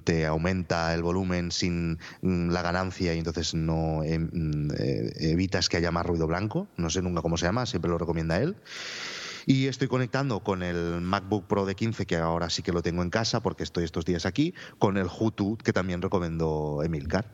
te 0.04 0.28
aumenta 0.28 0.94
el 0.94 1.02
volumen 1.02 1.52
sin 1.52 1.98
la 2.22 2.62
ganancia 2.62 3.16
y 3.16 3.18
entonces 3.18 3.56
no 3.56 4.04
eh, 4.04 4.20
evitas 5.16 5.68
que 5.68 5.78
haya 5.78 5.90
más 5.90 6.06
ruido 6.06 6.28
blanco. 6.28 6.68
No 6.78 6.92
sé 6.92 7.02
nunca 7.02 7.24
cómo 7.24 7.38
se 7.38 7.48
llama, 7.48 7.66
siempre 7.66 7.90
lo 7.90 7.98
recomienda 7.98 8.40
él. 8.40 8.56
Y 9.48 9.68
estoy 9.68 9.88
conectando 9.88 10.42
con 10.42 10.62
el 10.62 11.00
MacBook 11.00 11.48
Pro 11.48 11.66
de 11.66 11.74
15, 11.74 12.06
que 12.06 12.18
ahora 12.18 12.50
sí 12.50 12.62
que 12.62 12.74
lo 12.74 12.82
tengo 12.82 13.02
en 13.02 13.10
casa 13.10 13.42
porque 13.42 13.64
estoy 13.64 13.86
estos 13.86 14.04
días 14.04 14.26
aquí, 14.26 14.54
con 14.78 14.98
el 14.98 15.08
Hutu, 15.08 15.58
que 15.58 15.72
también 15.72 16.02
recomendó 16.02 16.84
Emilcar. 16.84 17.32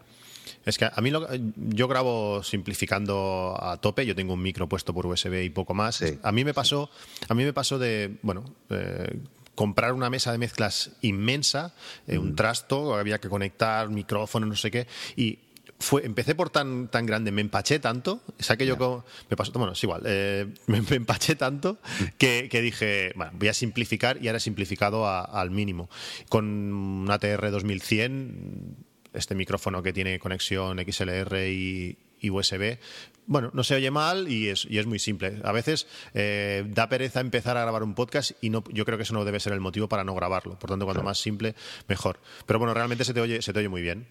Es 0.64 0.78
que 0.78 0.86
a 0.86 1.02
mí 1.02 1.10
lo, 1.10 1.28
yo 1.56 1.88
grabo 1.88 2.44
simplificando 2.44 3.58
a 3.60 3.78
tope. 3.78 4.06
Yo 4.06 4.16
tengo 4.16 4.34
un 4.34 4.44
micro 4.44 4.70
puesto 4.70 4.94
por 4.94 5.08
USB 5.08 5.44
y 5.44 5.50
poco 5.50 5.74
más. 5.74 5.96
Sí, 5.96 6.20
a 6.22 6.32
mí 6.32 6.46
me 6.46 6.54
pasó, 6.54 6.92
a 7.28 7.34
mí 7.34 7.44
me 7.44 7.52
pasó 7.52 7.80
de, 7.80 8.18
bueno. 8.22 8.46
Eh, 8.70 9.20
comprar 9.56 9.94
una 9.94 10.10
mesa 10.10 10.32
de 10.32 10.40
mezclas 10.40 10.92
inmensa, 11.02 11.76
eh, 12.08 12.18
un 12.18 12.36
trasto, 12.36 12.96
había 12.96 13.20
que 13.20 13.30
conectar 13.30 13.88
micrófono, 13.90 14.48
no 14.48 14.56
sé 14.56 14.72
qué, 14.72 14.88
y 15.16 15.40
fue, 15.84 16.06
empecé 16.06 16.34
por 16.34 16.50
tan, 16.50 16.88
tan 16.88 17.06
grande, 17.06 17.32
me 17.32 17.42
empaché 17.42 17.78
tanto, 17.78 18.22
es 18.40 18.50
aquello 18.50 18.78
como, 18.78 19.04
me 19.30 19.36
pasó, 19.36 19.52
bueno, 19.52 19.74
es 19.74 19.84
igual, 19.84 20.04
eh, 20.06 20.48
me, 20.68 20.82
me, 20.82 20.96
empaché 20.96 21.36
tanto 21.36 21.78
que, 22.18 22.48
que, 22.50 22.62
dije, 22.62 23.12
bueno, 23.16 23.34
voy 23.36 23.50
a 23.50 23.54
simplificar 23.54 24.18
y 24.22 24.28
ahora 24.28 24.38
he 24.38 24.42
simplificado 24.42 25.06
a, 25.06 25.22
al 25.22 25.52
mínimo. 25.52 25.90
Con 26.30 26.46
un 26.46 27.12
ATR 27.12 27.52
2100, 27.52 28.78
este 29.14 29.36
micrófono 29.36 29.84
que 29.84 29.92
tiene 29.92 30.20
conexión 30.20 30.80
XLR 30.80 31.48
y, 31.50 31.98
y 32.22 32.30
USB, 32.30 32.78
bueno, 33.26 33.52
no 33.54 33.64
se 33.64 33.76
oye 33.76 33.92
mal 33.92 34.32
y 34.32 34.48
es, 34.48 34.66
y 34.70 34.80
es 34.80 34.86
muy 34.86 35.00
simple. 35.00 35.42
A 35.44 35.52
veces 35.52 35.88
eh, 36.14 36.64
da 36.68 36.88
pereza 36.88 37.20
empezar 37.20 37.58
a 37.58 37.62
grabar 37.62 37.84
un 37.84 37.94
podcast 37.94 38.32
y 38.42 38.50
no, 38.50 38.64
yo 38.72 38.86
creo 38.86 38.98
que 38.98 39.04
eso 39.04 39.14
no 39.14 39.26
debe 39.26 39.42
ser 39.42 39.52
el 39.52 39.60
motivo 39.60 39.90
para 39.90 40.06
no 40.06 40.16
grabarlo. 40.16 40.58
Por 40.58 40.70
tanto, 40.70 40.86
cuanto 40.86 41.02
claro. 41.02 41.10
más 41.10 41.20
simple, 41.20 41.56
mejor. 41.90 42.20
Pero 42.46 42.60
bueno, 42.60 42.74
realmente 42.74 43.04
se 43.04 43.14
te 43.14 43.20
oye, 43.20 43.42
se 43.42 43.52
te 43.52 43.60
oye 43.60 43.70
muy 43.70 43.82
bien. 43.82 44.08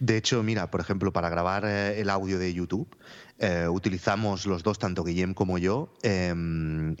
De 0.00 0.16
hecho, 0.16 0.42
mira, 0.42 0.70
por 0.70 0.80
ejemplo, 0.80 1.12
para 1.12 1.28
grabar 1.28 1.64
eh, 1.64 2.00
el 2.00 2.10
audio 2.10 2.38
de 2.38 2.52
YouTube, 2.52 2.88
eh, 3.38 3.68
utilizamos 3.68 4.46
los 4.46 4.62
dos, 4.62 4.78
tanto 4.78 5.04
Guillem 5.04 5.34
como 5.34 5.58
yo, 5.58 5.92
eh, 6.02 6.34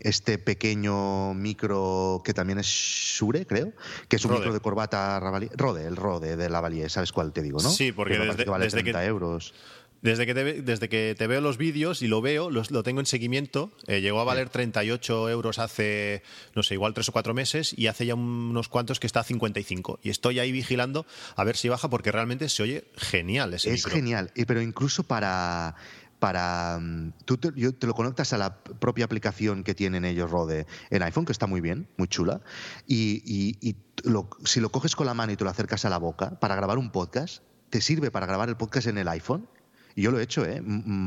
este 0.00 0.36
pequeño 0.38 1.32
micro 1.34 2.20
que 2.24 2.34
también 2.34 2.58
es 2.58 2.66
Shure, 2.66 3.46
creo, 3.46 3.72
que 4.08 4.16
es 4.16 4.24
un 4.24 4.32
Rode. 4.32 4.40
micro 4.40 4.52
de 4.52 4.60
corbata 4.60 5.18
Ravalier. 5.18 5.50
Rode, 5.54 5.86
el 5.86 5.96
Rode 5.96 6.36
de 6.36 6.50
Lavalier, 6.50 6.90
¿sabes 6.90 7.12
cuál 7.12 7.32
te 7.32 7.42
digo, 7.42 7.62
no? 7.62 7.70
Sí, 7.70 7.92
porque 7.92 8.18
que 8.18 8.20
desde, 8.20 8.44
vale 8.44 8.66
desde 8.66 8.82
30 8.82 9.00
que, 9.00 9.06
euros. 9.06 9.54
Desde 10.06 10.24
que, 10.26 10.34
te, 10.34 10.62
desde 10.62 10.88
que 10.88 11.14
te 11.18 11.26
veo 11.26 11.40
los 11.40 11.58
vídeos 11.58 12.00
y 12.02 12.06
lo 12.06 12.20
veo, 12.22 12.48
los, 12.50 12.70
lo 12.70 12.82
tengo 12.82 13.00
en 13.00 13.06
seguimiento, 13.06 13.72
eh, 13.86 14.00
llegó 14.00 14.20
a 14.20 14.24
valer 14.24 14.48
38 14.48 15.28
euros 15.30 15.58
hace, 15.58 16.22
no 16.54 16.62
sé, 16.62 16.74
igual 16.74 16.94
tres 16.94 17.08
o 17.08 17.12
cuatro 17.12 17.34
meses 17.34 17.74
y 17.76 17.88
hace 17.88 18.06
ya 18.06 18.14
unos 18.14 18.68
cuantos 18.68 19.00
que 19.00 19.06
está 19.06 19.20
a 19.20 19.24
55. 19.24 19.98
Y 20.02 20.10
estoy 20.10 20.38
ahí 20.38 20.52
vigilando 20.52 21.06
a 21.34 21.44
ver 21.44 21.56
si 21.56 21.68
baja 21.68 21.90
porque 21.90 22.12
realmente 22.12 22.48
se 22.48 22.62
oye 22.62 22.84
genial 22.96 23.52
ese 23.54 23.70
Es 23.70 23.80
micro. 23.84 23.92
genial, 23.92 24.32
pero 24.46 24.62
incluso 24.62 25.02
para 25.02 25.74
para 26.18 26.78
mm, 26.80 27.12
tú 27.26 27.36
te, 27.36 27.50
yo- 27.56 27.74
te 27.74 27.86
lo 27.86 27.92
conectas 27.94 28.32
a 28.32 28.38
la 28.38 28.58
propia 28.62 29.04
aplicación 29.04 29.62
que 29.64 29.74
tienen 29.74 30.04
ellos 30.06 30.30
Rode 30.30 30.66
en 30.88 31.02
iPhone 31.02 31.26
que 31.26 31.32
está 31.32 31.46
muy 31.46 31.60
bien 31.60 31.88
muy 31.98 32.08
chula. 32.08 32.40
Y, 32.86 33.22
y- 33.26 33.58
y 33.60 33.76
lo- 34.08 34.30
si 34.44 34.60
lo 34.60 34.70
coges 34.70 34.96
con 34.96 35.06
la 35.06 35.14
mano 35.14 35.32
y 35.32 35.36
te 35.36 35.44
lo 35.44 35.50
acercas 35.50 35.84
a 35.84 35.90
la 35.90 35.98
boca 35.98 36.38
para 36.40 36.54
grabar 36.56 36.78
un 36.78 36.90
podcast 36.90 37.42
te 37.70 37.80
sirve 37.80 38.10
para 38.12 38.26
grabar 38.26 38.48
el 38.48 38.56
podcast 38.56 38.86
en 38.86 38.96
el 38.96 39.08
iPhone 39.08 39.48
yo 40.02 40.10
lo 40.10 40.18
he 40.18 40.22
hecho, 40.22 40.44
¿eh? 40.44 40.62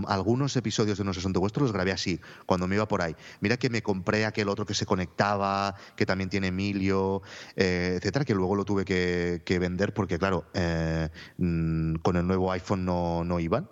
Algunos 0.08 0.56
episodios 0.56 0.98
de 0.98 1.04
No 1.04 1.14
sé 1.14 1.20
Asunto 1.20 1.40
Vuestro 1.40 1.64
los 1.64 1.72
grabé 1.72 1.92
así, 1.92 2.20
cuando 2.46 2.68
me 2.68 2.76
iba 2.76 2.88
por 2.88 3.02
ahí. 3.02 3.16
Mira 3.40 3.58
que 3.58 3.70
me 3.70 3.84
compré 3.84 4.26
aquel 4.26 4.50
otro 4.50 4.66
que 4.66 4.74
se 4.74 4.86
conectaba, 4.86 5.76
que 5.96 6.06
también 6.06 6.30
tiene 6.30 6.48
Emilio, 6.48 7.22
eh, 7.56 7.96
etcétera, 7.98 8.26
que 8.26 8.34
luego 8.34 8.56
lo 8.56 8.66
tuve 8.66 8.86
que, 8.86 9.42
que 9.46 9.60
vender 9.60 9.94
porque, 9.94 10.18
claro, 10.18 10.46
eh, 10.54 11.10
mm, 11.38 11.96
con 11.96 12.16
el 12.16 12.26
nuevo 12.26 12.52
iPhone 12.52 12.86
no, 12.86 13.24
no 13.24 13.40
iban. 13.40 13.70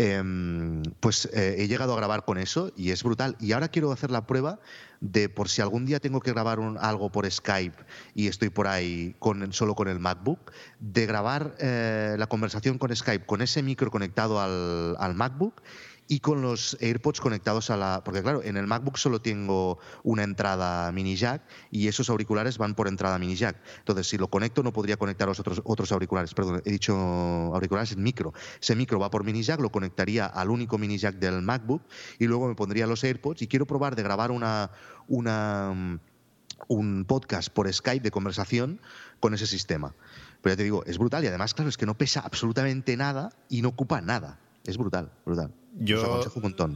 Em, 0.00 0.82
pues 1.00 1.28
eh, 1.32 1.56
he 1.58 1.66
llegado 1.66 1.92
a 1.92 1.96
grabar 1.96 2.24
con 2.24 2.38
eso 2.38 2.72
y 2.76 2.90
es 2.90 3.02
brutal. 3.02 3.36
Y 3.40 3.52
ahora 3.52 3.68
quiero 3.68 3.90
hacer 3.90 4.12
la 4.12 4.26
prueba 4.26 4.60
de 5.00 5.28
por 5.28 5.48
si 5.48 5.62
algún 5.62 5.86
día 5.86 6.00
tengo 6.00 6.20
que 6.20 6.32
grabar 6.32 6.58
un- 6.58 6.76
algo 6.78 7.10
por 7.10 7.30
Skype 7.30 7.76
y 8.14 8.26
estoy 8.26 8.50
por 8.50 8.66
ahí 8.66 9.14
con, 9.18 9.52
solo 9.52 9.74
con 9.74 9.88
el 9.88 9.98
MacBook, 10.00 10.50
de 10.80 11.06
grabar 11.06 11.54
eh, 11.58 12.16
la 12.18 12.26
conversación 12.26 12.78
con 12.78 12.94
Skype 12.94 13.24
con 13.26 13.40
ese 13.42 13.62
micro 13.62 13.90
conectado 13.90 14.40
al, 14.40 14.96
al 14.98 15.14
MacBook 15.14 15.62
y 16.08 16.20
con 16.20 16.40
los 16.40 16.76
AirPods 16.80 17.20
conectados 17.20 17.68
a 17.68 17.76
la... 17.76 18.02
Porque 18.02 18.22
claro, 18.22 18.42
en 18.42 18.56
el 18.56 18.66
MacBook 18.66 18.96
solo 18.96 19.20
tengo 19.20 19.78
una 20.02 20.24
entrada 20.24 20.90
mini 20.90 21.16
jack 21.16 21.42
y 21.70 21.86
esos 21.86 22.08
auriculares 22.08 22.56
van 22.56 22.74
por 22.74 22.88
entrada 22.88 23.18
mini 23.18 23.36
jack. 23.36 23.56
Entonces, 23.80 24.08
si 24.08 24.16
lo 24.16 24.28
conecto 24.28 24.62
no 24.62 24.72
podría 24.72 24.96
conectar 24.96 25.28
los 25.28 25.38
otros, 25.38 25.60
otros 25.64 25.92
auriculares. 25.92 26.32
Perdón, 26.32 26.62
he 26.64 26.70
dicho 26.70 26.96
auriculares, 26.96 27.90
es 27.90 27.98
micro. 27.98 28.32
Ese 28.60 28.74
micro 28.74 28.98
va 28.98 29.10
por 29.10 29.22
mini 29.22 29.42
jack, 29.42 29.60
lo 29.60 29.70
conectaría 29.70 30.24
al 30.24 30.50
único 30.50 30.78
mini 30.78 30.96
jack 30.96 31.16
del 31.16 31.42
MacBook 31.42 31.82
y 32.18 32.26
luego 32.26 32.48
me 32.48 32.54
pondría 32.54 32.86
los 32.86 33.04
AirPods 33.04 33.42
y 33.42 33.46
quiero 33.46 33.66
probar 33.66 33.94
de 33.94 34.02
grabar 34.02 34.30
una... 34.30 34.70
una 35.06 36.00
un 36.66 37.04
podcast 37.04 37.50
por 37.50 37.72
Skype 37.72 38.02
de 38.02 38.10
conversación 38.10 38.80
con 39.20 39.32
ese 39.32 39.46
sistema. 39.46 39.94
Pero 40.42 40.54
ya 40.54 40.56
te 40.56 40.64
digo, 40.64 40.84
es 40.86 40.98
brutal 40.98 41.22
y 41.22 41.28
además, 41.28 41.54
claro, 41.54 41.68
es 41.68 41.76
que 41.76 41.86
no 41.86 41.96
pesa 41.96 42.18
absolutamente 42.18 42.96
nada 42.96 43.30
y 43.48 43.62
no 43.62 43.68
ocupa 43.68 44.00
nada. 44.00 44.40
Es 44.68 44.76
brutal, 44.76 45.10
brutal. 45.24 45.50
Yo, 45.80 46.24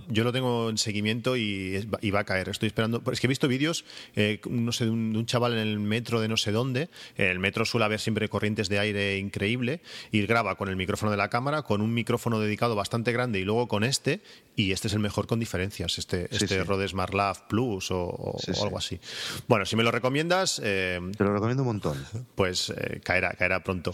yo 0.09 0.25
lo 0.25 0.33
tengo 0.33 0.71
en 0.71 0.79
seguimiento 0.79 1.37
y, 1.37 1.85
va 2.11 2.21
a 2.21 2.25
caer. 2.25 2.49
Estoy 2.49 2.69
esperando. 2.69 3.03
Es 3.13 3.21
que 3.21 3.27
he 3.27 3.29
visto 3.29 3.49
vídeos, 3.49 3.85
eh, 4.15 4.41
no 4.49 4.73
sé, 4.73 4.85
de 4.85 4.91
un, 4.91 5.27
chaval 5.27 5.53
en 5.55 5.59
el 5.59 5.79
metro 5.79 6.21
de 6.21 6.29
no 6.29 6.39
sé 6.39 6.53
dónde. 6.53 6.89
el 7.17 7.39
metro 7.39 7.67
suele 7.67 7.85
haber 7.85 8.01
siempre 8.01 8.29
corrientes 8.29 8.71
de 8.71 8.79
aire 8.79 9.19
increíble 9.19 9.83
y 10.11 10.25
graba 10.25 10.57
con 10.57 10.69
el 10.69 10.77
micrófono 10.77 11.11
de 11.11 11.19
la 11.19 11.29
cámara, 11.29 11.63
con 11.63 11.83
un 11.83 11.93
micrófono 11.93 12.41
dedicado 12.41 12.77
bastante 12.77 13.13
grande 13.13 13.41
y 13.41 13.45
luego 13.45 13.69
con 13.69 13.85
este. 13.85 14.23
Y 14.57 14.73
este 14.73 14.89
es 14.89 14.95
el 14.95 15.01
mejor 15.01 15.27
con 15.27 15.39
diferencias, 15.39 15.99
este, 15.99 16.29
este 16.31 16.65
Rode 16.65 16.89
Smart 16.89 17.13
Lab 17.13 17.49
Plus 17.49 17.91
o, 17.91 18.37
algo 18.63 18.79
así. 18.79 19.01
Bueno, 19.49 19.67
si 19.67 19.77
me 19.77 19.83
lo 19.83 19.91
recomiendas. 19.91 20.63
Eh, 20.65 21.01
Te 21.19 21.25
lo 21.25 21.35
recomiendo 21.35 21.63
un 21.63 21.69
montón. 21.69 22.03
Pues 22.37 22.71
eh, 22.71 23.01
caerá, 23.03 23.33
caerá 23.33 23.63
pronto. 23.63 23.93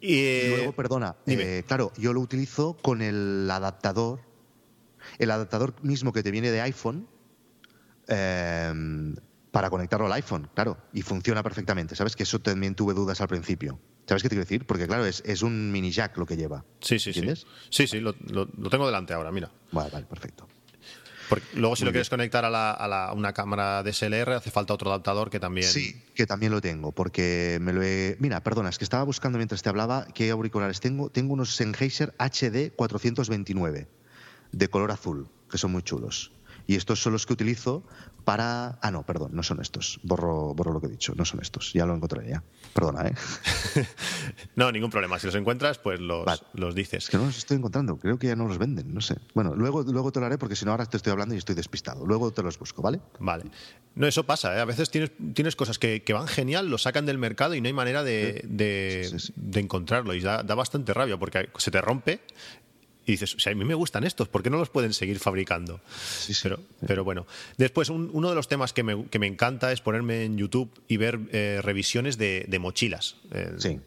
Y, 0.00 0.48
luego, 0.48 0.72
perdona, 0.72 1.16
eh, 1.26 1.64
claro, 1.66 1.92
yo 1.96 2.12
lo 2.12 2.20
utilizo 2.20 2.76
con 2.76 3.02
el 3.02 3.48
adaptador, 3.50 4.20
el 5.18 5.30
adaptador 5.30 5.74
mismo 5.82 6.12
que 6.12 6.22
te 6.22 6.30
viene 6.30 6.50
de 6.50 6.60
iPhone, 6.60 7.08
em, 8.08 9.16
para 9.50 9.70
conectarlo 9.70 10.06
al 10.06 10.12
iPhone, 10.12 10.50
claro, 10.54 10.76
y 10.92 11.02
funciona 11.02 11.42
perfectamente. 11.42 11.96
¿Sabes? 11.96 12.14
Que 12.14 12.24
eso 12.24 12.40
también 12.40 12.74
tuve 12.74 12.92
dudas 12.92 13.20
al 13.20 13.28
principio. 13.28 13.80
¿Sabes 14.06 14.22
qué 14.22 14.28
te 14.28 14.34
quiero 14.34 14.44
decir? 14.44 14.66
Porque, 14.66 14.86
claro, 14.86 15.06
es, 15.06 15.22
es 15.24 15.42
un 15.42 15.72
mini 15.72 15.90
jack 15.90 16.16
lo 16.18 16.26
que 16.26 16.36
lleva. 16.36 16.64
Sí, 16.80 16.98
sí, 16.98 17.12
sí. 17.12 17.26
Sí, 17.70 17.86
sí, 17.86 18.00
lo, 18.00 18.14
lo, 18.28 18.46
tengo 18.68 18.86
delante 18.86 19.14
ahora, 19.14 19.32
mira. 19.32 19.50
Vale, 19.72 19.90
vale, 19.90 20.06
perfecto 20.06 20.46
luego, 21.54 21.76
si 21.76 21.84
lo 21.84 21.90
quieres 21.90 22.10
conectar 22.10 22.44
a, 22.44 23.12
una 23.14 23.32
cámara 23.32 23.82
DSLR, 23.82 24.32
hace 24.32 24.50
falta 24.50 24.74
otro 24.74 24.90
adaptador 24.90 25.30
que 25.30 25.40
también. 25.40 25.68
Sí, 25.68 26.02
que 26.14 26.26
también 26.26 26.52
lo 26.52 26.60
tengo, 26.60 26.92
porque 26.92 27.58
me 27.60 27.72
lo 27.72 27.82
he. 27.82 28.16
Mira, 28.18 28.42
perdona, 28.42 28.68
es 28.68 28.78
que 28.78 28.84
estaba 28.84 29.04
buscando 29.04 29.38
mientras 29.38 29.62
te 29.62 29.68
hablaba 29.68 30.06
qué 30.14 30.30
auriculares 30.30 30.80
tengo. 30.80 31.10
Tengo 31.10 31.32
unos 31.34 31.54
Sennheiser 31.56 32.14
HD 32.18 32.72
429 32.74 33.88
de 34.52 34.68
color 34.68 34.90
azul, 34.90 35.28
que 35.50 35.58
son 35.58 35.72
muy 35.72 35.82
chulos. 35.82 36.32
Y 36.66 36.76
estos 36.76 37.00
son 37.00 37.12
los 37.12 37.26
que 37.26 37.32
utilizo 37.32 37.84
para... 38.26 38.76
Ah, 38.82 38.90
no, 38.90 39.06
perdón, 39.06 39.30
no 39.34 39.44
son 39.44 39.60
estos. 39.60 40.00
Borro, 40.02 40.52
borro 40.52 40.72
lo 40.72 40.80
que 40.80 40.88
he 40.88 40.90
dicho, 40.90 41.14
no 41.14 41.24
son 41.24 41.40
estos. 41.40 41.72
Ya 41.72 41.86
lo 41.86 41.94
encontré 41.94 42.28
ya. 42.28 42.42
Perdona, 42.74 43.06
¿eh? 43.06 43.14
no, 44.56 44.72
ningún 44.72 44.90
problema. 44.90 45.16
Si 45.20 45.26
los 45.26 45.36
encuentras, 45.36 45.78
pues 45.78 46.00
los, 46.00 46.26
los 46.52 46.74
dices. 46.74 47.04
Es 47.04 47.10
que 47.10 47.18
no 47.18 47.26
los 47.26 47.38
estoy 47.38 47.58
encontrando. 47.58 47.96
Creo 47.98 48.18
que 48.18 48.26
ya 48.26 48.34
no 48.34 48.48
los 48.48 48.58
venden, 48.58 48.92
no 48.92 49.00
sé. 49.00 49.14
Bueno, 49.32 49.54
luego, 49.54 49.84
luego 49.84 50.10
te 50.10 50.18
lo 50.18 50.26
haré 50.26 50.38
porque 50.38 50.56
si 50.56 50.64
no 50.64 50.72
ahora 50.72 50.86
te 50.86 50.96
estoy 50.96 51.12
hablando 51.12 51.36
y 51.36 51.38
estoy 51.38 51.54
despistado. 51.54 52.04
Luego 52.04 52.32
te 52.32 52.42
los 52.42 52.58
busco, 52.58 52.82
¿vale? 52.82 53.00
Vale. 53.20 53.44
No, 53.94 54.08
eso 54.08 54.26
pasa. 54.26 54.56
¿eh? 54.56 54.60
A 54.60 54.64
veces 54.64 54.90
tienes, 54.90 55.12
tienes 55.32 55.54
cosas 55.54 55.78
que, 55.78 56.02
van 56.12 56.26
genial, 56.26 56.68
lo 56.68 56.78
sacan 56.78 57.06
del 57.06 57.18
mercado 57.18 57.54
y 57.54 57.60
no 57.60 57.68
hay 57.68 57.74
manera 57.74 58.02
de, 58.02 58.42
de, 58.44 59.60
encontrarlo. 59.60 60.14
Y 60.14 60.20
da, 60.20 60.42
da 60.42 60.56
bastante 60.56 60.92
rabia 60.92 61.16
porque 61.16 61.48
se 61.58 61.70
te 61.70 61.80
rompe 61.80 62.22
y 63.06 63.12
dices, 63.12 63.36
o 63.36 63.38
sea, 63.38 63.52
a 63.52 63.54
mí 63.54 63.64
me 63.64 63.74
gustan 63.74 64.04
estos, 64.04 64.28
¿por 64.28 64.42
qué 64.42 64.50
no 64.50 64.58
los 64.58 64.68
pueden 64.68 64.92
seguir 64.92 65.20
fabricando? 65.20 65.80
Sí, 65.96 66.34
sí. 66.34 66.40
Pero, 66.42 66.60
pero 66.86 67.04
bueno, 67.04 67.26
después 67.56 67.88
uno 67.88 68.28
de 68.28 68.34
los 68.34 68.48
temas 68.48 68.72
que 68.72 68.82
me, 68.82 69.06
que 69.06 69.20
me, 69.20 69.28
encanta 69.28 69.72
es 69.72 69.80
ponerme 69.80 70.24
en 70.24 70.36
YouTube 70.36 70.70
y 70.88 70.96
ver 70.96 71.20
eh, 71.32 71.60
revisiones 71.62 72.18
de, 72.18 72.58
mochilas. 72.60 73.16
Eh, 73.30 73.54
sí. 73.58 73.80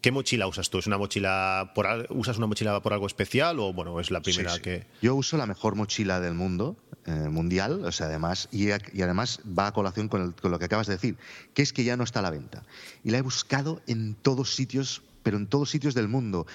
¿Qué 0.00 0.10
mochila 0.10 0.48
usas 0.48 0.68
tú? 0.68 0.78
¿Es 0.78 0.88
una 0.88 0.98
mochila 0.98 1.72
por, 1.76 1.86
¿Usas 2.10 2.36
una 2.38 2.48
mochila 2.48 2.82
por 2.82 2.92
algo 2.92 3.06
especial 3.06 3.60
o 3.60 3.72
bueno, 3.72 4.00
es 4.00 4.10
la 4.10 4.20
primera 4.20 4.58
que...? 4.58 4.84
Yo 5.00 5.14
uso 5.14 5.36
la 5.36 5.46
mejor 5.46 5.76
mochila 5.76 6.18
del 6.18 6.34
mundo, 6.34 6.76
eh, 7.06 7.12
mundial, 7.12 7.84
o 7.84 7.92
sea, 7.92 8.06
además, 8.06 8.48
y, 8.50 8.68
y, 8.68 9.02
además 9.02 9.40
va 9.46 9.68
a 9.68 9.72
colación 9.72 10.08
con, 10.08 10.32
con 10.32 10.50
lo 10.50 10.58
que 10.58 10.64
acabas 10.64 10.88
de 10.88 10.94
decir, 10.94 11.16
que 11.54 11.62
es 11.62 11.72
que 11.72 11.84
ya 11.84 11.96
no 11.96 12.02
está 12.02 12.18
a 12.18 12.22
la 12.22 12.30
venta. 12.30 12.64
Y 13.04 13.10
la 13.10 13.18
he 13.18 13.22
buscado 13.22 13.80
en 13.86 14.16
todos 14.16 14.56
sitios, 14.56 15.02
pero 15.22 15.36
en 15.36 15.46
todos 15.46 15.70
sitios 15.70 15.94
del 15.94 16.08
mundo. 16.08 16.46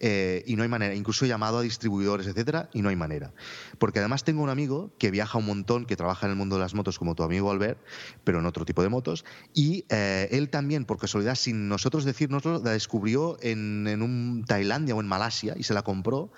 Eh, 0.00 0.44
y 0.46 0.54
no 0.54 0.62
hay 0.62 0.68
manera. 0.68 0.94
Incluso 0.94 1.24
he 1.24 1.28
llamado 1.28 1.58
a 1.58 1.62
distribuidores, 1.62 2.26
etcétera, 2.26 2.70
y 2.72 2.82
no 2.82 2.88
hay 2.88 2.96
manera. 2.96 3.32
Porque 3.78 3.98
además 3.98 4.22
tengo 4.24 4.42
un 4.42 4.48
amigo 4.48 4.92
que 4.98 5.10
viaja 5.10 5.38
un 5.38 5.46
montón, 5.46 5.86
que 5.86 5.96
trabaja 5.96 6.26
en 6.26 6.30
el 6.30 6.36
mundo 6.36 6.56
de 6.56 6.62
las 6.62 6.74
motos 6.74 6.98
como 6.98 7.14
tu 7.14 7.24
amigo 7.24 7.50
Albert, 7.50 7.80
pero 8.24 8.38
en 8.38 8.46
otro 8.46 8.64
tipo 8.64 8.82
de 8.82 8.88
motos, 8.88 9.24
y 9.54 9.84
eh, 9.88 10.28
él 10.30 10.50
también, 10.50 10.84
por 10.84 10.98
casualidad, 10.98 11.34
sin 11.34 11.68
nosotros 11.68 12.04
decirnoslo, 12.04 12.62
la 12.62 12.72
descubrió 12.72 13.38
en, 13.42 13.86
en 13.88 14.02
un 14.02 14.44
Tailandia 14.46 14.94
o 14.94 15.00
en 15.00 15.08
Malasia 15.08 15.54
y 15.56 15.64
se 15.64 15.74
la 15.74 15.82
compró. 15.82 16.30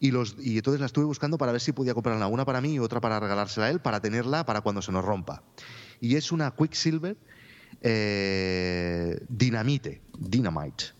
Y, 0.00 0.12
los, 0.12 0.36
entonces 0.38 0.80
la 0.80 0.86
estuve 0.86 1.04
buscando 1.04 1.38
para 1.38 1.52
ver 1.52 1.60
si 1.60 1.72
podía 1.72 1.94
comprarla 1.94 2.28
una 2.28 2.44
para 2.44 2.60
mí 2.60 2.74
y 2.74 2.78
otra 2.78 3.00
para 3.00 3.18
regalársela 3.18 3.66
a 3.66 3.70
él, 3.70 3.80
para 3.80 4.00
tenerla 4.00 4.44
para 4.44 4.60
cuando 4.60 4.80
se 4.80 4.92
nos 4.92 5.04
rompa. 5.04 5.42
Y 6.00 6.14
es 6.14 6.30
una 6.30 6.52
Quicksilver 6.52 7.16
eh, 7.80 9.18
Dinamite, 9.28 10.02
Dynamite. 10.18 10.97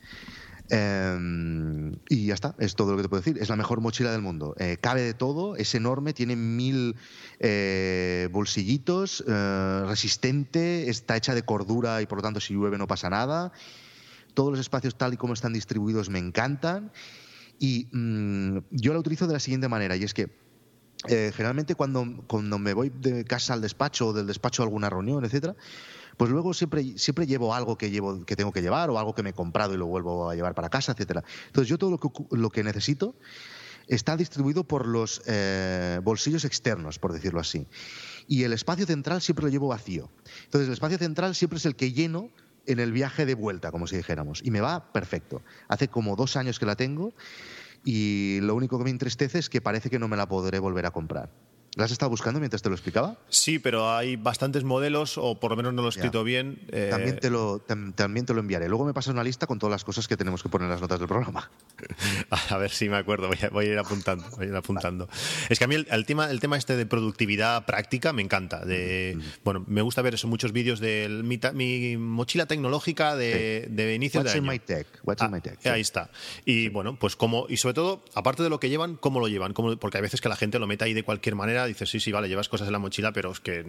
Em, 0.70 1.94
y 2.10 2.26
ya 2.26 2.34
está, 2.34 2.54
es 2.58 2.74
todo 2.74 2.90
lo 2.90 2.98
que 2.98 3.04
te 3.04 3.08
puedo 3.08 3.22
decir. 3.22 3.38
Es 3.40 3.48
la 3.48 3.56
mejor 3.56 3.80
mochila 3.80 4.12
del 4.12 4.20
mundo. 4.20 4.54
Eh, 4.58 4.76
cabe 4.80 5.02
de 5.02 5.14
todo, 5.14 5.56
es 5.56 5.74
enorme, 5.74 6.12
tiene 6.12 6.36
mil 6.36 6.96
eh, 7.38 8.28
bolsillitos, 8.30 9.24
eh, 9.26 9.82
resistente, 9.86 10.90
está 10.90 11.16
hecha 11.16 11.34
de 11.34 11.42
cordura 11.42 12.02
y 12.02 12.06
por 12.06 12.18
lo 12.18 12.22
tanto 12.22 12.40
si 12.40 12.54
llueve 12.54 12.76
no 12.76 12.86
pasa 12.86 13.08
nada. 13.08 13.52
Todos 14.34 14.50
los 14.50 14.60
espacios 14.60 14.96
tal 14.96 15.14
y 15.14 15.16
como 15.16 15.32
están 15.32 15.52
distribuidos 15.52 16.10
me 16.10 16.18
encantan. 16.18 16.92
Y 17.58 17.88
mm, 17.90 18.58
yo 18.70 18.92
la 18.92 19.00
utilizo 19.00 19.26
de 19.26 19.32
la 19.32 19.40
siguiente 19.40 19.68
manera, 19.68 19.96
y 19.96 20.04
es 20.04 20.14
que 20.14 20.28
generalmente 21.06 21.76
cuando, 21.76 22.04
cuando 22.26 22.58
me 22.58 22.74
voy 22.74 22.90
de 22.90 23.24
casa 23.24 23.54
al 23.54 23.60
despacho 23.60 24.08
o 24.08 24.12
del 24.12 24.26
despacho 24.26 24.62
a 24.62 24.66
alguna 24.66 24.90
reunión, 24.90 25.24
etcétera, 25.24 25.54
pues 26.18 26.30
luego 26.30 26.52
siempre, 26.52 26.98
siempre 26.98 27.26
llevo 27.26 27.54
algo 27.54 27.78
que, 27.78 27.90
llevo, 27.90 28.26
que 28.26 28.36
tengo 28.36 28.52
que 28.52 28.60
llevar 28.60 28.90
o 28.90 28.98
algo 28.98 29.14
que 29.14 29.22
me 29.22 29.30
he 29.30 29.32
comprado 29.32 29.72
y 29.72 29.76
lo 29.76 29.86
vuelvo 29.86 30.28
a 30.28 30.34
llevar 30.34 30.54
para 30.54 30.68
casa, 30.68 30.92
etcétera. 30.92 31.22
Entonces 31.46 31.68
yo 31.68 31.78
todo 31.78 31.98
lo 32.32 32.50
que, 32.50 32.64
necesito 32.64 33.14
está 33.86 34.16
distribuido 34.16 34.64
por 34.64 34.86
los 34.86 35.22
eh, 35.26 36.00
bolsillos 36.02 36.44
externos, 36.44 36.98
por 36.98 37.12
decirlo 37.12 37.40
así. 37.40 37.68
Y 38.26 38.42
el 38.42 38.52
espacio 38.52 38.84
central 38.84 39.22
siempre 39.22 39.44
lo 39.44 39.50
llevo 39.50 39.68
vacío. 39.68 40.10
Entonces 40.44 40.66
el 40.66 40.74
espacio 40.74 40.98
central 40.98 41.36
siempre 41.36 41.58
es 41.58 41.66
el 41.66 41.76
que 41.76 41.92
lleno 41.92 42.30
en 42.66 42.80
el 42.80 42.90
viaje 42.90 43.24
de 43.24 43.34
vuelta, 43.34 43.70
como 43.70 43.86
si 43.86 43.96
dijéramos. 43.96 44.42
Y 44.44 44.50
me 44.50 44.60
va 44.60 44.92
perfecto. 44.92 45.42
Hace 45.68 45.86
como 45.86 46.16
dos 46.16 46.36
años 46.36 46.58
que 46.58 46.66
la 46.66 46.74
tengo 46.74 47.14
y 47.84 48.40
lo 48.42 48.56
único 48.56 48.76
que 48.76 48.84
me 48.84 48.90
entristece 48.90 49.38
es 49.38 49.48
que 49.48 49.60
parece 49.60 49.88
que 49.88 50.00
no 50.00 50.08
me 50.08 50.16
la 50.16 50.26
podré 50.28 50.58
volver 50.58 50.84
a 50.84 50.90
comprar. 50.90 51.30
¿La 51.78 51.84
has 51.84 51.92
estado 51.92 52.10
buscando 52.10 52.40
mientras 52.40 52.60
te 52.60 52.68
lo 52.68 52.74
explicaba? 52.74 53.16
Sí, 53.28 53.60
pero 53.60 53.88
hay 53.88 54.16
bastantes 54.16 54.64
modelos, 54.64 55.16
o 55.16 55.38
por 55.38 55.52
lo 55.52 55.56
menos 55.56 55.72
no 55.72 55.82
lo 55.82 55.86
he 55.86 55.90
escrito 55.90 56.24
bien. 56.24 56.58
Eh, 56.72 56.88
también, 56.90 57.20
te 57.20 57.30
lo, 57.30 57.60
también 57.60 58.26
te 58.26 58.34
lo 58.34 58.40
enviaré. 58.40 58.68
Luego 58.68 58.84
me 58.84 58.92
pasas 58.92 59.14
una 59.14 59.22
lista 59.22 59.46
con 59.46 59.60
todas 59.60 59.70
las 59.70 59.84
cosas 59.84 60.08
que 60.08 60.16
tenemos 60.16 60.42
que 60.42 60.48
poner 60.48 60.64
en 60.64 60.72
las 60.72 60.80
notas 60.80 60.98
del 60.98 61.06
programa. 61.06 61.48
a 62.50 62.56
ver 62.56 62.72
si 62.72 62.88
me 62.88 62.96
acuerdo, 62.96 63.30
voy 63.52 63.66
a, 63.66 63.68
ir 63.68 63.78
apuntando. 63.78 64.24
Voy 64.36 64.46
a 64.46 64.48
ir 64.48 64.56
apuntando. 64.56 65.08
Es 65.48 65.60
que 65.60 65.66
a 65.66 65.68
mí 65.68 65.76
el, 65.76 66.04
tema, 66.04 66.28
el 66.32 66.40
tema 66.40 66.56
este 66.56 66.74
de 66.74 66.84
productividad 66.84 67.64
práctica 67.64 68.12
me 68.12 68.22
encanta. 68.22 68.64
De, 68.64 69.16
Bueno, 69.44 69.64
me 69.68 69.82
gusta 69.82 70.02
ver 70.02 70.14
eso, 70.14 70.26
muchos 70.26 70.50
vídeos 70.50 70.80
de 70.80 71.08
mi, 71.54 71.96
mochila 71.96 72.46
tecnológica 72.46 73.14
de, 73.14 73.68
de 73.70 73.94
inicio 73.94 74.18
What's 74.18 74.32
de 74.32 74.38
año. 74.40 74.46
In 74.46 74.52
my 74.52 74.58
tech? 74.58 74.88
What's 75.04 75.22
in 75.22 75.30
my 75.30 75.40
tech? 75.40 75.64
Ahí 75.64 75.82
está. 75.82 76.10
Y 76.44 76.70
bueno, 76.70 76.98
pues 76.98 77.14
cómo, 77.14 77.46
y 77.48 77.58
sobre 77.58 77.74
todo, 77.74 78.02
aparte 78.14 78.42
de 78.42 78.50
lo 78.50 78.58
que 78.58 78.68
llevan, 78.68 78.96
cómo 78.96 79.20
lo 79.20 79.28
llevan. 79.28 79.54
porque 79.54 79.98
hay 79.98 80.02
veces 80.02 80.20
que 80.20 80.28
la 80.28 80.34
gente 80.34 80.58
lo 80.58 80.66
mete 80.66 80.82
ahí 80.82 80.92
de 80.92 81.04
cualquier 81.04 81.36
manera 81.36 81.67
dices, 81.68 81.88
sí, 81.88 82.00
sí, 82.00 82.12
vale, 82.12 82.28
llevas 82.28 82.48
cosas 82.48 82.66
en 82.66 82.72
la 82.72 82.78
mochila, 82.78 83.12
pero 83.12 83.32
es 83.32 83.40
que 83.40 83.64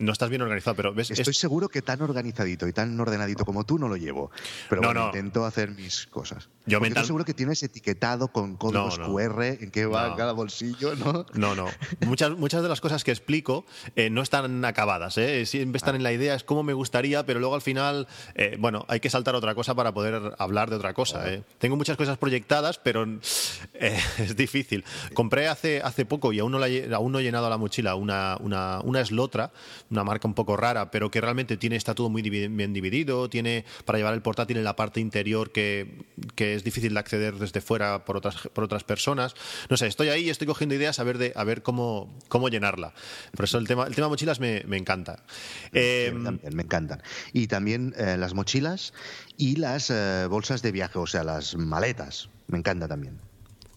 no 0.00 0.12
estás 0.12 0.30
bien 0.30 0.42
organizado. 0.42 0.74
Pero 0.74 0.92
ves, 0.92 1.10
Estoy 1.10 1.34
seguro 1.34 1.68
que 1.68 1.82
tan 1.82 2.02
organizadito 2.02 2.66
y 2.66 2.72
tan 2.72 2.98
ordenadito 2.98 3.44
como 3.44 3.64
tú 3.64 3.78
no 3.78 3.88
lo 3.88 3.96
llevo. 3.96 4.30
Pero 4.68 4.82
bueno, 4.82 5.06
intento 5.06 5.44
hacer 5.44 5.70
mis 5.70 6.06
cosas. 6.06 6.48
Yo 6.66 6.78
estoy 6.78 7.04
seguro 7.04 7.24
que 7.24 7.34
tienes 7.34 7.62
etiquetado 7.62 8.28
con 8.28 8.56
códigos 8.56 8.98
QR 8.98 9.42
en 9.42 9.70
qué 9.70 9.86
va 9.86 10.16
cada 10.16 10.32
bolsillo, 10.32 10.94
¿no? 10.96 11.26
No, 11.34 11.54
no. 11.54 11.66
Muchas, 12.06 12.30
muchas 12.36 12.62
de 12.62 12.68
las 12.68 12.80
cosas 12.80 13.04
que 13.04 13.10
explico 13.10 13.64
eh, 13.96 14.10
no 14.10 14.22
están 14.22 14.64
acabadas. 14.64 15.18
¿eh? 15.18 15.46
Siempre 15.46 15.78
están 15.78 15.94
en 15.96 16.02
la 16.02 16.12
idea, 16.12 16.34
es 16.34 16.44
como 16.44 16.62
me 16.62 16.72
gustaría, 16.72 17.24
pero 17.26 17.40
luego 17.40 17.54
al 17.54 17.62
final, 17.62 18.06
eh, 18.34 18.56
bueno, 18.58 18.84
hay 18.88 19.00
que 19.00 19.10
saltar 19.10 19.34
otra 19.34 19.54
cosa 19.54 19.74
para 19.74 19.92
poder 19.92 20.34
hablar 20.38 20.70
de 20.70 20.76
otra 20.76 20.94
cosa. 20.94 21.32
¿eh? 21.32 21.42
Tengo 21.58 21.76
muchas 21.76 21.96
cosas 21.96 22.18
proyectadas, 22.18 22.78
pero 22.78 23.06
es 23.74 24.36
difícil. 24.36 24.84
Compré 25.14 25.48
hace, 25.48 25.82
hace 25.82 26.04
poco 26.04 26.32
y 26.32 26.38
aún 26.38 26.52
no, 26.52 26.58
la, 26.58 26.68
aún 26.96 27.12
no 27.12 27.18
he 27.18 27.22
llenado 27.22 27.50
la 27.50 27.58
mochila 27.58 27.94
una, 27.94 28.36
una, 28.40 28.80
una 28.80 29.04
Slotra, 29.04 29.50
una 29.90 30.04
marca 30.04 30.28
un 30.28 30.34
poco 30.34 30.56
rara, 30.56 30.90
pero 30.90 31.10
que 31.10 31.20
realmente 31.20 31.56
tiene, 31.56 31.76
está 31.76 31.94
todo 31.94 32.08
muy 32.08 32.22
bien 32.22 32.72
dividido, 32.72 33.28
tiene 33.28 33.64
para 33.84 33.98
llevar 33.98 34.14
el 34.14 34.22
portátil 34.22 34.56
en 34.56 34.64
la 34.64 34.76
parte 34.76 35.00
interior 35.00 35.50
que, 35.50 35.98
que 36.36 36.54
es 36.54 36.64
difícil 36.64 36.94
de 36.94 37.00
acceder 37.00 37.34
desde 37.36 37.60
fuera 37.60 38.04
por 38.04 38.16
otras, 38.16 38.48
por 38.52 38.64
otras 38.64 38.84
personas. 38.84 39.34
No 39.68 39.76
sé, 39.76 39.86
estoy 39.86 40.08
ahí 40.08 40.26
y 40.26 40.30
estoy 40.30 40.46
cogiendo 40.46 40.74
ideas 40.74 41.00
a 41.00 41.04
ver, 41.04 41.18
de, 41.18 41.32
a 41.34 41.44
ver 41.44 41.62
cómo, 41.62 42.16
cómo 42.28 42.48
llenarla. 42.48 42.92
Por 43.34 43.44
eso 43.44 43.58
el 43.58 43.66
tema, 43.66 43.86
el 43.86 43.94
tema 43.94 44.08
mochilas 44.08 44.38
me, 44.40 44.62
me 44.66 44.76
encanta. 44.76 45.24
Eh, 45.72 46.12
me 46.52 46.62
encantan. 46.62 47.02
Y 47.32 47.48
también 47.48 47.94
eh, 47.96 48.16
las 48.16 48.34
mochilas 48.34 48.94
y 49.36 49.56
las 49.56 49.90
eh, 49.90 50.26
bolsas 50.28 50.62
de 50.62 50.72
viaje, 50.72 50.98
o 50.98 51.06
sea, 51.06 51.24
las 51.24 51.56
maletas. 51.56 52.30
Me 52.46 52.58
encanta 52.58 52.86
también. 52.86 53.18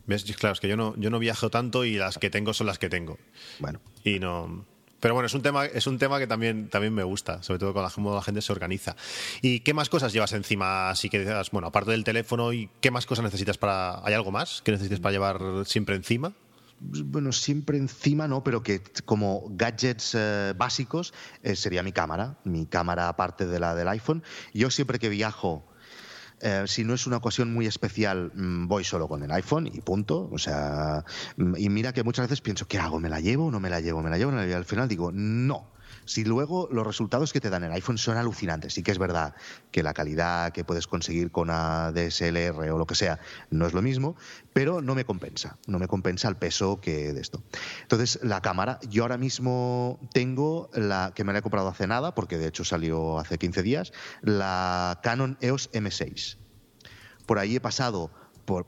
¿Ves? 0.05 0.25
Claro, 0.37 0.53
es 0.53 0.59
que 0.59 0.67
yo 0.67 0.75
no, 0.75 0.95
yo 0.97 1.09
no 1.09 1.19
viajo 1.19 1.49
tanto 1.49 1.85
y 1.85 1.95
las 1.95 2.17
que 2.17 2.29
tengo 2.29 2.53
son 2.53 2.67
las 2.67 2.77
que 2.77 2.89
tengo. 2.89 3.17
Bueno. 3.59 3.79
Y 4.03 4.19
no. 4.19 4.65
Pero 5.03 5.15
bueno, 5.15 5.27
es 5.27 5.33
un 5.33 5.41
tema, 5.41 5.65
es 5.65 5.85
un 5.85 5.99
tema 5.99 6.17
que 6.17 6.27
también, 6.27 6.69
también 6.69 6.93
me 6.93 7.03
gusta, 7.03 7.43
sobre 7.43 7.59
todo 7.59 7.73
con 7.73 7.83
la, 7.83 7.89
cómo 7.89 8.15
la 8.15 8.21
gente 8.21 8.41
se 8.41 8.53
organiza. 8.53 8.95
¿Y 9.41 9.59
qué 9.59 9.73
más 9.73 9.89
cosas 9.89 10.13
llevas 10.13 10.31
encima? 10.31 10.89
Así 10.89 11.09
que 11.09 11.25
bueno, 11.51 11.67
aparte 11.67 11.91
del 11.91 12.05
teléfono, 12.05 12.53
¿y 12.53 12.69
qué 12.79 12.89
más 12.89 13.05
cosas 13.05 13.25
necesitas 13.25 13.57
para. 13.57 13.99
¿Hay 14.05 14.13
algo 14.13 14.31
más 14.31 14.61
que 14.61 14.71
necesites 14.71 15.01
para 15.01 15.11
llevar 15.11 15.41
siempre 15.65 15.97
encima? 15.97 16.31
bueno, 16.79 17.33
siempre 17.33 17.77
encima 17.77 18.29
no, 18.29 18.45
pero 18.45 18.63
que 18.63 18.81
como 19.03 19.43
gadgets 19.49 20.15
eh, 20.15 20.53
básicos 20.55 21.13
eh, 21.41 21.57
sería 21.57 21.83
mi 21.83 21.91
cámara, 21.91 22.37
mi 22.45 22.65
cámara 22.65 23.09
aparte 23.09 23.45
de 23.45 23.59
la 23.59 23.75
del 23.75 23.89
iPhone. 23.89 24.23
Yo 24.53 24.71
siempre 24.71 24.99
que 24.99 25.09
viajo, 25.09 25.65
eh, 26.43 26.63
si 26.67 26.83
no 26.83 26.93
es 26.93 27.07
una 27.07 27.17
ocasión 27.17 27.53
muy 27.53 27.65
especial, 27.67 28.31
mm, 28.35 28.67
voy 28.67 28.83
solo 28.83 29.07
con 29.07 29.23
el 29.23 29.31
iPhone 29.31 29.67
y 29.67 29.79
punto. 29.81 30.29
O 30.31 30.37
sea, 30.37 31.05
mm, 31.37 31.55
y 31.57 31.69
mira 31.69 31.93
que 31.93 32.03
muchas 32.03 32.25
veces 32.25 32.41
pienso, 32.41 32.67
¿qué 32.67 32.77
hago? 32.79 32.99
¿Me 32.99 33.09
la 33.09 33.21
llevo? 33.21 33.49
¿No 33.49 33.59
me 33.59 33.69
la 33.69 33.79
llevo? 33.79 34.03
¿Me 34.03 34.09
la 34.09 34.17
llevo? 34.17 34.33
Y 34.43 34.51
al 34.51 34.65
final 34.65 34.89
digo, 34.89 35.11
no. 35.13 35.72
Si 36.05 36.23
luego 36.23 36.67
los 36.71 36.85
resultados 36.85 37.33
que 37.33 37.39
te 37.39 37.49
dan 37.49 37.63
el 37.63 37.71
iPhone 37.71 37.97
son 37.97 38.17
alucinantes, 38.17 38.73
sí 38.73 38.83
que 38.83 38.91
es 38.91 38.97
verdad 38.97 39.35
que 39.71 39.83
la 39.83 39.93
calidad 39.93 40.51
que 40.51 40.63
puedes 40.63 40.87
conseguir 40.87 41.31
con 41.31 41.47
DSLR 41.47 42.71
o 42.71 42.77
lo 42.77 42.85
que 42.85 42.95
sea 42.95 43.19
no 43.49 43.65
es 43.65 43.73
lo 43.73 43.81
mismo, 43.81 44.15
pero 44.53 44.81
no 44.81 44.95
me 44.95 45.05
compensa, 45.05 45.57
no 45.67 45.79
me 45.79 45.87
compensa 45.87 46.27
el 46.27 46.35
peso 46.35 46.79
que 46.81 47.13
de 47.13 47.21
esto. 47.21 47.43
Entonces, 47.81 48.19
la 48.23 48.41
cámara, 48.41 48.79
yo 48.89 49.03
ahora 49.03 49.17
mismo 49.17 49.99
tengo 50.13 50.69
la 50.73 51.11
que 51.15 51.23
me 51.23 51.33
la 51.33 51.39
he 51.39 51.41
comprado 51.41 51.67
hace 51.67 51.87
nada, 51.87 52.13
porque 52.15 52.37
de 52.37 52.47
hecho 52.47 52.63
salió 52.63 53.19
hace 53.19 53.37
15 53.37 53.63
días, 53.63 53.93
la 54.21 54.99
Canon 55.03 55.37
EOS 55.41 55.71
M6. 55.71 56.37
Por 57.25 57.39
ahí 57.39 57.55
he 57.55 57.61
pasado 57.61 58.11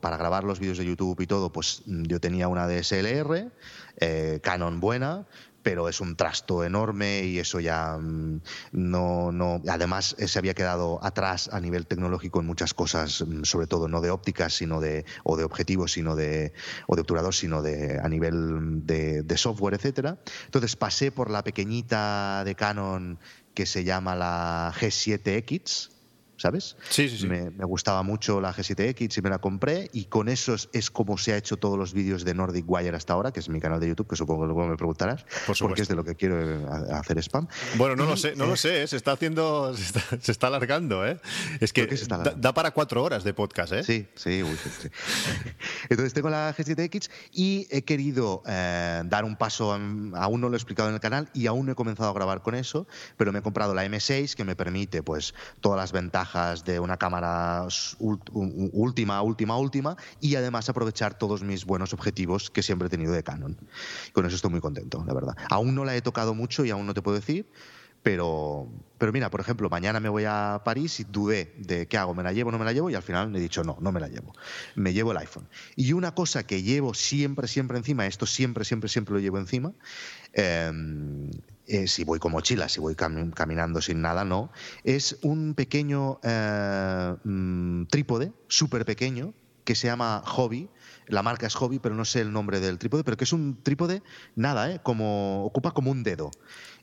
para 0.00 0.16
grabar 0.16 0.44
los 0.44 0.58
vídeos 0.58 0.78
de 0.78 0.86
YouTube 0.86 1.20
y 1.20 1.26
todo, 1.26 1.52
pues 1.52 1.82
yo 1.86 2.20
tenía 2.20 2.48
una 2.48 2.66
DSLR, 2.66 3.52
eh, 3.98 4.40
Canon 4.42 4.80
buena, 4.80 5.26
pero 5.66 5.88
es 5.88 6.00
un 6.00 6.14
trasto 6.14 6.62
enorme 6.62 7.24
y 7.24 7.40
eso 7.40 7.58
ya 7.58 7.98
mm, 7.98 8.40
no, 8.70 9.32
no. 9.32 9.60
Además, 9.68 10.14
eh, 10.16 10.28
se 10.28 10.38
había 10.38 10.54
quedado 10.54 11.04
atrás 11.04 11.50
a 11.52 11.58
nivel 11.58 11.88
tecnológico 11.88 12.38
en 12.38 12.46
muchas 12.46 12.72
cosas, 12.72 13.24
mm, 13.26 13.42
sobre 13.42 13.66
todo 13.66 13.88
no 13.88 14.00
de 14.00 14.10
ópticas, 14.10 14.54
sino 14.54 14.80
de, 14.80 15.04
o 15.24 15.36
de 15.36 15.42
objetivos, 15.42 15.90
sino 15.90 16.14
de, 16.14 16.52
o 16.86 16.94
de 16.94 17.00
obturador, 17.00 17.34
sino 17.34 17.62
de, 17.62 17.98
a 18.00 18.08
nivel 18.08 18.86
de, 18.86 19.24
de 19.24 19.36
software, 19.36 19.74
etcétera. 19.74 20.18
Entonces 20.44 20.76
pasé 20.76 21.10
por 21.10 21.30
la 21.30 21.42
pequeñita 21.42 22.44
de 22.44 22.54
Canon 22.54 23.18
que 23.52 23.66
se 23.66 23.82
llama 23.82 24.14
la 24.14 24.72
G7X, 24.78 25.95
¿sabes? 26.36 26.76
Sí, 26.88 27.08
sí, 27.08 27.18
sí. 27.18 27.26
Me, 27.26 27.50
gustaba 27.64 28.02
mucho 28.02 28.40
la 28.40 28.54
G7X 28.54 29.18
y 29.18 29.22
me 29.22 29.30
la 29.30 29.38
compré 29.38 29.90
y 29.92 30.04
con 30.06 30.28
eso 30.28 30.54
es, 30.72 30.90
como 30.90 31.18
se 31.18 31.32
ha 31.32 31.36
hecho 31.36 31.56
todos 31.56 31.78
los 31.78 31.92
vídeos 31.92 32.24
de 32.24 32.34
Nordic 32.34 32.64
Wire 32.68 32.94
hasta 32.96 33.14
ahora, 33.14 33.32
que 33.32 33.40
es 33.40 33.48
mi 33.48 33.60
canal 33.60 33.80
de 33.80 33.88
YouTube, 33.88 34.08
que 34.08 34.16
supongo 34.16 34.42
que 34.42 34.46
luego 34.46 34.66
me 34.66 34.76
preguntarás, 34.76 35.24
porque 35.58 35.82
es 35.82 35.88
de 35.88 35.94
lo 35.94 36.04
que 36.04 36.14
quiero 36.14 36.40
eh, 36.40 36.66
hacer 36.92 37.18
spam. 37.18 37.48
Bueno, 37.76 37.96
no 37.96 38.04
lo 38.04 38.16
sé, 38.16 38.36
no 38.36 38.46
lo 38.46 38.56
sé, 38.56 38.82
¿eh? 38.82 38.86
se 38.86 38.96
está 38.96 39.12
haciendo, 39.12 39.74
se 39.76 40.32
está, 40.32 40.46
alargando, 40.46 41.06
¿eh? 41.06 41.18
Es 41.60 41.72
que 41.72 41.86
da, 42.36 42.54
para 42.54 42.70
cuatro 42.70 43.02
horas 43.02 43.24
de 43.24 43.34
podcast, 43.34 43.72
¿eh? 43.72 43.82
Sí, 43.82 44.06
sí, 44.14 44.42
sí, 44.80 44.88
Entonces 45.88 46.14
tengo 46.14 46.30
la 46.30 46.54
G7X 46.54 47.10
y 47.32 47.66
he 47.70 47.82
querido 47.82 48.42
eh, 48.46 49.02
dar 49.06 49.24
un 49.24 49.36
paso, 49.36 49.72
aún 49.72 50.40
no 50.40 50.48
lo 50.48 50.54
he 50.54 50.58
explicado 50.58 50.88
en 50.88 50.94
el 50.94 51.00
canal 51.00 51.28
y 51.34 51.46
aún 51.46 51.66
no 51.66 51.72
he 51.72 51.74
comenzado 51.74 52.10
a 52.10 52.12
grabar 52.12 52.42
con 52.42 52.54
eso, 52.54 52.86
pero 53.16 53.32
me 53.32 53.40
he 53.40 53.42
comprado 53.42 53.74
la 53.74 53.84
M6 53.84 54.34
que 54.34 54.44
me 54.44 54.54
permite 54.54 55.02
pues 55.02 55.34
todas 55.60 55.78
las 55.78 55.92
ventajas 55.92 56.25
de 56.64 56.80
una 56.80 56.96
cámara 56.96 57.66
última, 57.98 59.22
última, 59.22 59.58
última 59.58 59.96
y 60.20 60.34
además 60.34 60.68
aprovechar 60.68 61.16
todos 61.16 61.42
mis 61.42 61.64
buenos 61.64 61.92
objetivos 61.92 62.50
que 62.50 62.62
siempre 62.62 62.86
he 62.86 62.90
tenido 62.90 63.12
de 63.12 63.22
Canon. 63.22 63.56
Con 64.12 64.26
eso 64.26 64.36
estoy 64.36 64.50
muy 64.50 64.60
contento, 64.60 65.04
la 65.06 65.14
verdad. 65.14 65.36
Aún 65.50 65.74
no 65.74 65.84
la 65.84 65.94
he 65.94 66.02
tocado 66.02 66.34
mucho 66.34 66.64
y 66.64 66.70
aún 66.70 66.86
no 66.86 66.94
te 66.94 67.02
puedo 67.02 67.16
decir, 67.16 67.48
pero, 68.02 68.68
pero 68.98 69.12
mira, 69.12 69.30
por 69.30 69.40
ejemplo, 69.40 69.68
mañana 69.68 70.00
me 70.00 70.08
voy 70.08 70.24
a 70.26 70.62
París 70.64 71.00
y 71.00 71.04
dudé 71.04 71.54
de 71.58 71.88
qué 71.88 71.98
hago, 71.98 72.14
me 72.14 72.22
la 72.22 72.32
llevo 72.32 72.52
no 72.52 72.58
me 72.58 72.64
la 72.64 72.72
llevo 72.72 72.90
y 72.90 72.94
al 72.94 73.02
final 73.02 73.30
me 73.30 73.38
he 73.38 73.40
dicho 73.40 73.64
no, 73.64 73.78
no 73.80 73.92
me 73.92 74.00
la 74.00 74.08
llevo. 74.08 74.32
Me 74.74 74.92
llevo 74.92 75.12
el 75.12 75.18
iPhone. 75.18 75.48
Y 75.74 75.92
una 75.92 76.14
cosa 76.14 76.44
que 76.44 76.62
llevo 76.62 76.94
siempre, 76.94 77.48
siempre 77.48 77.78
encima, 77.78 78.06
esto 78.06 78.26
siempre, 78.26 78.64
siempre, 78.64 78.88
siempre 78.88 79.14
lo 79.14 79.20
llevo 79.20 79.38
encima, 79.38 79.72
eh, 80.32 80.70
eh, 81.66 81.88
si 81.88 82.04
voy 82.04 82.18
con 82.18 82.32
mochila, 82.32 82.68
si 82.68 82.80
voy 82.80 82.94
caminando 82.94 83.80
sin 83.80 84.00
nada, 84.00 84.24
no, 84.24 84.50
es 84.84 85.18
un 85.22 85.54
pequeño 85.54 86.20
eh, 86.22 87.14
mm, 87.24 87.86
trípode, 87.86 88.32
súper 88.48 88.84
pequeño, 88.84 89.34
que 89.64 89.74
se 89.74 89.88
llama 89.88 90.22
Hobby. 90.24 90.70
La 91.08 91.22
marca 91.22 91.46
es 91.46 91.54
Hobby, 91.54 91.78
pero 91.78 91.94
no 91.94 92.04
sé 92.04 92.20
el 92.20 92.32
nombre 92.32 92.60
del 92.60 92.78
trípode, 92.78 93.04
pero 93.04 93.16
que 93.16 93.24
es 93.24 93.32
un 93.32 93.62
trípode, 93.62 94.02
nada, 94.34 94.70
¿eh? 94.70 94.80
como, 94.82 95.44
ocupa 95.44 95.72
como 95.72 95.90
un 95.90 96.02
dedo. 96.02 96.30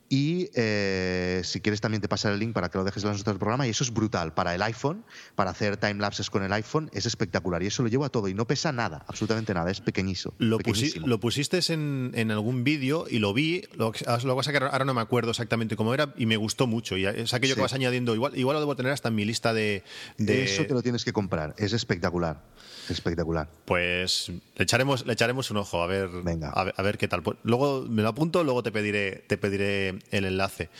Y 0.08 0.50
eh, 0.54 1.40
si 1.44 1.60
quieres 1.60 1.80
también 1.80 2.00
te 2.00 2.08
pasaré 2.08 2.34
el 2.34 2.40
link 2.40 2.52
para 2.52 2.68
que 2.70 2.78
lo 2.78 2.84
dejes 2.84 3.02
en 3.02 3.10
las 3.10 3.18
notas 3.18 3.34
del 3.34 3.38
programa. 3.38 3.66
Y 3.66 3.70
eso 3.70 3.84
es 3.84 3.92
brutal. 3.92 4.34
Para 4.34 4.54
el 4.54 4.62
iPhone, 4.62 5.04
para 5.34 5.50
hacer 5.50 5.76
time 5.76 5.94
lapses 5.94 6.30
con 6.30 6.42
el 6.42 6.52
iPhone, 6.52 6.90
es 6.92 7.06
espectacular. 7.06 7.62
Y 7.62 7.66
eso 7.66 7.82
lo 7.82 7.88
llevo 7.88 8.04
a 8.04 8.10
todo. 8.10 8.28
Y 8.28 8.34
no 8.34 8.46
pesa 8.46 8.72
nada, 8.72 9.04
absolutamente 9.08 9.54
nada. 9.54 9.70
Es 9.70 9.80
pequeñísimo. 9.80 10.34
Lo, 10.38 10.58
lo 11.06 11.20
pusiste 11.20 11.60
en, 11.72 12.30
algún 12.30 12.64
vídeo 12.64 13.06
y 13.08 13.18
lo 13.18 13.32
vi. 13.32 13.62
Lo, 13.76 13.92
que 13.92 14.04
pasa 14.04 14.52
que 14.52 14.58
ahora 14.58 14.84
no 14.84 14.94
me 14.94 15.00
acuerdo 15.00 15.30
exactamente 15.30 15.76
cómo 15.76 15.94
era 15.94 16.12
y 16.16 16.26
me 16.26 16.36
gustó 16.36 16.66
mucho. 16.66 16.96
Y 16.96 17.06
es 17.06 17.32
aquello 17.34 17.54
que 17.54 17.62
vas 17.62 17.74
añadiendo. 17.74 18.14
Igual, 18.14 18.36
igual 18.36 18.54
lo 18.54 18.60
debo 18.60 18.76
tener 18.76 18.92
hasta 18.92 19.08
en 19.08 19.14
mi 19.14 19.24
lista 19.24 19.54
de, 19.54 19.84
de... 20.18 20.44
Eso 20.44 20.66
te 20.66 20.74
lo 20.74 20.82
tienes 20.82 21.04
que 21.04 21.12
comprar. 21.12 21.54
Es 21.58 21.72
espectacular. 21.72 22.42
Espectacular. 22.88 23.48
Pues 23.64 24.30
le 24.56 24.62
echaremos, 24.62 25.06
le 25.06 25.12
echaremos 25.12 25.50
un 25.50 25.56
ojo 25.58 25.82
a 25.82 25.86
ver, 25.86 26.10
A, 26.54 26.82
ver, 26.82 26.98
qué 26.98 27.08
tal. 27.08 27.22
Pues 27.22 27.38
luego 27.42 27.82
me 27.88 28.02
lo 28.02 28.08
apunto, 28.08 28.44
luego 28.44 28.62
te 28.62 28.72
pediré, 28.72 29.24
te 29.26 29.36
pediré 29.38 29.98
el 30.10 30.24
enlace. 30.24 30.70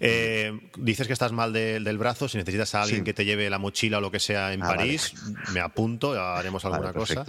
Eh, 0.00 0.58
dices 0.76 1.06
que 1.06 1.12
estás 1.12 1.32
mal 1.32 1.52
del 1.52 1.98
brazo, 1.98 2.28
si 2.28 2.38
necesitas 2.38 2.74
a 2.74 2.82
alguien 2.82 3.04
que 3.04 3.14
te 3.14 3.24
lleve 3.24 3.48
la 3.50 3.58
mochila 3.58 3.98
o 3.98 4.00
lo 4.00 4.10
que 4.10 4.20
sea 4.20 4.52
en 4.52 4.62
ah, 4.62 4.68
París, 4.68 5.14
me 5.52 5.60
apunto, 5.60 6.20
haremos 6.20 6.64
alguna 6.64 6.92
cosa. 6.92 7.24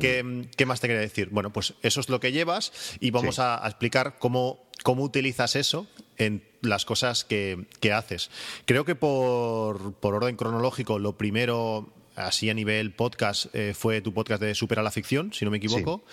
¿Qué, 0.00 0.66
más 0.66 0.80
te 0.80 0.88
quería 0.88 1.00
decir? 1.00 1.28
Bueno, 1.30 1.52
pues 1.52 1.74
eso 1.82 2.00
es 2.00 2.08
lo 2.08 2.20
que 2.20 2.32
llevas 2.32 2.72
y 3.00 3.10
vamos 3.10 3.38
a, 3.38 3.62
explicar 3.66 4.16
cómo, 4.18 4.68
cómo 4.82 5.02
utilizas 5.02 5.56
eso 5.56 5.86
en 6.16 6.42
las 6.62 6.84
cosas 6.84 7.24
que, 7.24 7.66
que 7.80 7.92
haces. 7.92 8.30
Creo 8.64 8.84
que 8.84 8.94
por, 8.94 9.94
por, 9.94 10.14
orden 10.14 10.36
cronológico, 10.36 10.98
lo 10.98 11.16
primero 11.16 11.92
así 12.18 12.50
a 12.50 12.54
nivel 12.54 12.92
podcast, 12.92 13.46
eh, 13.54 13.74
fue 13.74 14.00
tu 14.00 14.12
podcast 14.12 14.42
de 14.42 14.54
Supera 14.54 14.82
la 14.82 14.90
Ficción, 14.90 15.32
si 15.32 15.44
no 15.44 15.50
me 15.50 15.58
equivoco. 15.58 16.04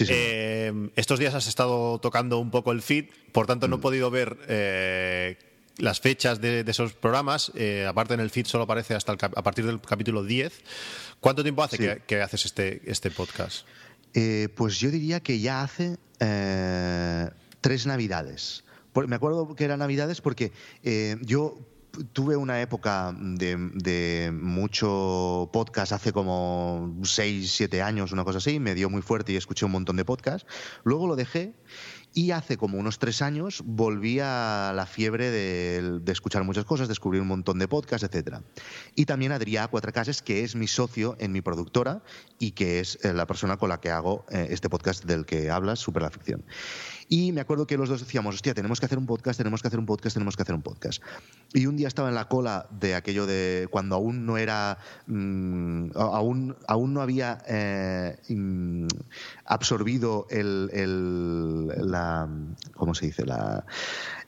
Eh, 0.00 0.90
estos 0.96 1.18
días 1.18 1.34
has 1.34 1.46
estado 1.46 1.98
tocando 1.98 2.38
un 2.38 2.50
poco 2.50 2.72
el 2.72 2.82
feed, 2.82 3.06
por 3.32 3.46
tanto 3.46 3.68
no 3.68 3.76
he 3.76 3.78
mm. 3.78 3.82
podido 3.82 4.10
ver 4.10 4.38
eh, 4.48 5.38
las 5.78 6.00
fechas 6.00 6.40
de, 6.40 6.64
esos 6.66 6.92
programas. 6.92 7.52
aparte 7.88 8.14
en 8.14 8.20
el 8.20 8.30
feed 8.30 8.46
solo 8.46 8.64
aparece 8.64 8.94
hasta 8.94 9.12
a 9.12 9.42
partir 9.42 9.66
del 9.66 9.80
capítulo 9.80 10.22
10. 10.22 10.52
¿Cuánto 11.20 11.42
tiempo 11.42 11.62
hace 11.62 12.00
que, 12.06 12.22
haces 12.22 12.44
este, 12.44 12.82
este 12.84 13.10
podcast? 13.10 13.66
pues 14.54 14.78
yo 14.78 14.90
diría 14.90 15.20
que 15.20 15.40
ya 15.40 15.62
hace 15.62 15.96
tres 17.60 17.86
navidades. 17.86 18.64
Me 19.08 19.16
acuerdo 19.16 19.56
que 19.56 19.64
eran 19.64 19.80
navidades 19.80 20.20
porque 20.20 20.52
yo 21.22 21.58
tuve 22.12 22.36
una 22.36 22.60
época 22.60 23.14
de, 23.16 24.30
mucho 24.32 25.50
podcast 25.52 25.92
hace 25.92 26.12
como 26.12 26.96
6, 27.02 27.50
7 27.50 27.82
años, 27.82 28.12
una 28.12 28.24
cosa 28.24 28.38
así, 28.38 28.58
me 28.60 28.74
dio 28.74 28.90
muy 28.90 29.02
fuerte 29.02 29.32
y 29.32 29.36
escuché 29.36 29.64
un 29.64 29.72
montón 29.72 29.96
de 29.96 30.04
podcasts. 30.04 30.46
Luego 30.84 31.06
lo 31.06 31.16
dejé 31.16 31.54
y 32.14 32.30
hace 32.30 32.56
como 32.56 32.78
unos 32.78 32.98
tres 32.98 33.22
años 33.22 33.62
volví 33.64 34.20
a 34.20 34.72
la 34.74 34.86
fiebre 34.86 35.30
de, 35.30 36.00
escuchar 36.06 36.44
muchas 36.44 36.64
cosas, 36.64 36.86
descubrir 36.86 37.20
un 37.20 37.28
montón 37.28 37.58
de 37.58 37.66
podcasts, 37.66 38.08
etc. 38.08 38.38
Y 38.94 39.06
también 39.06 39.32
Adrià 39.32 39.68
Cuatracases, 39.68 40.22
que 40.22 40.44
es 40.44 40.54
mi 40.54 40.68
socio 40.68 41.16
en 41.18 41.32
mi 41.32 41.40
productora 41.40 42.02
y 42.38 42.52
que 42.52 42.78
es 42.78 42.98
eh, 43.04 43.12
la 43.12 43.26
persona 43.26 43.56
con 43.56 43.68
la 43.68 43.80
que 43.80 43.90
hago 43.90 44.24
eh, 44.30 44.46
este 44.50 44.70
podcast 44.70 45.04
del 45.04 45.26
que 45.26 45.50
hablas, 45.50 45.80
Super 45.80 46.02
la 46.02 46.10
Ficción. 46.10 46.44
Y 47.08 47.32
me 47.32 47.40
acuerdo 47.40 47.66
que 47.66 47.76
los 47.76 47.88
dos 47.88 48.00
decíamos, 48.00 48.34
hostia, 48.34 48.54
tenemos 48.54 48.80
que 48.80 48.86
hacer 48.86 48.98
un 48.98 49.06
podcast, 49.06 49.36
tenemos 49.38 49.62
que 49.62 49.68
hacer 49.68 49.78
un 49.78 49.86
podcast, 49.86 50.14
tenemos 50.14 50.36
que 50.36 50.42
hacer 50.42 50.54
un 50.54 50.62
podcast. 50.62 51.02
Y 51.52 51.66
un 51.66 51.76
día 51.76 51.88
estaba 51.88 52.08
en 52.08 52.14
la 52.14 52.28
cola 52.28 52.66
de 52.70 52.94
aquello 52.94 53.26
de 53.26 53.68
cuando 53.70 53.96
aún 53.96 54.26
no 54.26 54.38
era, 54.38 54.78
mm, 55.06 55.90
aún, 55.94 56.56
aún 56.66 56.94
no 56.94 57.00
había 57.00 57.38
eh, 57.46 58.16
mm, 58.28 58.86
absorbido 59.44 60.26
el, 60.30 60.70
el, 60.72 61.66
la, 61.90 62.28
¿cómo 62.74 62.94
se 62.94 63.06
dice? 63.06 63.24
La, 63.24 63.64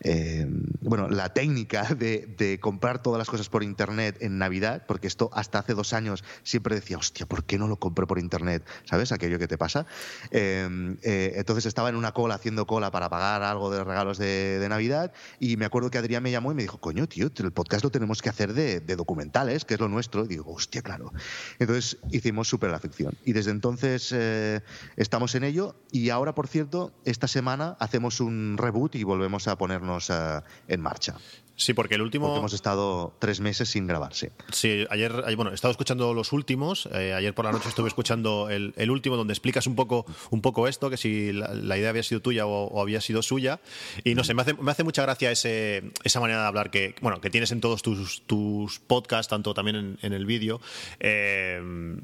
eh, 0.00 0.46
bueno, 0.80 1.08
la 1.08 1.32
técnica 1.32 1.94
de, 1.94 2.34
de, 2.36 2.60
comprar 2.60 3.02
todas 3.02 3.18
las 3.18 3.28
cosas 3.28 3.48
por 3.48 3.62
Internet 3.62 4.18
en 4.20 4.38
Navidad, 4.38 4.84
porque 4.86 5.06
esto 5.06 5.30
hasta 5.32 5.58
hace 5.58 5.74
dos 5.74 5.92
años 5.92 6.24
siempre 6.42 6.74
decía, 6.74 6.98
hostia, 6.98 7.26
¿por 7.26 7.44
qué 7.44 7.58
no 7.58 7.68
lo 7.68 7.76
compro 7.76 8.06
por 8.06 8.18
Internet? 8.18 8.66
¿Sabes? 8.84 9.12
Aquello 9.12 9.38
que 9.38 9.48
te 9.48 9.58
pasa. 9.58 9.86
Eh, 10.30 11.32
entonces 11.36 11.66
estaba 11.66 11.88
en 11.88 11.96
una 11.96 12.12
cola 12.12 12.34
haciendo 12.34 12.66
cola 12.66 12.90
para 12.90 13.08
pagar 13.08 13.42
algo 13.42 13.70
de 13.70 13.84
regalos 13.84 14.18
de, 14.18 14.66
Navidad 14.66 15.12
y 15.38 15.56
me 15.56 15.64
acuerdo 15.64 15.90
que 15.90 15.98
Adrián 15.98 16.24
me 16.24 16.30
llamó 16.32 16.50
y 16.50 16.54
me 16.54 16.62
dijo, 16.62 16.78
coño, 16.78 17.06
tío, 17.06 17.30
el 17.36 17.52
podcast 17.52 17.84
lo 17.84 17.90
tenemos 17.90 18.20
que 18.20 18.28
hacer 18.28 18.52
de, 18.52 18.80
documentales, 18.80 19.64
que 19.64 19.74
es 19.74 19.80
lo 19.80 19.88
nuestro. 19.88 20.24
Y 20.24 20.28
digo, 20.28 20.52
hostia, 20.52 20.82
claro. 20.82 21.12
Entonces 21.58 21.98
hicimos 22.10 22.48
Super 22.48 22.70
la 22.70 22.80
Ficción. 22.80 23.14
Y 23.24 23.32
desde 23.32 23.52
entonces 23.52 24.10
eh, 24.12 24.60
estamos 25.06 25.36
en 25.36 25.44
ello 25.44 25.76
y 25.92 26.10
ahora, 26.10 26.34
por 26.34 26.48
cierto, 26.48 26.92
esta 27.04 27.28
semana 27.28 27.76
hacemos 27.78 28.20
un 28.20 28.56
reboot 28.58 28.96
y 28.96 29.04
volvemos 29.04 29.46
a 29.46 29.56
ponernos 29.56 30.10
eh, 30.10 30.40
en 30.66 30.80
marcha. 30.80 31.14
Sí, 31.54 31.72
porque 31.72 31.94
el 31.94 32.02
último. 32.02 32.26
Porque 32.26 32.40
hemos 32.40 32.52
estado 32.52 33.14
tres 33.18 33.40
meses 33.40 33.70
sin 33.70 33.86
grabarse. 33.86 34.32
Sí, 34.52 34.84
ayer, 34.90 35.12
bueno, 35.36 35.52
he 35.52 35.54
estado 35.54 35.70
escuchando 35.70 36.12
los 36.12 36.32
últimos. 36.32 36.86
Eh, 36.92 37.14
ayer 37.14 37.34
por 37.34 37.46
la 37.46 37.52
noche 37.52 37.68
estuve 37.68 37.88
escuchando 37.88 38.50
el, 38.50 38.90
último, 38.90 39.16
donde 39.16 39.32
explicas 39.32 39.66
un 39.66 39.76
poco, 39.76 40.04
un 40.30 40.42
poco 40.42 40.68
esto, 40.68 40.90
que 40.90 40.96
si 40.96 41.32
la, 41.32 41.78
idea 41.78 41.88
había 41.88 42.02
sido 42.02 42.20
tuya 42.20 42.46
o, 42.46 42.82
había 42.82 43.00
sido 43.00 43.22
suya. 43.22 43.60
Y 44.04 44.14
no 44.14 44.24
sé, 44.24 44.34
me 44.34 44.42
hace, 44.42 44.54
me 44.54 44.70
hace 44.70 44.84
mucha 44.84 45.02
gracia 45.02 45.30
ese, 45.30 45.92
esa 46.04 46.20
manera 46.20 46.42
de 46.42 46.46
hablar 46.48 46.70
que, 46.70 46.94
bueno, 47.00 47.20
que 47.20 47.30
tienes 47.30 47.52
en 47.52 47.60
todos 47.60 47.80
tus, 47.80 48.22
tus 48.26 48.80
podcasts, 48.80 49.30
tanto 49.30 49.54
también 49.54 49.76
en, 49.76 49.98
en 50.02 50.12
el 50.12 50.26
vídeo. 50.26 50.60
Eh, 51.00 51.96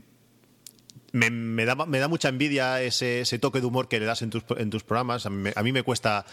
me, 1.13 1.65
da, 1.65 2.09
mucha 2.09 2.29
envidia 2.29 2.83
ese, 2.83 3.39
toque 3.39 3.61
de 3.61 3.67
humor 3.67 3.89
que 3.89 4.01
le 4.01 4.07
das 4.07 4.23
en 4.23 4.31
tus, 4.31 4.83
programas. 4.83 5.27
A 5.27 5.31
mí, 5.31 5.73
me, 5.73 5.83
cuesta, 5.83 6.25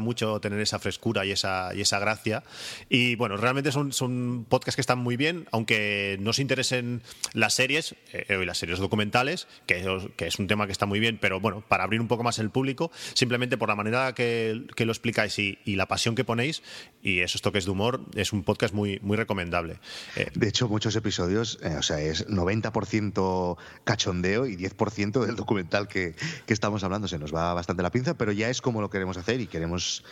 mucho 0.00 0.40
tener 0.40 0.60
esa 0.60 0.78
frescura 0.78 1.24
y 1.24 1.30
esa, 1.30 1.72
gracia. 2.00 2.42
Y 2.88 3.14
bueno, 3.14 3.36
realmente 3.36 3.72
son, 3.72 4.46
podcasts 4.48 4.76
que 4.76 4.80
están 4.80 4.98
muy 4.98 5.16
bien, 5.16 5.46
aunque 5.52 6.16
no 6.20 6.32
se 6.32 6.42
interesen 6.42 7.02
las 7.32 7.54
series 7.54 7.94
eh, 8.12 8.38
y 8.40 8.44
las 8.44 8.58
series 8.58 8.78
documentales, 8.78 9.46
que, 9.66 9.84
es 10.18 10.38
un 10.38 10.46
tema 10.46 10.66
que 10.66 10.72
está 10.72 10.86
muy 10.86 11.00
bien, 11.00 11.18
pero 11.20 11.40
bueno, 11.40 11.62
para 11.66 11.84
abrir 11.84 12.00
un 12.00 12.08
poco 12.08 12.24
más 12.24 12.38
el 12.38 12.50
público, 12.50 12.90
simplemente 13.14 13.56
por 13.56 13.68
la 13.68 13.76
manera 13.76 14.14
que, 14.14 14.66
que 14.74 14.84
lo 14.84 14.92
explicáis 14.92 15.38
y, 15.38 15.58
y, 15.64 15.76
la 15.76 15.86
pasión 15.86 16.14
que 16.14 16.24
ponéis 16.24 16.62
y 17.02 17.20
esos 17.20 17.42
toques 17.42 17.64
de 17.64 17.70
humor, 17.70 18.02
es 18.14 18.32
un 18.32 18.42
podcast 18.42 18.74
muy, 18.74 18.98
muy 19.02 19.16
recomendable. 19.16 19.78
Eh, 20.16 20.30
de 20.34 20.48
hecho, 20.48 20.68
muchos 20.68 20.96
episodios, 20.96 21.58
eh, 21.62 21.76
o 21.78 21.82
sea, 21.82 22.00
es 22.00 22.26
90% 22.26 23.56
cacho 23.84 24.07
y 24.46 24.56
10% 24.56 25.24
del 25.24 25.36
documental 25.36 25.88
que, 25.88 26.14
estamos 26.46 26.82
hablando. 26.82 27.08
Se 27.08 27.18
nos 27.18 27.34
va 27.34 27.52
bastante 27.54 27.82
la 27.82 27.90
pinza, 27.90 28.14
pero 28.14 28.32
ya 28.32 28.48
es 28.48 28.62
como 28.62 28.80
lo 28.80 28.90
queremos 28.90 29.16
hacer 29.16 29.40
y 29.40 29.46
queremos 29.46 30.04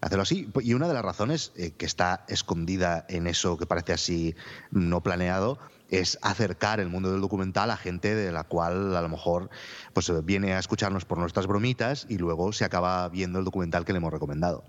hacerlo 0.00 0.22
así. 0.22 0.48
Y 0.60 0.74
una 0.74 0.88
de 0.88 0.94
las 0.94 1.04
razones 1.04 1.52
eh, 1.56 1.72
que 1.72 1.86
está 1.86 2.24
escondida 2.28 3.06
en 3.08 3.26
eso 3.26 3.56
que 3.56 3.66
parece 3.66 3.92
así 3.92 4.34
no 4.70 5.02
planeado 5.02 5.58
es 5.90 6.18
acercar 6.22 6.80
el 6.80 6.88
mundo 6.88 7.12
del 7.12 7.20
documental 7.20 7.70
a 7.70 7.76
gente 7.76 8.14
de 8.14 8.32
la 8.32 8.44
cual 8.44 8.96
a 8.96 9.02
lo 9.02 9.08
mejor 9.08 9.50
pues 9.92 10.10
viene 10.24 10.54
a 10.54 10.58
escucharnos 10.58 11.04
por 11.04 11.18
nuestras 11.18 11.46
bromitas 11.46 12.06
y 12.08 12.18
luego 12.18 12.52
se 12.52 12.64
acaba 12.64 13.08
viendo 13.08 13.38
el 13.38 13.44
documental 13.44 13.84
que 13.84 13.92
le 13.92 13.98
hemos 13.98 14.12
recomendado. 14.12 14.64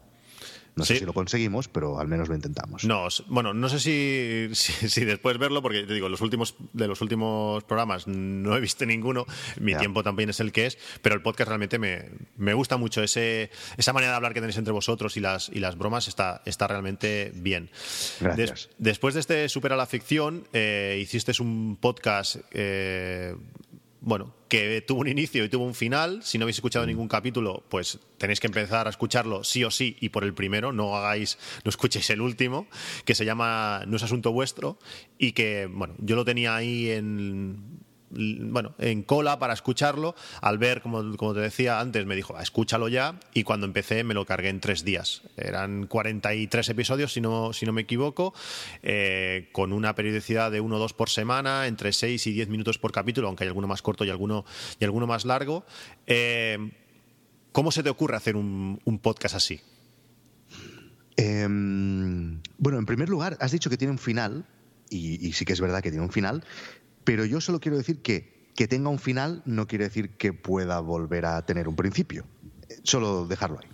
No 0.76 0.86
sé 0.86 1.00
si 1.00 1.06
lo 1.06 1.14
conseguimos, 1.14 1.68
pero 1.68 2.00
al 2.00 2.08
menos 2.08 2.28
lo 2.28 2.36
intentamos. 2.36 2.84
No, 2.84 3.08
bueno, 3.28 3.54
no 3.54 3.70
sé 3.70 3.80
si, 3.80 4.50
si, 4.54 5.06
después 5.06 5.38
verlo, 5.38 5.62
porque 5.62 5.84
te 5.84 5.94
digo, 5.94 6.10
los 6.10 6.22
últimos, 6.22 6.56
de 6.74 6.88
los 6.88 7.02
últimos 7.02 7.64
programas 7.64 8.08
no 8.08 8.56
he 8.56 8.60
visto 8.60 8.86
ninguno, 8.86 9.26
mi 9.60 9.76
tiempo 9.76 10.04
también 10.04 10.30
es 10.30 10.40
el 10.40 10.52
que 10.52 10.66
es, 10.66 10.78
pero 11.02 11.16
el 11.16 11.22
podcast 11.22 11.48
realmente 11.50 11.80
me, 11.80 12.10
me, 12.38 12.54
gusta 12.54 12.78
mucho. 12.78 13.04
Ese, 13.04 13.52
esa 13.78 13.94
manera 13.94 14.12
de 14.12 14.18
hablar 14.18 14.34
que 14.34 14.42
tenéis 14.42 14.58
entre 14.58 14.74
vosotros 14.74 15.18
y 15.18 15.20
las, 15.20 15.50
y 15.50 15.60
las 15.60 15.78
bromas 15.78 16.08
está, 16.08 16.42
está 16.46 16.68
realmente 16.68 17.32
bien. 17.36 17.70
Gracias. 18.20 18.70
después 18.78 19.14
de 19.14 19.20
este 19.20 19.50
Supera 19.50 19.76
la 19.76 19.86
Ficción, 19.86 20.48
eh, 20.54 21.00
hiciste 21.02 21.32
un 21.40 21.78
podcast 21.80 22.38
eh, 22.52 23.36
bueno, 24.06 24.36
que 24.50 24.82
tuvo 24.82 25.02
un 25.02 25.08
inicio 25.08 25.44
y 25.44 25.50
tuvo 25.50 25.66
un 25.66 25.74
final. 25.74 26.22
Si 26.22 26.38
no 26.38 26.44
habéis 26.44 26.58
escuchado 26.58 26.86
ningún 26.86 27.08
capítulo, 27.08 27.64
pues 27.70 28.00
tenéis 28.20 28.40
que 28.40 28.46
empezar 28.46 28.86
a 28.86 28.92
escucharlo 28.92 29.44
sí 29.44 29.64
o 29.64 29.72
sí 29.72 29.98
y 30.00 30.10
por 30.10 30.24
el 30.24 30.36
primero, 30.36 30.72
no 30.72 30.96
hagáis, 30.96 31.40
no 31.64 31.70
escuchéis 31.70 32.12
el 32.12 32.22
último, 32.22 32.68
que 33.04 33.16
se 33.16 33.26
llama 33.26 33.84
No 33.88 33.98
es 33.98 34.04
asunto 34.04 34.32
vuestro 34.32 34.78
y 35.18 35.32
que, 35.32 35.66
bueno, 35.66 35.96
yo 35.98 36.16
lo 36.16 36.24
tenía 36.24 36.56
ahí 36.56 36.92
en 36.92 37.75
bueno, 38.16 38.76
en 38.80 39.04
cola 39.04 39.40
para 39.40 39.54
escucharlo. 39.54 40.16
Al 40.42 40.58
ver, 40.58 40.82
como, 40.82 41.16
como 41.18 41.34
te 41.34 41.42
decía 41.42 41.80
antes, 41.80 42.06
me 42.06 42.16
dijo, 42.16 42.38
escúchalo 42.40 42.88
ya. 42.88 43.20
Y 43.34 43.44
cuando 43.44 43.66
empecé 43.66 44.04
me 44.04 44.14
lo 44.14 44.26
cargué 44.26 44.50
en 44.50 44.60
tres 44.60 44.84
días. 44.84 45.22
Eran 45.38 45.88
43 45.88 46.70
episodios, 46.70 47.14
si 47.14 47.22
no, 47.22 47.54
si 47.54 47.66
no 47.66 47.74
me 47.74 47.82
equivoco, 47.82 48.34
eh, 48.84 49.50
con 49.52 49.74
una 49.74 49.96
periodicidad 49.96 50.52
de 50.52 50.62
uno 50.62 50.78
o 50.78 50.80
dos 50.80 50.94
por 50.94 51.10
semana, 51.10 51.68
entre 51.68 51.94
6 51.94 52.28
y 52.28 52.34
10 52.34 52.50
minutos 52.50 52.78
por 52.78 52.92
capítulo, 52.92 53.28
aunque 53.28 53.44
hay 53.44 53.50
alguno 53.50 53.68
más 53.68 53.82
corto 53.82 54.06
y 54.06 54.10
alguno, 54.10 54.46
y 54.80 54.86
alguno 54.86 55.08
más 55.08 55.26
largo. 55.26 55.66
Eh, 56.08 56.58
¿Cómo 57.52 57.72
se 57.72 57.84
te 57.84 57.90
ocurre 57.90 58.18
hacer 58.18 58.36
un, 58.36 59.00
podcast 59.02 59.36
así? 59.36 59.62
Em, 61.16 62.42
bueno, 62.58 62.78
en 62.80 62.86
primer 62.86 63.08
lugar, 63.08 63.38
has 63.40 63.54
dicho 63.54 63.70
que 63.70 63.78
tiene 63.78 63.92
un 63.92 63.98
final, 63.98 64.46
y, 64.90 65.32
sí 65.32 65.46
que 65.46 65.54
es 65.54 65.62
verdad 65.62 65.82
que 65.82 65.90
tiene 65.90 66.06
un 66.06 66.12
final, 66.12 66.44
pero 67.06 67.24
yo 67.24 67.40
solo 67.40 67.62
quiero 67.62 67.78
decir 67.78 68.02
que 68.02 68.36
que 68.56 68.68
tenga 68.68 68.90
un 68.90 69.00
final 69.00 69.42
no 69.46 69.68
quiere 69.68 69.86
decir 69.86 70.12
que 70.18 70.34
pueda 70.34 70.80
volver 70.80 71.26
a 71.26 71.46
tener 71.46 71.68
un 71.68 71.76
principio. 71.76 72.26
Solo 72.84 73.28
dejarlo 73.28 73.60
ahí. 73.60 73.68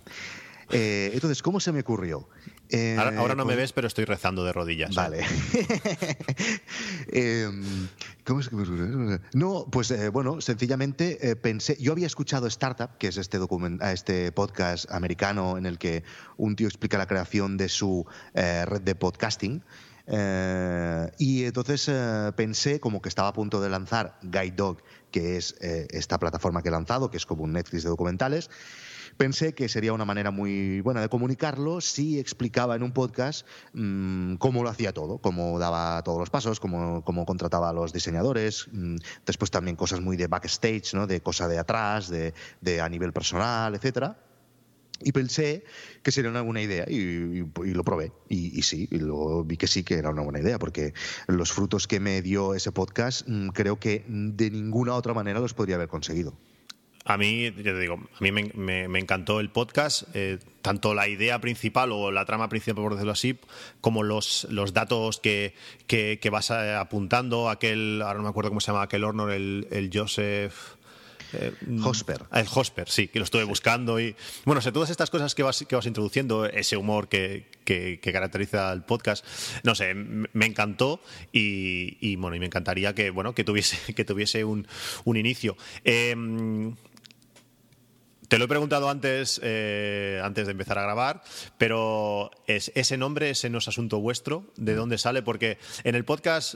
Eh, 0.70 1.10
entonces, 1.14 1.42
¿cómo 1.42 1.60
se 1.60 1.70
me 1.70 1.80
ocurrió? 1.80 2.28
Eh, 2.70 2.96
ahora, 2.98 3.34
no 3.34 3.44
me 3.44 3.54
ves, 3.54 3.72
pero 3.74 3.86
estoy 3.86 4.06
rezando 4.06 4.44
de 4.44 4.52
rodillas. 4.52 4.94
Vale. 4.94 5.22
Em, 7.12 7.88
¿Cómo 8.24 8.40
es 8.40 8.48
que 8.48 8.56
me 8.56 8.62
ocurrió? 8.62 9.20
No, 9.34 9.66
pues 9.70 9.90
eh, 9.90 10.08
bueno, 10.08 10.40
sencillamente 10.40 11.36
pensé. 11.36 11.76
Yo 11.78 11.92
había 11.92 12.06
escuchado 12.06 12.46
Startup, 12.46 12.96
que 12.96 13.08
es 13.08 13.18
este, 13.18 13.38
este 13.82 14.32
podcast 14.32 14.90
americano 14.90 15.58
en 15.58 15.66
el 15.66 15.78
que 15.78 16.02
un 16.38 16.56
tío 16.56 16.66
explica 16.66 16.96
la 16.96 17.06
creación 17.06 17.58
de 17.58 17.68
su 17.68 18.06
red 18.34 18.80
de 18.80 18.94
podcasting. 18.94 19.62
Eh, 20.06 21.10
y 21.18 21.44
entonces 21.44 21.88
eh, 21.88 22.32
pensé, 22.36 22.80
como 22.80 23.00
que 23.00 23.08
estaba 23.08 23.28
a 23.28 23.32
punto 23.32 23.60
de 23.60 23.70
lanzar 23.70 24.18
Guide 24.22 24.54
Dog, 24.56 24.82
que 25.10 25.36
es 25.36 25.54
eh, 25.60 25.86
esta 25.90 26.18
plataforma 26.18 26.62
que 26.62 26.68
he 26.68 26.72
lanzado, 26.72 27.10
que 27.10 27.16
es 27.16 27.26
como 27.26 27.44
un 27.44 27.52
Netflix 27.52 27.84
de 27.84 27.90
documentales, 27.90 28.50
pensé 29.16 29.54
que 29.54 29.68
sería 29.68 29.92
una 29.92 30.04
manera 30.04 30.30
muy 30.30 30.80
buena 30.80 31.00
de 31.00 31.08
comunicarlo 31.08 31.80
si 31.80 32.18
explicaba 32.18 32.76
en 32.76 32.82
un 32.82 32.92
podcast 32.92 33.46
mm, 33.74 34.36
cómo 34.36 34.62
lo 34.62 34.70
hacía 34.70 34.92
todo, 34.92 35.18
cómo 35.18 35.58
daba 35.58 36.02
todos 36.02 36.18
los 36.18 36.30
pasos, 36.30 36.60
cómo, 36.60 37.04
cómo 37.04 37.26
contrataba 37.26 37.68
a 37.68 37.72
los 37.72 37.92
diseñadores, 37.92 38.68
mm, 38.72 38.96
después 39.26 39.50
también 39.50 39.76
cosas 39.76 40.00
muy 40.00 40.16
de 40.16 40.26
backstage, 40.26 40.94
¿no? 40.94 41.06
de 41.06 41.20
cosa 41.20 41.46
de 41.48 41.58
atrás, 41.58 42.08
de, 42.08 42.34
de 42.60 42.80
a 42.80 42.88
nivel 42.88 43.12
personal, 43.12 43.74
etcétera 43.74 44.16
y 45.04 45.12
pensé 45.12 45.64
que 46.02 46.12
sería 46.12 46.30
una 46.30 46.42
buena 46.42 46.62
idea 46.62 46.84
y, 46.88 47.44
lo 47.56 47.84
probé. 47.84 48.12
Y, 48.28 48.62
sí, 48.62 48.88
y 48.90 48.98
luego 48.98 49.44
vi 49.44 49.56
que 49.56 49.66
sí 49.66 49.84
que 49.84 49.94
era 49.94 50.10
una 50.10 50.22
buena 50.22 50.40
idea, 50.40 50.58
porque 50.58 50.94
los 51.26 51.52
frutos 51.52 51.86
que 51.86 52.00
me 52.00 52.22
dio 52.22 52.54
ese 52.54 52.72
podcast 52.72 53.28
mm, 53.28 53.48
creo 53.48 53.78
que 53.78 54.04
de 54.06 54.50
ninguna 54.50 54.94
otra 54.94 55.14
manera 55.14 55.40
los 55.40 55.54
podría 55.54 55.76
haber 55.76 55.88
conseguido. 55.88 56.34
A 57.04 57.16
mí, 57.16 57.50
ya 57.56 57.72
te 57.72 57.78
digo, 57.80 57.94
a 57.94 58.22
mí 58.22 58.30
me, 58.30 58.98
encantó 58.98 59.40
el 59.40 59.50
podcast, 59.50 60.04
eh, 60.14 60.38
tanto 60.62 60.94
la 60.94 61.08
idea 61.08 61.40
principal 61.40 61.90
o 61.90 62.12
la 62.12 62.24
trama 62.24 62.48
principal, 62.48 62.84
por 62.84 62.92
decirlo 62.92 63.12
así, 63.12 63.38
como 63.80 64.04
los, 64.04 64.46
los 64.50 64.72
datos 64.72 65.18
que, 65.18 65.54
que, 65.88 66.30
vas 66.30 66.50
eh, 66.50 66.74
apuntando. 66.74 67.50
Aquel, 67.50 68.00
ahora 68.02 68.18
no 68.18 68.22
me 68.22 68.28
acuerdo 68.28 68.50
cómo 68.50 68.60
se 68.60 68.68
llama, 68.68 68.82
aquel 68.82 69.02
Hornor, 69.02 69.32
el, 69.32 69.66
el 69.72 69.90
Joseph. 69.92 70.54
Eh, 71.34 71.52
Hosper. 71.82 72.22
El 72.32 72.46
Hosper, 72.52 72.88
sí, 72.88 73.08
que 73.08 73.18
lo 73.18 73.24
estuve 73.24 73.44
buscando. 73.44 74.00
y 74.00 74.14
Bueno, 74.44 74.60
sé, 74.60 74.72
todas 74.72 74.90
estas 74.90 75.10
cosas 75.10 75.34
que 75.34 75.42
vas, 75.42 75.64
que 75.66 75.74
vas 75.74 75.86
introduciendo, 75.86 76.46
ese 76.46 76.76
humor 76.76 77.08
que, 77.08 77.50
que, 77.64 78.00
caracteriza 78.00 78.72
el 78.72 78.82
podcast, 78.82 79.24
no 79.62 79.74
sé, 79.74 79.94
me 79.94 80.46
encantó 80.46 81.00
y, 81.32 82.16
bueno, 82.16 82.36
y 82.36 82.40
me 82.40 82.46
encantaría 82.46 82.94
que, 82.94 83.10
bueno, 83.10 83.34
que 83.34 83.44
tuviese, 83.44 83.94
que 83.94 84.04
tuviese 84.04 84.44
un, 84.44 84.66
un 85.04 85.16
inicio. 85.16 85.56
Em, 85.84 86.74
te 88.32 88.38
lo 88.38 88.46
he 88.46 88.48
preguntado 88.48 88.88
antes, 88.88 89.38
eh, 89.42 90.18
antes 90.24 90.46
de 90.46 90.52
empezar 90.52 90.78
a 90.78 90.82
grabar, 90.82 91.22
pero 91.58 92.30
es, 92.46 92.72
ese 92.74 92.96
nombre, 92.96 93.28
ese 93.28 93.50
no 93.50 93.58
es 93.58 93.68
asunto 93.68 94.00
vuestro, 94.00 94.50
¿de 94.56 94.74
dónde 94.74 94.96
sale? 94.96 95.20
Porque 95.20 95.58
en 95.84 95.96
el 95.96 96.06
podcast 96.06 96.54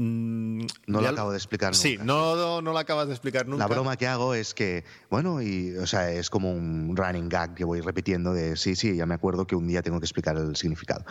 Mm, 0.00 0.64
no 0.86 1.00
lo 1.00 1.08
acabo 1.08 1.32
de 1.32 1.38
explicar 1.38 1.72
nunca. 1.72 1.82
Sí, 1.82 1.98
no, 2.00 2.62
no, 2.62 2.72
lo 2.72 2.78
acabas 2.78 3.08
de 3.08 3.14
explicar 3.14 3.48
nunca. 3.48 3.64
La 3.64 3.66
broma 3.66 3.96
que 3.96 4.06
hago 4.06 4.32
es 4.32 4.54
que, 4.54 4.84
bueno, 5.10 5.42
y, 5.42 5.76
o 5.76 5.88
sea, 5.88 6.12
es 6.12 6.30
como 6.30 6.52
un 6.52 6.96
running 6.96 7.28
gag 7.28 7.54
que 7.54 7.64
voy 7.64 7.80
repitiendo 7.80 8.32
de 8.32 8.56
sí, 8.56 8.76
sí, 8.76 8.94
ya 8.94 9.06
me 9.06 9.14
acuerdo 9.14 9.48
que 9.48 9.56
un 9.56 9.66
día 9.66 9.82
tengo 9.82 9.98
que 9.98 10.04
explicar 10.06 10.36
el 10.36 10.54
significado. 10.54 11.04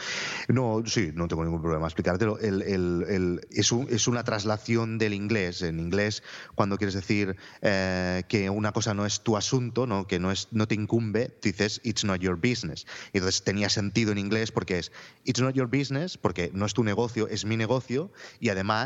No, 0.48 0.84
sí, 0.86 1.12
no 1.14 1.28
tengo 1.28 1.44
ningún 1.44 1.62
problema 1.62 1.86
explicártelo. 1.86 2.40
El, 2.40 2.62
el, 2.62 3.42
es, 3.52 3.74
es, 3.90 4.08
una 4.08 4.24
traslación 4.24 4.98
del 4.98 5.14
inglés. 5.14 5.64
En 5.64 5.82
inglés, 5.82 6.24
cuando 6.56 6.78
quieres 6.78 6.94
decir 6.94 7.36
eh, 7.62 8.24
que 8.30 8.50
una 8.50 8.72
cosa 8.72 8.94
no 8.94 9.06
es 9.06 9.20
tu 9.20 9.36
asunto, 9.36 9.86
¿no? 9.86 10.08
que 10.08 10.18
no, 10.18 10.32
es, 10.32 10.48
no 10.52 10.66
te 10.66 10.76
incumbe, 10.76 11.38
dices 11.42 11.82
it's 11.84 12.06
not 12.06 12.22
your 12.22 12.38
business. 12.38 12.88
Entonces 13.12 13.44
tenía 13.44 13.68
sentido 13.68 14.14
en 14.14 14.18
inglés 14.18 14.54
porque 14.54 14.80
es 14.80 14.94
it's 15.26 15.42
not 15.42 15.56
your 15.56 15.68
business, 15.68 16.18
porque 16.18 16.52
no 16.54 16.66
es 16.66 16.74
tu 16.74 16.86
negocio, 16.86 17.28
es 17.28 17.44
mi 17.44 17.58
negocio, 17.58 18.14
y 18.40 18.48
además 18.48 18.77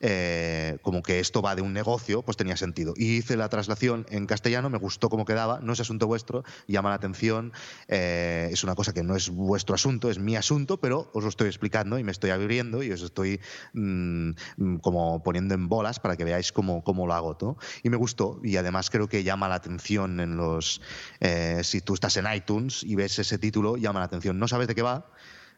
eh, 0.00 0.78
como 0.82 1.02
que 1.02 1.20
esto 1.20 1.42
va 1.42 1.54
de 1.54 1.62
un 1.62 1.72
negocio, 1.72 2.22
pues 2.22 2.36
tenía 2.36 2.56
sentido. 2.56 2.94
Y 2.96 3.16
hice 3.16 3.36
la 3.36 3.48
traslación 3.48 4.06
en 4.10 4.26
castellano, 4.26 4.70
me 4.70 4.78
gustó 4.78 5.08
cómo 5.08 5.24
quedaba, 5.24 5.60
no 5.60 5.72
es 5.72 5.80
asunto 5.80 6.06
vuestro, 6.06 6.44
llama 6.66 6.90
la 6.90 6.96
atención, 6.96 7.52
eh, 7.88 8.48
es 8.52 8.64
una 8.64 8.74
cosa 8.74 8.92
que 8.92 9.02
no 9.02 9.16
es 9.16 9.30
vuestro 9.30 9.74
asunto, 9.74 10.10
es 10.10 10.18
mi 10.18 10.36
asunto, 10.36 10.78
pero 10.78 11.10
os 11.14 11.22
lo 11.22 11.28
estoy 11.28 11.48
explicando 11.48 11.98
y 11.98 12.04
me 12.04 12.12
estoy 12.12 12.30
abriendo 12.30 12.82
y 12.82 12.92
os 12.92 13.02
estoy 13.02 13.40
mm, 13.72 14.32
como 14.80 15.22
poniendo 15.22 15.54
en 15.54 15.68
bolas 15.68 16.00
para 16.00 16.16
que 16.16 16.24
veáis 16.24 16.52
cómo, 16.52 16.82
cómo 16.84 17.06
lo 17.06 17.14
hago. 17.14 17.36
todo 17.36 17.56
Y 17.82 17.90
me 17.90 17.96
gustó 17.96 18.40
y 18.42 18.56
además 18.56 18.90
creo 18.90 19.08
que 19.08 19.24
llama 19.24 19.48
la 19.48 19.56
atención 19.56 20.20
en 20.20 20.36
los... 20.36 20.80
Eh, 21.20 21.60
si 21.62 21.80
tú 21.80 21.94
estás 21.94 22.16
en 22.16 22.26
iTunes 22.32 22.82
y 22.82 22.94
ves 22.94 23.18
ese 23.18 23.38
título, 23.38 23.76
llama 23.76 24.00
la 24.00 24.06
atención. 24.06 24.38
No 24.38 24.48
sabes 24.48 24.68
de 24.68 24.74
qué 24.74 24.82
va, 24.82 25.06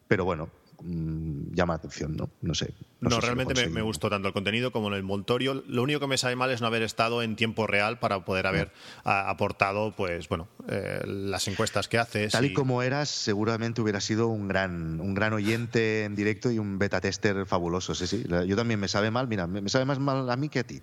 pero 0.08 0.24
bueno, 0.24 0.50
Mm, 0.82 1.54
llama 1.54 1.74
la 1.74 1.78
atención, 1.78 2.16
¿no? 2.16 2.30
No 2.42 2.54
sé. 2.54 2.74
No, 3.00 3.20
realmente 3.20 3.68
me, 3.68 3.82
gustó 3.82 4.10
tanto 4.10 4.28
el 4.28 4.34
contenido 4.34 4.72
como 4.72 4.88
el 4.88 4.94
envoltorio. 4.94 5.62
Lo 5.66 5.82
único 5.82 6.00
que 6.00 6.06
me 6.06 6.18
sabe 6.18 6.36
mal 6.36 6.50
es 6.50 6.60
no 6.60 6.66
haber 6.66 6.82
estado 6.82 7.22
en 7.22 7.36
tiempo 7.36 7.66
real 7.66 7.98
para 7.98 8.24
poder 8.24 8.46
haber 8.46 8.72
aportado, 9.04 9.92
pues, 9.92 10.28
bueno, 10.28 10.48
eh, 10.68 11.02
las 11.06 11.48
encuestas 11.48 11.88
que 11.88 11.98
haces. 11.98 12.32
Tal 12.32 12.46
y... 12.46 12.52
como 12.52 12.82
eras, 12.82 13.08
seguramente 13.08 13.80
hubiera 13.80 14.00
sido 14.00 14.28
un 14.28 14.48
gran, 14.48 15.00
un 15.00 15.14
gran 15.14 15.32
oyente 15.32 16.04
en 16.04 16.14
directo 16.14 16.50
y 16.50 16.58
un 16.58 16.78
beta 16.78 17.00
tester 17.00 17.46
fabuloso. 17.46 17.94
Sí, 17.94 18.06
sí. 18.06 18.24
Yo 18.46 18.56
también 18.56 18.80
me 18.80 18.88
sabe 18.88 19.10
mal, 19.10 19.28
mira, 19.28 19.46
me 19.46 19.68
sabe 19.68 19.84
más 19.84 19.98
mal 19.98 20.28
a 20.28 20.36
mí 20.36 20.48
que 20.48 20.60
a 20.60 20.64
ti. 20.64 20.82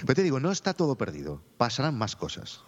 Pero 0.00 0.14
te 0.14 0.22
digo, 0.22 0.40
no 0.40 0.50
está 0.50 0.74
todo 0.74 0.96
perdido. 0.96 1.42
Pasarán 1.56 1.96
más 1.96 2.16
cosas. 2.16 2.62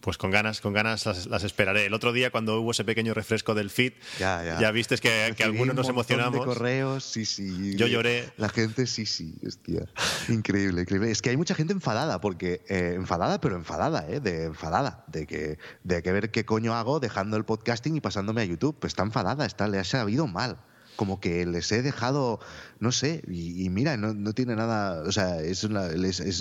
Pues 0.00 0.16
con 0.16 0.30
ganas, 0.30 0.60
con 0.60 0.72
ganas 0.72 1.04
las, 1.04 1.44
esperaré. 1.44 1.86
El 1.86 1.94
otro 1.94 2.12
día, 2.12 2.30
cuando 2.30 2.60
hubo 2.60 2.70
ese 2.70 2.84
pequeño 2.84 3.12
refresco 3.12 3.54
del 3.54 3.70
feed, 3.70 3.92
ya, 4.18 4.58
ya. 4.58 4.70
viste 4.70 4.96
que, 4.96 5.34
que 5.36 5.44
algunos 5.44 5.74
nos 5.74 5.88
emocionamos. 5.88 6.40
De 6.40 6.46
correos, 6.46 7.04
sí, 7.04 7.26
sí. 7.26 7.76
Yo 7.76 7.86
lloré. 7.86 8.32
La 8.36 8.48
gente, 8.48 8.86
sí, 8.86 9.04
sí, 9.04 9.34
hostia. 9.46 9.86
Increíble, 10.28 10.82
increíble. 10.82 11.10
Es 11.10 11.20
que 11.20 11.30
hay 11.30 11.36
mucha 11.36 11.54
gente 11.54 11.72
enfadada, 11.72 12.20
porque 12.20 12.62
eh, 12.68 12.94
enfadada, 12.94 13.40
pero 13.40 13.56
enfadada, 13.56 14.08
¿eh? 14.08 14.20
De 14.20 14.44
enfadada, 14.44 15.04
de 15.06 15.26
que, 15.26 15.58
de 15.84 16.02
que 16.02 16.12
ver 16.12 16.30
qué 16.30 16.44
coño 16.44 16.74
hago 16.74 17.00
dejando 17.00 17.36
el 17.36 17.44
podcasting 17.44 17.96
y 17.96 18.00
pasándome 18.00 18.40
a 18.40 18.44
YouTube. 18.44 18.76
Pues 18.78 18.92
está 18.92 19.02
enfadada, 19.02 19.44
está, 19.44 19.68
le 19.68 19.78
ha 19.78 19.84
sabido 19.84 20.26
mal 20.26 20.58
como 21.00 21.18
que 21.18 21.46
les 21.46 21.72
he 21.72 21.80
dejado, 21.80 22.40
no 22.78 22.92
sé, 22.92 23.22
y, 23.26 23.70
mira, 23.70 23.96
no, 23.96 24.34
tiene 24.34 24.54
nada, 24.54 25.00
o 25.00 25.12
sea, 25.12 25.40
es, 25.40 25.66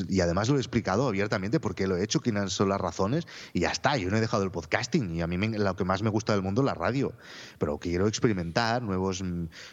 y 0.09 0.19
además 0.19 0.49
lo 0.49 0.57
he 0.57 0.59
explicado 0.59 1.07
abiertamente 1.07 1.61
por 1.61 1.75
qué 1.75 1.87
lo 1.87 1.95
he 1.95 2.03
hecho, 2.03 2.19
quiénes 2.19 2.51
son 2.51 2.67
las 2.67 2.81
razones, 2.81 3.25
y 3.53 3.61
ya 3.61 3.69
está, 3.69 3.95
yo 3.95 4.09
no 4.09 4.17
he 4.17 4.19
dejado 4.19 4.43
el 4.43 4.51
podcasting, 4.51 5.15
y 5.15 5.21
a 5.21 5.27
mí 5.27 5.37
lo 5.37 5.77
que 5.77 5.85
más 5.85 6.03
me 6.03 6.09
gusta 6.09 6.33
del 6.33 6.41
mundo 6.41 6.61
es 6.61 6.65
la 6.65 6.73
radio, 6.73 7.13
pero 7.57 7.77
quiero 7.77 8.09
experimentar 8.09 8.81
nuevos, 8.81 9.23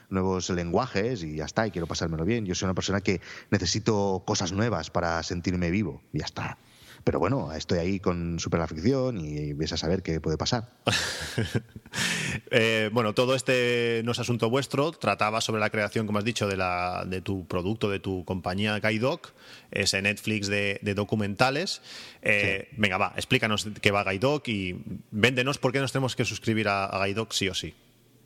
nuevos 0.09 0.51
lenguajes 0.51 1.25
y 1.25 1.35
ya 1.35 1.47
está, 1.47 1.67
y 1.67 1.73
quiero 1.73 1.89
pasármelo 1.89 2.25
bien. 2.25 2.47
Yo 2.47 2.55
soy 2.55 2.67
una 2.67 2.75
persona 2.75 3.01
que 3.01 3.21
necesito 3.51 4.23
cosas 4.25 4.53
nuevas 4.53 4.91
para 4.91 5.21
sentirme 5.25 5.73
vivo, 5.73 6.01
y 6.13 6.21
ya 6.21 6.27
está. 6.27 6.59
Pero 7.07 7.21
bueno, 7.21 7.53
estoy 7.53 7.79
ahí 7.79 8.01
con 8.01 8.41
super 8.41 8.61
afición 8.61 9.25
y 9.25 9.53
ves 9.53 9.73
a 9.73 9.77
saber 9.77 10.03
qué 10.03 10.21
puede 10.21 10.37
pasar. 10.37 10.69
Eh, 12.51 12.91
bueno, 12.93 13.15
todo 13.15 13.35
este 13.35 14.03
no 14.05 14.13
es 14.13 14.19
asunto 14.19 14.51
vuestro. 14.51 14.93
Trataba 14.93 15.41
sobre 15.41 15.61
la 15.61 15.71
creación, 15.71 16.07
como 16.07 16.19
has 16.19 16.25
dicho, 16.25 16.47
de, 16.47 16.57
la, 16.57 17.05
de 17.07 17.23
tu 17.23 17.47
producto, 17.47 17.89
de 17.89 17.99
tu 17.99 18.25
compañía 18.25 18.79
Guidoc, 18.79 19.33
ese 19.71 20.03
Netflix 20.03 20.47
de, 20.47 20.79
documentales. 20.95 21.81
Eh, 22.21 22.69
venga, 22.77 22.99
va, 22.99 23.15
explícanos 23.17 23.67
qué 23.81 23.91
va 23.91 24.05
Guidoc 24.05 24.47
y 24.49 24.77
véndenos 25.11 25.57
por 25.57 25.73
qué 25.73 25.81
nos 25.81 25.93
tenemos 25.93 26.15
que 26.15 26.27
suscribir 26.27 26.69
a, 26.69 26.85
a 26.85 27.07
Guidoc 27.07 27.33
sí 27.33 27.49
o 27.49 27.55
sí. 27.55 27.75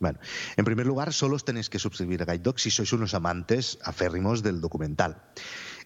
Bueno, 0.00 0.18
en 0.56 0.64
primer 0.64 0.86
lugar, 0.86 1.12
solo 1.12 1.36
os 1.36 1.44
tenéis 1.44 1.70
que 1.70 1.78
suscribir 1.78 2.22
a 2.22 2.26
Guidoc 2.26 2.58
si 2.58 2.70
sois 2.72 2.92
unos 2.92 3.14
amantes 3.14 3.78
aférrimos 3.84 4.42
del 4.42 4.60
documental. 4.60 5.22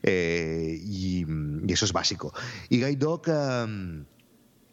Eh, 0.06 0.78
y, 0.84 1.24
eso 1.72 1.86
es 1.86 1.92
básico. 1.92 2.32
Y 2.68 2.76
Guide 2.76 2.96
Dog... 2.96 3.22
Um, 3.28 4.04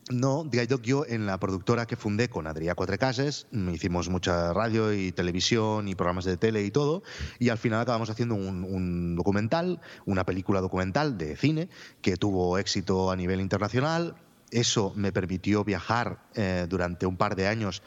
no, 0.10 0.44
Guide 0.44 0.68
Dog 0.68 0.82
yo 0.82 1.06
en 1.08 1.26
la 1.26 1.40
productora 1.40 1.86
que 1.86 1.96
fundé 1.96 2.28
con 2.28 2.46
Adrià 2.46 2.76
Cuatrecases, 2.76 3.48
hicimos 3.72 4.10
mucha 4.10 4.52
radio 4.52 4.92
y 4.92 5.14
televisión 5.14 5.88
y 5.88 5.96
programas 5.96 6.26
de 6.26 6.36
tele 6.36 6.64
y 6.64 6.72
todo, 6.72 7.02
y 7.40 7.48
al 7.48 7.58
final 7.58 7.80
acabamos 7.80 8.10
haciendo 8.10 8.36
un, 8.36 9.16
documental, 9.16 9.80
una 10.06 10.26
película 10.26 10.60
documental 10.60 11.18
de 11.18 11.38
cine 11.38 11.70
que 12.02 12.18
tuvo 12.18 12.58
éxito 12.58 13.10
a 13.10 13.16
nivel 13.16 13.40
internacional. 13.40 14.16
Eso 14.50 14.92
me 14.98 15.14
permitió 15.14 15.64
viajar 15.64 16.20
eh, 16.36 16.66
durante 16.68 17.06
un 17.06 17.16
par 17.16 17.38
de 17.38 17.48
años 17.48 17.82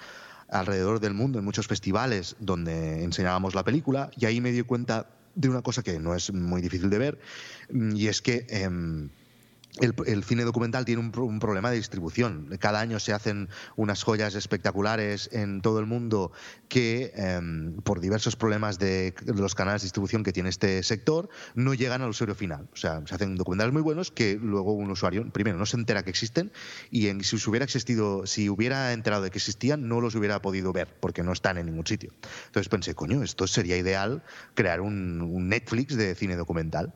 alrededor 0.48 1.00
del 1.00 1.12
mundo 1.12 1.38
en 1.40 1.44
muchos 1.44 1.66
festivales 1.66 2.36
donde 2.38 3.02
enseñábamos 3.02 3.54
la 3.54 3.64
película 3.64 4.10
y 4.16 4.24
ahí 4.24 4.40
me 4.40 4.52
di 4.52 4.62
cuenta 4.62 5.08
de 5.34 5.48
una 5.48 5.62
cosa 5.62 5.82
que 5.82 5.98
no 5.98 6.14
es 6.14 6.32
muy 6.32 6.62
difícil 6.62 6.90
de 6.90 6.98
ver, 6.98 7.18
mm, 7.70 7.96
y 7.96 8.08
es 8.08 8.22
que 8.22 8.46
em, 8.48 9.10
el, 9.80 10.22
cine 10.22 10.44
documental 10.44 10.84
tiene 10.84 11.00
un, 11.00 11.38
problema 11.40 11.70
de 11.70 11.76
distribución. 11.76 12.48
Cada 12.60 12.80
año 12.80 13.00
se 13.00 13.12
hacen 13.12 13.48
unas 13.76 14.04
joyas 14.04 14.36
espectaculares 14.36 15.28
en 15.32 15.62
todo 15.62 15.80
el 15.80 15.86
mundo 15.86 16.30
que, 16.68 17.12
em, 17.16 17.76
por 17.82 18.00
diversos 18.00 18.36
problemas 18.36 18.78
de, 18.78 19.14
los 19.26 19.54
canales 19.54 19.82
de 19.82 19.86
distribución 19.86 20.22
que 20.22 20.32
tiene 20.32 20.48
este 20.48 20.82
sector, 20.84 21.28
no 21.54 21.74
llegan 21.74 22.02
al 22.02 22.10
usuario 22.10 22.36
final. 22.36 22.68
O 22.72 22.76
sea, 22.76 23.02
se 23.04 23.14
hacen 23.16 23.34
documentales 23.34 23.72
muy 23.72 23.82
buenos 23.82 24.12
que 24.12 24.38
luego 24.40 24.72
un 24.74 24.90
usuario, 24.90 25.28
primero, 25.32 25.58
no 25.58 25.66
se 25.66 25.76
entera 25.76 26.04
que 26.04 26.10
existen 26.10 26.52
y 26.90 27.08
en, 27.08 27.24
si 27.24 27.36
hubiera 27.48 27.64
existido, 27.64 28.26
si 28.26 28.48
hubiera 28.48 28.92
enterado 28.92 29.24
de 29.24 29.30
que 29.30 29.38
existían, 29.38 29.88
no 29.88 30.00
los 30.00 30.14
hubiera 30.14 30.40
podido 30.40 30.72
ver 30.72 30.96
porque 31.00 31.24
no 31.24 31.32
están 31.32 31.58
en 31.58 31.66
ningún 31.66 31.86
sitio. 31.86 32.12
Entonces 32.46 32.68
pensé, 32.68 32.94
coño, 32.94 33.24
esto 33.24 33.46
sería 33.48 33.76
ideal 33.76 34.22
crear 34.54 34.80
un 34.80 35.48
Netflix 35.48 35.96
de 35.96 36.14
cine 36.14 36.36
documental 36.36 36.94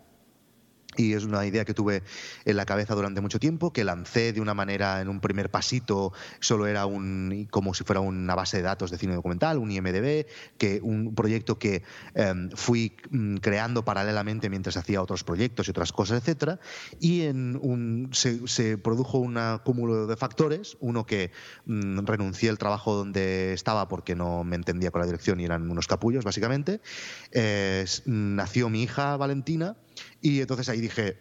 y 0.96 1.12
es 1.12 1.24
una 1.24 1.44
idea 1.46 1.64
que 1.64 1.74
tuve 1.74 2.02
en 2.44 2.56
la 2.56 2.64
cabeza 2.64 2.94
durante 2.94 3.20
mucho 3.20 3.38
tiempo, 3.38 3.72
que 3.72 3.84
lancé 3.84 4.32
de 4.32 4.40
una 4.40 4.54
manera 4.54 5.00
en 5.00 5.08
un 5.08 5.20
primer 5.20 5.50
pasito, 5.50 6.12
solo 6.40 6.66
era 6.66 6.86
un 6.86 7.46
como 7.50 7.74
si 7.74 7.84
fuera 7.84 8.00
una 8.00 8.34
base 8.34 8.56
de 8.56 8.62
datos 8.62 8.90
de 8.90 8.98
cine 8.98 9.14
documental, 9.14 9.58
un 9.58 9.70
IMDB, 9.70 10.26
que 10.56 10.80
un 10.82 11.14
proyecto 11.14 11.58
que 11.58 11.82
em, 12.14 12.50
fui 12.50 12.96
mm, 13.10 13.36
creando 13.36 13.84
paralelamente 13.84 14.50
mientras 14.50 14.76
hacía 14.76 15.02
otros 15.02 15.24
proyectos 15.24 15.68
y 15.68 15.70
otras 15.70 15.92
cosas, 15.92 16.20
etcétera, 16.20 16.58
y 17.00 17.22
en 17.22 17.58
un, 17.62 18.10
se, 18.12 18.78
produjo 18.78 19.18
un 19.18 19.38
cúmulo 19.64 20.06
de 20.06 20.16
factores, 20.16 20.76
uno 20.80 21.04
que 21.06 21.30
mm, 21.66 22.06
renuncié 22.06 22.50
al 22.50 22.58
trabajo 22.58 22.94
donde 22.94 23.52
estaba 23.52 23.88
porque 23.88 24.16
no 24.16 24.42
me 24.42 24.56
entendía 24.56 24.90
con 24.90 25.00
la 25.00 25.06
dirección 25.06 25.38
y 25.38 25.44
eran 25.44 25.70
unos 25.70 25.86
capullos 25.86 26.24
básicamente, 26.24 26.80
nació 28.06 28.68
mi 28.68 28.82
hija 28.82 29.16
Valentina 29.16 29.76
y 30.20 30.40
entonces 30.40 30.68
ahí 30.68 30.80
dije, 30.80 31.16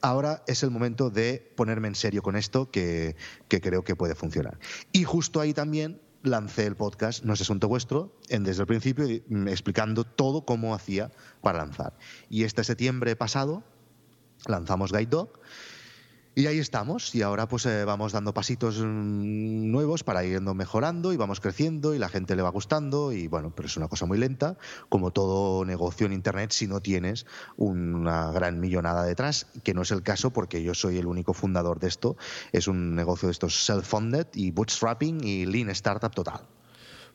ahora 0.00 0.42
es 0.46 0.62
el 0.62 0.70
momento 0.70 1.10
de 1.10 1.52
ponerme 1.56 1.88
en 1.88 1.94
serio 1.94 2.22
con 2.22 2.36
esto 2.36 2.70
que, 2.70 3.16
creo 3.48 3.84
que 3.84 3.96
puede 3.96 4.14
funcionar. 4.14 4.58
Y 4.92 5.04
justo 5.04 5.40
ahí 5.40 5.52
también 5.52 6.00
lancé 6.22 6.66
el 6.66 6.74
podcast 6.74 7.24
No 7.24 7.32
es 7.32 7.40
asunto 7.40 7.68
vuestro 7.68 8.12
en, 8.28 8.42
desde 8.42 8.62
el 8.62 8.66
principio 8.66 9.06
mm, 9.28 9.48
explicando 9.48 10.04
todo 10.04 10.44
cómo 10.44 10.74
hacía 10.74 11.10
para 11.40 11.58
lanzar. 11.58 11.96
Y 12.28 12.44
este 12.44 12.64
septiembre 12.64 13.16
pasado 13.16 13.62
lanzamos 14.46 14.92
Guide 14.92 15.06
Dog 15.06 15.40
y 16.34 16.46
ahí 16.46 16.58
estamos, 16.58 17.14
y 17.14 17.22
ahora 17.22 17.48
pues 17.48 17.66
eh, 17.66 17.84
vamos 17.84 18.12
dando 18.12 18.32
pasitos 18.32 18.78
mm, 18.78 19.70
nuevos 19.70 20.04
para 20.04 20.24
ir 20.24 20.40
mejorando 20.40 21.12
y 21.12 21.16
vamos 21.16 21.40
creciendo 21.40 21.94
y 21.94 21.98
la 21.98 22.08
gente 22.08 22.36
le 22.36 22.42
va 22.42 22.50
gustando 22.50 23.12
y 23.12 23.26
bueno, 23.26 23.52
pero 23.54 23.66
es 23.66 23.76
una 23.76 23.88
cosa 23.88 24.06
muy 24.06 24.18
lenta, 24.18 24.56
como 24.88 25.10
todo 25.10 25.64
negocio 25.64 26.06
en 26.06 26.12
Internet 26.12 26.52
si 26.52 26.66
no 26.66 26.80
tienes 26.80 27.26
una 27.56 28.30
gran 28.30 28.60
millonada 28.60 29.04
detrás, 29.04 29.46
que 29.64 29.74
no 29.74 29.82
es 29.82 29.90
el 29.90 30.02
caso 30.02 30.30
porque 30.30 30.62
yo 30.62 30.74
soy 30.74 30.98
el 30.98 31.06
único 31.06 31.34
fundador 31.34 31.80
de 31.80 31.88
esto, 31.88 32.16
es 32.52 32.68
un 32.68 32.94
negocio 32.94 33.26
de 33.28 33.32
estos 33.32 33.66
self-funded 33.66 34.28
y 34.34 34.50
bootstrapping 34.52 35.24
y 35.24 35.46
lean 35.46 35.70
startup 35.70 36.14
total. 36.14 36.46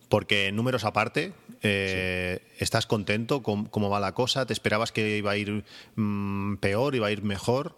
Porque 0.09 0.51
números 0.51 0.83
aparte, 0.83 1.33
eh, 1.61 2.41
¿estás 2.59 2.85
contento 2.85 3.41
con 3.41 3.65
cómo 3.65 3.89
va 3.89 3.99
la 3.99 4.13
cosa? 4.13 4.45
¿Te 4.45 4.53
esperabas 4.53 4.91
que 4.91 5.17
iba 5.17 5.31
a 5.31 5.37
ir 5.37 5.63
mm, 5.95 6.57
peor, 6.57 6.93
iba 6.93 7.07
a 7.07 7.11
ir 7.11 7.23
mejor? 7.23 7.75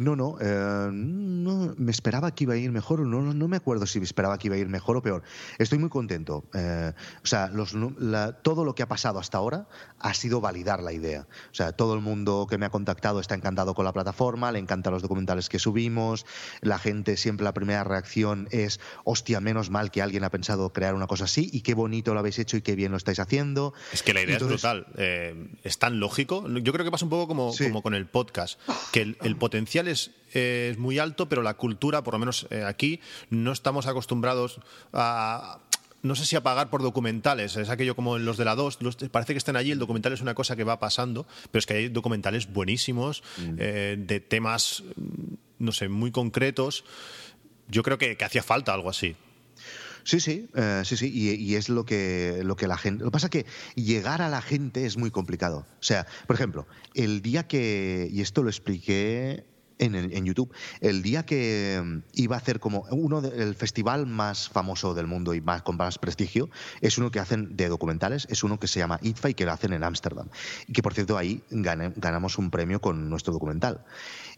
No, 0.00 0.16
no, 0.16 0.38
eh, 0.40 0.88
no, 0.90 1.74
me 1.76 1.90
esperaba 1.90 2.34
que 2.34 2.44
iba 2.44 2.54
a 2.54 2.56
ir 2.56 2.72
mejor, 2.72 3.00
no, 3.00 3.20
no, 3.20 3.34
no 3.34 3.48
me 3.48 3.58
acuerdo 3.58 3.84
si 3.84 3.98
me 3.98 4.06
esperaba 4.06 4.38
que 4.38 4.48
iba 4.48 4.56
a 4.56 4.58
ir 4.58 4.66
mejor 4.66 4.96
o 4.96 5.02
peor. 5.02 5.22
Estoy 5.58 5.76
muy 5.76 5.90
contento. 5.90 6.42
Eh, 6.54 6.94
o 7.22 7.26
sea, 7.26 7.52
todo 8.40 8.64
lo 8.64 8.74
que 8.74 8.82
ha 8.82 8.88
pasado 8.88 9.18
hasta 9.18 9.36
ahora 9.36 9.68
ha 9.98 10.14
sido 10.14 10.40
validar 10.40 10.82
la 10.82 10.94
idea. 10.94 11.26
O 11.52 11.54
sea, 11.54 11.72
todo 11.72 11.92
el 11.92 12.00
mundo 12.00 12.46
que 12.48 12.56
me 12.56 12.64
ha 12.64 12.70
contactado 12.70 13.20
está 13.20 13.34
encantado 13.34 13.74
con 13.74 13.84
la 13.84 13.92
plataforma, 13.92 14.50
le 14.52 14.58
encantan 14.58 14.94
los 14.94 15.02
documentales 15.02 15.50
que 15.50 15.58
subimos, 15.58 16.24
la 16.62 16.78
gente 16.78 17.18
siempre 17.18 17.44
la 17.44 17.52
primera 17.52 17.84
reacción 17.84 18.48
es, 18.52 18.80
hostia, 19.04 19.40
menos 19.40 19.68
mal 19.68 19.90
que 19.90 20.00
alguien 20.00 20.24
ha 20.24 20.30
pensado 20.30 20.72
crear 20.72 20.94
una 20.94 21.08
cosa 21.08 21.24
así 21.24 21.50
y 21.52 21.60
qué 21.60 21.74
bonito 21.74 22.14
lo 22.14 22.20
habéis 22.20 22.38
hecho 22.38 22.56
y 22.56 22.62
qué 22.62 22.74
bien 22.74 22.90
lo 22.90 22.96
estáis 22.96 23.18
haciendo. 23.18 23.74
Es 23.92 24.02
que 24.02 24.14
la 24.14 24.22
idea 24.22 24.38
es 24.38 24.42
brutal, 24.42 24.86
eh, 24.96 25.50
es 25.62 25.78
tan 25.78 26.00
lógico. 26.00 26.48
Yo 26.48 26.72
creo 26.72 26.86
que 26.86 26.90
pasa 26.90 27.04
un 27.04 27.10
poco 27.10 27.28
como, 27.28 27.52
como 27.54 27.82
con 27.82 27.92
el 27.92 28.06
podcast, 28.06 28.58
que 28.92 29.14
el 29.20 29.36
potencial 29.36 29.89
es, 29.90 30.10
muy 30.78 30.98
alto, 30.98 31.28
pero 31.28 31.42
la 31.42 31.54
cultura, 31.54 32.02
por 32.02 32.14
lo 32.14 32.20
menos 32.20 32.46
eh, 32.50 32.62
aquí, 32.64 33.00
no 33.30 33.50
estamos 33.50 33.86
acostumbrados 33.86 34.60
a 34.92 35.58
no 36.02 36.14
sé 36.14 36.24
si 36.24 36.36
a 36.36 36.42
pagar 36.42 36.70
por 36.70 36.82
documentales, 36.82 37.56
es 37.56 37.68
aquello 37.68 37.94
como 37.94 38.18
los 38.18 38.36
de 38.36 38.44
la 38.44 38.54
2, 38.54 38.78
parece 39.10 39.34
que 39.34 39.38
estén 39.38 39.56
allí, 39.56 39.70
el 39.70 39.78
documental 39.78 40.12
es 40.12 40.20
una 40.20 40.34
cosa 40.34 40.56
que 40.56 40.64
va 40.64 40.78
pasando, 40.78 41.26
pero 41.50 41.58
es 41.58 41.66
que 41.66 41.74
hay 41.74 41.88
documentales 41.88 42.50
buenísimos 42.52 43.22
mm. 43.38 43.54
eh, 43.58 43.96
de 43.98 44.20
temas, 44.20 44.82
no 45.58 45.72
sé, 45.72 45.88
muy 45.88 46.10
concretos. 46.10 46.84
Yo 47.68 47.82
creo 47.82 47.98
que, 47.98 48.16
hacía 48.24 48.42
falta 48.42 48.72
algo 48.72 48.90
así. 48.90 49.14
Sí, 50.02 50.18
sí, 50.18 50.48
eh, 50.54 50.82
sí, 50.84 50.96
sí, 50.96 51.10
y, 51.12 51.54
es 51.54 51.68
lo 51.68 51.84
que, 51.84 52.40
lo 52.42 52.56
que 52.56 52.66
la 52.66 52.78
gente... 52.78 53.04
Lo 53.04 53.10
que 53.10 53.12
pasa 53.12 53.26
es 53.26 53.30
que 53.30 53.46
llegar 53.74 54.22
a 54.22 54.30
la 54.30 54.40
gente 54.40 54.86
es 54.86 54.96
muy 54.96 55.10
complicado. 55.10 55.66
O 55.78 55.82
sea, 55.82 56.06
por 56.26 56.36
ejemplo, 56.36 56.66
el 56.94 57.20
día 57.20 57.46
que, 57.46 58.08
y 58.10 58.22
esto 58.22 58.42
lo 58.42 58.48
expliqué 58.48 59.44
en, 59.80 60.24
YouTube. 60.24 60.52
El 60.80 61.02
día 61.02 61.24
que 61.24 61.80
mm, 61.82 61.98
iba 62.12 62.36
a 62.36 62.38
hacer 62.38 62.60
como 62.60 62.86
uno 62.90 63.20
del 63.20 63.54
festival 63.54 64.06
más 64.06 64.48
famoso 64.48 64.94
del 64.94 65.06
mundo 65.06 65.34
y 65.34 65.40
más 65.40 65.62
con 65.62 65.76
más 65.76 65.98
prestigio 65.98 66.50
es 66.80 66.98
uno 66.98 67.10
que 67.10 67.20
hacen 67.20 67.56
de 67.56 67.68
documentales, 67.68 68.26
es 68.30 68.44
uno 68.44 68.60
que 68.60 68.68
se 68.68 68.78
llama 68.78 68.98
ITFA 69.02 69.30
y 69.30 69.34
que 69.34 69.44
lo 69.44 69.52
hacen 69.52 69.72
en 69.72 69.82
Ámsterdam. 69.82 70.28
Y 70.66 70.72
que 70.72 70.82
por 70.82 70.94
cierto 70.94 71.16
ahí 71.16 71.42
ganamos 71.50 72.38
un 72.38 72.50
premio 72.50 72.80
con 72.80 73.08
nuestro 73.08 73.32
documental. 73.32 73.84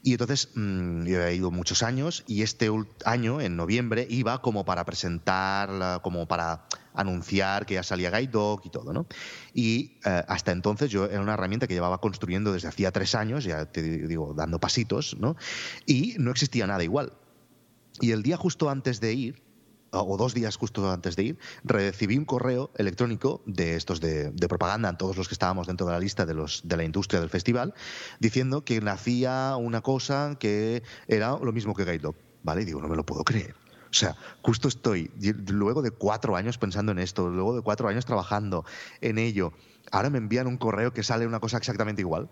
Y 0.03 0.13
entonces 0.13 0.51
mm, 0.55 1.05
yo 1.05 1.23
he 1.23 1.35
ido 1.35 1.51
muchos 1.51 1.83
años 1.83 2.25
y 2.27 2.43
este 2.43 2.71
año, 3.05 3.41
en 3.41 3.57
noviembre, 3.57 4.07
iba 4.09 4.41
como 4.43 4.65
para 4.65 4.85
presentar, 4.85 6.01
como 6.03 6.27
para 6.27 6.67
anunciar 6.95 7.67
que 7.67 7.75
ya 7.75 7.83
salía 7.83 8.11
Guide 8.11 8.33
Dog 8.33 8.63
y 8.65 8.71
todo, 8.71 8.93
¿no? 8.93 9.07
Y 9.55 9.99
eh, 10.05 10.25
hasta 10.29 10.53
entonces 10.53 10.91
yo 10.91 11.07
era 11.07 11.21
una 11.21 11.35
herramienta 11.35 11.67
que 11.67 11.75
llevaba 11.75 11.99
construyendo 11.99 12.53
desde 12.53 12.69
hacía 12.69 12.93
tres 12.93 13.15
años, 13.15 13.45
ya 13.45 13.67
te 13.67 13.83
digo, 13.83 14.35
dando 14.35 14.59
pasitos, 14.59 15.17
¿no? 15.19 15.37
Y 15.87 16.15
no 16.19 16.31
existía 16.31 16.67
nada 16.67 16.85
igual. 16.85 17.13
Y 18.01 18.13
el 18.13 18.23
día 18.23 18.37
justo 18.37 18.71
antes 18.71 19.01
de 19.01 19.13
ir, 19.13 19.43
o 19.91 20.17
dos 20.17 20.33
días 20.33 20.57
justo 20.57 20.91
antes 20.91 21.17
de 21.17 21.23
ir, 21.23 21.39
recibí 21.65 22.17
un 22.17 22.25
correo 22.25 22.71
electrónico 22.77 23.43
de 23.45 23.77
estos 23.77 24.01
de, 24.01 24.33
propaganda, 24.49 24.97
todos 24.97 25.17
los 25.17 25.29
que 25.29 25.35
estábamos 25.35 25.67
dentro 25.67 25.87
de 25.87 25.93
la 25.93 26.01
lista 26.01 26.25
de, 26.25 26.35
los, 26.35 26.63
de 26.65 26.77
la 26.77 26.85
industria 26.85 27.21
del 27.21 27.29
festival, 27.29 27.75
diciendo 28.19 28.65
que 28.65 28.81
nacía 28.81 29.57
una 29.57 29.83
cosa 29.83 30.37
que 30.41 30.83
era 31.09 31.37
lo 31.37 31.53
mismo 31.53 31.75
que 31.75 31.85
Guide 31.85 31.99
Dog. 31.99 32.17
¿Vale? 32.45 32.63
Y 32.63 32.65
digo, 32.65 32.81
no 32.81 32.89
me 32.89 32.97
lo 32.97 33.07
puedo 33.07 33.23
creer. 33.23 33.62
O 33.93 33.95
sea, 33.95 34.17
justo 34.41 34.69
estoy, 34.69 35.11
luego 35.49 35.83
de 35.83 35.91
cuatro 35.91 36.35
años 36.35 36.57
pensando 36.57 36.93
en 36.93 36.99
esto, 36.99 37.29
luego 37.29 37.55
de 37.55 37.61
cuatro 37.61 37.89
años 37.89 38.07
trabajando 38.07 38.65
en 39.03 39.19
ello, 39.19 39.53
ahora 39.91 40.09
me 40.09 40.17
envían 40.17 40.47
un 40.47 40.57
correo 40.57 40.95
que 40.95 41.03
sale 41.03 41.27
una 41.27 41.41
cosa 41.41 41.59
exactamente 41.59 42.01
igual. 42.01 42.31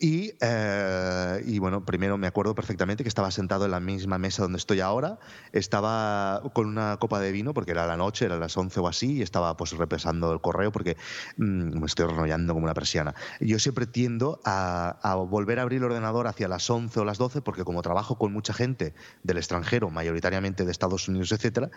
Eh, 0.00 1.42
y, 1.46 1.58
bueno, 1.58 1.84
primero 1.84 2.18
me 2.18 2.26
acuerdo 2.26 2.54
perfectamente 2.54 3.04
que 3.04 3.08
estaba 3.08 3.30
sentado 3.30 3.64
en 3.64 3.70
la 3.70 3.80
misma 3.80 4.18
mesa 4.18 4.42
donde 4.42 4.58
estoy 4.58 4.80
ahora, 4.80 5.18
estaba 5.52 6.42
con 6.52 6.66
una 6.66 6.96
copa 6.98 7.20
de 7.20 7.32
vino, 7.32 7.54
porque 7.54 7.70
era 7.70 7.86
la 7.86 7.96
noche, 7.96 8.26
era 8.26 8.36
las 8.36 8.56
11 8.56 8.80
o 8.80 8.88
así, 8.88 9.14
y 9.14 9.22
estaba 9.22 9.56
pues 9.56 9.72
repasando 9.72 10.32
el 10.32 10.40
correo 10.40 10.72
porque 10.72 10.96
mm, 11.36 11.78
me 11.78 11.86
estoy 11.86 12.06
renollando 12.06 12.54
como 12.54 12.64
una 12.64 12.74
persiana. 12.74 13.14
Yo 13.40 13.58
siempre 13.58 13.86
tiendo 13.86 14.40
a, 14.44 14.98
a, 15.02 15.14
volver 15.14 15.58
a 15.58 15.62
abrir 15.62 15.78
el 15.78 15.84
ordenador 15.84 16.26
hacia 16.26 16.48
las 16.48 16.68
11 16.68 17.00
o 17.00 17.04
las 17.04 17.18
12, 17.18 17.40
porque 17.42 17.64
como 17.64 17.82
trabajo 17.82 18.18
con 18.18 18.32
mucha 18.32 18.52
gente 18.52 18.94
del 19.22 19.38
extranjero, 19.38 19.90
mayoritariamente 19.90 20.64
de 20.64 20.72
Estados 20.72 21.08
Unidos, 21.08 21.32
etcétera, 21.32 21.70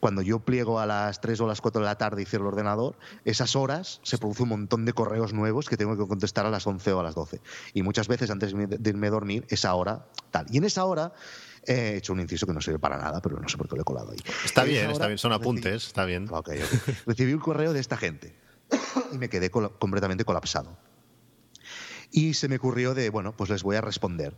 cuando 0.00 0.22
yo 0.22 0.40
pliego 0.40 0.80
a 0.80 0.86
las 0.86 1.20
3 1.20 1.40
o 1.40 1.46
las 1.46 1.60
4 1.60 1.80
de 1.80 1.86
la 1.86 1.98
tarde 1.98 2.22
y 2.22 2.24
cierro 2.24 2.44
el 2.44 2.54
ordenador, 2.54 2.96
esas 3.24 3.56
horas 3.56 4.00
se 4.04 4.16
produce 4.16 4.44
un 4.44 4.50
montón 4.50 4.84
de 4.84 4.92
correos 4.92 5.32
nuevos 5.32 5.68
que 5.68 5.76
tengo 5.76 5.96
que 5.96 6.06
contestar 6.06 6.46
a 6.46 6.50
las 6.50 6.66
11 6.66 6.92
o 6.92 7.00
a 7.00 7.02
las 7.02 7.14
12 7.14 7.40
y 7.72 7.82
muchas 7.82 8.08
veces 8.08 8.30
antes 8.30 8.52
de 8.54 8.90
irme 8.90 9.06
a 9.06 9.10
dormir, 9.10 9.46
esa 9.48 9.74
hora 9.74 10.06
tal. 10.30 10.46
Y 10.50 10.58
en 10.58 10.64
esa 10.64 10.84
hora 10.84 11.12
he 11.66 11.96
hecho 11.96 12.12
un 12.12 12.20
inciso 12.20 12.46
que 12.46 12.52
no 12.52 12.60
sirve 12.60 12.78
para 12.78 12.98
nada, 12.98 13.20
pero 13.20 13.38
no 13.38 13.48
sé 13.48 13.56
por 13.56 13.68
qué 13.68 13.76
lo 13.76 13.82
he 13.82 13.84
colado 13.84 14.10
ahí. 14.10 14.18
Está 14.44 14.64
bien, 14.64 14.90
está 14.90 15.06
bien, 15.06 15.18
son 15.18 15.32
apuntes, 15.32 15.86
está 15.86 16.04
bien. 16.04 16.28
Recibí 17.06 17.32
un 17.32 17.40
correo 17.40 17.72
de 17.72 17.80
esta 17.80 17.96
gente 17.96 18.36
y 19.12 19.18
me 19.18 19.28
quedé 19.28 19.50
completamente 19.50 20.24
colapsado. 20.24 20.76
Y 22.10 22.34
se 22.34 22.48
me 22.48 22.56
ocurrió 22.56 22.94
de, 22.94 23.10
bueno, 23.10 23.36
pues 23.36 23.50
les 23.50 23.62
voy 23.62 23.76
a 23.76 23.80
responder. 23.80 24.36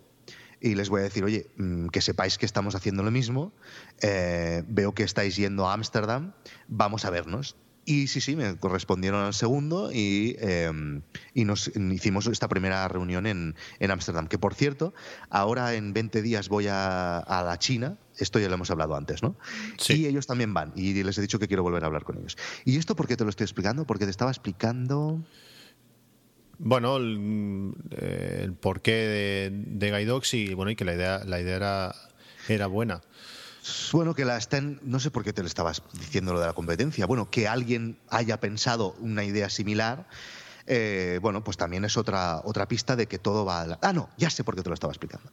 Y 0.61 0.74
les 0.74 0.89
voy 0.89 1.01
a 1.01 1.05
decir, 1.05 1.22
oye, 1.24 1.51
mm, 1.57 1.89
que 1.89 2.01
sepáis 2.01 2.39
que 2.39 2.47
estamos 2.47 2.74
haciendo 2.74 3.03
lo 3.03 3.11
mismo, 3.11 3.53
eh, 4.01 4.64
veo 4.66 4.95
que 4.95 5.03
estáis 5.03 5.37
yendo 5.37 5.68
a 5.68 5.74
Ámsterdam, 5.74 6.33
vamos 6.68 7.05
a 7.05 7.11
vernos. 7.11 7.57
Y 7.89 8.09
sí, 8.09 8.20
sí, 8.20 8.34
me 8.34 8.57
correspondieron 8.57 9.24
al 9.24 9.32
segundo 9.32 9.93
y, 9.93 10.34
em, 10.41 11.03
y 11.34 11.45
nos 11.45 11.68
hicimos 11.68 12.26
esta 12.26 12.49
primera 12.49 12.87
reunión 12.89 13.26
en 13.26 13.55
Ámsterdam. 13.91 14.26
que 14.26 14.39
por 14.39 14.55
cierto, 14.55 14.93
ahora 15.30 15.72
en 15.74 15.93
20 15.93 16.20
días 16.20 16.49
voy 16.49 16.66
a, 16.66 17.18
a, 17.18 17.45
la 17.45 17.59
China. 17.61 17.97
Esto 18.18 18.41
ya 18.41 18.49
lo 18.49 18.55
hemos 18.55 18.72
hablado 18.72 18.97
antes, 18.97 19.22
¿no? 19.22 19.37
Sí. 19.78 20.03
Y 20.03 20.07
ellos 20.07 20.26
también 20.26 20.53
van. 20.53 20.72
Y 20.74 21.01
les 21.05 21.16
he 21.16 21.20
dicho 21.20 21.39
que 21.39 21.47
quiero 21.47 21.62
volver 21.62 21.84
a 21.84 21.87
hablar 21.87 22.03
con 22.03 22.18
ellos. 22.18 22.37
¿Y 22.64 22.76
esto 22.76 22.97
por 22.97 23.07
qué 23.07 23.16
te 23.16 23.22
lo 23.22 23.30
estoy 23.30 23.45
explicando? 23.45 23.87
Porque 23.87 24.05
te 24.05 24.11
estaba 24.11 24.32
explicando. 24.32 25.24
Bueno, 26.59 26.97
el, 26.97 27.72
eh, 27.93 28.51
porqué 28.61 28.93
de, 28.93 29.51
de 29.53 29.97
Guidox 29.97 30.34
y, 30.34 30.55
bueno, 30.55 30.72
y 30.72 30.76
que 30.76 30.84
la 30.84 30.95
idea, 30.95 31.22
la 31.24 31.41
idea 31.41 31.55
era, 31.55 31.95
era 32.49 32.66
buena. 32.66 33.03
Bueno, 33.93 34.14
que 34.14 34.25
la 34.25 34.37
estén, 34.37 34.81
no 34.83 35.01
sé 35.01 35.11
por 35.11 35.25
qué 35.25 35.33
te 35.33 35.43
lo 35.43 35.49
estabas 35.49 35.83
diciendo 35.93 36.33
lo 36.33 36.41
de 36.41 36.47
la 36.47 36.53
competencia. 36.53 37.07
Bueno, 37.07 37.31
que 37.31 37.49
alguien 37.49 37.99
haya 38.09 38.41
pensado 38.41 38.95
una 39.01 39.25
idea 39.25 39.49
similar. 39.51 40.09
Eh, 40.69 41.21
bueno, 41.23 41.45
pues 41.45 41.57
también 41.57 41.85
es 41.85 41.97
otra, 41.97 42.41
otra 42.45 42.67
pista 42.67 42.97
de 42.97 43.07
que 43.07 43.19
todo 43.19 43.45
va 43.45 43.62
a 43.62 43.79
Ah, 43.83 43.93
no, 43.93 44.11
ya 44.19 44.31
sé 44.31 44.43
por 44.43 44.57
qué 44.57 44.62
te 44.62 44.69
lo 44.69 44.75
estaba 44.75 44.93
explicando 44.93 45.31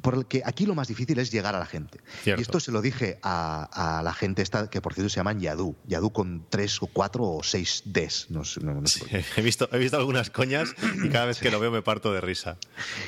porque 0.00 0.42
aquí 0.44 0.66
lo 0.66 0.74
más 0.74 0.88
difícil 0.88 1.18
es 1.18 1.30
llegar 1.30 1.54
a 1.54 1.58
la 1.58 1.66
gente. 1.66 1.98
Y 2.24 2.40
esto 2.40 2.60
se 2.60 2.72
lo 2.72 2.80
dije 2.80 3.18
a, 3.22 4.00
la 4.04 4.14
gente 4.14 4.42
esta, 4.42 4.70
que 4.70 4.80
por 4.80 4.94
cierto 4.94 5.10
se 5.10 5.16
llaman 5.16 5.40
Yadu. 5.40 5.76
Yadu 5.86 6.12
con 6.12 6.46
tres 6.48 6.82
o 6.82 6.86
cuatro 6.86 7.24
o 7.24 7.42
seis 7.42 7.82
Ds. 7.84 8.30
No, 8.30 8.42
he, 9.36 9.42
visto, 9.42 9.68
he 9.72 9.78
visto 9.78 9.96
algunas 9.96 10.30
coñas 10.30 10.74
y 11.04 11.08
cada 11.08 11.26
vez 11.26 11.38
que 11.38 11.50
lo 11.50 11.60
veo 11.60 11.70
me 11.70 11.82
parto 11.82 12.12
de 12.12 12.20
risa. 12.20 12.56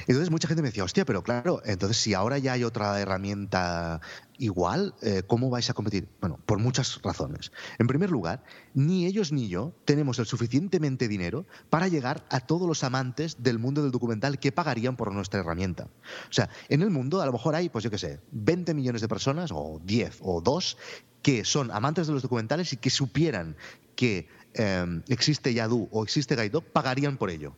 Entonces 0.07 0.31
mucha 0.31 0.49
gente 0.49 0.63
me 0.63 0.69
decía, 0.69 0.85
hostia, 0.85 1.05
pero 1.05 1.23
claro, 1.23 1.63
entonces 1.65 1.97
si 1.97 2.15
ahora 2.15 2.39
ya 2.39 2.53
hay 2.53 2.65
otra 2.65 3.01
herramienta 3.01 4.01
igual, 4.39 4.95
eh, 5.03 5.23
¿cómo 5.27 5.51
vais 5.51 5.69
a 5.71 5.75
competir? 5.75 6.09
Bueno, 6.21 6.39
por 6.45 6.59
muchas 6.59 7.01
razones. 7.03 7.53
En 7.79 7.87
primer 7.87 8.11
lugar, 8.11 8.45
ni 8.75 9.07
ellos 9.07 9.33
ni 9.33 9.49
yo 9.49 9.73
tenemos 9.85 10.19
el 10.19 10.27
suficientemente 10.27 11.09
dinero 11.09 11.47
para 11.71 11.89
llegar 11.89 12.25
a 12.31 12.41
todos 12.41 12.67
los 12.67 12.85
amantes 12.85 13.43
del 13.43 13.59
mundo 13.59 13.83
del 13.83 13.91
documental 13.91 14.39
que 14.39 14.53
pagarían 14.53 14.97
por 14.97 15.13
nuestra 15.13 15.41
herramienta. 15.41 15.89
O 16.29 16.33
sea, 16.33 16.51
en 16.69 16.83
el 16.83 16.91
mundo 16.91 17.21
a 17.23 17.27
lo 17.27 17.33
mejor 17.33 17.55
hay, 17.55 17.69
pues 17.69 17.85
yo 17.85 17.91
qué 17.91 17.99
sé, 17.99 18.21
20 18.33 18.75
millones 18.75 19.01
de 19.01 19.09
personas, 19.09 19.51
o 19.53 19.81
10, 19.85 20.19
o 20.23 20.41
2, 20.41 20.77
que 21.23 21.45
son 21.45 21.71
amantes 21.71 22.07
de 22.07 22.13
los 22.13 22.23
documentales 22.23 22.73
y 22.73 22.77
que 22.77 22.91
supieran 22.91 23.57
que 23.97 24.29
eh, 24.55 25.03
existe 25.09 25.55
Yadu 25.55 25.89
o 25.91 26.03
existe 26.03 26.37
Guide 26.37 26.61
pagarían 26.61 27.17
por 27.17 27.31
ello 27.31 27.57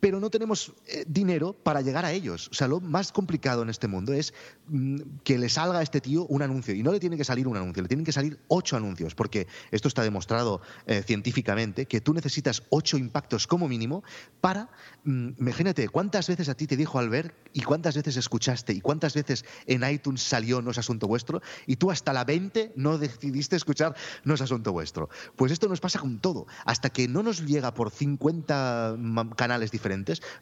pero 0.00 0.20
no 0.20 0.30
tenemos 0.30 0.74
eh, 0.86 1.04
dinero 1.06 1.52
para 1.52 1.80
llegar 1.80 2.04
a 2.04 2.12
ellos. 2.12 2.48
O 2.50 2.54
sea, 2.54 2.68
lo 2.68 2.80
más 2.80 3.12
complicado 3.12 3.62
en 3.62 3.70
este 3.70 3.88
mundo 3.88 4.12
es 4.12 4.32
mm, 4.68 5.00
que 5.24 5.38
le 5.38 5.48
salga 5.48 5.80
a 5.80 5.82
este 5.82 6.00
tío 6.00 6.26
un 6.26 6.42
anuncio. 6.42 6.74
Y 6.74 6.82
no 6.82 6.92
le 6.92 7.00
tiene 7.00 7.16
que 7.16 7.24
salir 7.24 7.48
un 7.48 7.56
anuncio, 7.56 7.82
le 7.82 7.88
tienen 7.88 8.04
que 8.04 8.12
salir 8.12 8.38
ocho 8.48 8.76
anuncios, 8.76 9.14
porque 9.14 9.46
esto 9.70 9.88
está 9.88 10.02
demostrado 10.02 10.60
eh, 10.86 11.02
científicamente, 11.04 11.86
que 11.86 12.00
tú 12.00 12.14
necesitas 12.14 12.62
ocho 12.70 12.96
impactos 12.96 13.46
como 13.46 13.68
mínimo 13.68 14.02
para, 14.40 14.70
mm, 15.04 15.30
imagínate, 15.38 15.88
cuántas 15.88 16.28
veces 16.28 16.48
a 16.48 16.54
ti 16.54 16.66
te 16.66 16.76
dijo 16.76 16.98
Albert 16.98 17.34
y 17.52 17.62
cuántas 17.62 17.96
veces 17.96 18.16
escuchaste 18.16 18.72
y 18.72 18.80
cuántas 18.80 19.14
veces 19.14 19.44
en 19.66 19.88
iTunes 19.88 20.22
salió 20.22 20.62
No 20.62 20.70
es 20.70 20.78
asunto 20.78 21.08
vuestro 21.08 21.40
y 21.66 21.76
tú 21.76 21.90
hasta 21.90 22.12
la 22.12 22.24
20 22.24 22.72
no 22.76 22.98
decidiste 22.98 23.56
escuchar 23.56 23.96
No 24.24 24.34
es 24.34 24.40
asunto 24.40 24.72
vuestro. 24.72 25.08
Pues 25.36 25.52
esto 25.52 25.68
nos 25.68 25.80
pasa 25.80 25.98
con 25.98 26.18
todo. 26.18 26.46
Hasta 26.64 26.90
que 26.90 27.08
no 27.08 27.22
nos 27.22 27.44
llega 27.46 27.74
por 27.74 27.90
50 27.90 28.96
canales 29.36 29.70
diferentes, 29.70 29.87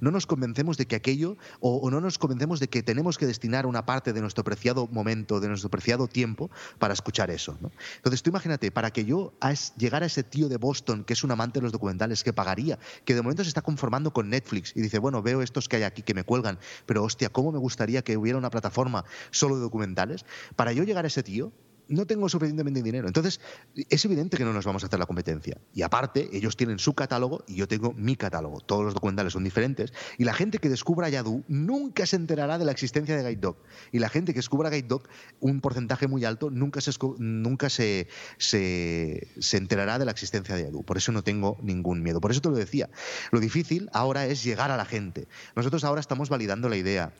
no 0.00 0.10
nos 0.10 0.26
convencemos 0.26 0.76
de 0.76 0.86
que 0.86 0.96
aquello, 0.96 1.36
o, 1.60 1.90
no 1.90 2.00
nos 2.00 2.18
convencemos 2.18 2.60
de 2.60 2.68
que 2.68 2.82
tenemos 2.82 3.18
que 3.18 3.26
destinar 3.26 3.66
una 3.66 3.86
parte 3.86 4.12
de 4.12 4.20
nuestro 4.20 4.44
preciado 4.44 4.88
momento, 4.90 5.40
de 5.40 5.48
nuestro 5.48 5.70
preciado 5.70 6.08
tiempo 6.08 6.50
para 6.78 6.94
escuchar 6.94 7.30
eso. 7.30 7.58
Entonces 7.96 8.22
tú 8.22 8.30
imagínate, 8.30 8.70
para 8.70 8.90
que 8.90 9.04
yo 9.04 9.32
llegara 9.76 10.04
a 10.04 10.06
ese 10.08 10.22
tío 10.22 10.48
de 10.48 10.56
Boston, 10.56 11.04
que 11.04 11.12
es 11.12 11.24
un 11.24 11.30
amante 11.30 11.60
de 11.60 11.64
los 11.64 11.72
documentales, 11.72 12.24
que 12.24 12.32
pagaría, 12.32 12.78
que 13.04 13.14
de 13.14 13.22
momento 13.22 13.42
se 13.44 13.48
está 13.48 13.62
conformando 13.62 14.12
con 14.12 14.30
Netflix 14.30 14.72
y 14.74 14.80
dice, 14.80 14.98
bueno, 14.98 15.22
veo 15.22 15.42
estos 15.42 15.68
que 15.68 15.76
hay 15.76 15.82
aquí 15.84 16.02
que 16.02 16.14
me 16.14 16.24
cuelgan, 16.24 16.58
pero 16.86 17.04
hostia, 17.04 17.28
¿cómo 17.28 17.52
me 17.52 17.58
gustaría 17.58 18.02
que 18.02 18.16
hubiera 18.16 18.38
una 18.38 18.50
plataforma 18.50 19.04
solo 19.30 19.56
de 19.56 19.62
documentales? 19.62 20.24
Para 20.56 20.72
yo 20.72 20.82
llegar 20.84 21.04
a 21.04 21.08
ese 21.08 21.22
tío, 21.22 21.52
no 21.88 22.06
tengo 22.06 22.28
suficientemente 22.28 22.82
dinero. 22.82 23.06
Entonces, 23.06 23.40
es 23.74 24.04
evidente 24.04 24.36
que 24.36 24.44
no 24.44 24.52
nos 24.52 24.64
vamos 24.64 24.82
a 24.82 24.86
hacer 24.86 24.98
la 24.98 25.06
competencia. 25.06 25.58
Y 25.72 25.82
aparte, 25.82 26.28
ellos 26.32 26.56
tienen 26.56 26.78
su 26.78 26.94
catálogo 26.94 27.44
y 27.46 27.56
yo 27.56 27.68
tengo 27.68 27.92
mi 27.92 28.16
catálogo. 28.16 28.60
Todos 28.60 28.84
los 28.84 28.94
documentales 28.94 29.32
son 29.32 29.44
diferentes. 29.44 29.92
Y 30.18 30.24
la 30.24 30.34
gente 30.34 30.58
que 30.58 30.68
descubra 30.68 31.08
Yadu 31.08 31.44
nunca 31.48 32.06
se 32.06 32.16
enterará 32.16 32.58
de 32.58 32.64
la 32.64 32.72
existencia 32.72 33.16
de 33.16 33.28
Guide. 33.28 33.54
Y 33.92 33.98
la 33.98 34.08
gente 34.08 34.32
que 34.32 34.38
descubra 34.38 34.70
Guide 34.70 34.88
Dog, 34.88 35.02
un 35.40 35.60
porcentaje 35.60 36.08
muy 36.08 36.24
alto, 36.24 36.50
nunca 36.50 36.80
se, 36.80 36.90
nunca 37.18 37.68
se, 37.70 38.08
se, 38.38 39.28
se 39.38 39.56
enterará 39.56 39.98
de 39.98 40.04
la 40.04 40.10
existencia 40.10 40.54
de 40.54 40.64
Yadu. 40.64 40.82
Por 40.82 40.96
eso 40.96 41.12
no 41.12 41.22
tengo 41.22 41.58
ningún 41.62 42.02
miedo. 42.02 42.20
Por 42.20 42.30
eso 42.30 42.40
te 42.40 42.48
lo 42.48 42.56
decía. 42.56 42.88
Lo 43.30 43.40
difícil 43.40 43.88
ahora 43.92 44.26
es 44.26 44.42
llegar 44.42 44.70
a 44.70 44.76
la 44.76 44.84
gente. 44.84 45.28
Nosotros 45.54 45.84
ahora 45.84 46.00
estamos 46.00 46.28
validando 46.28 46.68
la 46.68 46.76
idea 46.76 47.12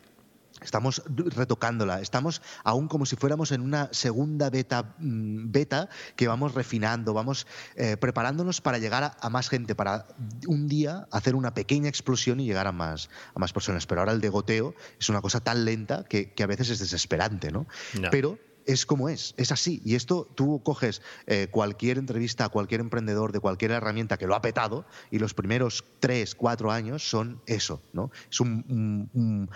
Estamos 0.63 1.03
retocándola, 1.07 2.01
estamos 2.01 2.41
aún 2.65 2.89
como 2.89 3.05
si 3.05 3.17
fuéramos 3.17 3.53
en 3.53 3.61
una 3.61 3.89
segunda 3.93 4.49
beta, 4.49 4.95
mm, 4.99 5.51
beta 5.51 5.89
que 6.17 6.29
vamos 6.29 6.55
refinando, 6.55 7.13
vamos 7.13 7.47
eh, 7.75 7.97
preparándonos 7.97 8.61
para 8.61 8.79
llegar 8.79 9.17
a, 9.21 9.31
más 9.31 9.49
gente, 9.49 9.75
para 9.75 10.07
un 10.47 10.69
día 10.69 11.07
hacer 11.11 11.35
una 11.35 11.53
pequeña 11.53 11.89
explosión 11.89 12.41
y 12.41 12.47
llegar 12.47 12.67
a 12.67 12.73
más, 12.73 13.11
a 13.35 13.39
más 13.39 13.53
personas. 13.53 13.87
Pero 13.87 14.01
ahora 14.01 14.13
el 14.13 14.21
degoteo 14.21 14.75
es 14.99 15.09
una 15.09 15.21
cosa 15.21 15.41
tan 15.41 15.65
lenta 15.65 16.05
que, 16.05 16.33
a 16.43 16.47
veces 16.47 16.71
es 16.71 16.79
desesperante, 16.79 17.51
¿no? 17.51 17.67
Pero 18.11 18.39
es 18.67 18.85
como 18.85 19.09
es, 19.09 19.35
es 19.37 19.53
así. 19.53 19.81
Y 19.85 19.95
esto 19.95 20.29
tú 20.35 20.61
coges 20.63 21.03
eh, 21.27 21.49
cualquier 21.51 21.99
entrevista 21.99 22.45
a 22.45 22.49
cualquier 22.49 22.81
emprendedor 22.81 23.33
de 23.33 23.41
cualquier 23.41 23.71
herramienta 23.71 24.19
que 24.19 24.27
lo 24.27 24.35
ha 24.35 24.43
petado 24.43 24.85
y 25.11 25.19
los 25.19 25.35
primeros 25.35 25.85
tres, 26.01 26.35
cuatro 26.35 26.71
años 26.71 27.09
son 27.09 27.41
eso, 27.47 27.81
¿no? 27.93 28.11
Es 28.31 28.41
un, 28.41 29.49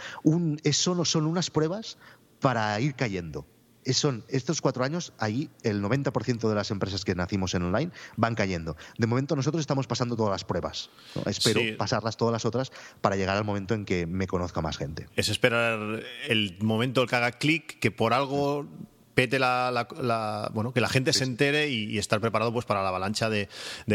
eso 0.65 0.95
no 0.95 1.05
son 1.05 1.27
unas 1.27 1.51
pruebas 1.51 1.99
para 2.41 2.81
ir 2.81 2.95
cayendo. 2.95 3.47
son 3.93 4.25
estos 4.29 4.61
cuatro 4.61 4.85
años, 4.85 5.13
ahí 5.19 5.51
el 5.63 5.83
90% 5.83 6.49
de 6.49 6.55
las 6.55 6.71
empresas 6.71 7.05
que 7.05 7.15
nacimos 7.15 7.55
en 7.55 7.65
online 7.65 7.91
van 8.17 8.35
cayendo. 8.35 8.77
De 8.99 9.07
momento 9.07 9.35
nosotros 9.35 9.61
estamos 9.61 9.87
pasando 9.87 10.17
todas 10.17 10.31
las 10.31 10.45
pruebas. 10.45 10.91
Espero 11.27 11.61
pasarlas 11.77 12.17
todas 12.17 12.33
las 12.33 12.45
otras 12.45 12.71
para 13.01 13.17
llegar 13.17 13.37
al 13.37 13.45
momento 13.45 13.75
en 13.75 13.85
que 13.85 14.07
me 14.07 14.27
conozca 14.27 14.61
más 14.61 14.77
gente. 14.77 15.09
Es 15.17 15.29
esperar 15.29 16.03
el 16.29 16.57
momento 16.61 17.07
que 17.07 17.17
haga 17.17 17.33
clic, 17.33 17.79
que 17.81 17.91
por 17.91 18.15
algo 18.15 18.69
pete 19.15 19.39
la, 19.39 20.51
bueno 20.53 20.73
que 20.73 20.81
la 20.81 20.89
gente 20.89 21.13
se 21.13 21.25
entere 21.25 21.69
y, 21.69 21.99
estar 21.99 22.21
preparado 22.21 22.53
pues 22.53 22.65
para 22.65 22.83
la 22.83 22.89
avalancha 22.89 23.29
de, 23.29 23.49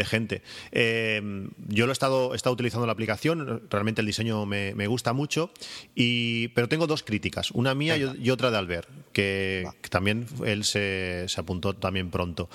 gente 0.04 0.42
eh, 0.70 1.48
yo 1.68 1.86
lo 1.86 1.92
he 1.92 1.94
estado, 1.94 2.32
he 2.32 2.36
estado 2.36 2.54
utilizando 2.54 2.86
la 2.86 2.92
aplicación 2.92 3.62
realmente 3.70 4.00
el 4.00 4.06
diseño 4.06 4.46
me, 4.46 4.86
gusta 4.86 5.12
mucho 5.12 5.50
y 5.94 6.48
pero 6.48 6.68
tengo 6.68 6.86
dos 6.86 7.02
críticas 7.02 7.50
una 7.50 7.74
mía 7.74 7.96
y, 7.96 8.30
otra 8.30 8.50
de 8.50 8.58
Albert 8.58 8.88
que, 9.12 9.68
también 9.90 10.26
él 10.44 10.64
se, 10.64 11.26
apuntó 11.36 11.74
también 11.74 12.10
pronto 12.10 12.48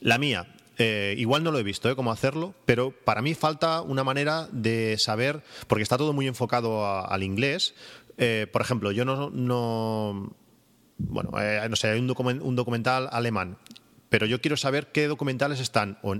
la 0.00 0.18
mía 0.18 0.46
eh, 0.78 1.14
igual 1.18 1.44
no 1.44 1.52
lo 1.52 1.58
he 1.58 1.62
visto 1.62 1.88
¿eh? 1.88 1.94
cómo 1.94 2.10
hacerlo, 2.10 2.52
pero 2.66 2.90
para 2.90 3.22
mí 3.22 3.34
falta 3.34 3.80
una 3.80 4.02
manera 4.02 4.48
de 4.50 4.96
saber, 4.98 5.44
porque 5.68 5.84
está 5.84 5.96
todo 5.96 6.12
muy 6.12 6.26
enfocado 6.26 6.84
al 6.84 7.22
inglés. 7.22 7.76
por 8.52 8.60
ejemplo, 8.60 8.90
yo 8.90 9.04
no, 9.04 9.30
bueno, 10.98 11.30
eh, 11.40 11.66
no 11.68 11.76
sé, 11.76 11.88
hay 11.88 11.98
un, 12.00 12.06
documental 12.56 13.08
alemán 13.10 13.58
pero 14.08 14.26
yo 14.26 14.40
quiero 14.40 14.56
saber 14.56 14.92
qué 14.92 15.08
documentales 15.08 15.58
están 15.58 15.98
o, 16.02 16.14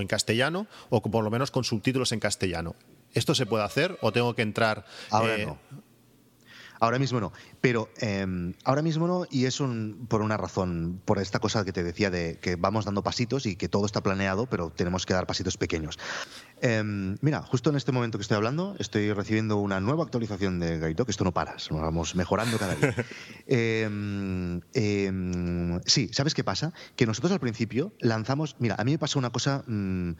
en 0.00 0.06
castellano 0.08 0.66
o 0.90 1.00
por 1.00 1.22
lo 1.22 1.30
menos 1.30 1.52
con 1.52 1.62
subtítulos 1.62 2.10
en 2.10 2.18
castellano. 2.18 2.74
¿Esto 3.14 3.36
se 3.36 3.46
puede 3.46 3.62
hacer 3.62 3.96
o 4.00 4.10
tengo 4.10 4.34
que 4.34 4.42
entrar? 4.42 4.84
Ahora 5.10 5.36
eh, 5.36 5.46
no. 5.46 5.56
Ahora 6.80 6.98
mismo 6.98 7.20
no. 7.20 7.32
Pero 7.60 7.88
em, 7.98 8.54
ahora 8.64 8.82
mismo 8.82 9.06
no, 9.06 9.26
y 9.30 9.44
es 9.46 9.62
por 10.08 10.22
una 10.22 10.36
razón, 10.36 11.00
por 11.04 11.18
esta 11.18 11.38
cosa 11.38 11.64
que 11.64 11.72
te 11.72 11.82
decía 11.82 12.10
de 12.10 12.38
que 12.40 12.56
vamos 12.56 12.84
dando 12.84 13.02
pasitos 13.02 13.46
y 13.46 13.56
que 13.56 13.68
todo 13.68 13.86
está 13.86 14.02
planeado, 14.02 14.46
pero 14.46 14.70
tenemos 14.70 15.06
que 15.06 15.14
dar 15.14 15.26
pasitos 15.26 15.56
pequeños. 15.56 15.98
Em, 16.62 17.16
mira, 17.20 17.42
justo 17.42 17.68
en 17.68 17.76
este 17.76 17.92
momento 17.92 18.16
que 18.16 18.22
estoy 18.22 18.36
hablando, 18.36 18.76
estoy 18.78 19.12
recibiendo 19.12 19.56
una 19.58 19.78
nueva 19.80 20.04
actualización 20.04 20.58
de 20.58 20.78
Gaito, 20.78 21.04
que 21.04 21.10
esto 21.10 21.24
no 21.24 21.32
para, 21.32 21.52
nos 21.52 21.80
vamos 21.80 22.14
mejorando 22.14 22.58
cada 22.58 22.74
día. 22.74 22.94
Em, 23.48 24.60
em, 24.74 25.80
sí, 25.86 26.10
¿sabes 26.12 26.34
qué 26.34 26.42
pasa? 26.42 26.72
Que 26.96 27.06
nosotros 27.06 27.30
al 27.32 27.38
principio 27.38 27.92
lanzamos, 28.00 28.56
mira, 28.58 28.74
a 28.78 28.84
mí 28.84 28.92
me 28.92 28.98
pasó 28.98 29.18
una 29.18 29.30
cosa, 29.30 29.62
mm, 29.66 30.12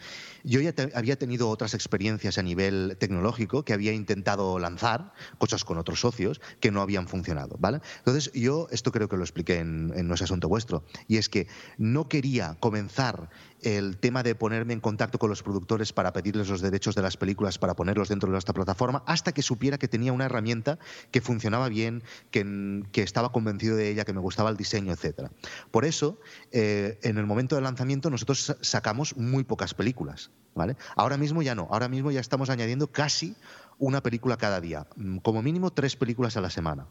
yo 0.44 0.60
ya 0.60 0.72
había 0.94 1.18
tenido 1.18 1.48
otras 1.48 1.74
experiencias 1.74 2.38
a 2.38 2.42
nivel 2.42 2.96
tecnológico 3.00 3.64
que 3.64 3.72
había 3.72 3.92
intentado 3.92 4.58
lanzar, 4.58 5.12
cosas 5.38 5.64
con 5.64 5.78
otros 5.78 6.00
socios, 6.00 6.40
que 6.60 6.70
no 6.70 6.82
habían 6.82 7.08
funcionado, 7.08 7.56
¿vale? 7.58 7.80
Entonces 7.98 8.30
yo, 8.32 8.68
esto 8.70 8.92
creo 8.92 9.08
que 9.08 9.16
lo 9.16 9.24
expliqué 9.24 9.58
en, 9.58 9.92
en 9.96 10.06
No 10.06 10.14
es 10.14 10.22
asunto 10.22 10.48
vuestro, 10.48 10.84
y 11.08 11.16
es 11.16 11.28
que 11.28 11.48
no 11.78 12.08
quería 12.08 12.56
comenzar 12.60 13.30
el 13.62 13.98
tema 13.98 14.22
de 14.22 14.34
ponerme 14.34 14.72
en 14.72 14.80
contacto 14.80 15.18
con 15.18 15.30
los 15.30 15.42
productores 15.42 15.92
para 15.92 16.12
pedirles 16.12 16.48
los 16.48 16.60
derechos 16.60 16.94
de 16.94 17.02
las 17.02 17.16
películas 17.16 17.58
para 17.58 17.74
ponerlos 17.74 18.08
dentro 18.08 18.28
de 18.28 18.32
nuestra 18.32 18.54
plataforma, 18.54 19.02
hasta 19.06 19.32
que 19.32 19.42
supiera 19.42 19.78
que 19.78 19.88
tenía 19.88 20.12
una 20.12 20.26
herramienta 20.26 20.78
que 21.10 21.20
funcionaba 21.20 21.68
bien, 21.68 22.02
que, 22.30 22.86
estaba 22.94 23.32
convencido 23.32 23.76
de 23.76 23.90
ella, 23.90 24.04
que 24.04 24.12
me 24.12 24.20
gustaba 24.20 24.50
el 24.50 24.56
diseño, 24.56 24.92
etc. 24.92 25.30
Por 25.70 25.84
eso, 25.84 26.18
eh, 26.52 26.98
en 27.02 27.18
el 27.18 27.26
momento 27.26 27.54
del 27.54 27.64
lanzamiento, 27.64 28.10
nosotros 28.10 28.56
sacamos 28.60 29.16
muy 29.16 29.44
pocas 29.44 29.74
películas. 29.74 30.30
¿vale? 30.54 30.76
Ahora 30.96 31.16
mismo 31.16 31.42
ya 31.42 31.54
no, 31.54 31.68
ahora 31.70 31.88
mismo 31.88 32.10
ya 32.10 32.20
estamos 32.20 32.50
añadiendo 32.50 32.88
casi 32.88 33.36
una 33.78 34.02
película 34.02 34.36
cada 34.36 34.60
día, 34.60 34.86
mm, 34.96 35.18
como 35.18 35.42
mínimo 35.42 35.70
tres 35.70 35.96
películas 35.96 36.36
a 36.36 36.40
la 36.40 36.50
semana. 36.50 36.86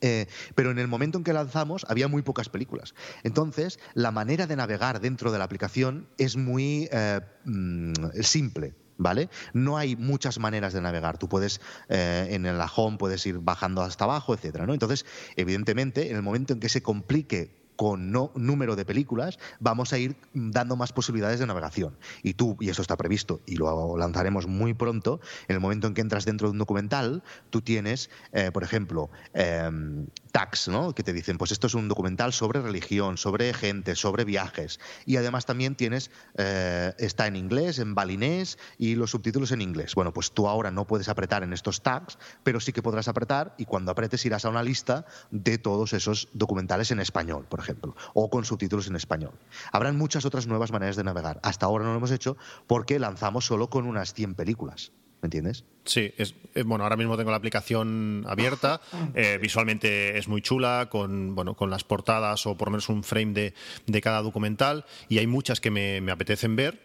Eh, 0.00 0.26
pero 0.54 0.70
en 0.70 0.78
el 0.78 0.88
momento 0.88 1.18
en 1.18 1.24
que 1.24 1.32
lanzamos 1.32 1.84
había 1.88 2.08
muy 2.08 2.22
pocas 2.22 2.48
películas. 2.48 2.94
Entonces, 3.22 3.78
la 3.94 4.10
manera 4.10 4.46
de 4.46 4.56
navegar 4.56 5.00
dentro 5.00 5.32
de 5.32 5.38
la 5.38 5.44
aplicación 5.44 6.08
es 6.18 6.36
muy 6.36 6.88
eh, 6.92 7.20
mm, 7.44 7.92
simple. 8.22 8.74
¿Vale? 9.00 9.30
No 9.52 9.76
hay 9.76 9.94
muchas 9.94 10.40
maneras 10.40 10.72
de 10.72 10.80
navegar. 10.80 11.18
Tú 11.18 11.28
puedes, 11.28 11.60
eh, 11.88 12.26
en 12.30 12.42
la 12.42 12.66
home, 12.66 12.98
puedes 12.98 13.24
ir 13.26 13.38
bajando 13.38 13.80
hasta 13.80 14.02
abajo, 14.02 14.34
etcétera, 14.34 14.66
¿no? 14.66 14.72
Entonces, 14.72 15.06
evidentemente, 15.36 16.10
en 16.10 16.16
el 16.16 16.22
momento 16.22 16.52
en 16.52 16.58
que 16.58 16.68
se 16.68 16.82
complique 16.82 17.67
con 17.78 18.10
no, 18.10 18.32
número 18.34 18.74
de 18.74 18.84
películas, 18.84 19.38
vamos 19.60 19.92
a 19.92 19.98
ir 19.98 20.16
dando 20.34 20.74
más 20.74 20.92
posibilidades 20.92 21.38
de 21.38 21.46
navegación. 21.46 21.96
Y 22.24 22.34
tú, 22.34 22.56
y 22.58 22.70
eso 22.70 22.82
está 22.82 22.96
previsto, 22.96 23.40
y 23.46 23.54
lo 23.54 23.96
lanzaremos 23.96 24.48
muy 24.48 24.74
pronto, 24.74 25.20
en 25.46 25.54
el 25.54 25.60
momento 25.60 25.86
en 25.86 25.94
que 25.94 26.00
entras 26.00 26.24
dentro 26.24 26.48
de 26.48 26.52
un 26.52 26.58
documental, 26.58 27.22
tú 27.50 27.60
tienes, 27.62 28.10
eh, 28.32 28.50
por 28.50 28.64
ejemplo, 28.64 29.10
em, 29.32 30.08
tags, 30.28 30.68
¿no? 30.68 30.94
Que 30.94 31.02
te 31.02 31.12
dicen, 31.12 31.38
pues 31.38 31.52
esto 31.52 31.66
es 31.66 31.74
un 31.74 31.88
documental 31.88 32.32
sobre 32.32 32.60
religión, 32.60 33.16
sobre 33.16 33.52
gente, 33.54 33.94
sobre 33.94 34.24
viajes. 34.24 34.80
Y 35.06 35.16
además 35.16 35.46
también 35.46 35.74
tienes, 35.74 36.10
eh, 36.36 36.94
está 36.98 37.26
en 37.26 37.36
inglés, 37.36 37.78
en 37.78 37.94
balinés 37.94 38.58
y 38.78 38.94
los 38.94 39.10
subtítulos 39.10 39.52
en 39.52 39.60
inglés. 39.60 39.94
Bueno, 39.94 40.12
pues 40.12 40.32
tú 40.32 40.48
ahora 40.48 40.70
no 40.70 40.86
puedes 40.86 41.08
apretar 41.08 41.42
en 41.42 41.52
estos 41.52 41.82
tags, 41.82 42.18
pero 42.42 42.60
sí 42.60 42.72
que 42.72 42.82
podrás 42.82 43.08
apretar 43.08 43.54
y 43.58 43.64
cuando 43.64 43.92
apretes 43.92 44.24
irás 44.24 44.44
a 44.44 44.50
una 44.50 44.62
lista 44.62 45.06
de 45.30 45.58
todos 45.58 45.92
esos 45.92 46.28
documentales 46.32 46.90
en 46.90 47.00
español, 47.00 47.46
por 47.48 47.60
ejemplo 47.60 47.94
o 48.14 48.30
con 48.30 48.44
subtítulos 48.44 48.88
en 48.88 48.96
español. 48.96 49.38
Habrán 49.72 49.96
muchas 49.96 50.24
otras 50.24 50.46
nuevas 50.46 50.72
maneras 50.72 50.96
de 50.96 51.04
navegar. 51.04 51.40
Hasta 51.42 51.66
ahora 51.66 51.84
no 51.84 51.92
lo 51.92 51.98
hemos 51.98 52.10
hecho 52.10 52.36
porque 52.66 52.98
lanzamos 52.98 53.46
solo 53.46 53.70
con 53.70 53.86
unas 53.86 54.14
100 54.14 54.34
películas. 54.34 54.92
¿Me 55.20 55.26
entiendes? 55.26 55.64
Sí, 55.84 56.12
es, 56.16 56.34
eh, 56.54 56.62
bueno, 56.62 56.84
ahora 56.84 56.96
mismo 56.96 57.16
tengo 57.16 57.30
la 57.30 57.38
aplicación 57.38 58.24
abierta, 58.28 58.80
eh, 59.14 59.38
visualmente 59.40 60.18
es 60.18 60.28
muy 60.28 60.42
chula, 60.42 60.88
con, 60.90 61.34
bueno, 61.34 61.54
con 61.54 61.70
las 61.70 61.82
portadas 61.82 62.46
o 62.46 62.56
por 62.56 62.68
lo 62.68 62.72
menos 62.72 62.88
un 62.88 63.02
frame 63.02 63.54
de, 63.86 64.00
cada 64.00 64.22
documental, 64.22 64.84
y 65.08 65.18
hay 65.18 65.26
muchas 65.26 65.60
que 65.60 65.70
me, 65.70 66.10
apetecen 66.10 66.56
ver, 66.56 66.78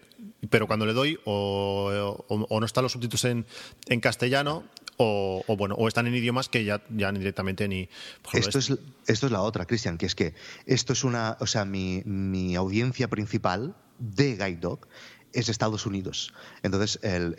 pero 0.50 0.68
cuando 0.68 0.86
le 0.86 0.94
doy 0.94 1.20
o, 1.26 2.26
no 2.50 2.66
están 2.66 2.84
los 2.84 2.94
subtítulos 2.94 3.26
en, 3.26 3.46
en 3.88 4.00
castellano 4.00 4.64
o, 4.98 5.44
bueno, 5.58 5.76
o 5.76 5.88
están 5.88 6.08
en 6.08 6.16
idiomas 6.16 6.50
que 6.50 6.64
ya, 6.64 6.82
ya 6.90 7.12
directamente 7.12 7.68
ni. 7.68 7.90
Esto 8.32 8.60
es, 8.60 8.74
esto 9.08 9.26
es 9.26 9.32
la 9.32 9.42
otra, 9.42 9.66
Cristian, 9.66 9.98
que 9.98 10.06
es 10.06 10.16
que 10.16 10.34
esto 10.66 10.94
es 10.94 11.04
una. 11.04 11.38
O 11.40 11.48
sea, 11.48 11.66
mi, 11.66 12.04
mi 12.06 12.56
audiencia 12.56 13.10
principal 13.10 13.76
de 14.00 14.36
Guide 14.36 14.58
Dog 14.58 14.88
es 15.34 15.50
Estados 15.50 15.86
Unidos. 15.86 16.34
Entonces, 16.62 17.00
el, 17.04 17.36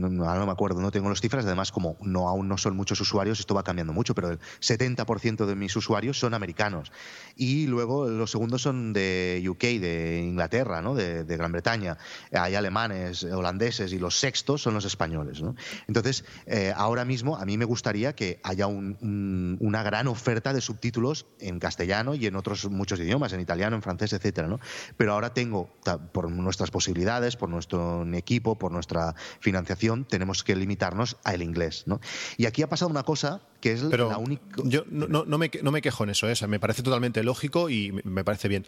no, 0.00 0.46
me 0.46 0.52
acuerdo, 0.52 0.80
no 0.80 0.90
tengo 0.90 1.08
las 1.08 1.20
cifras, 1.20 1.44
además 1.44 1.72
como 1.72 1.96
no 2.00 2.28
aún 2.28 2.48
no 2.48 2.58
son 2.58 2.76
muchos 2.76 3.00
usuarios, 3.00 3.40
esto 3.40 3.54
va 3.54 3.62
cambiando 3.62 3.92
mucho, 3.92 4.14
pero 4.14 4.30
el 4.30 4.38
70% 4.60 5.46
de 5.46 5.54
mis 5.54 5.76
usuarios 5.76 6.18
son 6.18 6.34
americanos. 6.34 6.92
Y 7.36 7.66
luego 7.66 8.08
los 8.08 8.30
segundos 8.30 8.62
son 8.62 8.92
de 8.92 9.44
UK, 9.48 9.62
de 9.62 10.24
Inglaterra, 10.26 10.82
¿no? 10.82 10.94
de, 10.94 11.24
Gran 11.36 11.52
Bretaña. 11.52 11.98
Hay 12.32 12.54
alemanes, 12.54 13.24
holandeses 13.24 13.92
y 13.92 13.98
los 13.98 14.18
sextos 14.18 14.62
son 14.62 14.74
los 14.74 14.86
españoles. 14.86 15.42
Entonces, 15.86 16.24
eh, 16.46 16.72
ahora 16.74 17.04
mismo 17.04 17.36
a 17.36 17.44
mí 17.44 17.58
me 17.58 17.64
gustaría 17.64 18.14
que 18.14 18.40
haya 18.42 18.66
una 18.66 19.82
gran 19.82 20.08
oferta 20.08 20.52
de 20.52 20.60
subtítulos 20.60 21.26
en 21.40 21.58
castellano 21.58 22.14
y 22.14 22.26
en 22.26 22.36
otros 22.36 22.68
muchos 22.70 23.00
idiomas, 23.00 23.32
en 23.32 23.40
italiano, 23.40 23.76
en 23.76 23.82
francés, 23.82 24.12
etcétera, 24.12 24.48
¿no? 24.48 24.60
Pero 24.96 25.12
ahora 25.12 25.34
tengo, 25.34 25.68
por 26.12 26.30
nuestras 26.30 26.70
posibilidades, 26.70 27.25
por 27.34 27.48
nuestro 27.48 28.06
equipo, 28.14 28.56
por 28.56 28.70
nuestra 28.70 29.16
financiación, 29.40 30.04
tenemos 30.04 30.44
que 30.44 30.54
limitarnos 30.54 31.16
al 31.24 31.42
inglés. 31.42 31.82
¿no? 31.86 32.00
Y 32.36 32.46
aquí 32.46 32.62
ha 32.62 32.68
pasado 32.68 32.90
una 32.90 33.02
cosa 33.02 33.40
que 33.60 33.72
es 33.72 33.82
la 33.82 34.18
única. 34.18 34.44
Yo 34.64 34.84
no, 34.88 35.24
no, 35.24 35.38
me, 35.38 35.50
no 35.62 35.72
me 35.72 35.82
quejo 35.82 36.04
en 36.04 36.10
eso, 36.10 36.28
¿eh? 36.28 36.34
me 36.46 36.60
parece 36.60 36.82
totalmente 36.82 37.22
lógico 37.24 37.70
y 37.70 37.92
me 38.04 38.22
parece 38.22 38.48
bien. 38.48 38.66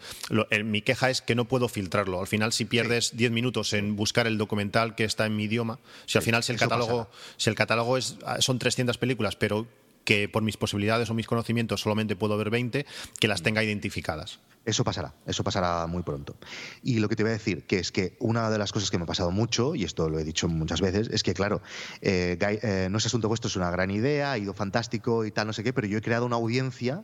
Eh, 0.49 0.63
mi 0.63 0.81
queja 0.81 1.09
es 1.09 1.21
que 1.21 1.35
no 1.35 1.45
puedo 1.45 1.69
filtrarlo. 1.69 2.19
Al 2.19 2.27
final, 2.27 2.51
si 2.51 2.65
pierdes 2.65 3.15
10 3.15 3.31
minutos 3.31 3.73
en 3.73 3.95
buscar 3.95 4.27
el 4.27 4.37
documental 4.37 4.95
que 4.95 5.03
está 5.03 5.25
en 5.25 5.35
mi 5.35 5.43
idioma, 5.43 5.79
si 6.05 6.17
al 6.17 6.23
final 6.23 6.43
si 6.43 6.51
el 6.51 6.57
catálogo, 6.57 7.09
si 7.37 7.49
el 7.49 7.55
catálogo 7.55 7.97
es, 7.97 8.17
son 8.39 8.59
300 8.59 8.97
películas, 8.97 9.35
pero 9.35 9.67
que 10.09 10.27
por 10.27 10.41
mis 10.41 10.57
posibilidades 10.57 11.07
o 11.11 11.13
mis 11.13 11.27
conocimientos 11.27 11.81
solamente 11.81 12.15
puedo 12.15 12.35
ver 12.35 12.49
20, 12.49 12.83
que 13.19 13.27
las 13.27 13.43
tenga 13.43 13.63
identificadas. 13.63 14.39
Eso 14.65 14.83
pasará, 14.83 15.13
eso 15.27 15.43
pasará 15.43 15.85
muy 15.85 16.01
pronto. 16.01 16.35
Y 16.81 16.97
lo 16.97 17.07
que 17.09 17.15
te 17.15 17.21
voy 17.21 17.29
a 17.29 17.33
decir, 17.33 17.67
que 17.67 17.77
es 17.77 17.91
que 17.91 18.17
una 18.19 18.49
de 18.49 18.57
las 18.57 18.71
cosas 18.71 18.89
que 18.89 18.97
me 18.97 19.03
ha 19.03 19.05
pasado 19.05 19.29
mucho, 19.29 19.75
y 19.75 19.83
esto 19.83 20.09
lo 20.09 20.17
he 20.17 20.23
dicho 20.23 20.47
muchas 20.47 20.81
veces, 20.81 21.11
es 21.11 21.21
que, 21.21 21.35
claro, 21.35 21.61
eh, 22.01 22.39
eh, 22.41 22.87
no 22.89 22.97
es 22.97 23.05
asunto 23.05 23.27
vuestro, 23.27 23.49
es 23.49 23.55
una 23.55 23.69
gran 23.69 23.91
idea, 23.91 24.31
ha 24.31 24.37
ido 24.39 24.55
fantástico 24.55 25.25
y 25.25 25.31
tal, 25.31 25.45
no 25.45 25.53
sé 25.53 25.63
qué, 25.63 25.73
pero 25.73 25.85
yo 25.85 25.99
he 25.99 26.01
creado 26.01 26.25
una 26.25 26.37
audiencia 26.37 27.03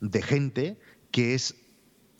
de 0.00 0.22
gente 0.22 0.78
que 1.10 1.34
es 1.34 1.54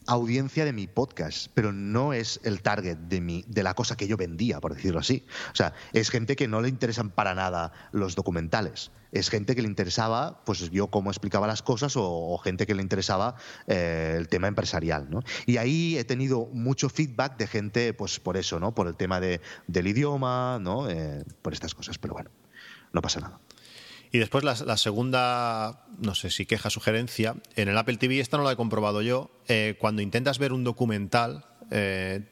audiencia 0.09 0.65
de 0.65 0.73
mi 0.73 0.87
podcast, 0.87 1.49
pero 1.53 1.71
no 1.71 2.15
es 2.15 2.41
el 2.43 2.63
target 2.63 2.97
de, 2.97 3.21
mi, 3.21 3.45
de 3.47 3.63
la 3.63 3.75
cosa 3.75 3.95
que 3.95 4.09
yo 4.09 4.17
vendía, 4.17 4.59
por 4.59 4.75
decirlo 4.75 4.99
así. 4.99 5.25
O 5.53 5.55
sea, 5.55 5.75
es 5.93 6.09
gente 6.09 6.35
que 6.35 6.49
no 6.49 6.63
le 6.63 6.71
interesan 6.71 7.11
para 7.11 7.35
nada 7.35 7.73
los 7.93 8.15
documentales. 8.15 8.91
Es 9.13 9.29
gente 9.29 9.55
que 9.55 9.63
le 9.63 9.69
interesaba, 9.69 10.45
pues 10.45 10.71
yo 10.71 10.89
cómo 10.89 11.11
explicaba 11.11 11.47
las 11.47 11.63
cosas 11.63 11.95
o, 11.97 12.39
gente 12.39 12.67
que 12.67 12.75
le 12.75 12.83
interesaba 12.83 13.37
eh, 13.67 14.15
el 14.17 14.29
tema 14.29 14.49
empresarial, 14.49 15.09
¿no? 15.11 15.23
Y 15.45 15.59
ahí 15.59 15.99
he 15.99 16.05
tenido 16.05 16.47
mucho 16.53 16.89
feedback 16.89 17.37
de 17.37 17.47
gente, 17.47 17.93
pues 17.93 18.19
por 18.19 18.37
eso, 18.39 18.59
¿no? 18.59 18.75
Por 18.75 18.87
el 18.87 18.97
tema 18.97 19.21
de, 19.21 19.41
del 19.67 19.89
idioma, 19.89 20.59
¿no? 20.61 20.89
Eh, 20.89 21.23
por 21.43 21.53
estas 21.53 21.75
cosas, 21.75 21.99
pero 21.99 22.15
bueno, 22.15 22.31
no 22.93 23.03
pasa 23.03 23.21
nada. 23.21 23.41
Y 24.11 24.19
después 24.19 24.45
la, 24.45 24.77
segunda, 24.77 25.85
no 25.99 26.15
sé 26.15 26.31
si 26.31 26.47
queja, 26.47 26.71
sugerencia, 26.71 27.37
en 27.57 27.69
el 27.69 27.77
Apple 27.77 27.99
TV, 27.99 28.21
esta 28.21 28.39
no 28.39 28.45
la 28.45 28.53
he 28.53 28.57
comprobado 28.57 29.03
yo, 29.03 29.31
eh, 29.49 29.77
cuando 29.79 30.01
intentas 30.01 30.39
ver 30.39 30.53
un 30.53 30.65
documental, 30.65 31.45
eh, 31.71 32.23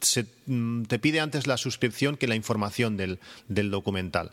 se, 0.00 0.26
mm, 0.46 0.84
te 0.84 0.98
pide 0.98 1.20
antes 1.20 1.46
la 1.46 1.56
suscripción 1.56 2.16
que 2.16 2.26
la 2.26 2.34
información 2.34 2.96
del, 2.96 3.20
documental. 3.48 4.32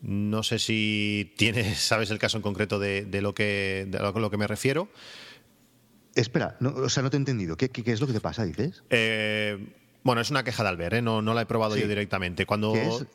No 0.00 0.42
sé 0.42 0.58
si 0.58 1.32
tienes, 1.36 1.78
sabes 1.80 2.10
el 2.10 2.18
caso 2.18 2.36
en 2.36 2.42
concreto 2.42 2.78
de, 2.78 3.06
lo, 3.20 3.34
que, 3.34 3.86
de 3.88 3.98
lo 3.98 4.30
que 4.30 4.36
me 4.36 4.46
refiero. 4.46 4.88
Espera, 6.14 6.56
o 6.60 6.88
sea, 6.88 7.02
no 7.02 7.10
te 7.10 7.16
he 7.16 7.18
entendido. 7.18 7.56
¿Qué, 7.56 7.68
qué, 7.68 7.92
es 7.92 8.00
lo 8.00 8.06
que 8.06 8.12
te 8.12 8.20
pasa, 8.20 8.44
dices? 8.44 8.82
Eh, 8.90 9.58
bueno, 10.02 10.20
es 10.22 10.30
una 10.30 10.44
queja 10.44 10.62
de 10.62 10.68
Albert, 10.70 10.94
¿eh? 10.94 11.02
no, 11.02 11.20
no 11.20 11.34
la 11.34 11.42
he 11.42 11.46
probado 11.46 11.76
yo 11.76 11.86
directamente. 11.86 12.46
Cuando 12.46 12.72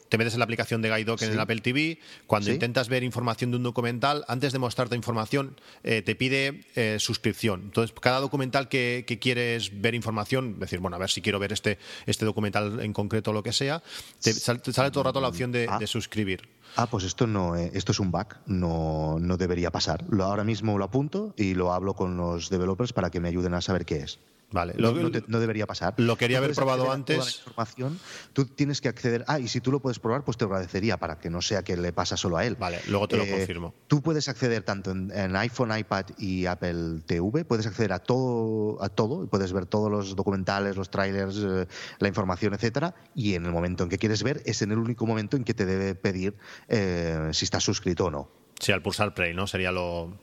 te 0.09 0.17
metes 0.17 0.33
en 0.33 0.39
la 0.39 0.45
aplicación 0.45 0.81
de 0.81 0.95
Guidoc 0.95 1.21
en 1.23 1.31
el 1.31 1.39
Apple 1.39 1.61
TV, 1.61 1.99
cuando 2.27 2.51
intentas 2.51 2.89
ver 2.89 3.03
información 3.03 3.51
de 3.51 3.57
un 3.57 3.63
documental, 3.63 4.23
antes 4.27 4.53
de 4.53 4.59
mostrarte 4.59 4.95
información, 4.95 5.59
eh, 5.83 6.01
te 6.01 6.15
pide 6.15 6.65
eh, 6.75 6.97
suscripción. 6.99 7.61
Entonces, 7.63 7.95
cada 7.99 8.19
documental 8.19 8.69
que, 8.69 9.03
quieres 9.19 9.81
ver 9.81 9.95
información, 9.95 10.59
decir, 10.59 10.79
bueno, 10.79 10.97
a 10.97 10.99
ver 10.99 11.09
si 11.09 11.21
quiero 11.21 11.39
ver 11.39 11.53
este, 11.53 11.79
este 12.05 12.25
documental 12.25 12.79
en 12.79 12.93
concreto 12.93 13.31
o 13.31 13.33
lo 13.33 13.41
que 13.41 13.53
sea, 13.53 13.81
te 14.21 14.33
sale, 14.33 14.59
todo 14.59 15.01
el 15.01 15.05
rato 15.05 15.21
la 15.21 15.29
opción 15.29 15.51
de, 15.51 15.67
ah. 15.69 15.79
suscribir. 15.87 16.47
Ah, 16.75 16.87
pues 16.87 17.05
esto 17.05 17.25
no, 17.25 17.55
esto 17.55 17.93
es 17.93 17.99
un 17.99 18.11
bug, 18.11 18.27
no, 18.45 19.17
no 19.19 19.37
debería 19.37 19.71
pasar. 19.71 20.03
Lo, 20.09 20.25
ahora 20.25 20.43
mismo 20.43 20.77
lo 20.77 20.85
apunto 20.85 21.33
y 21.37 21.53
lo 21.53 21.73
hablo 21.73 21.93
con 21.93 22.17
los 22.17 22.49
developers 22.49 22.93
para 22.93 23.09
que 23.09 23.19
me 23.19 23.29
ayuden 23.29 23.53
a 23.53 23.61
saber 23.61 23.85
qué 23.85 23.99
es. 23.99 24.19
Vale, 24.55 24.73
no, 24.77 25.39
debería 25.41 25.67
pasar. 25.67 25.95
Lo 25.97 26.15
quería 26.15 26.37
haber 26.37 26.55
probado 26.55 26.89
antes. 26.89 27.39
información, 27.39 27.99
tú 28.31 28.45
tienes 28.45 28.79
que 28.79 28.87
acceder. 28.87 29.25
Ah, 29.27 29.37
y 29.37 29.49
si 29.49 29.59
tú 29.59 29.69
lo 29.69 29.81
puedes 29.81 29.99
probar, 29.99 30.23
pues 30.23 30.37
te 30.37 30.45
agradecería 30.45 30.95
para 30.95 31.19
que 31.19 31.29
no 31.29 31.41
sea 31.41 31.61
que 31.61 31.75
le 31.75 31.91
pasa 31.91 32.15
solo 32.15 32.37
a 32.37 32.45
él. 32.45 32.55
Vale, 32.55 32.79
luego 32.87 33.09
te 33.09 33.17
lo 33.17 33.25
eh, 33.25 33.31
confirmo. 33.31 33.73
Tú 33.87 34.01
puedes 34.01 34.29
acceder 34.29 34.63
tanto 34.63 34.91
en, 34.91 35.35
iPhone, 35.35 35.77
iPad 35.77 36.05
y 36.17 36.45
Apple 36.45 37.01
TV, 37.05 37.43
puedes 37.43 37.67
acceder 37.67 37.91
a 37.91 37.99
todo, 37.99 38.81
a 38.81 38.87
todo, 38.87 39.27
puedes 39.27 39.51
ver 39.51 39.65
todos 39.65 39.91
los 39.91 40.15
documentales, 40.15 40.77
los 40.77 40.89
trailers, 40.89 41.35
eh, 41.37 41.67
la 41.99 42.07
información, 42.07 42.53
etcétera. 42.53 42.95
Y 43.13 43.33
en 43.33 43.45
el 43.45 43.51
momento 43.51 43.83
en 43.83 43.89
que 43.89 43.97
quieres 43.97 44.23
ver, 44.23 44.41
es 44.45 44.61
en 44.61 44.71
el 44.71 44.77
único 44.77 45.05
momento 45.05 45.35
en 45.35 45.43
que 45.43 45.53
te 45.53 45.65
debe 45.65 45.95
pedir 45.95 46.37
eh, 46.69 47.27
si 47.33 47.43
estás 47.43 47.65
suscrito 47.65 48.05
o 48.05 48.11
no. 48.11 48.29
Sí, 48.57 48.71
al 48.71 48.81
pulsar 48.81 49.13
play, 49.13 49.33
¿no? 49.33 49.47
Sería 49.47 49.73
lo... 49.73 50.17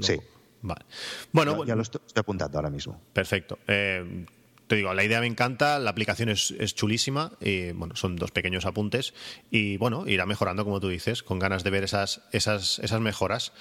Sí. 0.00 0.20
Vale. 0.62 0.84
Bueno, 1.32 1.64
ya, 1.64 1.74
lo 1.74 1.82
estoy, 1.82 2.00
apuntando 2.14 2.58
ahora 2.58 2.70
mismo. 2.70 3.00
Perfecto. 3.12 3.58
Eh, 3.66 4.26
te 4.70 4.76
digo, 4.76 4.94
la 4.94 5.02
idea 5.02 5.20
me 5.20 5.26
encanta, 5.26 5.80
la 5.80 5.90
aplicación 5.90 6.28
es, 6.28 6.54
chulísima, 6.76 7.32
y 7.40 7.72
bueno, 7.72 7.96
son 7.96 8.14
dos 8.14 8.30
pequeños 8.30 8.66
apuntes, 8.66 9.14
y 9.50 9.76
bueno, 9.78 10.06
irá 10.06 10.26
mejorando, 10.26 10.64
como 10.64 10.78
tú 10.78 10.88
dices, 10.88 11.24
con 11.24 11.40
ganas 11.40 11.64
de 11.64 11.70
ver 11.70 11.82
esas, 11.82 12.22
esas, 12.30 12.78
esas 12.78 13.00
mejoras. 13.00 13.52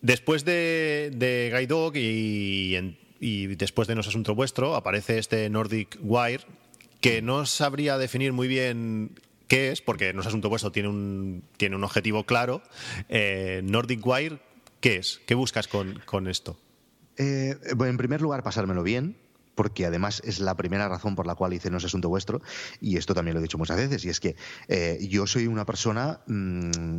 Después 0.00 0.46
de, 0.46 1.10
de 1.14 1.50
Guide 1.52 1.66
Dog 1.66 1.96
y, 1.96 2.96
y 3.20 3.46
después 3.56 3.86
de 3.86 3.94
No 3.94 4.00
es 4.00 4.08
Asunto 4.08 4.34
Vuestro, 4.34 4.76
aparece 4.76 5.18
este 5.18 5.48
Nordic 5.50 5.98
Wire, 6.00 6.44
que 7.02 7.20
no 7.20 7.44
sabría 7.44 7.98
definir 7.98 8.32
muy 8.32 8.48
bien 8.48 9.20
qué 9.46 9.72
es, 9.72 9.82
porque 9.82 10.14
No 10.14 10.22
es 10.22 10.26
Asunto 10.26 10.48
Vuestro 10.48 10.72
tiene 10.72 10.88
un, 10.88 11.44
tiene 11.58 11.76
un 11.76 11.84
objetivo 11.84 12.24
claro. 12.24 12.62
Eh, 13.10 13.60
Nordic 13.62 14.06
Wire, 14.06 14.38
¿Qué 14.84 14.96
es? 14.96 15.22
¿Qué 15.24 15.34
buscas 15.34 15.66
con, 15.66 16.28
esto? 16.28 16.58
Eh, 17.16 17.56
en 17.70 17.96
primer 17.96 18.20
lugar, 18.20 18.42
pasármelo 18.42 18.82
bien, 18.82 19.16
porque 19.54 19.86
además 19.86 20.20
es 20.26 20.40
la 20.40 20.58
primera 20.58 20.90
razón 20.90 21.16
por 21.16 21.26
la 21.26 21.34
cual 21.34 21.54
hice 21.54 21.70
No 21.70 21.78
es 21.78 21.86
asunto 21.86 22.10
vuestro, 22.10 22.42
y 22.82 22.98
esto 22.98 23.14
también 23.14 23.32
lo 23.32 23.40
he 23.40 23.42
dicho 23.42 23.56
muchas 23.56 23.78
veces, 23.78 24.04
y 24.04 24.10
es 24.10 24.20
que 24.20 24.36
eh, 24.68 24.98
yo 25.08 25.26
soy 25.26 25.46
una 25.46 25.64
persona 25.64 26.20
mm, 26.26 26.98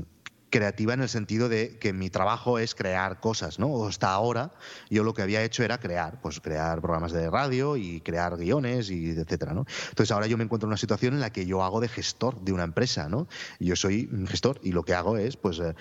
creativa 0.49 0.93
en 0.93 1.01
el 1.01 1.09
sentido 1.09 1.49
de 1.49 1.77
que 1.79 1.91
mi 1.91 2.09
trabajo 2.09 2.59
es 2.59 2.75
crear 2.75 3.19
cosas, 3.19 3.59
¿no? 3.59 3.87
Hasta 3.87 4.11
ahora 4.11 4.53
yo 4.89 5.03
lo 5.03 5.13
que 5.13 5.21
había 5.21 5.43
hecho 5.43 5.63
era 5.63 5.79
crear, 5.79 6.21
pues 6.21 6.39
crear 6.39 6.81
programas 6.81 7.11
de 7.11 7.29
radio 7.29 7.75
y 7.75 8.01
crear 8.01 8.37
guiones 8.37 8.89
y 8.89 9.09
etcétera, 9.09 9.53
¿no? 9.53 9.65
Entonces 9.89 10.11
ahora 10.11 10.27
yo 10.27 10.37
me 10.37 10.43
encuentro 10.43 10.67
en 10.67 10.69
una 10.69 10.77
situación 10.77 11.13
en 11.13 11.19
la 11.19 11.31
que 11.31 11.45
yo 11.45 11.63
hago 11.63 11.81
de 11.81 11.87
gestor 11.87 12.39
de 12.41 12.53
una 12.53 12.63
empresa, 12.63 13.09
¿no? 13.09 13.27
Yo 13.59 13.75
soy 13.75 14.09
gestor 14.27 14.59
y 14.63 14.71
lo 14.71 14.83
que 14.83 14.93
hago 14.93 15.17
es, 15.17 15.35
pues, 15.35 15.59
eh, 15.59 15.75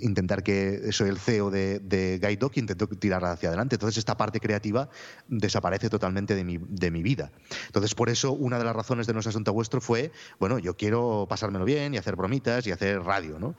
intentar 0.00 0.42
que 0.42 0.92
soy 0.92 1.08
el 1.08 1.18
CEO 1.18 1.50
de, 1.50 1.80
de 1.80 2.18
Guide 2.22 2.36
Dog 2.36 2.52
y 2.54 2.60
intento 2.60 2.86
tirar 2.86 3.24
hacia 3.24 3.48
adelante. 3.48 3.76
Entonces 3.76 3.98
esta 3.98 4.16
parte 4.16 4.38
creativa 4.38 4.88
desaparece 5.28 5.88
totalmente 5.88 6.34
de 6.34 6.44
mi, 6.44 6.58
de 6.60 6.90
mi 6.90 7.02
vida. 7.02 7.32
Entonces 7.66 7.94
por 7.94 8.10
eso 8.10 8.32
una 8.32 8.58
de 8.58 8.64
las 8.64 8.76
razones 8.76 9.06
de 9.06 9.14
es 9.18 9.26
asunto 9.26 9.52
vuestro 9.52 9.80
fue, 9.80 10.12
bueno, 10.38 10.58
yo 10.58 10.76
quiero 10.76 11.26
pasármelo 11.28 11.64
bien 11.64 11.94
y 11.94 11.98
hacer 11.98 12.16
bromitas 12.16 12.66
y 12.66 12.72
hacer 12.72 13.02
radio, 13.02 13.38
¿no? 13.38 13.54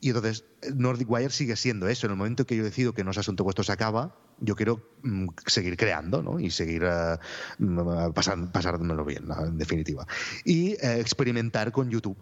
Y 0.00 0.08
entonces 0.08 0.44
Nordic 0.74 1.10
Wire 1.10 1.30
sigue 1.30 1.56
siendo 1.56 1.88
eso. 1.88 2.06
En 2.06 2.12
el 2.12 2.18
momento 2.18 2.46
que 2.46 2.56
yo 2.56 2.64
decido 2.64 2.92
que 2.92 3.04
no 3.04 3.10
es 3.10 3.18
asunto 3.18 3.44
vuestro 3.44 3.64
se 3.64 3.72
acaba, 3.72 4.14
yo 4.40 4.54
quiero 4.54 4.90
mm, 5.02 5.28
seguir 5.46 5.76
creando 5.76 6.22
¿no? 6.22 6.38
y 6.38 6.50
seguir 6.50 6.84
uh, 6.84 7.16
bien, 9.04 9.24
en 9.30 9.58
definitiva. 9.58 10.06
Y 10.44 10.72
eh, 10.72 11.00
experimentar 11.00 11.72
con 11.72 11.90
YouTube 11.90 12.18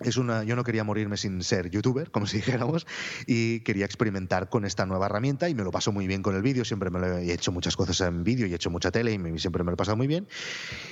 es 0.00 0.16
una, 0.16 0.42
yo 0.42 0.56
no 0.56 0.64
quería 0.64 0.82
morirme 0.82 1.16
sin 1.16 1.42
ser 1.44 1.70
youtuber, 1.70 2.10
como 2.10 2.26
si 2.26 2.36
dijéramos, 2.38 2.86
y 3.26 3.60
quería 3.60 3.84
experimentar 3.84 4.48
con 4.48 4.64
esta 4.64 4.86
nueva 4.86 5.06
herramienta 5.06 5.48
y 5.48 5.54
me 5.54 5.62
lo 5.62 5.70
paso 5.70 5.92
muy 5.92 6.06
bien 6.06 6.22
con 6.22 6.34
el 6.34 6.42
vídeo, 6.42 6.64
siempre 6.64 6.90
me 6.90 6.98
lo 6.98 7.18
he 7.18 7.32
hecho 7.32 7.52
muchas 7.52 7.76
cosas 7.76 8.00
en 8.00 8.24
vídeo 8.24 8.46
y 8.46 8.52
he 8.52 8.56
hecho 8.56 8.70
mucha 8.70 8.90
tele 8.90 9.12
y 9.12 9.38
siempre 9.38 9.62
me 9.62 9.70
lo 9.70 9.74
he 9.74 9.76
pasado 9.76 9.96
muy 9.96 10.06
bien 10.06 10.26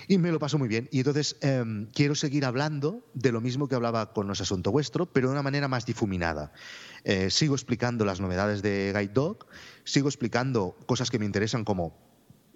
y 0.07 0.19
me 0.19 0.31
lo 0.31 0.39
paso 0.39 0.59
muy 0.59 0.69
bien. 0.69 0.89
Y 0.93 0.99
entonces 0.99 1.37
em, 1.41 1.89
quiero 1.93 2.15
seguir 2.15 2.45
hablando 2.45 3.05
de 3.15 3.33
lo 3.33 3.41
mismo 3.41 3.69
que 3.69 3.75
hablaba 3.75 4.13
con 4.13 4.29
los 4.29 4.41
Asunto 4.41 4.71
Vuestro, 4.71 5.07
pero 5.07 5.29
de 5.29 5.33
una 5.33 5.43
manera 5.43 5.67
más 5.67 5.85
difuminada. 5.85 6.53
Eh, 7.05 7.31
sigo 7.31 7.55
explicando 7.55 8.05
las 8.05 8.21
novedades 8.21 8.63
de 8.63 8.93
Guide 8.97 9.13
Dog, 9.13 9.47
sigo 9.85 10.09
explicando 10.09 10.77
cosas 10.87 11.11
que 11.11 11.19
me 11.19 11.27
interesan 11.27 11.65
como 11.65 11.99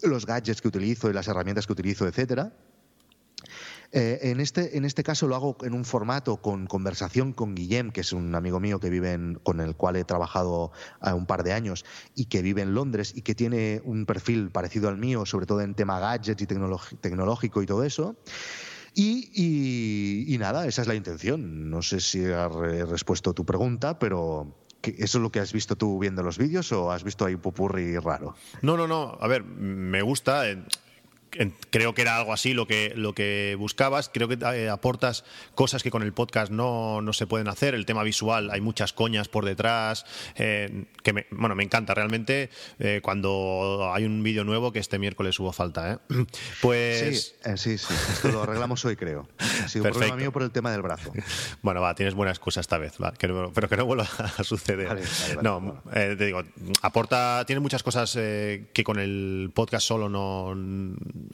los 0.03 0.27
gadgets 0.27 0.61
que 0.61 0.69
utilizo 0.69 1.11
y 1.11 1.13
las 1.13 1.27
herramientas 1.27 1.67
que 1.67 1.73
utilizo, 1.73 2.07
etcétera 2.07 2.53
eh, 3.93 4.19
en, 4.23 4.41
este, 4.41 4.77
en 4.77 4.85
este 4.85 5.03
caso 5.03 5.27
lo 5.27 5.37
hago 5.37 5.57
en 5.63 5.75
un 5.75 5.85
formato 5.85 6.39
con 6.39 6.67
conversación 6.67 7.33
con 7.33 7.55
Guillem, 7.55 7.91
que 7.91 8.01
es 8.01 8.13
un 8.13 8.35
amigo 8.35 8.61
mío 8.61 8.81
que 8.81 8.91
vive 8.91 9.19
con 9.43 9.61
el 9.61 9.77
cual 9.77 9.97
he 9.97 10.05
trabajado 10.05 10.73
a 11.01 11.15
un 11.15 11.27
par 11.27 11.43
de 11.45 11.53
años 11.53 11.85
y 12.15 12.27
que 12.27 12.43
vive 12.43 12.63
en 12.63 12.75
Londres 12.75 13.13
y 13.15 13.23
que 13.23 13.35
tiene 13.35 13.81
un 13.85 14.07
perfil 14.07 14.51
parecido 14.51 14.89
al 14.89 14.99
mío, 14.99 15.27
sobre 15.27 15.47
todo 15.47 15.61
en 15.61 15.75
tema 15.75 16.01
gadgets 16.01 16.43
y 16.43 16.47
tecnológico 16.47 17.63
y 17.63 17.67
todo 17.67 17.85
eso. 17.85 18.17
Y, 18.99 20.37
nada, 20.41 20.67
esa 20.67 20.83
es 20.83 20.89
la 20.89 20.95
intención. 20.95 21.69
No 21.69 21.83
sé 21.83 22.01
si 22.01 22.21
he 22.21 22.85
respuesto 22.87 23.35
tu 23.35 23.45
pregunta, 23.45 23.99
pero 23.99 24.55
¿Eso 24.83 25.19
es 25.19 25.23
lo 25.23 25.33
que 25.33 25.41
has 25.41 25.53
visto 25.53 25.75
tú 25.75 25.99
viendo 25.99 26.23
los 26.23 26.39
vídeos 26.39 26.71
o 26.71 26.93
has 26.93 27.03
visto 27.03 27.25
ahí 27.25 27.35
un 27.35 27.41
pupurri 27.41 27.99
raro? 27.99 28.37
No, 28.63 28.77
no, 28.77 28.87
no. 28.87 29.19
A 29.21 29.27
ver, 29.27 29.43
me 29.43 30.01
gusta. 30.01 30.45
Creo 31.71 31.95
que 31.95 32.03
era 32.03 32.17
algo 32.17 32.33
así 32.33 32.55
lo 32.55 32.67
que, 32.67 32.93
lo 32.97 33.15
que 33.15 33.57
buscabas. 33.59 34.11
Creo 34.13 34.29
que 34.29 34.39
eh, 34.55 34.69
aportas 34.69 35.25
cosas 35.55 35.83
que 35.83 35.91
con 35.91 36.03
el 36.03 36.13
podcast 36.13 36.51
no, 36.51 37.03
no, 37.03 37.13
se 37.13 37.27
pueden 37.27 37.49
hacer. 37.49 37.75
El 37.75 37.85
tema 37.87 38.03
visual, 38.03 38.51
hay 38.51 38.61
muchas 38.61 38.93
coñas 38.93 39.29
por 39.29 39.45
detrás, 39.45 40.07
eh, 40.37 40.85
que 41.03 41.13
me, 41.13 41.27
bueno, 41.31 41.55
me 41.55 41.65
encanta 41.65 41.95
realmente 41.95 42.51
eh, 42.79 43.01
cuando 43.03 43.91
hay 43.93 44.05
un 44.05 44.23
vídeo 44.23 44.45
nuevo 44.45 44.73
que 44.73 44.79
este 44.79 44.99
miércoles 44.99 45.39
hubo 45.41 45.53
falta. 45.53 46.01
Pues... 46.63 47.37
Sí, 47.57 47.79
sí, 47.79 47.95
esto 48.13 48.29
lo 48.29 48.43
arreglamos 48.43 48.85
hoy 48.85 48.97
creo. 48.97 49.29
Ha 49.39 49.69
sido 49.69 49.85
un 49.85 49.91
problema 49.91 50.17
mío 50.17 50.33
por 50.33 50.43
el 50.43 50.51
tema 50.51 50.71
del 50.71 50.83
brazo. 50.83 51.13
Bueno, 51.63 51.81
va, 51.81 51.95
tienes 51.95 52.15
buena 52.15 52.33
excusa 52.33 52.61
esta 52.61 52.79
vez, 52.79 52.95
pero 53.19 53.69
que 53.69 53.77
no 53.77 53.87
vuelva 53.87 54.09
a 54.19 54.45
suceder. 54.45 55.01
no, 55.43 55.83
te 55.93 56.17
digo, 56.17 56.43
aporta, 56.83 57.45
tiene 57.47 57.61
muchas 57.61 57.83
cosas 57.83 58.13
que 58.15 58.85
con 58.85 58.99
el 58.99 59.51
podcast 59.55 59.87
solo 59.87 60.09
no 60.09 60.55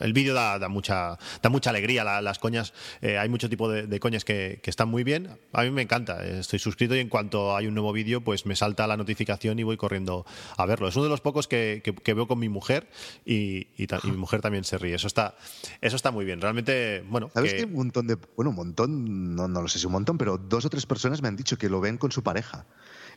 el 0.01 0.13
vídeo 0.13 0.35
da, 0.35 0.59
da, 0.59 0.69
mucha, 0.69 1.19
da 1.43 1.51
mucha 1.51 1.71
alegría, 1.71 2.05
las 2.21 2.39
coñas, 2.39 2.73
eh, 3.01 3.19
hay 3.19 3.29
mucho 3.29 3.49
tipo 3.49 3.69
de, 3.69 4.01
coñas 4.01 4.25
que, 4.25 4.61
están 4.65 4.89
muy 4.89 5.05
bien. 5.05 5.29
A 5.53 5.63
mí 5.63 5.71
me 5.71 5.83
encanta, 5.83 6.25
estoy 6.25 6.59
suscrito 6.59 6.95
y 6.95 7.01
en 7.01 7.09
cuanto 7.09 7.55
hay 7.57 7.67
un 7.67 7.75
nuevo 7.75 7.93
vídeo, 7.93 8.23
pues 8.23 8.47
me 8.47 8.57
salta 8.57 8.87
la 8.87 8.97
notificación 8.97 9.59
y 9.59 9.63
voy 9.63 9.77
corriendo 9.77 10.25
a 10.57 10.67
verlo. 10.67 10.89
Es 10.89 10.97
uno 10.97 11.05
de 11.05 11.11
los 11.11 11.21
pocos 11.21 11.49
que, 11.49 11.83
veo 12.05 12.27
con 12.27 12.39
mi 12.39 12.49
mujer 12.49 12.89
y, 13.25 13.67
mi 14.05 14.13
mujer 14.13 14.41
también 14.41 14.65
se 14.65 14.79
ríe. 14.79 14.95
Eso 14.95 15.07
está, 15.07 15.37
eso 15.81 15.97
está 15.97 16.11
muy 16.11 16.25
bien. 16.25 16.41
Realmente, 16.41 17.05
bueno. 17.09 17.31
¿Sabes 17.35 17.55
que... 17.55 17.65
un 17.65 17.75
montón 17.75 18.07
de. 18.07 18.17
Bueno, 18.37 18.51
un 18.51 18.57
montón, 18.57 19.35
no, 19.35 19.49
no 19.49 19.63
lo 19.63 19.69
sé 19.69 19.79
si 19.79 19.87
un 19.87 19.93
montón, 19.93 20.19
pero 20.19 20.39
dos 20.39 20.65
o 20.65 20.71
tres 20.71 20.87
personas 20.87 21.23
me 21.23 21.29
han 21.29 21.37
dicho 21.37 21.59
que 21.59 21.69
lo 21.69 21.81
ven 21.81 21.99
con 21.99 22.13
su 22.13 22.23
pareja. 22.23 22.67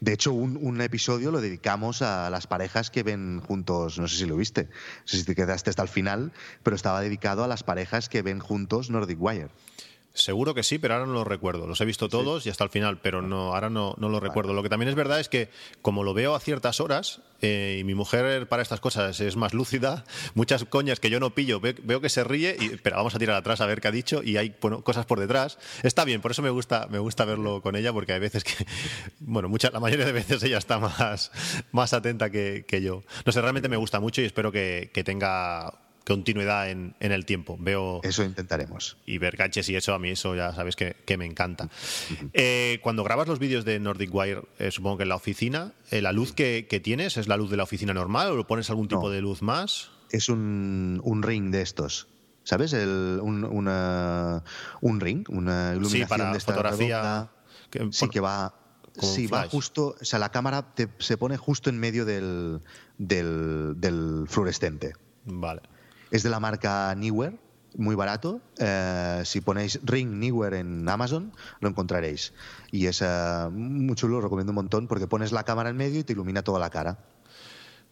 De 0.01 0.13
hecho, 0.13 0.34
un, 0.34 0.81
episodio 0.81 1.31
lo 1.31 1.41
dedicamos 1.41 2.01
a 2.01 2.30
las 2.30 2.47
parejas 2.47 2.89
que 2.89 3.03
ven 3.03 3.39
juntos, 3.39 3.97
no 3.97 4.07
sé 4.07 4.17
si 4.17 4.26
lo 4.26 4.38
viste, 4.38 4.63
no 4.63 5.05
sé 5.05 5.17
si 5.17 5.23
te 5.23 5.35
quedaste 5.35 5.69
hasta 5.69 5.81
el 5.81 5.88
final, 5.88 6.31
pero 6.63 6.76
estaba 6.76 7.01
dedicado 7.01 7.43
a 7.43 7.47
las 7.47 7.63
parejas 7.63 8.09
que 8.09 8.22
ven 8.22 8.39
juntos 8.39 8.89
Nordic 8.89 9.22
Wire. 9.22 9.49
Seguro 10.15 10.53
que 10.53 10.63
sí, 10.63 10.79
pero 10.79 10.93
ahora 10.93 11.05
no 11.05 11.11
lo 11.11 11.23
recuerdo. 11.25 11.67
Los 11.67 11.81
he 11.81 11.85
visto 11.85 12.07
todos 12.07 12.45
y 12.45 12.49
hasta 12.49 12.63
el 12.63 12.69
final, 12.69 12.99
pero 13.01 13.21
no, 13.21 13.53
ahora 13.53 13.69
no, 13.69 13.95
no 13.97 14.07
lo 14.07 14.21
recuerdo. 14.21 14.53
Lo 14.53 14.63
que 14.63 14.69
también 14.69 14.87
es 14.87 14.95
verdad 14.95 15.19
es 15.19 15.27
que, 15.27 15.49
como 15.81 16.05
lo 16.05 16.13
veo 16.13 16.35
a 16.35 16.39
ciertas 16.39 16.79
horas, 16.79 17.21
eh, 17.41 17.79
y 17.81 17.83
mi 17.83 17.95
mujer 17.95 18.47
para 18.47 18.63
estas 18.63 18.79
cosas 18.79 19.19
es 19.19 19.35
más 19.35 19.53
lúcida, 19.53 20.05
muchas 20.33 20.63
coñas 20.63 21.01
que 21.01 21.09
yo 21.09 21.19
no 21.19 21.35
pillo, 21.35 21.59
veo, 21.59 21.99
que 21.99 22.07
se 22.07 22.23
ríe, 22.23 22.55
y, 22.57 22.69
pero 22.77 22.95
vamos 22.95 23.13
a 23.13 23.19
tirar 23.19 23.35
atrás 23.35 23.59
a 23.59 23.65
ver 23.65 23.81
qué 23.81 23.89
ha 23.89 23.91
dicho, 23.91 24.23
y 24.23 24.37
hay 24.37 24.51
cosas 24.51 25.05
por 25.05 25.19
detrás. 25.19 25.57
Está 25.83 26.05
bien, 26.05 26.21
por 26.21 26.31
eso 26.31 26.41
me 26.41 26.49
gusta, 26.49 26.87
me 26.89 26.99
gusta 26.99 27.25
verlo 27.25 27.61
con 27.61 27.75
ella, 27.75 27.91
porque 27.91 28.13
hay 28.13 28.19
veces 28.21 28.45
que, 28.45 28.65
bueno, 29.19 29.49
mucha, 29.49 29.69
la 29.69 29.81
mayoría 29.81 30.05
de 30.05 30.13
veces 30.13 30.41
ella 30.43 30.59
está 30.59 30.79
más, 30.79 31.33
más 31.73 31.91
atenta 31.91 32.29
que, 32.29 32.63
que 32.65 32.81
yo. 32.81 33.03
No 33.25 33.33
sé, 33.33 33.41
realmente 33.41 33.67
me 33.67 33.77
gusta 33.77 33.99
mucho 33.99 34.21
y 34.21 34.25
espero 34.25 34.53
que, 34.53 34.91
que 34.93 35.03
tenga 35.03 35.85
continuidad 36.06 36.69
en, 36.69 36.95
en, 36.99 37.11
el 37.11 37.26
tiempo. 37.26 37.57
Veo 37.60 37.99
eso 38.03 38.23
intentaremos. 38.23 38.98
Y 39.06 39.18
ver 39.18 39.36
ganches 39.36 39.68
y 39.69 39.76
eso, 39.76 39.94
a 39.94 39.99
mí 39.99 40.10
eso 40.10 40.36
ya 40.36 40.53
sabes 40.53 40.76
que, 40.76 40.95
que 41.06 41.18
me 41.18 41.26
encanta. 41.26 41.69
Eh, 42.34 42.80
cuando 42.84 43.03
grabas 43.03 43.27
los 43.27 43.40
vídeos 43.40 43.65
de 43.65 43.80
Nordic 43.80 44.14
Wire, 44.14 44.44
eh, 44.60 44.72
supongo 44.72 44.98
que 44.98 45.03
en 45.03 45.10
la 45.10 45.15
oficina, 45.15 45.73
eh, 45.91 46.02
¿la 46.02 46.11
luz 46.11 46.34
que, 46.34 46.68
que, 46.69 46.80
tienes 46.80 47.18
es 47.18 47.27
la 47.27 47.38
luz 47.38 47.49
de 47.49 47.57
la 47.57 47.64
oficina 47.64 47.94
normal 47.94 48.38
o 48.38 48.48
pones 48.48 48.69
algún 48.69 48.88
tipo 48.88 49.10
de 49.10 49.22
luz 49.22 49.41
más? 49.41 49.91
Es 50.11 50.30
un, 50.30 51.02
un 51.03 51.23
ring 51.23 51.52
de 51.52 51.61
estos. 51.61 52.07
¿Sabes? 52.44 52.73
El, 52.73 53.19
un, 53.23 53.44
una, 53.44 54.44
un 54.82 54.99
ring, 54.99 55.27
una 55.30 55.72
iluminación 55.72 56.03
sí, 56.03 56.06
para 56.06 56.32
de 56.32 56.38
esta 56.38 56.53
fotografía. 56.53 57.32
Que, 57.72 57.88
sí, 57.91 58.07
que 58.10 58.19
va 58.19 58.53
Sí, 59.02 59.27
va 59.27 59.48
justo, 59.49 59.95
o 59.99 60.06
sea, 60.06 60.19
la 60.19 60.32
cámara 60.32 60.73
se 60.99 61.18
pone 61.18 61.36
justo 61.36 61.69
en 61.69 61.77
medio 61.80 62.06
del, 62.06 62.61
del, 62.98 63.73
del 63.77 64.26
fluorescente. 64.27 64.94
Vale. 65.26 65.61
Es 66.11 66.23
de 66.23 66.30
la 66.30 66.40
marca 66.40 66.94
Newer, 66.95 67.38
muy 67.76 67.95
barato. 67.95 68.41
Eh, 68.57 69.22
si 69.26 69.41
ponéis 69.41 69.80
Ring 69.84 70.11
Newer 70.11 70.53
en 70.53 70.88
Amazon, 70.88 71.34
lo 71.60 71.69
encontraréis. 71.69 72.34
Y 72.72 72.88
es 72.88 73.02
uh, 73.02 73.49
muy 73.52 73.95
chulo, 73.95 74.15
lo 74.15 74.22
recomiendo 74.22 74.52
un 74.52 74.56
montón, 74.56 74.88
porque 74.88 75.07
pones 75.07 75.32
la 75.32 75.44
cámara 75.44 75.69
en 75.69 75.77
medio 75.77 75.99
y 75.99 76.03
te 76.03 76.14
ilumina 76.14 76.44
toda 76.44 76.60
la 76.60 76.69
cara 76.69 76.98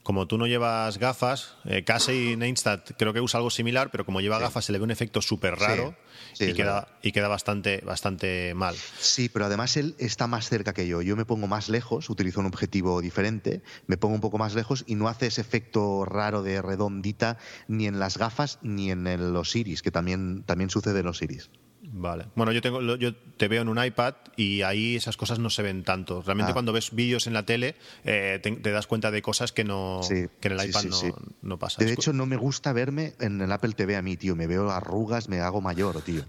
como 0.03 0.27
tú 0.27 0.37
no 0.37 0.47
llevas 0.47 0.97
gafas, 0.97 1.55
eh, 1.65 1.83
Casey 1.83 2.35
Neistat 2.35 2.91
creo 2.97 3.13
que 3.13 3.21
usa 3.21 3.37
algo 3.37 3.49
similar, 3.49 3.89
pero 3.89 4.05
como 4.05 4.19
lleva 4.19 4.37
gafas 4.37 4.65
se 4.65 4.71
le 4.71 4.77
ve 4.77 4.83
un 4.83 4.91
efecto 4.91 5.21
súper 5.21 5.55
raro 5.55 5.95
y, 6.39 6.53
queda, 6.53 6.89
y 7.01 7.13
queda 7.13 7.29
bastante, 7.29 7.81
bastante 7.85 8.53
mal. 8.53 8.75
Sí, 8.99 9.29
pero 9.29 9.45
además 9.45 9.77
él 9.77 9.95
está 9.97 10.27
más 10.27 10.49
cerca 10.49 10.73
que 10.73 10.87
yo. 10.87 11.01
Yo 11.01 11.15
me 11.15 11.25
pongo 11.25 11.47
más 11.47 11.69
lejos, 11.69 12.09
utilizo 12.09 12.41
un 12.41 12.47
objetivo 12.47 13.01
diferente, 13.01 13.63
me 13.87 13.97
pongo 13.97 14.15
un 14.15 14.21
poco 14.21 14.37
más 14.37 14.55
lejos 14.55 14.83
y 14.87 14.95
no 14.95 15.07
hace 15.07 15.27
ese 15.27 15.41
efecto 15.41 16.05
raro 16.05 16.43
de 16.43 16.61
redondita 16.61 17.37
ni 17.67 17.87
en 17.87 17.99
las 17.99 18.17
gafas 18.17 18.59
ni 18.61 18.91
en 18.91 19.33
los 19.33 19.55
iris, 19.55 19.81
que 19.81 19.91
también, 19.91 20.43
también 20.43 20.69
sucede 20.69 20.99
en 20.99 21.05
los 21.05 21.21
iris. 21.21 21.49
Vale. 21.95 22.25
Bueno, 22.33 22.51
yo 22.51 22.61
tengo, 22.61 22.81
yo 22.95 23.13
te 23.15 23.47
veo 23.47 23.61
en 23.61 23.69
un 23.69 23.83
iPad 23.83 24.15
y 24.35 24.63
ahí 24.63 24.95
esas 24.95 25.15
cosas 25.15 25.37
no 25.37 25.51
se 25.51 25.61
ven 25.61 25.83
tanto. 25.83 26.23
Realmente 26.23 26.49
ah. 26.49 26.53
cuando 26.53 26.73
ves 26.73 26.89
vídeos 26.91 27.27
en 27.27 27.33
la 27.33 27.45
tele 27.45 27.75
eh, 28.03 28.39
te, 28.41 28.71
das 28.71 28.87
cuenta 28.87 29.11
de 29.11 29.21
cosas 29.21 29.51
que 29.51 29.63
no 29.63 30.01
que 30.09 30.47
en 30.47 30.51
el 30.51 30.69
iPad 30.69 30.85
no, 30.85 30.99
no 31.43 31.59
pasa. 31.59 31.83
De 31.83 31.93
hecho, 31.93 32.11
no 32.11 32.25
me 32.25 32.35
gusta 32.35 32.73
verme 32.73 33.13
en 33.19 33.39
el 33.41 33.51
Apple 33.51 33.73
TV 33.73 33.95
a 33.95 34.01
mí, 34.01 34.17
tío. 34.17 34.35
Me 34.35 34.47
veo 34.47 34.71
arrugas, 34.71 35.29
me 35.29 35.39
hago 35.39 35.61
mayor, 35.61 36.01
tío. 36.01 36.25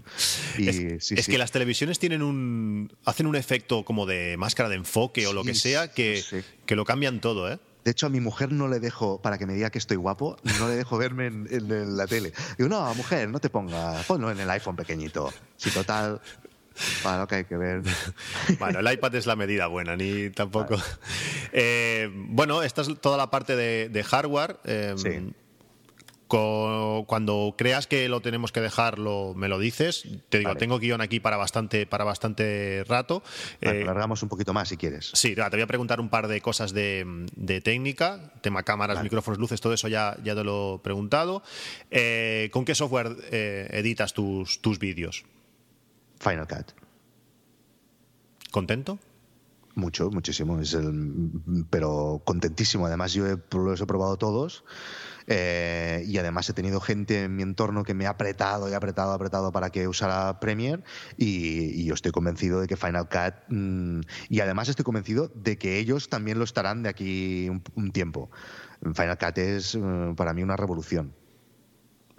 es, 0.57 1.27
que 1.27 1.37
las 1.39 1.51
televisiones 1.51 1.97
tienen 1.97 2.21
un 2.21 2.91
hacen 3.03 3.25
un 3.25 3.35
efecto 3.35 3.83
como 3.85 4.05
de 4.05 4.37
máscara 4.37 4.69
de 4.69 4.75
enfoque 4.75 5.25
o 5.25 5.33
lo 5.33 5.43
que 5.43 5.55
sea 5.55 5.91
que, 5.91 6.23
que 6.67 6.75
lo 6.75 6.85
cambian 6.85 7.21
todo, 7.21 7.51
¿eh? 7.51 7.57
De 7.85 7.91
hecho, 7.91 8.07
a 8.07 8.09
mi 8.09 8.19
mujer 8.19 8.51
no 8.51 8.67
le 8.67 8.79
dejo, 8.79 9.21
para 9.21 9.37
que 9.37 9.45
me 9.45 9.53
diga 9.53 9.69
que 9.69 9.77
estoy 9.77 9.95
guapo, 9.95 10.37
no 10.59 10.67
le 10.67 10.75
dejo 10.75 10.97
verme 10.97 11.27
en, 11.27 11.95
la 11.95 12.07
tele. 12.07 12.33
Digo, 12.57 12.67
no, 12.67 12.93
mujer, 12.95 13.29
no 13.29 13.39
te 13.39 13.51
pongas, 13.51 14.03
ponlo 14.07 14.31
en 14.31 14.39
el 14.39 14.49
iPhone 14.49 14.75
pequeñito. 14.75 15.31
Si 15.55 15.69
total, 15.69 16.19
para 17.03 17.19
lo 17.19 17.27
que 17.27 17.35
hay 17.35 17.45
que 17.45 17.57
ver. 17.57 17.83
Bueno, 18.59 18.79
el 18.79 18.91
iPad 18.91 19.13
es 19.13 19.27
la 19.27 19.35
medida 19.35 19.67
buena, 19.67 19.95
ni 19.95 20.31
tampoco. 20.31 20.77
Eh, 21.53 22.09
bueno, 22.11 22.63
esta 22.63 22.81
es 22.81 22.89
toda 22.99 23.17
la 23.17 23.29
parte 23.29 23.55
de, 23.55 24.03
hardware. 24.03 24.57
Eh, 24.65 24.95
sí 24.97 25.31
cuando 26.27 27.55
creas 27.57 27.87
que 27.87 28.09
lo 28.09 28.21
tenemos 28.21 28.51
que 28.51 28.61
dejar, 28.61 28.97
me 28.99 29.47
lo 29.47 29.59
dices. 29.59 30.07
Te 30.29 30.39
digo, 30.39 30.55
tengo 30.55 30.79
guion 30.79 31.01
aquí 31.01 31.19
para 31.19 31.37
bastante, 31.37 31.85
para 31.85 32.03
bastante 32.03 32.83
rato. 32.87 33.23
Vale, 33.61 33.81
eh, 33.81 33.85
largamos 33.85 34.23
un 34.23 34.29
poquito 34.29 34.53
más 34.53 34.69
si 34.69 34.77
quieres. 34.77 35.11
Sí, 35.13 35.35
te 35.35 35.41
voy 35.41 35.61
a 35.61 35.67
preguntar 35.67 35.99
un 35.99 36.09
par 36.09 36.27
de 36.27 36.41
cosas 36.41 36.73
de, 36.73 37.61
técnica, 37.63 38.33
tema 38.41 38.63
cámaras, 38.63 39.03
micrófonos, 39.03 39.39
luces, 39.39 39.61
todo 39.61 39.73
eso 39.73 39.87
ya, 39.87 40.17
ya 40.23 40.35
te 40.35 40.43
lo 40.43 40.75
he 40.75 40.79
preguntado. 40.79 41.43
Eh, 41.91 42.49
¿Con 42.51 42.65
qué 42.65 42.75
software 42.75 43.15
eh, 43.31 43.67
editas 43.71 44.13
tus, 44.13 44.61
tus 44.61 44.79
vídeos? 44.79 45.25
Final 46.19 46.47
Cut. 46.47 46.71
¿Contento? 48.51 48.99
Mucho, 49.75 50.09
muchísimo. 50.09 50.59
Es 50.61 50.73
el, 50.73 51.65
pero 51.69 52.21
contentísimo. 52.23 52.85
Además, 52.85 53.13
yo 53.13 53.25
los 53.51 53.81
he 53.81 53.85
probado 53.85 54.15
todos. 54.17 54.63
Eh, 55.27 56.03
y 56.05 56.17
además 56.17 56.47
he 56.49 56.53
tenido 56.53 56.79
gente 56.79 57.23
en 57.23 57.35
mi 57.35 57.41
entorno 57.41 57.83
que 57.83 57.95
me 57.95 58.05
ha 58.05 58.11
apretado 58.11 58.69
y 58.69 58.73
apretado, 58.73 59.11
apretado 59.11 59.51
para 59.51 59.71
que 59.71 59.87
usara 59.87 60.39
Premiere 60.39 60.83
y, 61.17 61.83
yo 61.85 61.93
estoy 61.93 62.11
convencido 62.11 62.61
de 62.61 62.67
que 62.67 62.77
Final 62.77 63.09
Cut 63.09 63.33
mm, 63.49 64.01
y 64.29 64.39
además 64.39 64.69
estoy 64.69 64.85
convencido 64.85 65.31
de 65.33 65.57
que 65.57 65.79
ellos 65.79 66.09
también 66.09 66.37
lo 66.37 66.43
estarán 66.43 66.83
de 66.83 66.89
aquí 66.89 67.49
un, 67.49 67.91
tiempo. 67.91 68.29
Final 68.81 69.17
Cut 69.17 69.37
es 69.37 69.75
eh, 69.75 70.13
para 70.15 70.33
mí 70.33 70.43
una 70.43 70.57
revolución. 70.57 71.13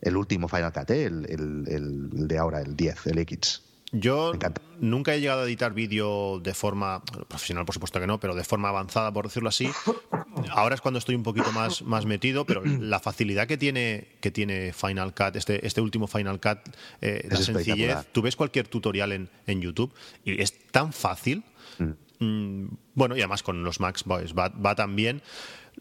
El 0.01 0.17
último 0.17 0.49
Final 0.49 0.73
Cut, 0.73 0.91
¿eh? 0.91 1.05
el, 1.05 1.27
el, 1.69 2.29
de 2.29 2.39
ahora, 2.39 2.61
el 2.61 2.77
10, 2.77 3.07
el 3.07 3.19
X. 3.19 3.63
Yo 3.99 4.33
nunca 4.79 5.15
he 5.15 5.21
llegado 5.21 5.43
a 5.43 5.45
editar 5.45 5.73
vídeo 5.73 6.41
de 6.41 6.55
forma 6.55 7.03
profesional, 7.29 7.65
por 7.65 7.75
supuesto 7.75 8.01
que 8.01 8.07
no, 8.07 8.21
pero 8.21 8.35
de 8.35 8.45
forma 8.45 8.69
avanzada, 8.69 9.13
por 9.13 9.27
decirlo 9.27 9.49
así. 9.49 9.71
Ahora 10.51 10.75
es 10.75 10.81
cuando 10.81 10.99
estoy 10.99 11.15
un 11.15 11.23
poquito 11.23 11.51
más, 11.53 11.83
más 11.83 12.05
metido, 12.05 12.45
pero 12.45 12.63
la 12.81 13.01
facilidad 13.01 13.47
que 13.47 13.57
tiene, 13.57 14.09
que 14.21 14.31
tiene 14.31 14.73
Final 14.73 15.15
Cut, 15.15 15.37
este, 15.37 15.67
este 15.67 15.81
último 15.81 16.07
Final 16.07 16.41
Cut, 16.41 16.59
eh, 17.01 17.27
la 17.31 17.37
sencillez. 17.37 18.07
Tú 18.13 18.23
ves 18.23 18.37
cualquier 18.37 18.69
tutorial 18.69 19.13
en, 19.13 19.31
en 19.47 19.61
YouTube 19.61 19.93
y 20.25 20.41
es 20.41 20.67
tan 20.69 20.93
fácil. 20.93 21.45
Mm. 21.79 21.93
Mm, 22.19 22.69
bueno, 22.95 23.17
y 23.17 23.21
además 23.21 23.43
con 23.43 23.63
los 23.63 23.81
Max 23.81 24.05
Boys 24.05 24.35
va, 24.35 24.49
va 24.49 24.75
tan 24.75 24.97
bien. 24.97 25.23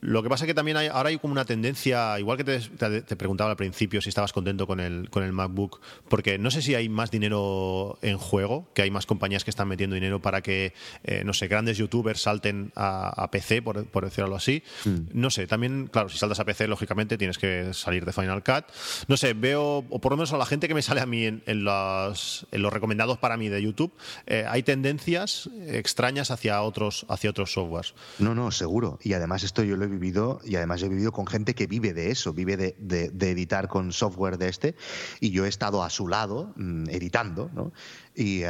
Lo 0.01 0.21
que 0.21 0.29
pasa 0.29 0.45
es 0.45 0.47
que 0.47 0.53
también 0.53 0.77
hay, 0.77 0.87
ahora 0.87 1.09
hay 1.09 1.17
como 1.17 1.31
una 1.31 1.45
tendencia, 1.45 2.19
igual 2.19 2.37
que 2.37 2.43
te, 2.43 3.15
preguntaba 3.15 3.51
al 3.51 3.57
principio 3.57 4.01
si 4.01 4.09
estabas 4.09 4.33
contento 4.33 4.67
con 4.67 4.79
el, 4.79 5.09
con 5.09 5.23
el 5.23 5.31
MacBook, 5.31 5.79
porque 6.09 6.37
no 6.37 6.51
sé 6.51 6.61
si 6.61 6.75
hay 6.75 6.89
más 6.89 7.11
dinero 7.11 7.97
en 8.01 8.17
juego, 8.17 8.67
que 8.73 8.81
hay 8.81 8.91
más 8.91 9.05
compañías 9.05 9.43
que 9.43 9.49
están 9.49 9.67
metiendo 9.67 9.95
dinero 9.95 10.21
para 10.21 10.41
que, 10.41 10.73
eh, 11.03 11.23
no 11.23 11.33
sé, 11.33 11.47
grandes 11.47 11.77
youtubers 11.77 12.21
salten 12.21 12.71
a, 12.75 13.29
PC, 13.31 13.61
por, 13.61 13.85
por, 13.87 14.05
decirlo 14.05 14.35
así. 14.35 14.63
Mm. 14.85 14.97
No 15.13 15.29
sé, 15.29 15.47
también, 15.47 15.87
claro, 15.87 16.09
si 16.09 16.17
saltas 16.17 16.39
a 16.39 16.45
PC, 16.45 16.67
lógicamente 16.67 17.17
tienes 17.17 17.37
que 17.37 17.73
salir 17.73 18.05
de 18.05 18.13
Final 18.13 18.43
Cut. 18.43 18.65
No 19.07 19.17
sé, 19.17 19.33
veo, 19.33 19.85
o 19.89 19.99
por 19.99 20.11
lo 20.11 20.17
menos 20.17 20.33
a 20.33 20.37
la 20.37 20.45
gente 20.45 20.67
que 20.67 20.73
me 20.73 20.81
sale 20.81 21.01
a 21.01 21.05
mí 21.05 21.25
en, 21.25 21.41
en, 21.45 21.63
los, 21.63 22.45
en 22.51 22.61
los, 22.61 22.71
recomendados 22.71 23.17
para 23.17 23.37
mí 23.37 23.49
de 23.49 23.61
YouTube, 23.61 23.93
eh, 24.27 24.45
hay 24.47 24.63
tendencias 24.63 25.49
extrañas 25.67 26.31
hacia 26.31 26.61
otros, 26.61 27.05
hacia 27.09 27.29
otros 27.29 27.53
softwares. 27.53 27.93
No, 28.19 28.35
no, 28.35 28.51
seguro. 28.51 28.99
Y 29.01 29.13
además 29.13 29.43
esto 29.43 29.63
yo 29.63 29.77
lo 29.77 29.84
he 29.85 29.87
vivido 29.87 30.39
y 30.43 30.55
además 30.55 30.81
he 30.83 30.89
vivido 30.89 31.11
con 31.11 31.27
gente 31.27 31.53
que 31.55 31.67
vive 31.67 31.93
de 31.93 32.11
eso, 32.11 32.33
vive 32.33 32.57
de, 32.57 33.29
editar 33.29 33.67
con 33.67 33.91
software 33.91 34.37
de 34.37 34.49
este 34.49 34.75
y 35.19 35.31
yo 35.31 35.45
he 35.45 35.49
estado 35.49 35.83
a 35.83 35.89
su 35.89 36.07
lado 36.07 36.53
mm, 36.55 36.89
editando, 36.89 37.49
¿no? 37.53 37.71
Y, 38.15 38.43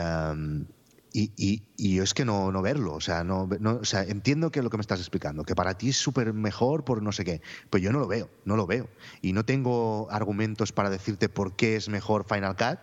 y, 1.16 1.32
y, 1.38 1.64
y, 1.78 2.00
es 2.00 2.14
que 2.14 2.26
no, 2.26 2.52
no 2.52 2.62
verlo, 2.62 2.94
o 2.94 3.00
sea, 3.00 3.24
no, 3.24 3.48
o 3.64 3.86
sea, 3.86 4.04
entiendo 4.04 4.52
que 4.52 4.60
es 4.60 4.64
lo 4.66 4.70
que 4.70 4.76
me 4.76 4.82
estás 4.82 5.00
explicando, 5.00 5.46
que 5.46 5.56
para 5.56 5.78
ti 5.78 5.90
es 5.90 5.96
súper 5.96 6.34
mejor 6.34 6.84
por 6.84 7.02
no 7.02 7.14
sé 7.14 7.24
qué, 7.24 7.42
pues 7.70 7.82
yo 7.82 7.94
no 7.94 8.00
lo 8.00 8.08
veo, 8.08 8.30
no 8.44 8.58
lo 8.58 8.68
veo. 8.68 8.90
Y 9.22 9.32
no 9.32 9.46
tengo 9.46 10.10
argumentos 10.12 10.74
para 10.74 10.90
decirte 10.90 11.30
por 11.30 11.56
qué 11.56 11.78
es 11.78 11.88
mejor 11.88 12.26
Final 12.26 12.58
Cut, 12.58 12.80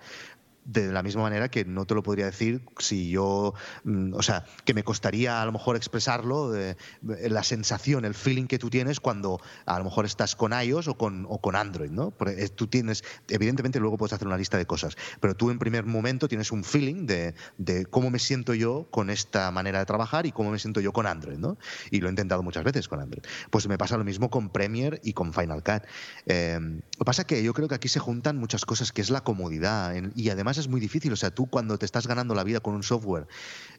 de 0.64 0.92
la 0.92 1.02
misma 1.02 1.22
manera 1.22 1.50
que 1.50 1.64
no 1.64 1.86
te 1.86 1.94
lo 1.94 2.02
podría 2.02 2.26
decir 2.26 2.62
si 2.78 3.10
yo, 3.10 3.54
mm, 3.84 4.14
o 4.14 4.22
sea, 4.22 4.44
que 4.64 4.74
me 4.74 4.84
costaría 4.84 5.42
a 5.42 5.46
lo 5.46 5.52
mejor 5.52 5.76
expresarlo, 5.76 6.50
de, 6.50 6.76
la 7.02 7.42
sensación, 7.42 8.04
el 8.04 8.14
feeling 8.14 8.46
que 8.46 8.58
tú 8.58 8.70
tienes 8.70 9.00
cuando 9.00 9.40
a 9.66 9.78
lo 9.78 9.84
mejor 9.84 10.04
estás 10.04 10.36
con 10.36 10.52
iOS 10.52 10.88
o 10.88 10.96
con, 10.96 11.26
o 11.28 11.40
con 11.40 11.56
Android, 11.56 11.90
¿no? 11.90 12.10
Porque 12.10 12.48
tú 12.48 12.66
tienes, 12.66 13.02
evidentemente 13.28 13.80
luego 13.80 13.96
puedes 13.96 14.12
hacer 14.12 14.26
una 14.26 14.36
lista 14.36 14.56
de 14.56 14.66
cosas, 14.66 14.96
pero 15.20 15.34
tú 15.34 15.50
en 15.50 15.58
primer 15.58 15.84
momento 15.84 16.28
tienes 16.28 16.52
un 16.52 16.64
feeling 16.64 17.06
de, 17.06 17.34
de 17.58 17.86
cómo 17.86 18.10
me 18.10 18.18
siento 18.18 18.54
yo 18.54 18.86
con 18.90 19.10
esta 19.10 19.50
manera 19.50 19.80
de 19.80 19.86
trabajar 19.86 20.26
y 20.26 20.32
cómo 20.32 20.50
me 20.50 20.58
siento 20.58 20.80
yo 20.80 20.92
con 20.92 21.06
Android, 21.06 21.38
¿no? 21.38 21.58
Y 21.90 22.00
lo 22.00 22.06
he 22.06 22.10
intentado 22.10 22.42
muchas 22.42 22.64
veces 22.64 22.88
con 22.88 23.00
Android. 23.00 23.24
Pues 23.50 23.66
me 23.68 23.78
pasa 23.78 23.96
lo 23.96 24.04
mismo 24.04 24.30
con 24.30 24.50
Premiere 24.50 25.00
y 25.02 25.12
con 25.12 25.32
Final 25.32 25.62
Cut. 25.62 25.82
Eh, 26.26 26.58
lo 26.60 26.98
que 26.98 27.04
pasa 27.04 27.22
es 27.22 27.26
que 27.26 27.42
yo 27.42 27.52
creo 27.54 27.68
que 27.68 27.74
aquí 27.74 27.88
se 27.88 28.00
juntan 28.00 28.36
muchas 28.36 28.64
cosas, 28.64 28.92
que 28.92 29.00
es 29.00 29.10
la 29.10 29.22
comodidad 29.22 29.94
y 30.14 30.30
además 30.30 30.51
es 30.58 30.68
muy 30.68 30.80
difícil. 30.80 31.12
O 31.12 31.16
sea, 31.16 31.30
tú 31.30 31.46
cuando 31.46 31.78
te 31.78 31.86
estás 31.86 32.06
ganando 32.06 32.34
la 32.34 32.44
vida 32.44 32.60
con 32.60 32.74
un 32.74 32.82
software, 32.82 33.26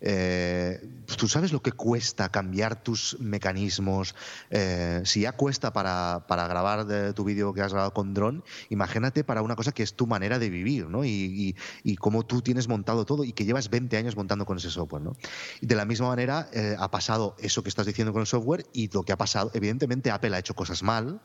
eh, 0.02 0.82
tú 1.18 1.28
sabes 1.28 1.52
lo 1.52 1.62
que 1.62 1.72
cuesta 1.72 2.30
cambiar 2.30 2.84
tus 2.84 3.18
mecanismos. 3.20 4.16
Eh, 4.50 5.02
si 5.06 5.22
ya 5.22 5.34
cuesta 5.34 5.74
para, 5.74 6.26
para 6.28 6.48
grabar 6.48 7.14
tu 7.14 7.24
vídeo 7.24 7.54
que 7.54 7.62
has 7.62 7.72
grabado 7.72 7.94
con 7.94 8.14
dron, 8.14 8.44
imagínate 8.70 9.24
para 9.24 9.42
una 9.42 9.56
cosa 9.56 9.72
que 9.72 9.84
es 9.84 9.96
tu 9.96 10.08
manera 10.08 10.40
de 10.40 10.50
vivir, 10.50 10.88
¿no? 10.88 11.06
Y, 11.06 11.56
y, 11.84 11.96
cómo 11.96 12.26
tú 12.26 12.42
tienes 12.42 12.68
montado 12.68 13.06
todo 13.06 13.24
y 13.24 13.32
que 13.32 13.46
llevas 13.46 13.70
20 13.70 13.96
años 13.98 14.16
montando 14.16 14.46
con 14.46 14.58
ese 14.58 14.70
software, 14.70 15.04
¿no? 15.04 15.16
Y 15.62 15.68
de 15.68 15.76
la 15.76 15.86
misma 15.86 16.08
manera 16.08 16.50
eh, 16.54 16.76
ha 16.78 16.92
pasado 16.92 17.36
eso 17.40 17.64
que 17.64 17.70
estás 17.70 17.86
diciendo 17.86 18.12
con 18.12 18.22
el 18.22 18.28
software 18.28 18.66
y 18.74 18.90
lo 18.92 19.04
que 19.04 19.14
ha 19.14 19.18
pasado, 19.18 19.52
evidentemente 19.54 20.12
Apple 20.12 20.36
ha 20.36 20.40
hecho 20.40 20.54
cosas 20.54 20.84
mal, 20.84 21.22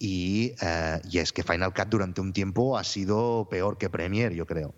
y, 0.00 0.54
eh, 0.62 1.00
y, 1.10 1.18
es 1.18 1.32
que 1.32 1.42
Final 1.44 1.74
Cut 1.74 1.88
durante 1.88 2.22
un 2.22 2.32
tiempo 2.32 2.78
ha 2.78 2.84
sido 2.84 3.46
peor 3.50 3.76
que 3.76 3.90
Premiere, 3.90 4.34
yo 4.34 4.46
creo. 4.46 4.74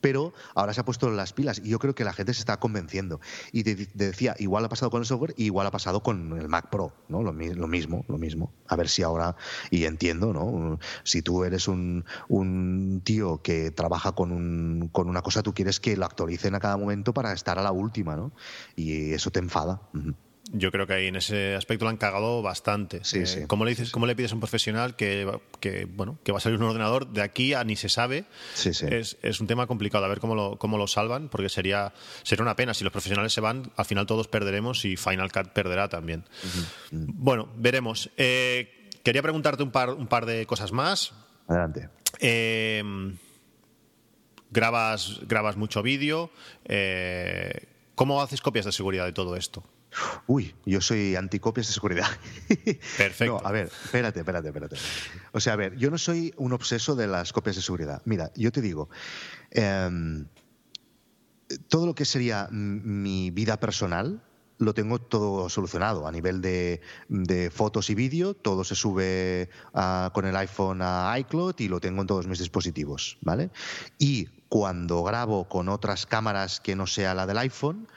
Pero 0.00 0.32
ahora 0.54 0.72
se 0.74 0.80
ha 0.80 0.84
puesto 0.84 1.10
las 1.10 1.32
pilas 1.32 1.60
y 1.64 1.70
yo 1.70 1.80
creo 1.80 1.94
que 1.94 2.04
la 2.04 2.12
gente 2.12 2.32
se 2.32 2.40
está 2.40 2.60
convenciendo. 2.60 3.20
Y 3.50 3.64
te, 3.64 3.88
decía, 3.94 4.36
igual 4.38 4.64
ha 4.64 4.68
pasado 4.68 4.90
con 4.92 5.00
el 5.00 5.06
software 5.06 5.34
y 5.36 5.46
igual 5.46 5.66
ha 5.66 5.72
pasado 5.72 6.04
con 6.04 6.38
el 6.38 6.48
Mac 6.48 6.70
Pro, 6.70 6.92
¿no? 7.08 7.24
Lo, 7.24 7.32
mismo, 7.32 8.04
lo 8.06 8.18
mismo. 8.18 8.52
A 8.68 8.76
ver 8.76 8.88
si 8.88 9.02
ahora, 9.02 9.34
y 9.72 9.86
entiendo, 9.86 10.32
¿no? 10.32 10.78
Si 11.02 11.22
tú 11.22 11.42
eres 11.42 11.66
un, 11.66 12.04
un 12.28 13.00
tío 13.02 13.42
que 13.42 13.72
trabaja 13.72 14.12
con, 14.12 14.30
un, 14.30 14.88
con 14.92 15.08
una 15.08 15.22
cosa, 15.22 15.42
tú 15.42 15.52
quieres 15.52 15.80
que 15.80 15.96
lo 15.96 16.04
actualicen 16.04 16.54
a 16.54 16.60
cada 16.60 16.76
momento 16.76 17.12
para 17.12 17.32
estar 17.32 17.58
a 17.58 17.62
la 17.62 17.72
última, 17.72 18.14
¿no? 18.14 18.30
Y 18.76 19.14
eso 19.14 19.32
te 19.32 19.40
enfada. 19.40 19.80
Yo 20.52 20.70
creo 20.70 20.86
que 20.86 20.94
ahí 20.94 21.06
en 21.08 21.16
ese 21.16 21.54
aspecto 21.54 21.84
lo 21.84 21.90
han 21.90 21.98
cagado 21.98 22.40
bastante. 22.40 23.00
Sí, 23.04 23.18
eh, 23.18 23.44
¿cómo, 23.46 23.64
le 23.64 23.70
dices, 23.70 23.90
¿Cómo 23.90 24.06
le 24.06 24.16
pides 24.16 24.32
a 24.32 24.34
un 24.34 24.40
profesional 24.40 24.96
que, 24.96 25.30
que, 25.60 25.84
bueno, 25.84 26.18
que 26.24 26.32
va 26.32 26.38
a 26.38 26.40
salir 26.40 26.58
un 26.58 26.64
ordenador 26.64 27.06
de 27.08 27.22
aquí 27.22 27.52
a 27.52 27.64
ni 27.64 27.76
se 27.76 27.88
sabe? 27.88 28.24
Sí, 28.54 28.72
sí. 28.72 28.86
Es, 28.88 29.18
es 29.22 29.40
un 29.40 29.46
tema 29.46 29.66
complicado, 29.66 30.04
a 30.04 30.08
ver 30.08 30.20
cómo 30.20 30.34
lo, 30.34 30.58
cómo 30.58 30.78
lo 30.78 30.86
salvan, 30.86 31.28
porque 31.28 31.48
sería, 31.48 31.92
sería 32.22 32.42
una 32.42 32.56
pena. 32.56 32.72
Si 32.72 32.82
los 32.82 32.92
profesionales 32.92 33.32
se 33.32 33.40
van, 33.40 33.70
al 33.76 33.84
final 33.84 34.06
todos 34.06 34.28
perderemos 34.28 34.84
y 34.84 34.96
Final 34.96 35.30
Cut 35.30 35.48
perderá 35.48 35.88
también. 35.88 36.24
Bueno, 36.90 37.48
veremos. 37.56 38.10
Eh, 38.16 38.88
quería 39.02 39.22
preguntarte 39.22 39.62
un 39.62 39.70
par, 39.70 39.90
un 39.90 40.06
par 40.06 40.24
de 40.24 40.46
cosas 40.46 40.72
más. 40.72 41.12
Adelante. 41.46 41.90
Eh, 42.20 42.82
grabas, 44.50 45.20
grabas 45.26 45.56
mucho 45.56 45.82
vídeo. 45.82 46.30
¿Cómo 47.94 48.22
haces 48.22 48.40
copias 48.40 48.64
de 48.64 48.72
seguridad 48.72 49.04
de 49.04 49.12
todo 49.12 49.36
esto? 49.36 49.62
Uy, 50.26 50.54
yo 50.66 50.80
soy 50.80 51.16
anticopias 51.16 51.66
de 51.66 51.72
seguridad. 51.72 52.08
Perfecto. 52.96 53.40
No, 53.40 53.46
a 53.46 53.52
ver, 53.52 53.66
espérate, 53.66 54.20
espérate, 54.20 54.48
espérate. 54.48 54.76
O 55.32 55.40
sea, 55.40 55.54
a 55.54 55.56
ver, 55.56 55.76
yo 55.76 55.90
no 55.90 55.98
soy 55.98 56.34
un 56.36 56.52
obseso 56.52 56.94
de 56.94 57.06
las 57.06 57.32
copias 57.32 57.56
de 57.56 57.62
seguridad. 57.62 58.02
Mira, 58.04 58.30
yo 58.34 58.52
te 58.52 58.60
digo, 58.60 58.90
em, 59.50 60.26
todo 61.68 61.86
lo 61.86 61.94
que 61.94 62.04
sería 62.04 62.48
mi 62.50 63.30
vida 63.30 63.58
personal, 63.58 64.22
lo 64.58 64.74
tengo 64.74 64.98
todo 64.98 65.48
solucionado 65.48 66.06
a 66.06 66.12
nivel 66.12 66.42
de, 66.42 66.80
fotos 67.54 67.90
y 67.90 67.94
vídeo. 67.94 68.34
Todo 68.34 68.64
se 68.64 68.74
sube 68.74 69.48
con 70.12 70.26
el 70.26 70.36
iPhone 70.36 70.80
a 70.82 71.14
iCloud 71.18 71.54
y 71.58 71.68
lo 71.68 71.80
tengo 71.80 72.02
en 72.02 72.06
todos 72.06 72.26
mis 72.26 72.40
dispositivos, 72.40 73.18
¿vale? 73.22 73.50
Y 73.98 74.26
cuando 74.48 75.02
grabo 75.02 75.48
con 75.48 75.68
otras 75.68 76.06
cámaras 76.06 76.60
que 76.60 76.74
no 76.74 76.86
sea 76.86 77.14
la 77.14 77.26
del 77.26 77.38
iPhone, 77.38 77.88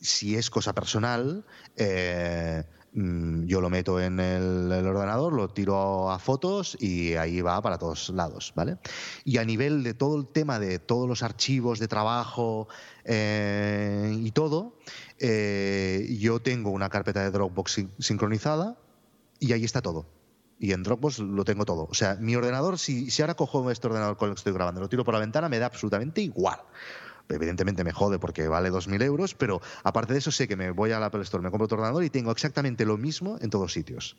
si 0.00 0.36
es 0.36 0.50
cosa 0.50 0.74
personal, 0.74 1.44
eh, 1.76 2.64
mm, 2.92 3.44
yo 3.44 3.60
lo 3.60 3.70
meto 3.70 4.00
en 4.00 4.20
el, 4.20 4.72
ordenador, 4.86 5.32
lo 5.32 5.48
tiro 5.48 6.10
a 6.10 6.18
fotos 6.18 6.76
y 6.80 7.14
ahí 7.14 7.40
va 7.40 7.60
para 7.60 7.78
todos 7.78 8.10
lados, 8.10 8.52
¿vale? 8.54 8.78
Y 9.24 9.38
a 9.38 9.44
nivel 9.44 9.82
de 9.82 9.94
todo 9.94 10.16
el 10.16 10.28
tema 10.28 10.58
de 10.58 10.78
todos 10.78 11.08
los 11.08 11.22
archivos 11.22 11.78
de 11.78 11.88
trabajo 11.88 12.68
eh, 13.04 14.14
y 14.16 14.30
todo, 14.32 14.78
eh, 15.18 16.16
yo 16.20 16.40
tengo 16.40 16.70
una 16.70 16.88
carpeta 16.88 17.22
de 17.22 17.30
Dropbox 17.30 17.86
sincronizada 17.98 18.78
y 19.40 19.52
ahí 19.52 19.64
está 19.64 19.82
todo. 19.82 20.06
Y 20.60 20.72
en 20.72 20.82
Dropbox 20.82 21.20
lo 21.20 21.44
tengo 21.44 21.64
todo. 21.64 21.86
O 21.88 21.94
sea, 21.94 22.16
mi 22.16 22.34
ordenador, 22.34 22.80
si, 22.80 23.12
si 23.12 23.22
ahora 23.22 23.34
cojo 23.34 23.70
este 23.70 23.86
ordenador 23.86 24.16
con 24.16 24.28
el 24.28 24.34
que 24.34 24.40
estoy 24.40 24.52
grabando, 24.52 24.80
lo 24.80 24.88
tiro 24.88 25.04
por 25.04 25.14
la 25.14 25.20
ventana, 25.20 25.48
me 25.48 25.60
da 25.60 25.66
absolutamente 25.66 26.20
igual 26.20 26.58
evidentemente 27.28 27.84
me 27.84 27.92
jode 27.92 28.18
porque 28.18 28.48
vale 28.48 28.70
2.000 28.70 29.02
euros, 29.02 29.34
pero 29.34 29.60
aparte 29.82 30.12
de 30.12 30.18
eso 30.20 30.30
sé 30.30 30.48
que 30.48 30.56
me 30.56 30.70
voy 30.70 30.92
a 30.92 31.00
la 31.00 31.06
Apple 31.06 31.22
Store, 31.22 31.42
me 31.42 31.50
compro 31.50 31.66
otro 31.66 31.78
ordenador 31.78 32.04
y 32.04 32.10
tengo 32.10 32.30
exactamente 32.30 32.84
lo 32.84 32.96
mismo 32.96 33.38
en 33.40 33.50
todos 33.50 33.72
sitios. 33.72 34.16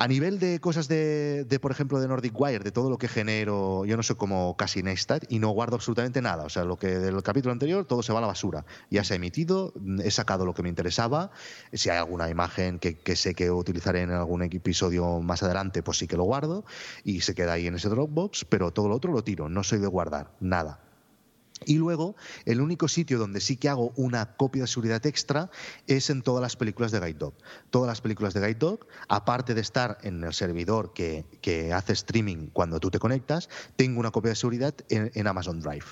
A 0.00 0.06
nivel 0.06 0.38
de 0.38 0.60
cosas 0.60 0.86
de, 0.86 1.58
por 1.60 1.72
ejemplo, 1.72 1.98
de 1.98 2.06
Nordic 2.06 2.40
Wire, 2.40 2.62
de 2.62 2.70
todo 2.70 2.88
lo 2.88 2.98
que 2.98 3.08
genero, 3.08 3.84
yo 3.84 3.96
no 3.96 4.04
soy 4.04 4.14
como 4.14 4.56
casi 4.56 4.80
Neistat 4.80 5.24
y 5.28 5.40
no 5.40 5.48
guardo 5.48 5.74
absolutamente 5.74 6.22
nada. 6.22 6.44
O 6.44 6.48
sea, 6.48 6.62
lo 6.62 6.76
que 6.76 7.00
del 7.00 7.20
capítulo 7.24 7.50
anterior 7.50 7.84
todo 7.84 8.04
se 8.04 8.12
va 8.12 8.20
a 8.20 8.20
la 8.20 8.28
basura. 8.28 8.64
Ya 8.90 9.02
se 9.02 9.14
ha 9.14 9.16
emitido, 9.16 9.74
he 10.04 10.12
sacado 10.12 10.46
lo 10.46 10.54
que 10.54 10.62
me 10.62 10.68
interesaba. 10.68 11.32
Si 11.72 11.90
hay 11.90 11.98
alguna 11.98 12.30
imagen 12.30 12.78
que, 12.78 12.96
que 12.96 13.16
sé 13.16 13.34
que 13.34 13.50
utilizaré 13.50 14.02
en 14.02 14.12
algún 14.12 14.44
episodio 14.44 15.18
más 15.18 15.42
adelante, 15.42 15.82
pues 15.82 15.98
sí 15.98 16.06
que 16.06 16.16
lo 16.16 16.22
guardo 16.22 16.64
y 17.02 17.22
se 17.22 17.34
queda 17.34 17.54
ahí 17.54 17.66
en 17.66 17.74
ese 17.74 17.88
Dropbox, 17.88 18.44
pero 18.44 18.70
todo 18.70 18.88
lo 18.88 18.94
otro 18.94 19.10
lo 19.12 19.24
tiro. 19.24 19.48
No 19.48 19.64
soy 19.64 19.80
de 19.80 19.88
guardar 19.88 20.30
nada. 20.38 20.78
Y 21.64 21.76
luego, 21.76 22.16
el 22.44 22.60
único 22.60 22.88
sitio 22.88 23.18
donde 23.18 23.40
sí 23.40 23.56
que 23.56 23.68
hago 23.68 23.92
una 23.96 24.36
copia 24.36 24.62
de 24.62 24.68
seguridad 24.68 25.04
extra 25.06 25.50
es 25.86 26.10
en 26.10 26.22
todas 26.22 26.42
las 26.42 26.56
películas 26.56 26.92
de 26.92 27.00
Guide 27.00 27.18
Dog. 27.18 27.34
Todas 27.70 27.88
las 27.88 28.00
películas 28.00 28.34
de 28.34 28.40
Guide 28.40 28.58
Dog, 28.58 28.86
aparte 29.08 29.54
de 29.54 29.60
estar 29.60 29.98
en 30.02 30.22
el 30.24 30.34
servidor 30.34 30.92
que, 30.92 31.24
hace 31.74 31.92
streaming 31.92 32.48
cuando 32.52 32.80
tú 32.80 32.90
te 32.90 32.98
conectas, 32.98 33.48
tengo 33.76 34.00
una 34.00 34.10
copia 34.10 34.30
de 34.30 34.36
seguridad 34.36 34.74
en, 34.88 35.26
Amazon 35.26 35.60
Drive. 35.60 35.86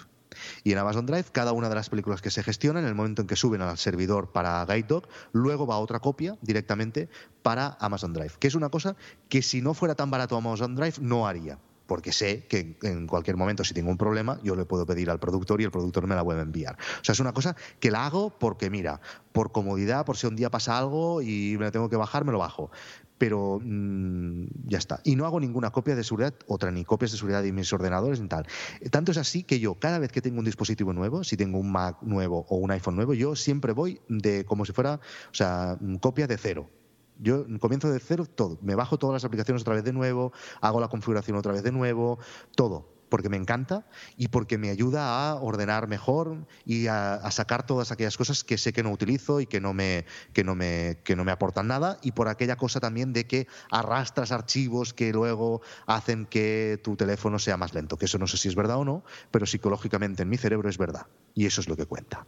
Y 0.64 0.72
en 0.72 0.78
Amazon 0.78 1.06
Drive, 1.06 1.26
cada 1.32 1.52
una 1.52 1.68
de 1.68 1.74
las 1.74 1.88
películas 1.88 2.20
que 2.20 2.30
se 2.30 2.42
gestionan, 2.42 2.82
en 2.82 2.88
el 2.88 2.94
momento 2.94 3.22
en 3.22 3.28
que 3.28 3.36
suben 3.36 3.62
al 3.62 3.78
servidor 3.78 4.32
para 4.32 4.64
Guide 4.66 4.86
Dog, 4.86 5.08
luego 5.32 5.66
va 5.66 5.78
otra 5.78 6.00
copia 6.00 6.36
directamente 6.42 7.08
para 7.42 7.76
Amazon 7.80 8.12
Drive, 8.12 8.32
que 8.38 8.48
es 8.48 8.54
una 8.54 8.68
cosa 8.68 8.96
que 9.28 9.42
si 9.42 9.62
no 9.62 9.72
fuera 9.72 9.94
tan 9.94 10.10
barato 10.10 10.36
Amazon 10.36 10.74
Drive 10.74 10.96
no 11.00 11.26
haría 11.26 11.58
porque 11.86 12.12
sé 12.12 12.46
que 12.46 12.78
en 12.82 13.06
cualquier 13.06 13.36
momento 13.36 13.64
si 13.64 13.74
tengo 13.74 13.90
un 13.90 13.96
problema 13.96 14.38
yo 14.42 14.56
le 14.56 14.64
puedo 14.64 14.86
pedir 14.86 15.10
al 15.10 15.18
productor 15.18 15.60
y 15.60 15.64
el 15.64 15.70
productor 15.70 16.06
me 16.06 16.14
la 16.14 16.24
puede 16.24 16.42
enviar. 16.42 16.76
O 17.00 17.04
sea, 17.04 17.12
es 17.12 17.20
una 17.20 17.32
cosa 17.32 17.56
que 17.80 17.90
la 17.90 18.06
hago 18.06 18.30
porque, 18.38 18.70
mira, 18.70 19.00
por 19.32 19.52
comodidad, 19.52 20.04
por 20.04 20.16
si 20.16 20.26
un 20.26 20.36
día 20.36 20.50
pasa 20.50 20.78
algo 20.78 21.22
y 21.22 21.56
me 21.58 21.70
tengo 21.70 21.88
que 21.88 21.96
bajar, 21.96 22.24
me 22.24 22.32
lo 22.32 22.38
bajo. 22.38 22.70
Pero 23.18 23.60
mm, 23.62 24.46
ya 24.66 24.78
está. 24.78 25.00
Y 25.04 25.16
no 25.16 25.24
hago 25.24 25.40
ninguna 25.40 25.70
copia 25.70 25.96
de 25.96 26.04
seguridad, 26.04 26.34
otra 26.46 26.70
ni 26.70 26.84
copias 26.84 27.12
de 27.12 27.16
seguridad 27.16 27.42
de 27.42 27.52
mis 27.52 27.72
ordenadores 27.72 28.20
ni 28.20 28.28
tal. 28.28 28.46
Tanto 28.90 29.12
es 29.12 29.18
así 29.18 29.42
que 29.42 29.58
yo, 29.58 29.74
cada 29.74 29.98
vez 29.98 30.12
que 30.12 30.20
tengo 30.20 30.38
un 30.38 30.44
dispositivo 30.44 30.92
nuevo, 30.92 31.24
si 31.24 31.36
tengo 31.36 31.58
un 31.58 31.72
Mac 31.72 31.98
nuevo 32.02 32.46
o 32.48 32.56
un 32.56 32.70
iPhone 32.70 32.96
nuevo, 32.96 33.14
yo 33.14 33.36
siempre 33.36 33.72
voy 33.72 34.00
de 34.08 34.44
como 34.44 34.64
si 34.66 34.72
fuera, 34.72 35.00
o 35.30 35.34
sea, 35.34 35.78
copia 36.00 36.26
de 36.26 36.36
cero 36.36 36.70
yo 37.18 37.46
comienzo 37.60 37.90
de 37.90 38.00
cero 38.00 38.26
todo. 38.26 38.58
Me 38.62 38.74
bajo 38.74 38.98
todas 38.98 39.14
las 39.14 39.24
aplicaciones 39.24 39.62
otra 39.62 39.74
vez 39.74 39.84
de 39.84 39.92
nuevo, 39.92 40.32
hago 40.60 40.80
la 40.80 40.88
configuración 40.88 41.36
otra 41.36 41.52
vez 41.52 41.62
de 41.62 41.72
nuevo, 41.72 42.18
todo. 42.54 42.94
Porque 43.08 43.28
me 43.28 43.36
encanta 43.36 43.86
y 44.16 44.28
porque 44.28 44.58
me 44.58 44.68
ayuda 44.68 45.30
a 45.30 45.36
ordenar 45.36 45.86
mejor 45.86 46.44
y 46.64 46.88
a, 46.88 47.30
sacar 47.30 47.64
todas 47.64 47.92
aquellas 47.92 48.16
cosas 48.16 48.42
que 48.42 48.58
sé 48.58 48.72
que 48.72 48.82
no 48.82 48.90
utilizo 48.90 49.40
y 49.40 49.46
que 49.46 49.60
no, 49.60 49.72
me, 49.72 50.04
que, 50.32 50.42
no 50.42 50.56
me, 50.56 50.98
que 51.04 51.14
no 51.14 51.24
me 51.24 51.30
aportan 51.30 51.68
nada. 51.68 51.98
Y 52.02 52.12
por 52.12 52.26
aquella 52.26 52.56
cosa 52.56 52.80
también 52.80 53.12
de 53.12 53.28
que 53.28 53.46
arrastras 53.70 54.32
archivos 54.32 54.92
que 54.92 55.12
luego 55.12 55.62
hacen 55.86 56.26
que 56.26 56.80
tu 56.82 56.96
teléfono 56.96 57.38
sea 57.38 57.56
más 57.56 57.74
lento. 57.74 57.96
Que 57.96 58.06
eso 58.06 58.18
no 58.18 58.26
sé 58.26 58.38
si 58.38 58.48
es 58.48 58.56
verdad 58.56 58.78
o 58.78 58.84
no, 58.84 59.04
pero 59.30 59.46
psicológicamente 59.46 60.24
en 60.24 60.28
mi 60.28 60.36
cerebro 60.36 60.68
es 60.68 60.76
verdad. 60.76 61.06
Y 61.32 61.46
eso 61.46 61.60
es 61.60 61.68
lo 61.68 61.76
que 61.76 61.86
cuenta. 61.86 62.26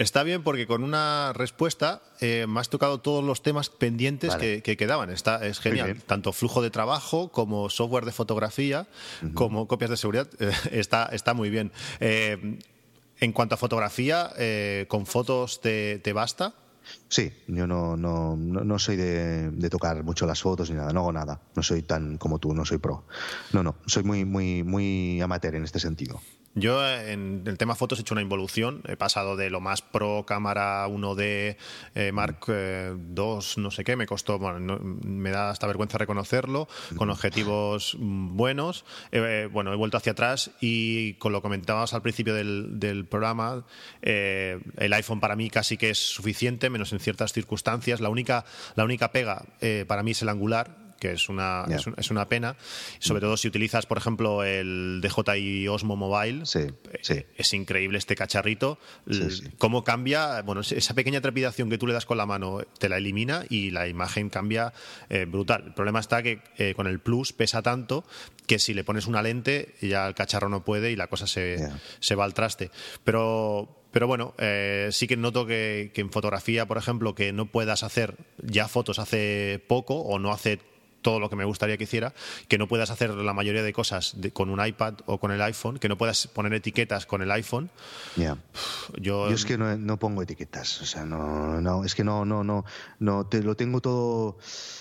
Está 0.00 0.22
bien 0.22 0.42
porque 0.42 0.66
con 0.66 0.82
una 0.82 1.34
respuesta 1.34 2.00
eh, 2.22 2.46
me 2.48 2.60
has 2.60 2.70
tocado 2.70 3.00
todos 3.00 3.22
los 3.22 3.42
temas 3.42 3.68
pendientes 3.68 4.34
que, 4.34 4.62
quedaban. 4.62 5.10
Está, 5.10 5.46
es 5.46 5.60
genial. 5.60 6.00
Tanto 6.06 6.32
flujo 6.32 6.62
de 6.62 6.70
trabajo 6.70 7.30
como 7.30 7.68
software 7.68 8.06
de 8.06 8.12
fotografía, 8.12 8.86
como 9.34 9.68
copias 9.68 9.90
de 9.90 9.96
seguridad. 9.98 10.28
Eh, 10.40 10.52
está, 10.72 11.04
está 11.12 11.34
muy 11.34 11.50
bien. 11.50 11.70
Eh, 12.00 12.58
en 13.20 13.32
cuanto 13.32 13.56
a 13.56 13.58
fotografía, 13.58 14.32
¿con 14.88 15.04
fotos 15.04 15.60
te, 15.60 16.12
basta? 16.14 16.54
Sí, 17.08 17.30
yo 17.46 17.66
no, 17.66 17.94
no, 17.96 18.36
no 18.36 18.78
soy 18.78 18.96
de, 18.96 19.50
de, 19.50 19.68
tocar 19.68 20.02
mucho 20.02 20.26
las 20.26 20.40
fotos 20.40 20.70
ni 20.70 20.76
nada, 20.76 20.94
no 20.94 21.00
hago 21.00 21.12
nada. 21.12 21.42
No 21.54 21.62
soy 21.62 21.82
tan 21.82 22.16
como 22.16 22.38
tú, 22.38 22.54
no 22.54 22.64
soy 22.64 22.78
pro. 22.78 23.04
No, 23.52 23.62
no, 23.62 23.76
soy 23.84 24.02
muy, 24.02 24.24
muy, 24.24 24.62
muy 24.62 25.20
amateur 25.20 25.56
en 25.56 25.64
este 25.64 25.78
sentido. 25.78 26.22
Yo 26.54 26.84
en 26.84 27.44
el 27.46 27.58
tema 27.58 27.76
fotos 27.76 27.98
he 27.98 28.02
hecho 28.02 28.14
una 28.14 28.22
involución. 28.22 28.82
He 28.88 28.96
pasado 28.96 29.36
de 29.36 29.50
lo 29.50 29.60
más 29.60 29.82
pro 29.82 30.24
cámara 30.26 30.88
1D 30.88 31.56
eh, 31.94 32.12
Mark 32.12 32.40
II, 32.48 32.54
eh, 32.54 32.94
no 33.56 33.70
sé 33.70 33.84
qué, 33.84 33.94
me 33.94 34.06
costó, 34.06 34.38
bueno, 34.40 34.80
me 34.80 35.30
da 35.30 35.50
hasta 35.50 35.68
vergüenza 35.68 35.96
reconocerlo, 35.98 36.66
con 36.96 37.08
objetivos 37.08 37.96
buenos. 38.00 38.84
Eh, 39.12 39.48
bueno, 39.52 39.72
he 39.72 39.76
vuelto 39.76 39.96
hacia 39.96 40.10
atrás 40.10 40.50
y 40.60 41.14
con 41.14 41.30
lo 41.30 41.38
que 41.38 41.42
comentábamos 41.42 41.94
al 41.94 42.02
principio 42.02 42.34
del, 42.34 43.06
programa, 43.08 43.64
el 44.02 44.92
iPhone 44.92 45.20
para 45.20 45.36
mí 45.36 45.50
casi 45.50 45.76
que 45.76 45.90
es 45.90 45.98
suficiente, 45.98 46.68
menos 46.68 46.92
en 46.92 46.98
ciertas 46.98 47.32
circunstancias. 47.32 48.00
La 48.00 48.08
única, 48.08 48.44
la 48.74 48.84
única 48.84 49.12
pega 49.12 49.44
para 49.86 50.02
mí 50.02 50.10
es 50.10 50.22
el 50.22 50.28
angular 50.28 50.79
que 51.00 51.12
es 51.12 51.28
una, 51.28 51.64
es, 51.96 52.10
una 52.10 52.28
pena. 52.28 52.56
Sobre 53.00 53.20
todo 53.20 53.36
si 53.36 53.48
utilizas, 53.48 53.86
por 53.86 53.98
ejemplo, 53.98 54.44
el 54.44 55.00
DJI 55.02 55.66
Osmo 55.66 55.96
Mobile. 55.96 56.44
Eh, 56.54 57.26
es 57.36 57.54
increíble 57.54 57.98
este 57.98 58.14
cacharrito. 58.14 58.78
Cómo 59.58 59.82
cambia, 59.82 60.42
bueno, 60.42 60.60
esa 60.60 60.94
pequeña 60.94 61.20
trepidación 61.20 61.70
que 61.70 61.78
tú 61.78 61.86
le 61.86 61.94
das 61.94 62.06
con 62.06 62.18
la 62.18 62.26
mano 62.26 62.60
te 62.78 62.88
la 62.88 62.98
elimina 62.98 63.44
y 63.48 63.70
la 63.70 63.88
imagen 63.88 64.28
cambia 64.28 64.72
eh, 65.08 65.24
brutal. 65.24 65.64
El 65.66 65.74
problema 65.74 65.98
está 65.98 66.22
que 66.22 66.42
eh, 66.58 66.74
con 66.74 66.86
el 66.86 67.00
Plus 67.00 67.32
pesa 67.32 67.62
tanto 67.62 68.04
que 68.46 68.58
si 68.58 68.74
le 68.74 68.84
pones 68.84 69.06
una 69.06 69.22
lente 69.22 69.74
ya 69.80 70.06
el 70.06 70.14
cacharro 70.14 70.48
no 70.48 70.64
puede 70.64 70.90
y 70.92 70.96
la 70.96 71.06
cosa 71.06 71.26
se, 71.26 71.70
se 72.00 72.14
va 72.14 72.24
al 72.24 72.34
traste. 72.34 72.70
Pero, 73.04 73.86
pero 73.90 74.06
bueno, 74.06 74.34
sí 74.90 75.06
que 75.06 75.16
noto 75.16 75.46
que, 75.46 75.92
que, 75.94 76.00
en 76.00 76.10
fotografía, 76.10 76.66
por 76.66 76.76
ejemplo, 76.76 77.14
que 77.14 77.32
no 77.32 77.46
puedas 77.46 77.84
hacer 77.84 78.16
ya 78.42 78.68
fotos 78.68 78.98
hace 78.98 79.62
poco 79.68 80.00
o 80.00 80.18
no 80.18 80.32
hace 80.32 80.58
todo 81.02 81.20
lo 81.20 81.30
que 81.30 81.36
me 81.36 81.44
gustaría 81.44 81.76
que 81.76 81.84
hiciera, 81.84 82.12
que 82.48 82.58
no 82.58 82.68
puedas 82.68 82.90
hacer 82.90 83.10
la 83.10 83.32
mayoría 83.32 83.62
de 83.62 83.72
cosas 83.72 84.16
con 84.32 84.50
un 84.50 84.64
iPad 84.64 84.94
o 85.06 85.18
con 85.18 85.32
el 85.32 85.40
iPhone, 85.42 85.78
que 85.78 85.88
no 85.88 85.96
puedas 85.96 86.26
poner 86.28 86.52
etiquetas 86.54 87.06
con 87.06 87.22
el 87.22 87.30
iPhone. 87.30 87.70
Ya. 88.16 88.36
Yo, 88.98 89.28
es 89.28 89.44
que 89.44 89.58
no, 89.58 89.98
pongo 89.98 90.22
etiquetas, 90.22 90.80
o 90.80 90.86
sea, 90.86 91.04
no, 91.04 91.60
no, 91.60 91.84
es 91.84 91.94
que 91.94 92.04
no, 92.04 92.24
no, 92.24 92.44
no, 92.44 92.64
no, 92.98 93.26
te 93.26 93.42
lo 93.42 93.56
tengo 93.56 93.80
todo, 93.80 94.38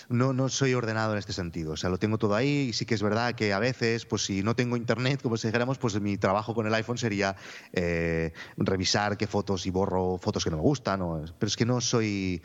no, 0.10 0.34
no 0.34 0.50
soy 0.50 0.74
ordenado 0.74 1.14
en 1.14 1.20
este 1.20 1.34
sentido, 1.34 1.74
o 1.74 1.78
sea, 1.78 1.90
lo 1.90 1.98
tengo 1.98 2.18
todo 2.18 2.36
ahí 2.36 2.70
y 2.70 2.74
sí 2.74 2.86
que 2.86 2.96
es 2.96 3.02
verdad 3.02 3.36
que 3.36 3.54
a 3.54 3.60
veces, 3.60 4.06
pues 4.06 4.24
si 4.24 4.44
no 4.44 4.56
tengo 4.56 4.78
internet, 4.78 5.22
como 5.22 5.38
si 5.38 5.48
dijéramos, 5.48 5.78
pues 5.78 6.00
mi 6.00 6.18
trabajo 6.18 6.54
con 6.54 6.68
el 6.68 6.74
iPhone 6.74 6.98
sería 6.98 7.36
eh, 7.74 8.34
revisar 8.58 9.18
qué 9.18 9.28
fotos 9.28 9.66
y 9.66 9.70
borro 9.70 10.18
fotos 10.18 10.44
que 10.44 10.50
no 10.50 10.58
me 10.58 10.64
gustan, 10.64 11.00
pero 11.38 11.48
es 11.48 11.56
que 11.56 11.66
no 11.66 11.82
soy, 11.82 12.42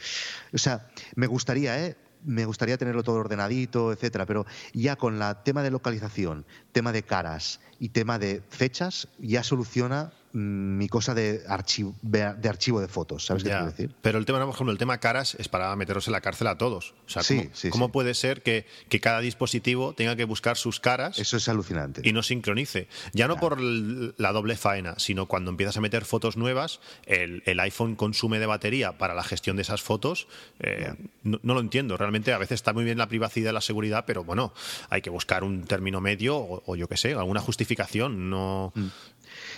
o 0.52 0.58
sea, 0.58 0.88
me 1.14 1.26
gustaría, 1.26 1.84
¿eh? 1.84 1.96
Me 2.24 2.44
gustaría 2.44 2.78
tenerlo 2.78 3.02
todo 3.02 3.16
ordenadito, 3.16 3.92
etcétera, 3.92 4.26
pero 4.26 4.46
ya 4.72 4.96
con 4.96 5.20
el 5.20 5.36
tema 5.44 5.62
de 5.62 5.70
localización, 5.70 6.46
tema 6.72 6.92
de 6.92 7.02
caras 7.02 7.60
y 7.78 7.90
tema 7.90 8.18
de 8.18 8.42
fechas, 8.48 9.08
ya 9.18 9.42
soluciona 9.42 10.12
mi 10.34 10.88
cosa 10.88 11.14
de 11.14 11.42
archivo 11.48 11.94
de, 12.02 12.24
archivo 12.24 12.80
de 12.80 12.88
fotos, 12.88 13.24
¿sabes 13.24 13.44
qué 13.44 13.50
quiero 13.50 13.66
decir? 13.66 13.90
Pero 14.02 14.18
el 14.18 14.26
tema, 14.26 14.40
por 14.44 14.52
ejemplo, 14.52 14.72
el 14.72 14.78
tema 14.78 14.98
caras 14.98 15.36
es 15.38 15.48
para 15.48 15.74
meteros 15.76 16.08
en 16.08 16.12
la 16.12 16.20
cárcel 16.20 16.48
a 16.48 16.58
todos. 16.58 16.94
O 17.06 17.08
sea, 17.08 17.22
¿cómo, 17.70 17.92
puede 17.92 18.14
ser 18.14 18.42
que, 18.42 18.66
cada 19.00 19.20
dispositivo 19.20 19.92
tenga 19.94 20.16
que 20.16 20.24
buscar 20.24 20.56
sus 20.56 20.80
caras? 20.80 21.18
Eso 21.20 21.36
es 21.36 21.48
alucinante. 21.48 22.00
Y 22.04 22.12
no 22.12 22.22
sincronice. 22.22 22.88
Ya 23.12 23.28
no 23.28 23.36
por 23.36 23.60
la 23.60 24.32
doble 24.32 24.56
faena, 24.56 24.94
sino 24.98 25.26
cuando 25.26 25.50
empiezas 25.50 25.76
a 25.76 25.80
meter 25.80 26.04
fotos 26.04 26.36
nuevas, 26.36 26.80
el, 27.06 27.42
iPhone 27.60 27.94
consume 27.94 28.40
de 28.40 28.46
batería 28.46 28.98
para 28.98 29.14
la 29.14 29.22
gestión 29.22 29.54
de 29.56 29.62
esas 29.62 29.82
fotos. 29.82 30.26
Eh, 30.58 30.92
no, 31.22 31.38
lo 31.42 31.60
entiendo. 31.60 31.96
Realmente 31.96 32.32
a 32.32 32.38
veces 32.38 32.56
está 32.56 32.72
muy 32.72 32.84
bien 32.84 32.98
la 32.98 33.08
privacidad 33.08 33.50
y 33.50 33.54
la 33.54 33.60
seguridad, 33.60 34.04
pero 34.06 34.24
bueno, 34.24 34.52
hay 34.90 35.00
que 35.00 35.10
buscar 35.10 35.44
un 35.44 35.64
término 35.64 36.00
medio 36.00 36.36
o, 36.36 36.74
yo 36.74 36.88
qué 36.88 36.96
sé, 36.96 37.14
alguna 37.14 37.40
justificación. 37.40 38.30
No, 38.30 38.72
mm. 38.74 38.86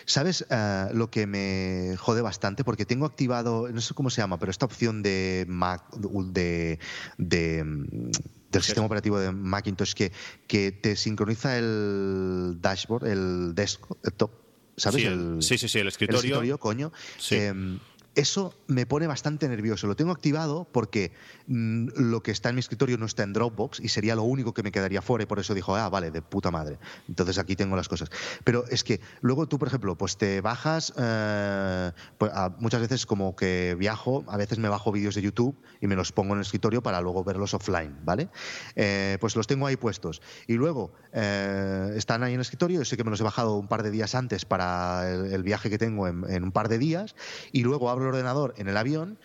¿Sabes 0.06 0.46
eh, 0.48 0.86
lo 0.94 1.10
que 1.10 1.26
me 1.26 1.96
jode 1.96 2.22
bastante? 2.22 2.62
Porque 2.62 2.86
tengo 2.86 3.06
activado, 3.06 3.68
no 3.68 3.80
sé 3.80 3.92
cómo 3.92 4.08
se 4.08 4.22
llama, 4.22 4.38
pero 4.38 4.50
esta 4.50 4.64
opción 4.64 5.02
de 5.02 5.44
Mac, 5.48 5.82
de, 5.96 6.78
mm, 7.18 8.10
del 8.52 8.62
sistema 8.62 8.86
operativo 8.86 9.18
de 9.18 9.32
Macintosh 9.32 9.94
que, 9.94 10.12
que 10.46 10.70
te 10.70 10.94
sincroniza 10.94 11.58
el 11.58 12.58
dashboard, 12.60 13.06
el 13.06 13.54
desktop, 13.56 14.30
¿sabes? 14.76 15.02
Sí, 15.02 15.06
el, 15.08 15.42
sí, 15.42 15.58
sí, 15.58 15.78
el 15.78 15.88
escritorio. 15.88 16.20
El 16.20 16.24
escritorio, 16.24 16.58
coño. 16.58 16.92
Em, 17.30 17.80
eso 18.16 18.54
me 18.66 18.86
pone 18.86 19.06
bastante 19.06 19.46
nervioso. 19.46 19.86
Lo 19.86 19.94
tengo 19.94 20.10
activado 20.10 20.66
porque 20.72 21.12
mm, 21.46 21.88
lo 21.96 22.22
que 22.22 22.30
está 22.30 22.48
en 22.48 22.56
mi 22.56 22.60
escritorio 22.60 22.96
no 22.96 23.04
está 23.04 23.22
en 23.22 23.34
Dropbox 23.34 23.78
y 23.80 23.88
sería 23.88 24.14
lo 24.16 24.22
único 24.22 24.54
que 24.54 24.62
me 24.62 24.72
quedaría 24.72 25.02
fuera 25.02 25.22
y 25.22 25.26
por 25.26 25.38
eso 25.38 25.54
dijo, 25.54 25.76
ah, 25.76 25.88
vale, 25.90 26.10
de 26.10 26.22
puta 26.22 26.50
madre. 26.50 26.78
Entonces 27.08 27.38
aquí 27.38 27.56
tengo 27.56 27.76
las 27.76 27.88
cosas. 27.88 28.10
Pero 28.42 28.64
es 28.68 28.84
que 28.84 29.00
luego 29.20 29.46
tú, 29.46 29.58
por 29.58 29.68
ejemplo, 29.68 29.96
pues 29.96 30.16
te 30.16 30.40
bajas, 30.40 30.94
eh, 30.96 31.92
pues, 32.16 32.32
muchas 32.58 32.80
veces 32.80 33.04
como 33.04 33.36
que 33.36 33.76
viajo, 33.78 34.24
a 34.28 34.38
veces 34.38 34.58
me 34.58 34.70
bajo 34.70 34.92
vídeos 34.92 35.14
de 35.14 35.20
YouTube 35.20 35.54
y 35.82 35.86
me 35.86 35.94
los 35.94 36.10
pongo 36.12 36.32
en 36.32 36.38
el 36.38 36.42
escritorio 36.42 36.82
para 36.82 37.02
luego 37.02 37.22
verlos 37.22 37.52
offline, 37.52 37.98
¿vale? 38.02 38.30
Eh, 38.76 39.18
pues 39.20 39.36
los 39.36 39.46
tengo 39.46 39.66
ahí 39.66 39.76
puestos. 39.76 40.22
Y 40.46 40.54
luego 40.54 40.94
eh, 41.12 41.92
están 41.96 42.22
ahí 42.22 42.32
en 42.32 42.40
el 42.40 42.42
escritorio, 42.42 42.78
yo 42.78 42.84
sé 42.86 42.96
que 42.96 43.04
me 43.04 43.10
los 43.10 43.20
he 43.20 43.24
bajado 43.24 43.56
un 43.56 43.68
par 43.68 43.82
de 43.82 43.90
días 43.90 44.14
antes 44.14 44.46
para 44.46 45.10
el, 45.10 45.42
viaje 45.42 45.68
que 45.68 45.78
tengo 45.78 46.08
en, 46.08 46.24
en 46.28 46.44
un 46.44 46.50
par 46.50 46.68
de 46.68 46.78
días 46.78 47.14
y 47.52 47.62
luego 47.62 47.90
abro 47.90 48.05
ordenador 48.06 48.54
en 48.56 48.68
el 48.68 48.76
avión 48.76 49.18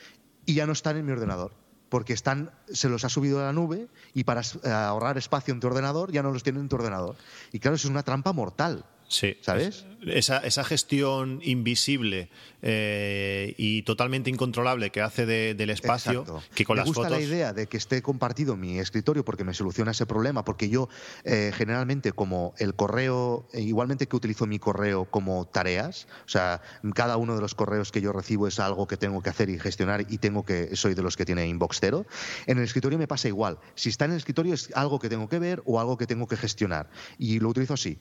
y 0.46 0.56
ya 0.56 0.66
no 0.66 0.74
están 0.74 0.98
en 0.98 1.06
mi 1.06 1.12
ordenador 1.12 1.54
porque 1.92 2.14
están, 2.14 2.52
se 2.72 2.88
los 2.88 3.04
ha 3.04 3.10
subido 3.10 3.42
a 3.42 3.44
la 3.44 3.52
nube 3.52 3.90
y 4.14 4.24
para 4.24 4.40
eh, 4.42 4.70
ahorrar 4.70 5.18
espacio 5.18 5.54
en 5.54 5.60
tu 5.60 5.68
ordenador 5.68 6.10
ya 6.14 6.24
no 6.24 6.32
los 6.32 6.42
tienen 6.42 6.62
en 6.62 6.70
tu 6.70 6.78
ordenador. 6.78 7.18
Y 7.52 7.60
claro, 7.60 7.76
eso 7.76 7.88
es 7.88 7.92
una 7.92 8.02
trampa 8.02 8.32
mortal. 8.32 8.86
Sí. 9.10 9.38
¿Sabes? 9.42 9.86
Esa, 10.04 10.40
esa 10.40 10.64
gestión 10.64 11.42
invisible 11.44 12.30
eh, 12.64 13.56
y 13.58 13.82
totalmente 13.84 14.30
incontrolable 14.30 14.92
que 14.92 15.02
hace 15.02 15.26
del 15.26 15.70
espacio, 15.72 16.26
que 16.54 16.64
con 16.64 16.76
me 16.76 16.82
las 16.82 16.88
gusta 16.88 17.10
la 17.10 17.20
idea 17.20 17.54
de 17.54 17.68
que 17.68 17.78
esté 17.78 18.04
compartido 18.04 18.56
mi 18.56 18.78
escritorio 18.78 19.26
porque 19.26 19.44
me 19.44 19.54
soluciona 19.54 19.92
ese 19.92 20.06
problema, 20.06 20.46
porque 20.46 20.70
yo 20.70 20.88
eh, 21.24 21.52
generalmente 21.56 22.12
como 22.12 22.54
el 22.58 22.76
correo, 22.76 23.48
eh, 23.54 23.62
igualmente 23.62 24.08
que 24.08 24.16
utilizo 24.16 24.46
mi 24.46 24.60
correo 24.60 25.06
como 25.06 25.46
tareas, 25.46 26.08
o 26.26 26.30
sea, 26.30 26.62
cada 26.94 27.18
uno 27.18 27.36
de 27.36 27.42
los 27.42 27.56
correos 27.56 27.92
que 27.92 28.02
yo 28.02 28.12
recibo 28.14 28.48
es 28.48 28.60
algo 28.60 28.88
que 28.88 28.98
tengo 28.98 29.24
que 29.24 29.32
hacer 29.32 29.50
y 29.50 29.60
gestionar 29.60 30.06
y 30.08 30.20
tengo 30.20 30.46
que, 30.46 30.76
soy 30.76 30.94
de 30.94 31.02
los 31.02 31.18
que 31.18 31.26
tiene 31.26 31.48
inbox 31.48 31.80
cero, 31.80 32.06
en 32.46 32.60
el 32.60 32.64
escritorio 32.64 33.00
me 33.00 33.08
pasa 33.08 33.28
igual. 33.28 33.58
Si 33.74 33.90
está 33.90 34.06
en 34.06 34.12
el 34.12 34.18
escritorio 34.18 34.54
es 34.54 34.70
algo 34.76 35.00
que 35.00 35.10
tengo 35.10 35.28
que 35.30 35.40
ver 35.40 35.64
o 35.66 35.80
algo 35.80 35.98
que 35.98 36.06
tengo 36.06 36.28
que 36.28 36.38
gestionar 36.38 36.90
y 37.18 37.40
lo 37.40 37.50
utilizo 37.50 37.74
así. 37.74 37.98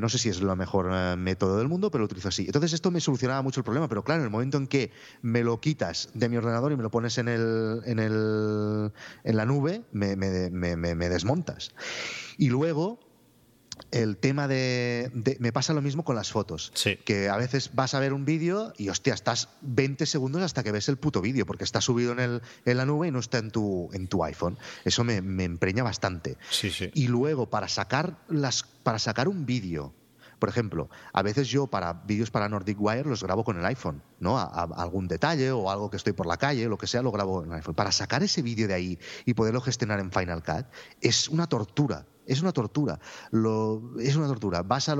no 0.00 0.08
sé 0.08 0.18
si 0.18 0.28
es 0.28 0.40
lo 0.40 0.54
mejor 0.54 0.90
eh, 0.92 1.16
método 1.36 1.58
del 1.58 1.68
mundo, 1.68 1.90
pero 1.90 2.00
lo 2.00 2.06
utilizo 2.06 2.28
así. 2.28 2.46
Entonces 2.46 2.72
esto 2.72 2.90
me 2.90 3.00
solucionaba 3.00 3.42
mucho 3.42 3.60
el 3.60 3.64
problema, 3.64 3.88
pero 3.88 4.02
claro, 4.02 4.22
en 4.22 4.24
el 4.24 4.30
momento 4.30 4.56
en 4.56 4.66
que 4.66 4.90
me 5.20 5.44
lo 5.44 5.60
quitas 5.60 6.08
de 6.14 6.28
mi 6.28 6.36
ordenador 6.38 6.72
y 6.72 6.76
me 6.76 6.82
lo 6.82 6.90
pones 6.90 7.18
en, 7.18 7.28
el, 7.28 7.82
en, 7.84 7.98
el, 7.98 8.92
en 9.24 9.36
la 9.36 9.44
nube, 9.44 9.82
me, 9.92 10.16
me, 10.16 11.08
desmontas. 11.08 11.72
Y 12.38 12.48
luego, 12.48 13.00
el 13.90 14.16
tema 14.16 14.48
de, 14.48 15.36
Me 15.38 15.52
pasa 15.52 15.74
lo 15.74 15.82
mismo 15.82 16.04
con 16.04 16.16
las 16.16 16.32
fotos. 16.32 16.72
Que 17.04 17.28
a 17.28 17.36
veces 17.36 17.72
vas 17.74 17.92
a 17.92 18.00
ver 18.00 18.14
un 18.14 18.24
vídeo 18.24 18.72
y, 18.78 18.88
hostia, 18.88 19.12
estás 19.12 19.50
20 19.60 20.06
segundos 20.06 20.42
hasta 20.42 20.62
que 20.62 20.72
ves 20.72 20.88
el 20.88 20.96
puto 20.96 21.20
vídeo, 21.20 21.44
porque 21.44 21.64
está 21.64 21.82
subido 21.82 22.12
en, 22.12 22.20
el, 22.20 22.42
en 22.64 22.76
la 22.78 22.86
nube 22.86 23.08
y 23.08 23.10
no 23.10 23.18
está 23.18 23.36
en 23.38 23.50
tu, 23.50 23.90
en 23.92 24.08
tu 24.08 24.24
iPhone. 24.24 24.58
Eso 24.86 25.04
me, 25.04 25.16
empreña 25.44 25.82
bastante. 25.82 26.38
Y 26.94 27.08
luego, 27.08 27.50
para 27.50 27.68
sacar, 27.68 28.16
las, 28.28 28.62
para 28.62 28.98
sacar 28.98 29.28
un 29.28 29.44
vídeo 29.44 29.92
por 30.38 30.48
ejemplo, 30.48 30.90
a 31.12 31.22
veces 31.22 31.48
yo 31.48 31.66
para 31.66 31.92
vídeos 31.92 32.30
para 32.30 32.48
Nordic 32.48 32.80
Wire 32.80 33.08
los 33.08 33.22
grabo 33.22 33.44
con 33.44 33.58
el 33.58 33.64
iPhone, 33.64 34.02
¿no? 34.20 34.38
algún 34.38 35.08
detalle 35.08 35.50
o 35.50 35.70
algo 35.70 35.90
que 35.90 35.96
estoy 35.96 36.12
por 36.12 36.26
la 36.26 36.36
calle, 36.36 36.68
lo 36.68 36.78
que 36.78 36.86
sea, 36.86 37.02
lo 37.02 37.12
grabo 37.12 37.42
en 37.42 37.50
el 37.50 37.56
iPhone. 37.56 37.74
Para 37.74 37.92
sacar 37.92 38.22
ese 38.22 38.42
vídeo 38.42 38.68
de 38.68 38.74
ahí 38.74 38.98
y 39.24 39.34
poderlo 39.34 39.60
gestionar 39.60 40.00
en 40.00 40.10
Final 40.10 40.42
Cut 40.42 40.66
es 41.00 41.28
una 41.28 41.46
tortura 41.46 42.06
es 42.26 42.42
una 42.42 42.52
tortura. 42.52 42.98
es 43.32 44.16
una 44.16 44.26
tortura. 44.26 44.62
Vas 44.62 44.90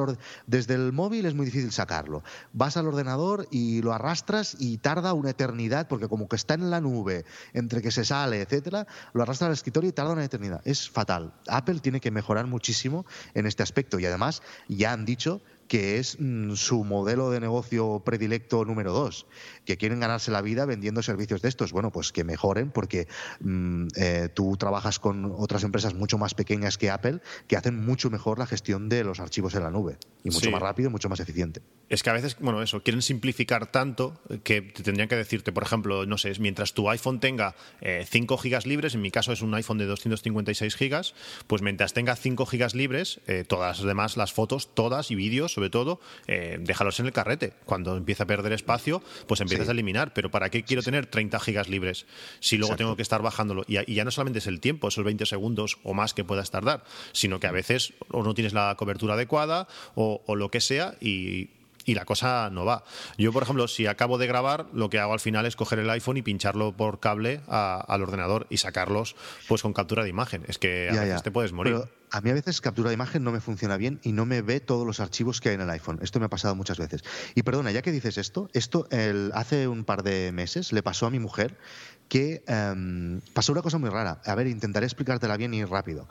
desde 0.47 0.75
el 0.75 0.93
móvil 0.93 1.27
es 1.27 1.35
muy 1.35 1.47
difícil 1.47 1.73
sacarlo. 1.73 2.23
Vas 2.53 2.77
al 2.77 2.87
ordenador 2.87 3.47
y 3.51 3.83
lo 3.83 3.93
arrastras 3.93 4.57
y 4.59 4.79
tarda 4.79 5.13
una 5.13 5.31
eternidad 5.31 5.89
porque 5.89 6.09
como 6.09 6.29
que 6.29 6.37
está 6.37 6.55
en 6.55 6.71
la 6.71 6.81
nube, 6.81 7.25
entre 7.53 7.83
que 7.83 7.91
se 7.91 8.05
sale, 8.05 8.41
etcétera, 8.41 8.87
lo 9.13 9.23
arrastras 9.23 9.49
al 9.49 9.55
escritorio 9.55 9.91
y 9.91 9.93
tarda 9.93 10.13
una 10.13 10.25
eternidad. 10.25 10.61
Es 10.65 10.89
fatal. 10.89 11.35
Apple 11.49 11.81
tiene 11.81 12.01
que 12.01 12.11
mejorar 12.11 12.47
muchísimo 12.47 13.07
en 13.35 13.47
este 13.47 13.63
aspecto 13.63 13.99
y 13.99 14.07
además 14.07 14.43
ya 14.69 14.93
han 14.93 15.05
dicho 15.05 15.41
que 15.69 15.99
es 15.99 16.19
mm, 16.21 16.55
su 16.55 16.85
modelo 16.85 17.31
de 17.31 17.41
negocio 17.41 18.03
predilecto 18.05 18.65
número 18.65 18.93
dos, 18.93 19.27
que 19.65 19.77
quieren 19.77 20.01
ganarse 20.01 20.31
la 20.31 20.43
vida 20.43 20.65
vendiendo 20.67 21.03
servicios 21.03 21.43
de 21.43 21.49
estos. 21.49 21.73
Bueno, 21.73 21.91
pues 21.93 22.13
que 22.13 22.25
mejoren 22.25 22.71
porque 22.71 23.09
mm, 23.41 23.87
eh, 23.97 24.29
tú 24.33 24.57
trabajas 24.57 24.99
con 24.99 25.33
otras 25.37 25.65
empresas 25.65 25.95
mucho 25.95 26.19
más 26.19 26.35
pequeñas 26.35 26.79
que 26.79 26.91
Apple 26.91 27.21
que 27.47 27.57
hacen 27.57 27.85
mucho 27.85 28.11
mejor 28.11 28.39
la 28.39 28.47
gestión 28.47 28.89
de 28.89 29.05
los 29.05 29.21
archivos 29.21 29.55
en 29.55 29.63
la 29.63 29.71
nube 29.71 29.99
y 30.25 30.31
mucho 30.31 30.51
más 30.51 30.63
rápido, 30.63 30.91
mucho 30.91 31.09
más 31.09 31.21
eficiente. 31.21 31.61
Es 31.89 32.03
que 32.03 32.11
a 32.11 32.13
veces, 32.13 32.37
bueno, 32.41 32.63
eso, 32.63 32.83
quieren 32.83 33.03
simplificar 33.03 33.71
tanto 33.71 34.21
que 34.43 34.61
te 34.61 34.83
tendrían 34.83 35.09
que 35.09 35.15
decirte, 35.15 35.53
por 35.53 35.63
ejemplo, 35.63 36.05
no 36.05 36.19
sé, 36.19 36.33
mientras 36.41 36.73
tu 36.73 36.91
iPhone 36.91 37.21
tenga 37.21 37.55
5 37.81 38.35
eh, 38.35 38.39
gigas 38.43 38.67
libres, 38.67 38.95
en 38.95 39.03
mi 39.03 39.11
caso 39.11 39.33
es 39.33 39.43
un 39.43 39.55
iPhone 39.55 39.79
de 39.79 39.87
256 39.87 40.75
gigas, 40.75 41.15
pues 41.47 41.63
mientras 41.63 41.93
tenga 41.93 42.17
5 42.17 42.45
gigas 42.47 42.75
libres, 42.75 43.21
eh, 43.27 43.45
todas 43.47 43.79
las 43.79 43.87
demás, 43.87 44.17
las 44.17 44.33
fotos, 44.33 44.75
todas 44.75 45.11
y 45.11 45.15
vídeos 45.15 45.56
sobre 45.57 45.71
todo, 45.71 46.01
eh, 46.27 46.59
déjalos 46.61 47.01
en 47.01 47.07
el 47.07 47.13
carrete. 47.13 47.55
Cuando 47.65 47.97
empieza 47.97 48.25
a 48.25 48.27
perder 48.27 48.53
espacio, 48.53 49.03
pues 49.27 49.41
empiezas 49.41 49.71
a 49.71 49.73
eliminar. 49.73 50.13
Pero 50.13 50.31
¿para 50.31 50.51
qué 50.51 50.65
quiero 50.65 50.83
tener 50.83 51.07
30 51.07 51.41
gigas 51.41 51.71
libres 51.71 52.05
si 52.41 52.59
luego 52.59 52.77
tengo 52.77 52.95
que 52.95 53.01
estar 53.01 53.23
bajándolo? 53.23 53.65
Y, 53.67 53.95
ya 53.95 54.05
no 54.05 54.11
solamente 54.11 54.41
es 54.41 54.47
el 54.49 54.61
tiempo, 54.61 54.89
esos 54.89 55.03
20 55.03 55.25
segundos 55.25 55.79
o 55.83 55.95
más 55.95 56.13
que 56.13 56.25
puedas 56.25 56.51
tardar, 56.51 56.85
sino 57.13 57.41
que 57.41 57.47
a 57.47 57.53
veces 57.53 57.95
o 58.11 58.23
no 58.23 58.35
tienes 58.35 58.53
la 58.53 58.75
cobertura 58.77 59.15
adecuada 59.15 59.67
o, 59.95 60.23
o 60.27 60.37
lo 60.37 60.51
que 60.51 60.61
sea 60.61 60.95
y 61.01 61.49
y 61.87 61.95
la 61.95 62.05
cosa 62.05 62.51
no 62.51 62.67
va. 62.67 62.85
Yo, 63.17 63.33
por 63.33 63.45
ejemplo, 63.45 63.69
si 63.69 63.87
acabo 63.87 64.19
de 64.19 64.27
grabar, 64.27 64.67
lo 64.75 64.91
que 64.91 64.99
hago 64.99 65.15
al 65.15 65.21
final 65.21 65.47
es 65.47 65.57
coger 65.57 65.79
el 65.79 65.89
iPhone 65.89 66.19
y 66.19 66.23
pincharlo 66.23 66.77
por 66.77 67.01
cable 67.01 67.41
al 67.47 68.03
ordenador 68.03 68.47
y 68.51 68.59
sacarlos 68.59 69.17
pues 69.49 69.63
con 69.63 69.73
captura 69.73 70.03
de 70.03 70.11
imagen. 70.11 70.45
Es 70.49 70.59
que 70.59 70.91
a 70.91 71.01
veces 71.01 71.23
te 71.23 71.31
puedes 71.31 71.53
morir. 71.53 71.75
Pero 71.75 71.89
a 72.11 72.21
mí 72.21 72.31
a 72.31 72.35
veces 72.35 72.61
captura 72.61 72.91
de 72.91 72.95
imagen 72.95 73.25
no 73.25 73.33
me 73.33 73.41
funciona 73.41 73.77
bien 73.77 74.01
y 74.03 74.13
no 74.13 74.27
me 74.27 74.43
ve 74.43 74.61
todos 74.61 74.87
los 74.87 75.01
archivos 75.01 75.41
que 75.41 75.51
hay 75.51 75.55
en 75.55 75.61
el 75.61 75.71
iPhone. 75.71 75.99
Esto 76.03 76.19
me 76.19 76.27
ha 76.27 76.29
pasado 76.29 76.55
muchas 76.55 76.79
veces. 76.79 77.05
Y 77.35 77.43
perdona, 77.43 77.71
ya 77.71 77.83
que 77.83 77.93
dices 77.93 78.19
esto, 78.19 78.49
esto 78.53 78.89
el, 78.91 79.31
hace 79.35 79.69
un 79.69 79.85
par 79.85 80.03
de 80.03 80.33
meses 80.33 80.73
le 80.73 80.83
pasó 80.83 81.07
a 81.07 81.11
mi 81.11 81.19
mujer 81.19 81.57
que 82.09 82.45
em, 82.47 83.21
pasó 83.33 83.53
una 83.53 83.63
cosa 83.63 83.79
muy 83.79 83.91
rara. 83.91 84.21
A 84.25 84.35
ver, 84.35 84.47
intentaré 84.47 84.87
explicártela 84.87 85.37
bien 85.37 85.55
y 85.55 85.65
rápido. 85.65 86.09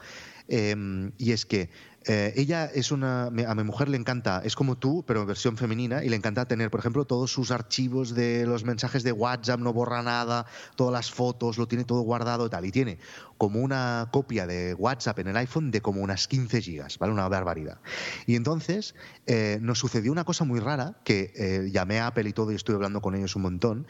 Em, 0.48 1.12
y 1.18 1.32
es 1.32 1.46
que 1.46 1.70
eh, 2.08 2.34
ella 2.36 2.66
es 2.66 2.92
una. 2.92 3.26
A 3.26 3.56
mi 3.56 3.64
mujer 3.64 3.90
le 3.90 3.98
encanta, 3.98 4.42
es 4.46 4.56
como 4.56 4.78
tú, 4.78 5.04
pero 5.08 5.22
en 5.22 5.28
versión 5.28 5.58
femenina, 5.58 6.04
y 6.04 6.10
le 6.10 6.16
encanta 6.16 6.48
tener, 6.48 6.70
por 6.70 6.80
ejemplo, 6.80 7.06
todos 7.06 7.32
sus 7.32 7.50
archivos 7.50 8.14
de 8.14 8.46
los 8.46 8.64
mensajes 8.64 9.02
de 9.04 9.12
WhatsApp, 9.12 9.60
no 9.60 9.74
borra 9.74 10.04
nada, 10.04 10.46
todas 10.76 10.94
las 10.94 11.10
fotos, 11.10 11.58
lo 11.58 11.68
tiene 11.68 11.84
todo 11.84 12.02
guardado 12.02 12.46
y 12.46 12.50
tal. 12.50 12.66
Y 12.66 12.72
tiene 12.72 13.00
como 13.40 13.60
una 13.60 14.10
copia 14.12 14.46
de 14.46 14.76
WhatsApp 14.76 15.18
en 15.20 15.30
el 15.30 15.38
iPhone 15.38 15.72
de 15.72 15.82
como 15.82 16.02
unas 16.02 16.28
15 16.28 16.62
gigas, 16.62 17.00
¿vale? 17.00 17.12
Una 17.12 17.28
barbaridad. 17.28 17.80
Y 18.28 18.36
entonces 18.36 18.94
eh, 19.26 19.58
nos 19.62 19.80
sucedió 19.80 20.12
una 20.12 20.26
cosa 20.26 20.44
muy 20.44 20.60
rara, 20.60 21.00
que 21.04 21.34
eh, 21.36 21.70
llamé 21.72 22.00
a 22.00 22.08
Apple 22.08 22.30
y 22.30 22.34
todo 22.34 22.52
y 22.52 22.56
estuve 22.56 22.76
hablando 22.76 23.02
con 23.02 23.16
ellos 23.16 23.36
un 23.36 23.42
montón, 23.42 23.88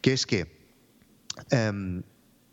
que 0.00 0.12
es 0.12 0.24
que. 0.26 0.54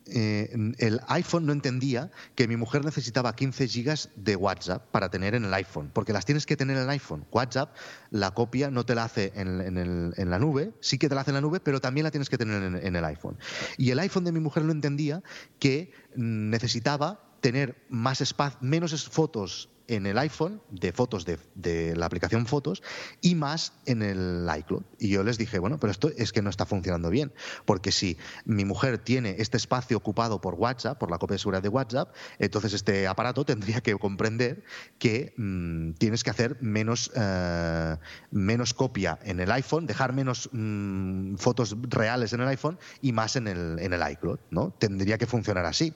Eh, 0.06 0.54
el 0.80 1.00
iPhone 1.08 1.46
no 1.46 1.54
entendía 1.54 2.12
que 2.36 2.48
mi 2.48 2.58
mujer 2.58 2.84
necesitaba 2.84 3.36
15 3.36 3.68
gigas 3.68 4.10
de 4.16 4.36
WhatsApp 4.36 4.86
para 4.92 5.10
tener 5.10 5.34
en 5.36 5.46
el 5.46 5.54
iPhone, 5.54 5.92
porque 5.94 6.14
las 6.14 6.26
tienes 6.26 6.46
que 6.46 6.58
tener 6.58 6.78
en 6.78 6.84
el 6.84 6.90
iPhone. 6.90 7.26
WhatsApp, 7.32 7.76
la 8.10 8.32
copia 8.32 8.70
no 8.70 8.86
te 8.86 8.96
la 8.96 9.06
hace 9.06 9.32
en, 9.36 10.30
la 10.30 10.40
nube, 10.40 10.74
sí 10.82 10.98
que 10.98 11.08
te 11.08 11.16
la 11.16 11.22
hace 11.22 11.32
en 11.32 11.36
la 11.36 11.42
nube, 11.42 11.60
pero 11.60 11.80
también 11.80 12.04
la 12.04 12.12
tienes 12.12 12.30
que 12.30 12.38
tener 12.38 12.62
en, 12.64 12.96
el 12.96 13.06
iPhone. 13.06 13.38
Y 13.78 13.92
el 13.92 14.00
iPhone 14.00 14.26
de 14.26 14.32
mi 14.32 14.40
mujer 14.40 14.64
no 14.66 14.72
entendía 14.72 15.24
que 15.60 15.92
necesitaba 16.16 17.24
tener 17.40 17.76
más 17.90 18.22
espacio, 18.22 18.58
menos 18.62 19.10
fotos 19.10 19.70
en 19.88 20.06
el 20.06 20.18
iPhone 20.18 20.62
de 20.70 20.92
fotos 20.92 21.26
de, 21.26 21.96
la 21.96 22.06
aplicación 22.06 22.46
Fotos 22.46 22.84
y 23.22 23.36
más 23.36 23.74
en 23.86 24.02
el 24.02 24.48
iCloud. 24.60 24.84
Y 25.00 25.10
yo 25.10 25.24
les 25.24 25.38
dije, 25.38 25.60
bueno, 25.60 25.80
pero 25.80 25.92
esto 25.92 26.10
es 26.18 26.32
que 26.32 26.42
no 26.42 26.50
está 26.50 26.66
funcionando 26.66 27.10
bien, 27.10 27.34
porque 27.66 27.92
si 27.92 28.18
mi 28.46 28.66
mujer 28.66 28.98
tiene 28.98 29.36
este 29.40 29.58
espacio 29.58 29.98
ocupado 29.98 30.42
por 30.42 30.56
WhatsApp, 30.56 30.98
por 30.98 31.12
la 31.12 31.18
copia 31.18 31.36
de 31.36 31.40
seguridad 31.40 31.64
de 31.64 31.70
WhatsApp, 31.70 32.14
entonces 32.40 32.74
este 32.74 33.08
aparato 33.08 33.46
tendría 33.54 33.82
que 33.82 33.96
comprender 33.96 34.64
que 35.00 35.34
mm, 35.38 35.94
tienes 35.94 36.24
que 36.24 36.30
hacer 36.30 36.58
menos, 36.62 37.12
eh, 37.16 37.98
menos 38.32 38.74
copia 38.74 39.20
en 39.24 39.40
el 39.40 39.52
iPhone, 39.52 39.86
dejar 39.86 40.14
menos 40.14 40.50
mm, 40.52 41.36
fotos 41.36 41.76
reales 41.90 42.34
en 42.34 42.42
el 42.42 42.48
iPhone 42.48 42.78
y 43.02 43.12
más 43.12 43.36
en 43.36 43.48
el, 43.48 43.80
en 43.80 43.94
el 43.94 44.12
iCloud, 44.12 44.40
¿no? 44.50 44.72
Tendría 44.80 45.18
que 45.18 45.26
funcionar 45.26 45.66
así. 45.66 45.94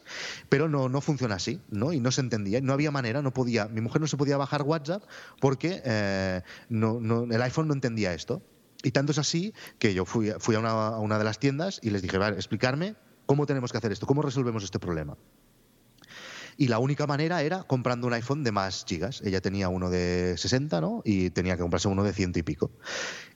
Pero 0.50 0.70
no, 0.70 0.90
no 0.90 1.02
funciona 1.02 1.36
así, 1.36 1.62
¿no? 1.70 1.94
Y 1.94 2.00
no 2.00 2.12
se 2.12 2.22
entendía, 2.22 2.62
no 2.62 2.74
había 2.74 2.92
manera, 2.92 3.22
no 3.22 3.34
podía 3.34 3.68
mi 3.78 3.82
mujer 3.82 4.02
no 4.02 4.08
se 4.08 4.18
podía 4.18 4.38
bajar 4.38 4.64
WhatsApp 4.64 5.04
porque 5.40 5.84
eh, 5.86 6.42
el 6.72 7.42
iPhone 7.44 7.68
no 7.68 7.76
entendía 7.76 8.12
esto. 8.16 8.42
Y 8.82 8.90
tanto 8.90 9.12
es 9.12 9.20
así 9.20 9.54
que 9.78 9.94
yo 9.94 10.04
fui, 10.04 10.30
a, 10.32 10.60
una, 10.60 10.72
a, 10.72 11.00
una, 11.00 11.20
de 11.20 11.24
las 11.24 11.38
tiendas 11.38 11.80
y 11.84 11.92
les 11.92 12.02
dije, 12.02 12.18
vale, 12.18 12.38
explicarme 12.38 12.96
cómo 13.28 13.46
tenemos 13.46 13.72
que 13.72 13.78
hacer 13.78 13.92
esto, 13.92 14.08
cómo 14.08 14.24
resolvemos 14.24 14.64
este 14.64 14.80
problema. 14.80 15.16
Y 16.58 16.70
la 16.70 16.80
única 16.80 17.06
manera 17.06 17.44
era 17.44 17.62
comprando 17.62 18.08
un 18.08 18.14
iPhone 18.14 18.44
de 18.44 18.52
más 18.52 18.84
gigas. 18.88 19.22
Ella 19.24 19.42
tenía 19.42 19.70
uno 19.70 19.92
de 19.92 20.36
60, 20.38 20.82
¿no? 20.82 21.04
Y 21.06 21.30
tenía 21.30 21.56
que 21.56 21.62
comprarse 21.62 21.88
uno 21.88 22.04
de 22.04 22.14
ciento 22.14 22.40
y 22.40 22.44
pico. 22.44 22.72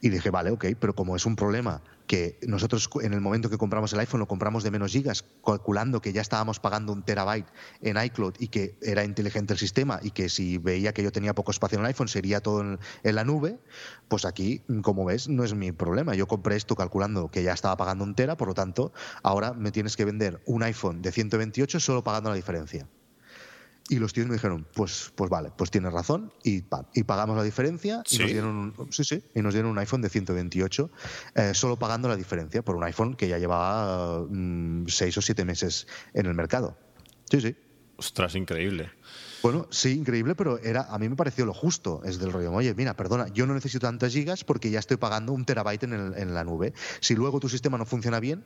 Y 0.01 0.09
dije, 0.09 0.31
vale, 0.31 0.49
ok, 0.49 0.65
pero 0.79 0.95
como 0.95 1.15
es 1.15 1.27
un 1.27 1.35
problema 1.35 1.83
que 2.07 2.37
nosotros 2.41 2.89
en 3.01 3.13
el 3.13 3.21
momento 3.21 3.49
que 3.49 3.57
compramos 3.57 3.93
el 3.93 3.99
iPhone 3.99 4.19
lo 4.19 4.27
compramos 4.27 4.63
de 4.63 4.71
menos 4.71 4.91
gigas, 4.91 5.25
calculando 5.45 6.01
que 6.01 6.13
ya 6.13 6.21
estábamos 6.21 6.59
pagando 6.59 6.93
un 6.93 7.03
terabyte 7.03 7.47
en 7.81 8.01
iCloud 8.01 8.35
y 8.39 8.47
que 8.47 8.77
era 8.81 9.03
inteligente 9.03 9.53
el 9.53 9.59
sistema 9.59 9.99
y 10.01 10.11
que 10.11 10.29
si 10.29 10.57
veía 10.57 10.93
que 10.93 11.03
yo 11.03 11.11
tenía 11.11 11.33
poco 11.33 11.51
espacio 11.51 11.77
en 11.77 11.85
el 11.85 11.87
iPhone 11.87 12.07
sería 12.07 12.41
todo 12.41 12.61
en, 12.61 12.79
en 13.03 13.15
la 13.15 13.23
nube, 13.23 13.59
pues 14.07 14.25
aquí, 14.25 14.61
como 14.81 15.05
ves, 15.05 15.29
no 15.29 15.43
es 15.43 15.53
mi 15.53 15.71
problema. 15.71 16.15
Yo 16.15 16.27
compré 16.27 16.55
esto 16.55 16.75
calculando 16.75 17.29
que 17.29 17.43
ya 17.43 17.53
estaba 17.53 17.77
pagando 17.77 18.03
un 18.03 18.15
tera, 18.15 18.37
por 18.37 18.47
lo 18.47 18.53
tanto, 18.53 18.91
ahora 19.23 19.53
me 19.53 19.71
tienes 19.71 19.95
que 19.95 20.05
vender 20.05 20.41
un 20.45 20.63
iPhone 20.63 21.01
de 21.01 21.11
128 21.11 21.79
solo 21.79 22.03
pagando 22.03 22.29
la 22.29 22.35
diferencia. 22.35 22.87
Y 23.89 23.99
los 23.99 24.13
tíos 24.13 24.27
me 24.27 24.33
dijeron, 24.33 24.65
pues, 24.73 25.11
pues 25.15 25.29
vale, 25.29 25.51
pues 25.57 25.69
tienes 25.69 25.91
razón 25.91 26.31
y, 26.43 26.63
y 26.93 27.03
pagamos 27.03 27.35
la 27.35 27.43
diferencia 27.43 28.03
y, 28.09 28.17
nos 28.19 28.31
dieron 28.31 28.55
un, 28.55 28.91
sí, 28.91 29.03
sí, 29.03 29.23
y 29.35 29.41
nos 29.41 29.53
dieron 29.53 29.71
un 29.71 29.77
iPhone 29.79 30.01
de 30.01 30.09
128 30.09 30.91
eh, 31.35 31.51
solo 31.53 31.77
pagando 31.77 32.07
la 32.07 32.15
diferencia 32.15 32.61
por 32.61 32.75
un 32.75 32.83
iPhone 32.83 33.15
que 33.15 33.27
ya 33.27 33.37
llevaba 33.37 34.25
mm, 34.29 34.87
seis 34.87 35.17
o 35.17 35.21
siete 35.21 35.43
meses 35.43 35.87
en 36.13 36.25
el 36.25 36.33
mercado. 36.33 36.77
Sí, 37.29 37.41
sí. 37.41 37.55
Ostras, 37.97 38.35
increíble. 38.35 38.91
Bueno, 39.43 39.67
sí, 39.69 39.91
increíble, 39.91 40.35
pero 40.35 40.57
era 40.59 40.83
a 40.89 40.97
mí 40.97 41.09
me 41.09 41.15
pareció 41.15 41.45
lo 41.45 41.53
justo. 41.53 42.01
Es 42.03 42.19
del 42.19 42.31
rollo, 42.31 42.51
oye, 42.51 42.73
mira, 42.73 42.95
perdona, 42.95 43.27
yo 43.27 43.45
no 43.45 43.53
necesito 43.53 43.87
tantas 43.87 44.13
gigas 44.13 44.43
porque 44.43 44.71
ya 44.71 44.79
estoy 44.79 44.97
pagando 44.97 45.33
un 45.33 45.45
terabyte 45.45 45.83
en, 45.83 46.13
en 46.15 46.33
la 46.33 46.43
nube. 46.43 46.73
Si 46.99 47.15
luego 47.15 47.39
tu 47.39 47.49
sistema 47.49 47.77
no 47.77 47.85
funciona 47.85 48.19
bien, 48.19 48.45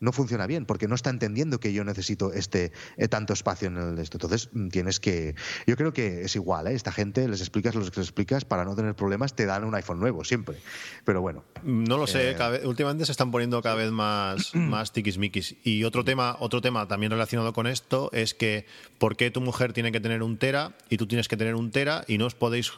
no 0.00 0.12
funciona 0.12 0.46
bien 0.46 0.66
porque 0.66 0.88
no 0.88 0.94
está 0.94 1.10
entendiendo 1.10 1.60
que 1.60 1.72
yo 1.72 1.84
necesito 1.84 2.32
este 2.32 2.72
eh, 2.96 3.08
tanto 3.08 3.32
espacio 3.32 3.68
en 3.68 3.76
el 3.76 3.98
esto. 3.98 4.16
Entonces 4.16 4.50
mm, 4.52 4.68
tienes 4.68 5.00
que, 5.00 5.34
yo 5.66 5.76
creo 5.76 5.92
que 5.92 6.22
es 6.22 6.36
igual, 6.36 6.66
¿eh? 6.66 6.74
esta 6.74 6.92
gente 6.92 7.28
les 7.28 7.40
explicas 7.40 7.74
lo 7.74 7.82
que 7.82 8.00
les 8.00 8.08
explicas 8.08 8.44
para 8.44 8.64
no 8.64 8.74
tener 8.74 8.94
problemas 8.94 9.34
te 9.34 9.46
dan 9.46 9.64
un 9.64 9.74
iPhone 9.74 10.00
nuevo 10.00 10.24
siempre. 10.24 10.56
Pero 11.04 11.20
bueno. 11.20 11.44
No 11.62 11.98
lo 11.98 12.06
sé, 12.06 12.30
eh, 12.30 12.60
últimamente 12.64 13.06
se 13.06 13.12
están 13.12 13.30
poniendo 13.30 13.60
cada 13.62 13.76
vez 13.76 13.90
más 13.90 14.54
más 14.54 14.92
tiquismiquis. 14.92 15.56
Y 15.64 15.84
otro 15.84 16.04
tema, 16.04 16.36
otro 16.40 16.60
tema 16.60 16.86
también 16.88 17.12
relacionado 17.12 17.52
con 17.52 17.66
esto 17.66 18.10
es 18.12 18.34
que 18.34 18.66
¿por 18.98 19.16
qué 19.16 19.30
tu 19.30 19.40
mujer 19.40 19.72
tiene 19.72 19.92
que 19.92 20.00
tener 20.00 20.22
un 20.22 20.38
tera 20.38 20.76
y 20.90 20.96
tú 20.96 21.06
tienes 21.06 21.28
que 21.28 21.36
tener 21.36 21.54
un 21.54 21.70
tera 21.70 22.04
y 22.06 22.18
no 22.18 22.26
os 22.26 22.34
podéis 22.34 22.72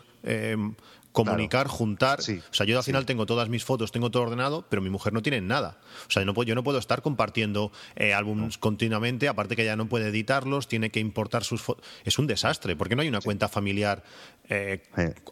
comunicar, 1.25 1.69
juntar. 1.69 2.21
o 2.21 2.55
sea, 2.55 2.67
yo 2.67 2.79
al 2.79 2.85
final 2.85 3.07
tengo 3.07 3.27
todas 3.27 3.49
mis 3.49 3.65
fotos, 3.65 3.93
tengo 3.93 4.11
todo 4.11 4.23
ordenado, 4.25 4.65
pero 4.69 4.83
mi 4.83 4.91
mujer 4.91 5.13
no 5.13 5.23
tiene 5.23 5.41
nada. 5.41 5.79
O 6.07 6.11
sea, 6.11 6.23
yo 6.23 6.27
no 6.27 6.35
puedo, 6.35 6.47
yo 6.47 6.55
no 6.55 6.63
puedo 6.63 6.79
estar 6.79 7.03
compartiendo 7.03 7.73
eh, 7.97 8.15
álbumes 8.15 8.59
continuamente, 8.59 9.29
aparte 9.29 9.57
que 9.57 9.63
ella 9.63 9.77
no 9.77 9.89
puede 9.89 10.09
editarlos, 10.09 10.69
tiene 10.69 10.91
que 10.91 11.01
importar 11.01 11.45
sus 11.45 11.63
fotos. 11.63 11.85
Es 12.05 12.19
un 12.19 12.27
desastre, 12.27 12.77
porque 12.77 12.97
no 12.97 13.03
hay 13.03 13.09
una 13.09 13.21
cuenta 13.21 13.49
familiar, 13.49 14.03
eh, 14.49 14.83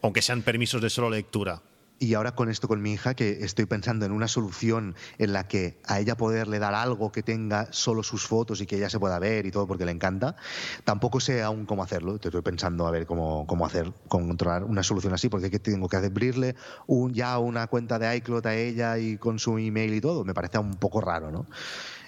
aunque 0.01 0.21
sean 0.21 0.41
permisos 0.41 0.81
de 0.81 0.89
solo 0.89 1.09
lectura. 1.09 1.61
Y 1.99 2.13
ahora 2.13 2.33
con 2.35 2.49
esto 2.49 2.67
con 2.67 2.79
mi 2.81 2.93
hija, 2.93 3.15
que 3.15 3.43
estoy 3.43 3.65
pensando 3.65 4.05
en 4.05 4.11
una 4.11 4.27
solución 4.27 4.95
en 5.17 5.33
la 5.33 5.47
que 5.47 5.79
a 5.85 5.99
ella 5.99 6.15
poderle 6.15 6.59
dar 6.59 6.75
algo 6.75 7.11
que 7.11 7.23
tenga 7.23 7.67
solo 7.71 8.03
sus 8.03 8.27
fotos 8.27 8.61
y 8.61 8.67
que 8.67 8.75
ella 8.75 8.89
se 8.89 8.99
pueda 8.99 9.17
ver 9.17 9.47
y 9.47 9.51
todo 9.51 9.65
porque 9.65 9.83
le 9.83 9.91
encanta, 9.91 10.35
tampoco 10.83 11.19
sé 11.19 11.41
aún 11.41 11.65
cómo 11.65 11.81
hacerlo. 11.81 12.15
Estoy 12.15 12.41
pensando 12.43 12.85
a 12.85 12.91
ver 12.91 13.07
cómo, 13.07 13.47
cómo 13.47 13.65
hacer, 13.65 13.91
controlar 14.07 14.63
una 14.63 14.83
solución 14.83 15.13
así, 15.15 15.27
porque 15.27 15.49
tengo 15.57 15.89
que 15.89 15.97
abrirle 15.97 16.55
un, 16.85 17.15
ya 17.15 17.39
una 17.39 17.65
cuenta 17.65 17.97
de 17.97 18.15
iCloud 18.17 18.45
a 18.45 18.53
ella 18.53 18.99
y 18.99 19.17
con 19.17 19.39
su 19.39 19.57
email 19.57 19.95
y 19.95 20.01
todo. 20.01 20.23
Me 20.23 20.35
parece 20.35 20.59
un 20.59 20.75
poco 20.75 21.01
raro, 21.01 21.31
¿no? 21.31 21.47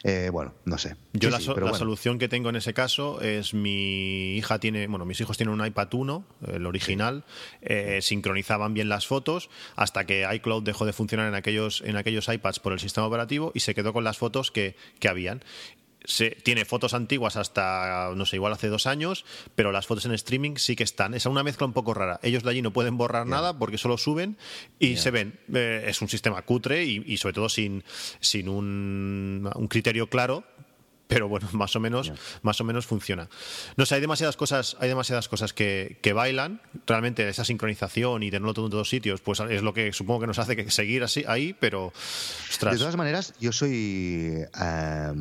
Eh, 0.03 0.29
bueno, 0.31 0.53
no 0.65 0.77
sé. 0.77 0.95
Yo 1.13 1.29
la, 1.29 1.39
solución 1.39 2.19
que 2.19 2.29
tengo 2.29 2.49
en 2.49 2.55
ese 2.55 2.73
caso 2.73 3.21
es 3.21 3.53
mi 3.53 4.35
hija 4.37 4.59
tiene, 4.59 4.87
bueno, 4.87 5.05
mis 5.05 5.19
hijos 5.19 5.37
tienen 5.37 5.59
un 5.59 5.65
iPad 5.65 5.93
1, 5.93 6.25
el 6.53 6.65
original, 6.65 7.25
eh, 7.61 7.99
sincronizaban 8.01 8.73
bien 8.73 8.89
las 8.89 9.07
fotos 9.07 9.49
hasta 9.75 10.05
que 10.05 10.27
iCloud 10.35 10.63
dejó 10.63 10.85
de 10.85 10.93
funcionar 10.93 11.27
en 11.27 11.35
aquellos, 11.35 11.81
en 11.85 11.97
aquellos 11.97 12.29
iPads 12.29 12.59
por 12.59 12.73
el 12.73 12.79
sistema 12.79 13.07
operativo 13.07 13.51
y 13.53 13.59
se 13.59 13.75
quedó 13.75 13.93
con 13.93 14.03
las 14.03 14.17
fotos 14.17 14.51
que, 14.51 14.75
que 14.99 15.09
habían 15.09 15.43
tiene 16.43 16.65
fotos 16.65 16.93
antiguas 16.93 17.35
hasta, 17.35 18.11
no 18.15 18.25
sé, 18.25 18.37
igual 18.37 18.53
hace 18.53 18.67
dos 18.67 18.87
años, 18.87 19.25
pero 19.55 19.71
las 19.71 19.87
fotos 19.87 20.05
en 20.05 20.13
streaming 20.13 20.55
sí 20.55 20.75
que 20.75 20.83
están. 20.83 21.13
Es 21.13 21.25
una 21.25 21.43
mezcla 21.43 21.67
un 21.67 21.73
poco 21.73 21.93
rara. 21.93 22.19
Ellos 22.23 22.43
de 22.43 22.49
allí 22.49 22.61
no 22.61 22.73
pueden 22.73 22.97
borrar 22.97 23.27
nada 23.27 23.57
porque 23.57 23.77
solo 23.77 23.97
suben 23.97 24.37
y 24.79 24.97
se 24.97 25.11
ven. 25.11 25.39
Eh, 25.53 25.85
es 25.87 26.01
un 26.01 26.09
sistema 26.09 26.41
cutre 26.41 26.83
y, 26.85 27.17
sobre 27.17 27.33
todo 27.33 27.49
sin, 27.49 27.83
sin 28.19 28.49
un, 28.49 29.49
un 29.53 29.67
criterio 29.67 30.09
claro 30.09 30.43
pero 31.09 31.27
bueno, 31.27 31.49
más 31.53 31.75
o 31.75 31.79
menos, 31.79 32.13
más 32.43 32.61
o 32.61 32.63
menos 32.63 32.85
funciona. 32.85 33.27
No 33.75 33.87
sé, 33.87 33.95
hay 33.95 34.01
demasiadas 34.01 34.37
cosas, 34.37 34.77
hay 34.79 34.89
demasiadas 34.89 35.27
cosas 35.27 35.53
que, 35.53 35.97
que, 36.03 36.13
bailan. 36.13 36.61
Realmente 36.85 37.27
esa 37.27 37.43
sincronización 37.43 38.21
y 38.21 38.29
tenerlo 38.29 38.53
todo 38.53 38.65
en 38.65 38.71
todos 38.71 38.89
sitios, 38.89 39.19
pues 39.19 39.39
es 39.39 39.63
lo 39.63 39.73
que 39.73 39.91
supongo 39.91 40.21
que 40.21 40.27
nos 40.27 40.37
hace 40.37 40.55
que 40.55 40.69
seguir 40.69 41.03
así 41.03 41.25
ahí, 41.27 41.55
pero 41.59 41.91
De 42.61 42.77
todas 42.77 42.95
maneras, 42.95 43.33
yo 43.39 43.51
soy 43.51 44.45
eh, 44.61 45.13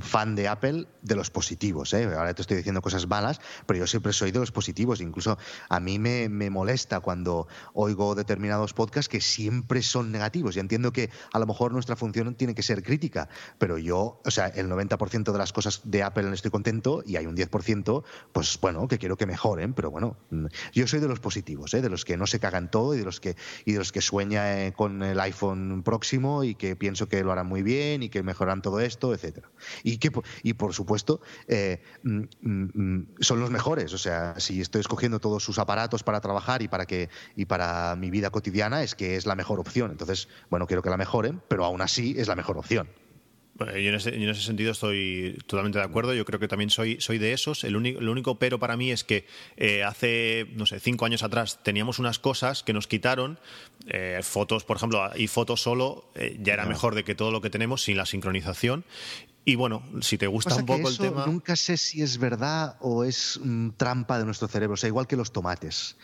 fan 0.00 0.34
de 0.34 0.48
Apple 0.48 0.86
de 1.02 1.14
los 1.16 1.30
positivos. 1.30 1.92
¿eh? 1.94 2.04
Ahora 2.04 2.34
te 2.34 2.42
estoy 2.42 2.56
diciendo 2.56 2.82
cosas 2.82 3.06
malas, 3.06 3.40
pero 3.66 3.78
yo 3.78 3.86
siempre 3.86 4.12
soy 4.12 4.30
de 4.30 4.40
los 4.40 4.52
positivos. 4.52 5.00
Incluso 5.00 5.38
a 5.68 5.80
mí 5.80 5.98
me, 5.98 6.28
me 6.28 6.50
molesta 6.50 7.00
cuando 7.00 7.48
oigo 7.72 8.14
determinados 8.14 8.74
podcasts 8.74 9.08
que 9.08 9.20
siempre 9.20 9.82
son 9.82 10.12
negativos. 10.12 10.56
Y 10.56 10.60
entiendo 10.60 10.92
que 10.92 11.10
a 11.32 11.38
lo 11.38 11.46
mejor 11.46 11.72
nuestra 11.72 11.96
función 11.96 12.34
tiene 12.34 12.54
que 12.54 12.62
ser 12.62 12.82
crítica, 12.82 13.28
pero 13.58 13.78
yo, 13.78 14.20
o 14.24 14.30
sea, 14.30 14.48
el 14.48 14.68
90% 14.68 15.32
de 15.32 15.38
las 15.38 15.52
cosas 15.52 15.80
de 15.84 16.02
Apple 16.02 16.32
estoy 16.34 16.50
contento 16.50 17.02
y 17.06 17.16
hay 17.16 17.26
un 17.26 17.36
10%, 17.36 18.04
pues 18.32 18.58
bueno, 18.60 18.88
que 18.88 18.98
quiero 18.98 19.16
que 19.16 19.26
mejoren, 19.26 19.74
pero 19.74 19.90
bueno, 19.90 20.16
mm, 20.30 20.46
yo 20.72 20.86
soy 20.86 21.00
de 21.00 21.08
los 21.08 21.20
positivos, 21.20 21.74
¿eh? 21.74 21.80
de 21.80 21.88
los 21.88 22.04
que 22.04 22.16
no 22.16 22.26
se 22.26 22.40
cagan 22.40 22.70
todo 22.70 22.94
y 22.94 22.98
de 22.98 23.04
los 23.04 23.20
que, 23.20 23.36
y 23.64 23.72
de 23.72 23.78
los 23.78 23.92
que 23.92 24.00
sueña 24.00 24.66
eh, 24.66 24.72
con 24.72 25.02
el 25.02 25.18
iPhone 25.20 25.82
próximo 25.82 26.44
y 26.44 26.54
que 26.54 26.76
pienso 26.76 27.08
que 27.08 27.22
lo 27.22 27.32
harán 27.32 27.46
muy 27.46 27.62
bien 27.62 28.02
y 28.02 28.08
que 28.08 28.22
mejoran 28.22 28.62
todo 28.62 28.80
esto, 28.80 29.14
etcétera. 29.14 29.50
Y 29.84 29.98
que 29.98 30.10
y 30.42 30.54
por 30.54 30.74
supuesto 30.74 31.20
eh, 31.46 31.80
mm, 32.02 32.22
mm, 32.42 33.06
son 33.20 33.38
los 33.38 33.50
mejores. 33.50 33.92
O 33.92 33.98
sea, 33.98 34.34
si 34.40 34.60
estoy 34.60 34.80
escogiendo 34.80 35.20
todos 35.20 35.44
sus 35.44 35.60
aparatos 35.60 36.02
para 36.02 36.20
trabajar 36.20 36.62
y 36.62 36.68
para 36.68 36.86
que 36.86 37.08
y 37.36 37.44
para 37.44 37.94
mi 37.94 38.10
vida 38.10 38.30
cotidiana 38.30 38.82
es 38.82 38.96
que 38.96 39.14
es 39.14 39.26
la 39.26 39.36
mejor 39.36 39.60
opción. 39.60 39.92
Entonces, 39.92 40.28
bueno, 40.50 40.66
quiero 40.66 40.82
que 40.82 40.90
la 40.90 40.96
mejoren, 40.96 41.40
pero 41.46 41.64
aún 41.64 41.82
así 41.82 42.16
es 42.18 42.26
la 42.26 42.34
mejor 42.34 42.58
opción. 42.58 42.88
Yo 43.58 43.66
en, 43.66 43.94
ese, 43.94 44.14
en 44.14 44.28
ese, 44.28 44.42
sentido 44.42 44.72
estoy 44.72 45.38
totalmente 45.46 45.78
de 45.78 45.84
acuerdo. 45.84 46.12
Yo 46.12 46.24
creo 46.24 46.40
que 46.40 46.48
también 46.48 46.70
soy, 46.70 47.00
soy 47.00 47.18
de 47.18 47.32
esos. 47.32 47.62
El, 47.62 47.76
único, 47.76 48.00
el 48.00 48.08
único 48.08 48.36
pero 48.38 48.58
para 48.58 48.76
mí 48.76 48.90
es 48.90 49.04
que 49.04 49.26
eh, 49.56 49.84
hace, 49.84 50.48
no 50.54 50.66
sé, 50.66 50.80
cinco 50.80 51.04
años 51.04 51.22
atrás 51.22 51.62
teníamos 51.62 52.00
unas 52.00 52.18
cosas 52.18 52.64
que 52.64 52.72
nos 52.72 52.88
quitaron. 52.88 53.38
Eh, 53.86 54.20
fotos, 54.22 54.64
por 54.64 54.76
ejemplo, 54.76 55.08
y 55.14 55.28
fotos 55.28 55.62
solo 55.62 56.10
eh, 56.16 56.36
ya 56.40 56.54
era 56.54 56.66
mejor 56.66 56.96
de 56.96 57.04
que 57.04 57.14
todo 57.14 57.30
lo 57.30 57.40
que 57.40 57.50
tenemos 57.50 57.82
sin 57.84 57.96
la 57.96 58.06
sincronización. 58.06 58.84
Y 59.44 59.56
bueno, 59.56 59.82
si 60.00 60.16
te 60.16 60.26
gusta 60.26 60.54
un 60.56 60.66
poco 60.66 60.88
el 60.88 60.96
tema. 60.96 61.26
Nunca 61.26 61.54
sé 61.56 61.76
si 61.76 62.02
es 62.02 62.18
verdad 62.18 62.76
o 62.80 63.04
es 63.04 63.38
trampa 63.76 64.18
de 64.18 64.24
nuestro 64.24 64.48
cerebro. 64.48 64.74
O 64.74 64.76
sea, 64.76 64.88
igual 64.88 65.06
que 65.06 65.16
los 65.16 65.32
tomates. 65.32 65.96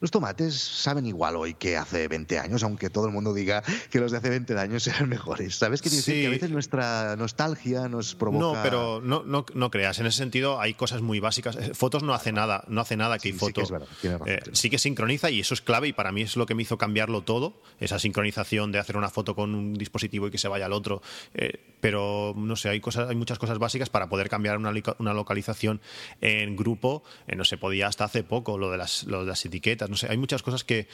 Los 0.00 0.10
tomates 0.10 0.54
saben 0.54 1.06
igual 1.06 1.36
hoy 1.36 1.54
que 1.54 1.76
hace 1.76 2.08
20 2.08 2.38
años, 2.38 2.62
aunque 2.62 2.90
todo 2.90 3.06
el 3.06 3.12
mundo 3.12 3.32
diga 3.32 3.62
que 3.90 4.00
los 4.00 4.12
de 4.12 4.18
hace 4.18 4.30
20 4.30 4.58
años 4.58 4.86
eran 4.86 5.08
mejores. 5.08 5.56
¿Sabes 5.56 5.82
qué 5.82 5.90
decir? 5.90 6.14
Que 6.14 6.26
a 6.26 6.30
veces 6.30 6.50
nuestra 6.50 7.16
nostalgia 7.16 7.88
nos 7.88 8.14
provoca. 8.14 8.44
No, 8.44 8.62
pero 8.62 9.00
no, 9.02 9.22
no, 9.24 9.46
no, 9.54 9.70
creas. 9.70 9.98
En 9.98 10.06
ese 10.06 10.18
sentido 10.18 10.60
hay 10.60 10.74
cosas 10.74 11.02
muy 11.02 11.20
básicas. 11.20 11.56
Eh, 11.56 11.74
fotos 11.74 12.02
no 12.02 12.14
hace 12.14 12.32
nada, 12.32 12.64
no 12.68 12.80
hace 12.80 12.96
nada 12.96 13.18
que 13.18 13.32
sí, 13.32 13.38
foto. 13.38 13.64
Sí 13.64 13.74
que, 14.02 14.18
eh, 14.26 14.40
sí 14.52 14.70
que 14.70 14.78
sincroniza 14.78 15.30
y 15.30 15.40
eso 15.40 15.54
es 15.54 15.60
clave 15.60 15.88
y 15.88 15.92
para 15.92 16.12
mí 16.12 16.22
es 16.22 16.36
lo 16.36 16.46
que 16.46 16.54
me 16.54 16.62
hizo 16.62 16.78
cambiarlo 16.78 17.22
todo. 17.22 17.60
Esa 17.80 17.98
sincronización 17.98 18.72
de 18.72 18.78
hacer 18.78 18.96
una 18.96 19.10
foto 19.10 19.34
con 19.34 19.54
un 19.54 19.74
dispositivo 19.74 20.28
y 20.28 20.30
que 20.30 20.38
se 20.38 20.48
vaya 20.48 20.66
al 20.66 20.72
otro. 20.72 21.02
Eh, 21.34 21.60
pero 21.80 22.34
no 22.36 22.56
sé, 22.56 22.70
hay 22.70 22.80
cosas, 22.80 23.10
hay 23.10 23.16
muchas 23.16 23.38
cosas 23.38 23.58
básicas 23.58 23.90
para 23.90 24.08
poder 24.08 24.28
cambiar 24.28 24.56
una, 24.56 24.72
una 24.98 25.12
localización 25.12 25.80
en 26.20 26.56
grupo. 26.56 27.02
no 27.34 27.44
se 27.44 27.58
podía 27.58 27.88
hasta 27.88 28.04
hace 28.04 28.22
poco 28.22 28.56
lo 28.56 28.70
de 28.70 28.78
las, 28.78 29.04
lo 29.04 29.20
de 29.20 29.26
las 29.26 29.44
etiquetas 29.44 29.83
no 29.88 29.96
sé, 29.96 30.08
hay 30.10 30.16
muchas 30.16 30.42
cosas 30.42 30.64
que, 30.64 30.88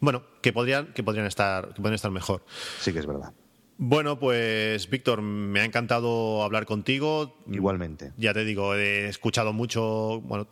bueno, 0.00 0.22
que 0.42 0.52
podrían, 0.52 0.92
que 0.92 1.02
podrían 1.02 1.26
estar, 1.26 1.68
que 1.68 1.76
podrían 1.76 1.94
estar 1.94 2.10
mejor. 2.10 2.44
Sí 2.80 2.92
que 2.92 2.98
es 2.98 3.06
verdad. 3.06 3.32
Bueno, 3.78 4.18
pues 4.18 4.90
Víctor, 4.90 5.22
me 5.22 5.60
ha 5.60 5.64
encantado 5.64 6.42
hablar 6.42 6.66
contigo. 6.66 7.36
Igualmente. 7.50 8.12
Ya 8.16 8.34
te 8.34 8.44
digo, 8.44 8.74
he 8.74 9.08
escuchado 9.08 9.52
mucho, 9.52 10.20
bueno, 10.22 10.48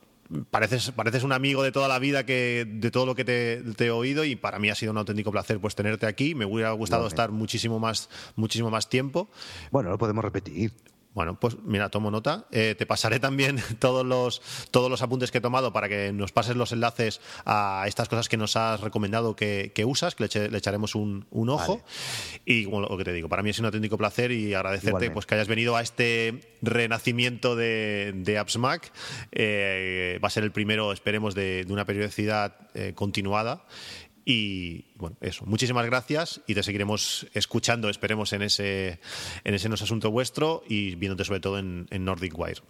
pareces, 0.51 0.93
pareces 0.93 1.25
un 1.25 1.33
amigo 1.33 1.63
de 1.63 1.73
toda 1.73 1.89
la 1.89 1.99
vida 1.99 2.25
que 2.25 2.65
de 2.69 2.91
todo 2.91 3.07
lo 3.07 3.15
que 3.15 3.25
te, 3.25 3.85
he 3.85 3.91
oído 3.91 4.25
y 4.25 4.37
para 4.37 4.59
mí 4.59 4.71
ha 4.71 4.75
sido 4.75 4.93
un 4.93 4.99
auténtico 4.99 5.33
placer 5.33 5.59
pues 5.61 5.75
tenerte 5.75 6.07
aquí. 6.07 6.35
Me 6.35 6.45
hubiera 6.45 6.71
gustado 6.73 7.07
estar 7.07 7.33
muchísimo 7.33 7.79
más, 7.79 8.09
muchísimo 8.37 8.71
más 8.71 8.89
tiempo. 8.89 9.29
Bueno, 9.71 9.91
lo 9.91 9.99
podemos 9.99 10.25
repetir. 10.25 10.73
Bueno, 11.17 11.41
pues 11.41 11.57
mira, 11.65 11.89
tomo 11.89 12.11
nota. 12.11 12.45
Eh, 12.53 12.75
te 12.77 12.85
pasaré 12.85 13.19
también 13.19 13.57
todos 13.79 14.05
los, 14.05 14.43
todos 14.71 14.91
los 14.91 15.01
apuntes 15.01 15.31
que 15.31 15.39
he 15.39 15.41
tomado 15.41 15.73
para 15.73 15.89
que 15.89 16.13
nos 16.13 16.31
pases 16.31 16.57
los 16.57 16.73
enlaces 16.73 17.23
a 17.47 17.85
estas 17.87 18.11
cosas 18.11 18.29
que 18.29 18.37
nos 18.37 18.55
has 18.55 18.83
recomendado 18.83 19.35
que, 19.35 19.73
usas, 19.87 20.15
que 20.15 20.29
le, 20.29 20.59
echaremos 20.59 20.95
un, 20.95 21.25
ojo. 21.33 21.83
Y 22.45 22.67
bueno, 22.67 22.89
lo 22.91 22.99
que 22.99 23.05
te 23.05 23.15
digo, 23.15 23.31
para 23.31 23.43
mí 23.43 23.49
es 23.49 23.59
un 23.59 23.65
auténtico 23.65 23.97
placer 23.97 24.31
y 24.31 24.53
agradecerte 24.53 25.11
pues, 25.11 25.25
que 25.25 25.37
hayas 25.37 25.49
venido 25.49 25.75
a 25.75 25.81
este 25.81 26.39
renacimiento 26.61 27.57
de, 27.57 28.13
de 28.15 28.37
Apps 28.37 28.59
Mac. 28.59 28.93
Eh, 29.33 30.21
va 30.23 30.29
a 30.29 30.31
ser 30.31 30.45
el 30.45 30.53
primero, 30.53 30.93
esperemos, 30.93 31.35
de, 31.35 31.65
una 31.71 31.87
periodicidad 31.87 32.57
eh, 32.75 32.93
continuada. 32.95 33.65
Y 34.29 34.87
bueno, 34.97 35.17
eso. 35.21 35.47
Muchísimas 35.47 35.87
gracias 35.87 36.41
y 36.49 36.55
te 36.57 36.65
seguiremos 36.65 37.29
escuchando, 37.33 37.89
esperemos, 37.89 38.33
en 38.33 38.43
ese, 38.43 38.99
en 39.45 39.55
ese 39.55 39.69
No 39.69 39.75
Asunto 39.75 40.11
Vuestro 40.11 40.65
y 40.69 40.97
viéndote 40.97 41.25
sobre 41.25 41.39
todo 41.39 41.61
en, 41.61 41.87
Nordic 42.05 42.37
Wire. 42.37 42.61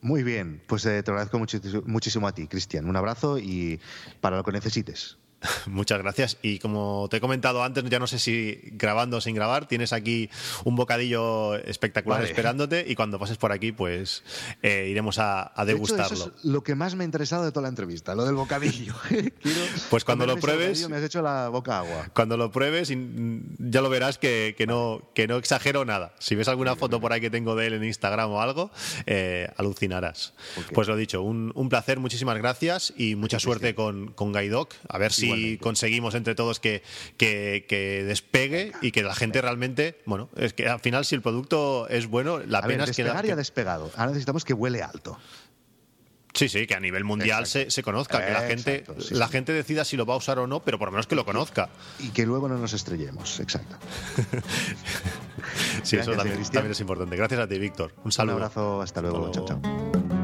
Muy 0.00 0.22
bien, 0.22 0.62
pues 0.66 0.86
eh, 0.86 1.02
te 1.02 1.10
agradezco 1.10 1.38
muchísimo 1.84 2.26
a 2.26 2.34
ti, 2.34 2.48
Cristian. 2.48 2.88
Un 2.88 2.96
abrazo 2.96 3.38
y 3.38 3.78
para 4.22 4.38
lo 4.38 4.42
que 4.42 4.52
necesites. 4.52 5.18
Muchas 5.66 5.98
gracias. 5.98 6.38
Y 6.42 6.58
como 6.58 7.08
te 7.10 7.18
he 7.18 7.20
comentado 7.20 7.62
antes, 7.62 7.84
ya 7.84 7.98
no 7.98 8.06
sé 8.06 8.18
si 8.18 8.60
grabando 8.72 9.18
o 9.18 9.20
sin 9.20 9.34
grabar, 9.34 9.66
tienes 9.66 9.92
aquí 9.92 10.30
un 10.64 10.76
bocadillo 10.76 11.56
espectacular 11.56 12.24
esperándote 12.24 12.84
y 12.86 12.94
cuando 12.94 13.18
pases 13.18 13.36
por 13.36 13.52
aquí, 13.52 13.72
pues 13.72 14.22
eh, 14.62 14.88
iremos 14.90 15.18
a, 15.18 15.52
degustarlo. 15.66 16.14
eso 16.14 16.32
es 16.36 16.44
lo 16.44 16.62
que 16.62 16.74
más 16.74 16.94
me 16.94 17.04
ha 17.04 17.06
interesado 17.06 17.44
de 17.44 17.50
toda 17.50 17.62
la 17.62 17.68
entrevista, 17.68 18.14
lo 18.14 18.24
del 18.24 18.34
bocadillo. 18.34 18.94
pues 19.90 20.04
cuando 20.04 20.26
lo 20.26 20.36
pruebes... 20.36 20.88
Me 20.88 20.96
has 20.96 21.04
hecho 21.04 21.22
la 21.22 21.48
boca 21.48 21.78
agua. 21.78 22.08
Cuando 22.14 22.36
lo 22.36 22.50
pruebes, 22.50 22.92
ya 23.58 23.80
lo 23.80 23.90
verás 23.90 24.18
que, 24.18 24.54
no, 24.66 25.02
que 25.14 25.26
no 25.26 25.36
exagero 25.36 25.84
nada. 25.84 26.14
Si 26.18 26.34
ves 26.34 26.48
alguna 26.48 26.76
foto 26.76 27.00
por 27.00 27.12
ahí 27.12 27.20
que 27.20 27.30
tengo 27.30 27.54
de 27.56 27.66
él 27.66 27.74
en 27.74 27.84
Instagram 27.84 28.30
o 28.30 28.40
algo, 28.40 28.70
eh, 29.06 29.50
alucinarás. 29.56 30.34
Pues 30.72 30.88
lo 30.88 30.96
dicho, 30.96 31.22
un, 31.22 31.52
placer, 31.68 31.98
muchísimas 32.00 32.36
gracias 32.36 32.92
y 32.96 33.14
mucha 33.14 33.38
suerte 33.38 33.74
con, 33.74 34.12
con 34.12 34.32
Gaidoc. 34.32 34.74
A 34.88 34.98
ver 34.98 35.12
si 35.12 35.31
y 35.36 35.58
conseguimos 35.58 36.14
entre 36.14 36.34
todos 36.34 36.60
que, 36.60 36.82
que, 37.16 38.04
despegue 38.06 38.72
y 38.80 38.92
que 38.92 39.02
la 39.02 39.14
gente 39.14 39.40
realmente, 39.40 40.00
bueno, 40.06 40.28
es 40.36 40.52
que 40.52 40.68
al 40.68 40.80
final 40.80 41.04
si 41.04 41.14
el 41.14 41.22
producto 41.22 41.88
es 41.88 42.06
bueno, 42.06 42.38
la 42.38 42.62
pena 42.62 42.84
es 42.84 42.96
que... 42.96 43.02
Despegar 43.02 43.26
ya 43.26 43.36
despegado. 43.36 43.90
Ahora 43.96 44.10
necesitamos 44.10 44.44
que 44.44 44.54
huele 44.54 44.82
alto. 44.82 45.18
Sí, 46.34 46.48
sí, 46.48 46.66
que 46.66 46.74
a 46.74 46.80
nivel 46.80 47.04
mundial 47.04 47.46
se, 47.46 47.66
conozca, 47.82 48.24
que 48.24 48.32
la 48.32 48.40
gente, 48.42 48.84
la 49.10 49.28
gente 49.28 49.52
decida 49.52 49.84
si 49.84 49.96
lo 49.96 50.06
va 50.06 50.14
a 50.14 50.16
usar 50.16 50.38
o 50.38 50.46
no, 50.46 50.60
pero 50.60 50.78
por 50.78 50.88
lo 50.88 50.92
menos 50.92 51.06
que 51.06 51.14
lo 51.14 51.26
conozca. 51.26 51.68
Y 51.98 52.08
que 52.08 52.24
luego 52.24 52.48
no 52.48 52.56
nos 52.56 52.72
estrellemos, 52.72 53.38
exacto. 53.40 53.76
sí, 55.82 55.96
eso 55.96 56.12
también, 56.12 56.42
también, 56.44 56.72
es 56.72 56.80
importante. 56.80 57.16
Gracias 57.16 57.40
a 57.40 57.46
ti, 57.46 57.58
Víctor. 57.58 57.94
Un 58.04 58.12
saludo. 58.12 58.36
Un 58.36 58.42
abrazo, 58.42 58.80
hasta 58.80 59.02
luego. 59.02 59.30
Chao, 59.30 59.44
chao. 59.44 60.21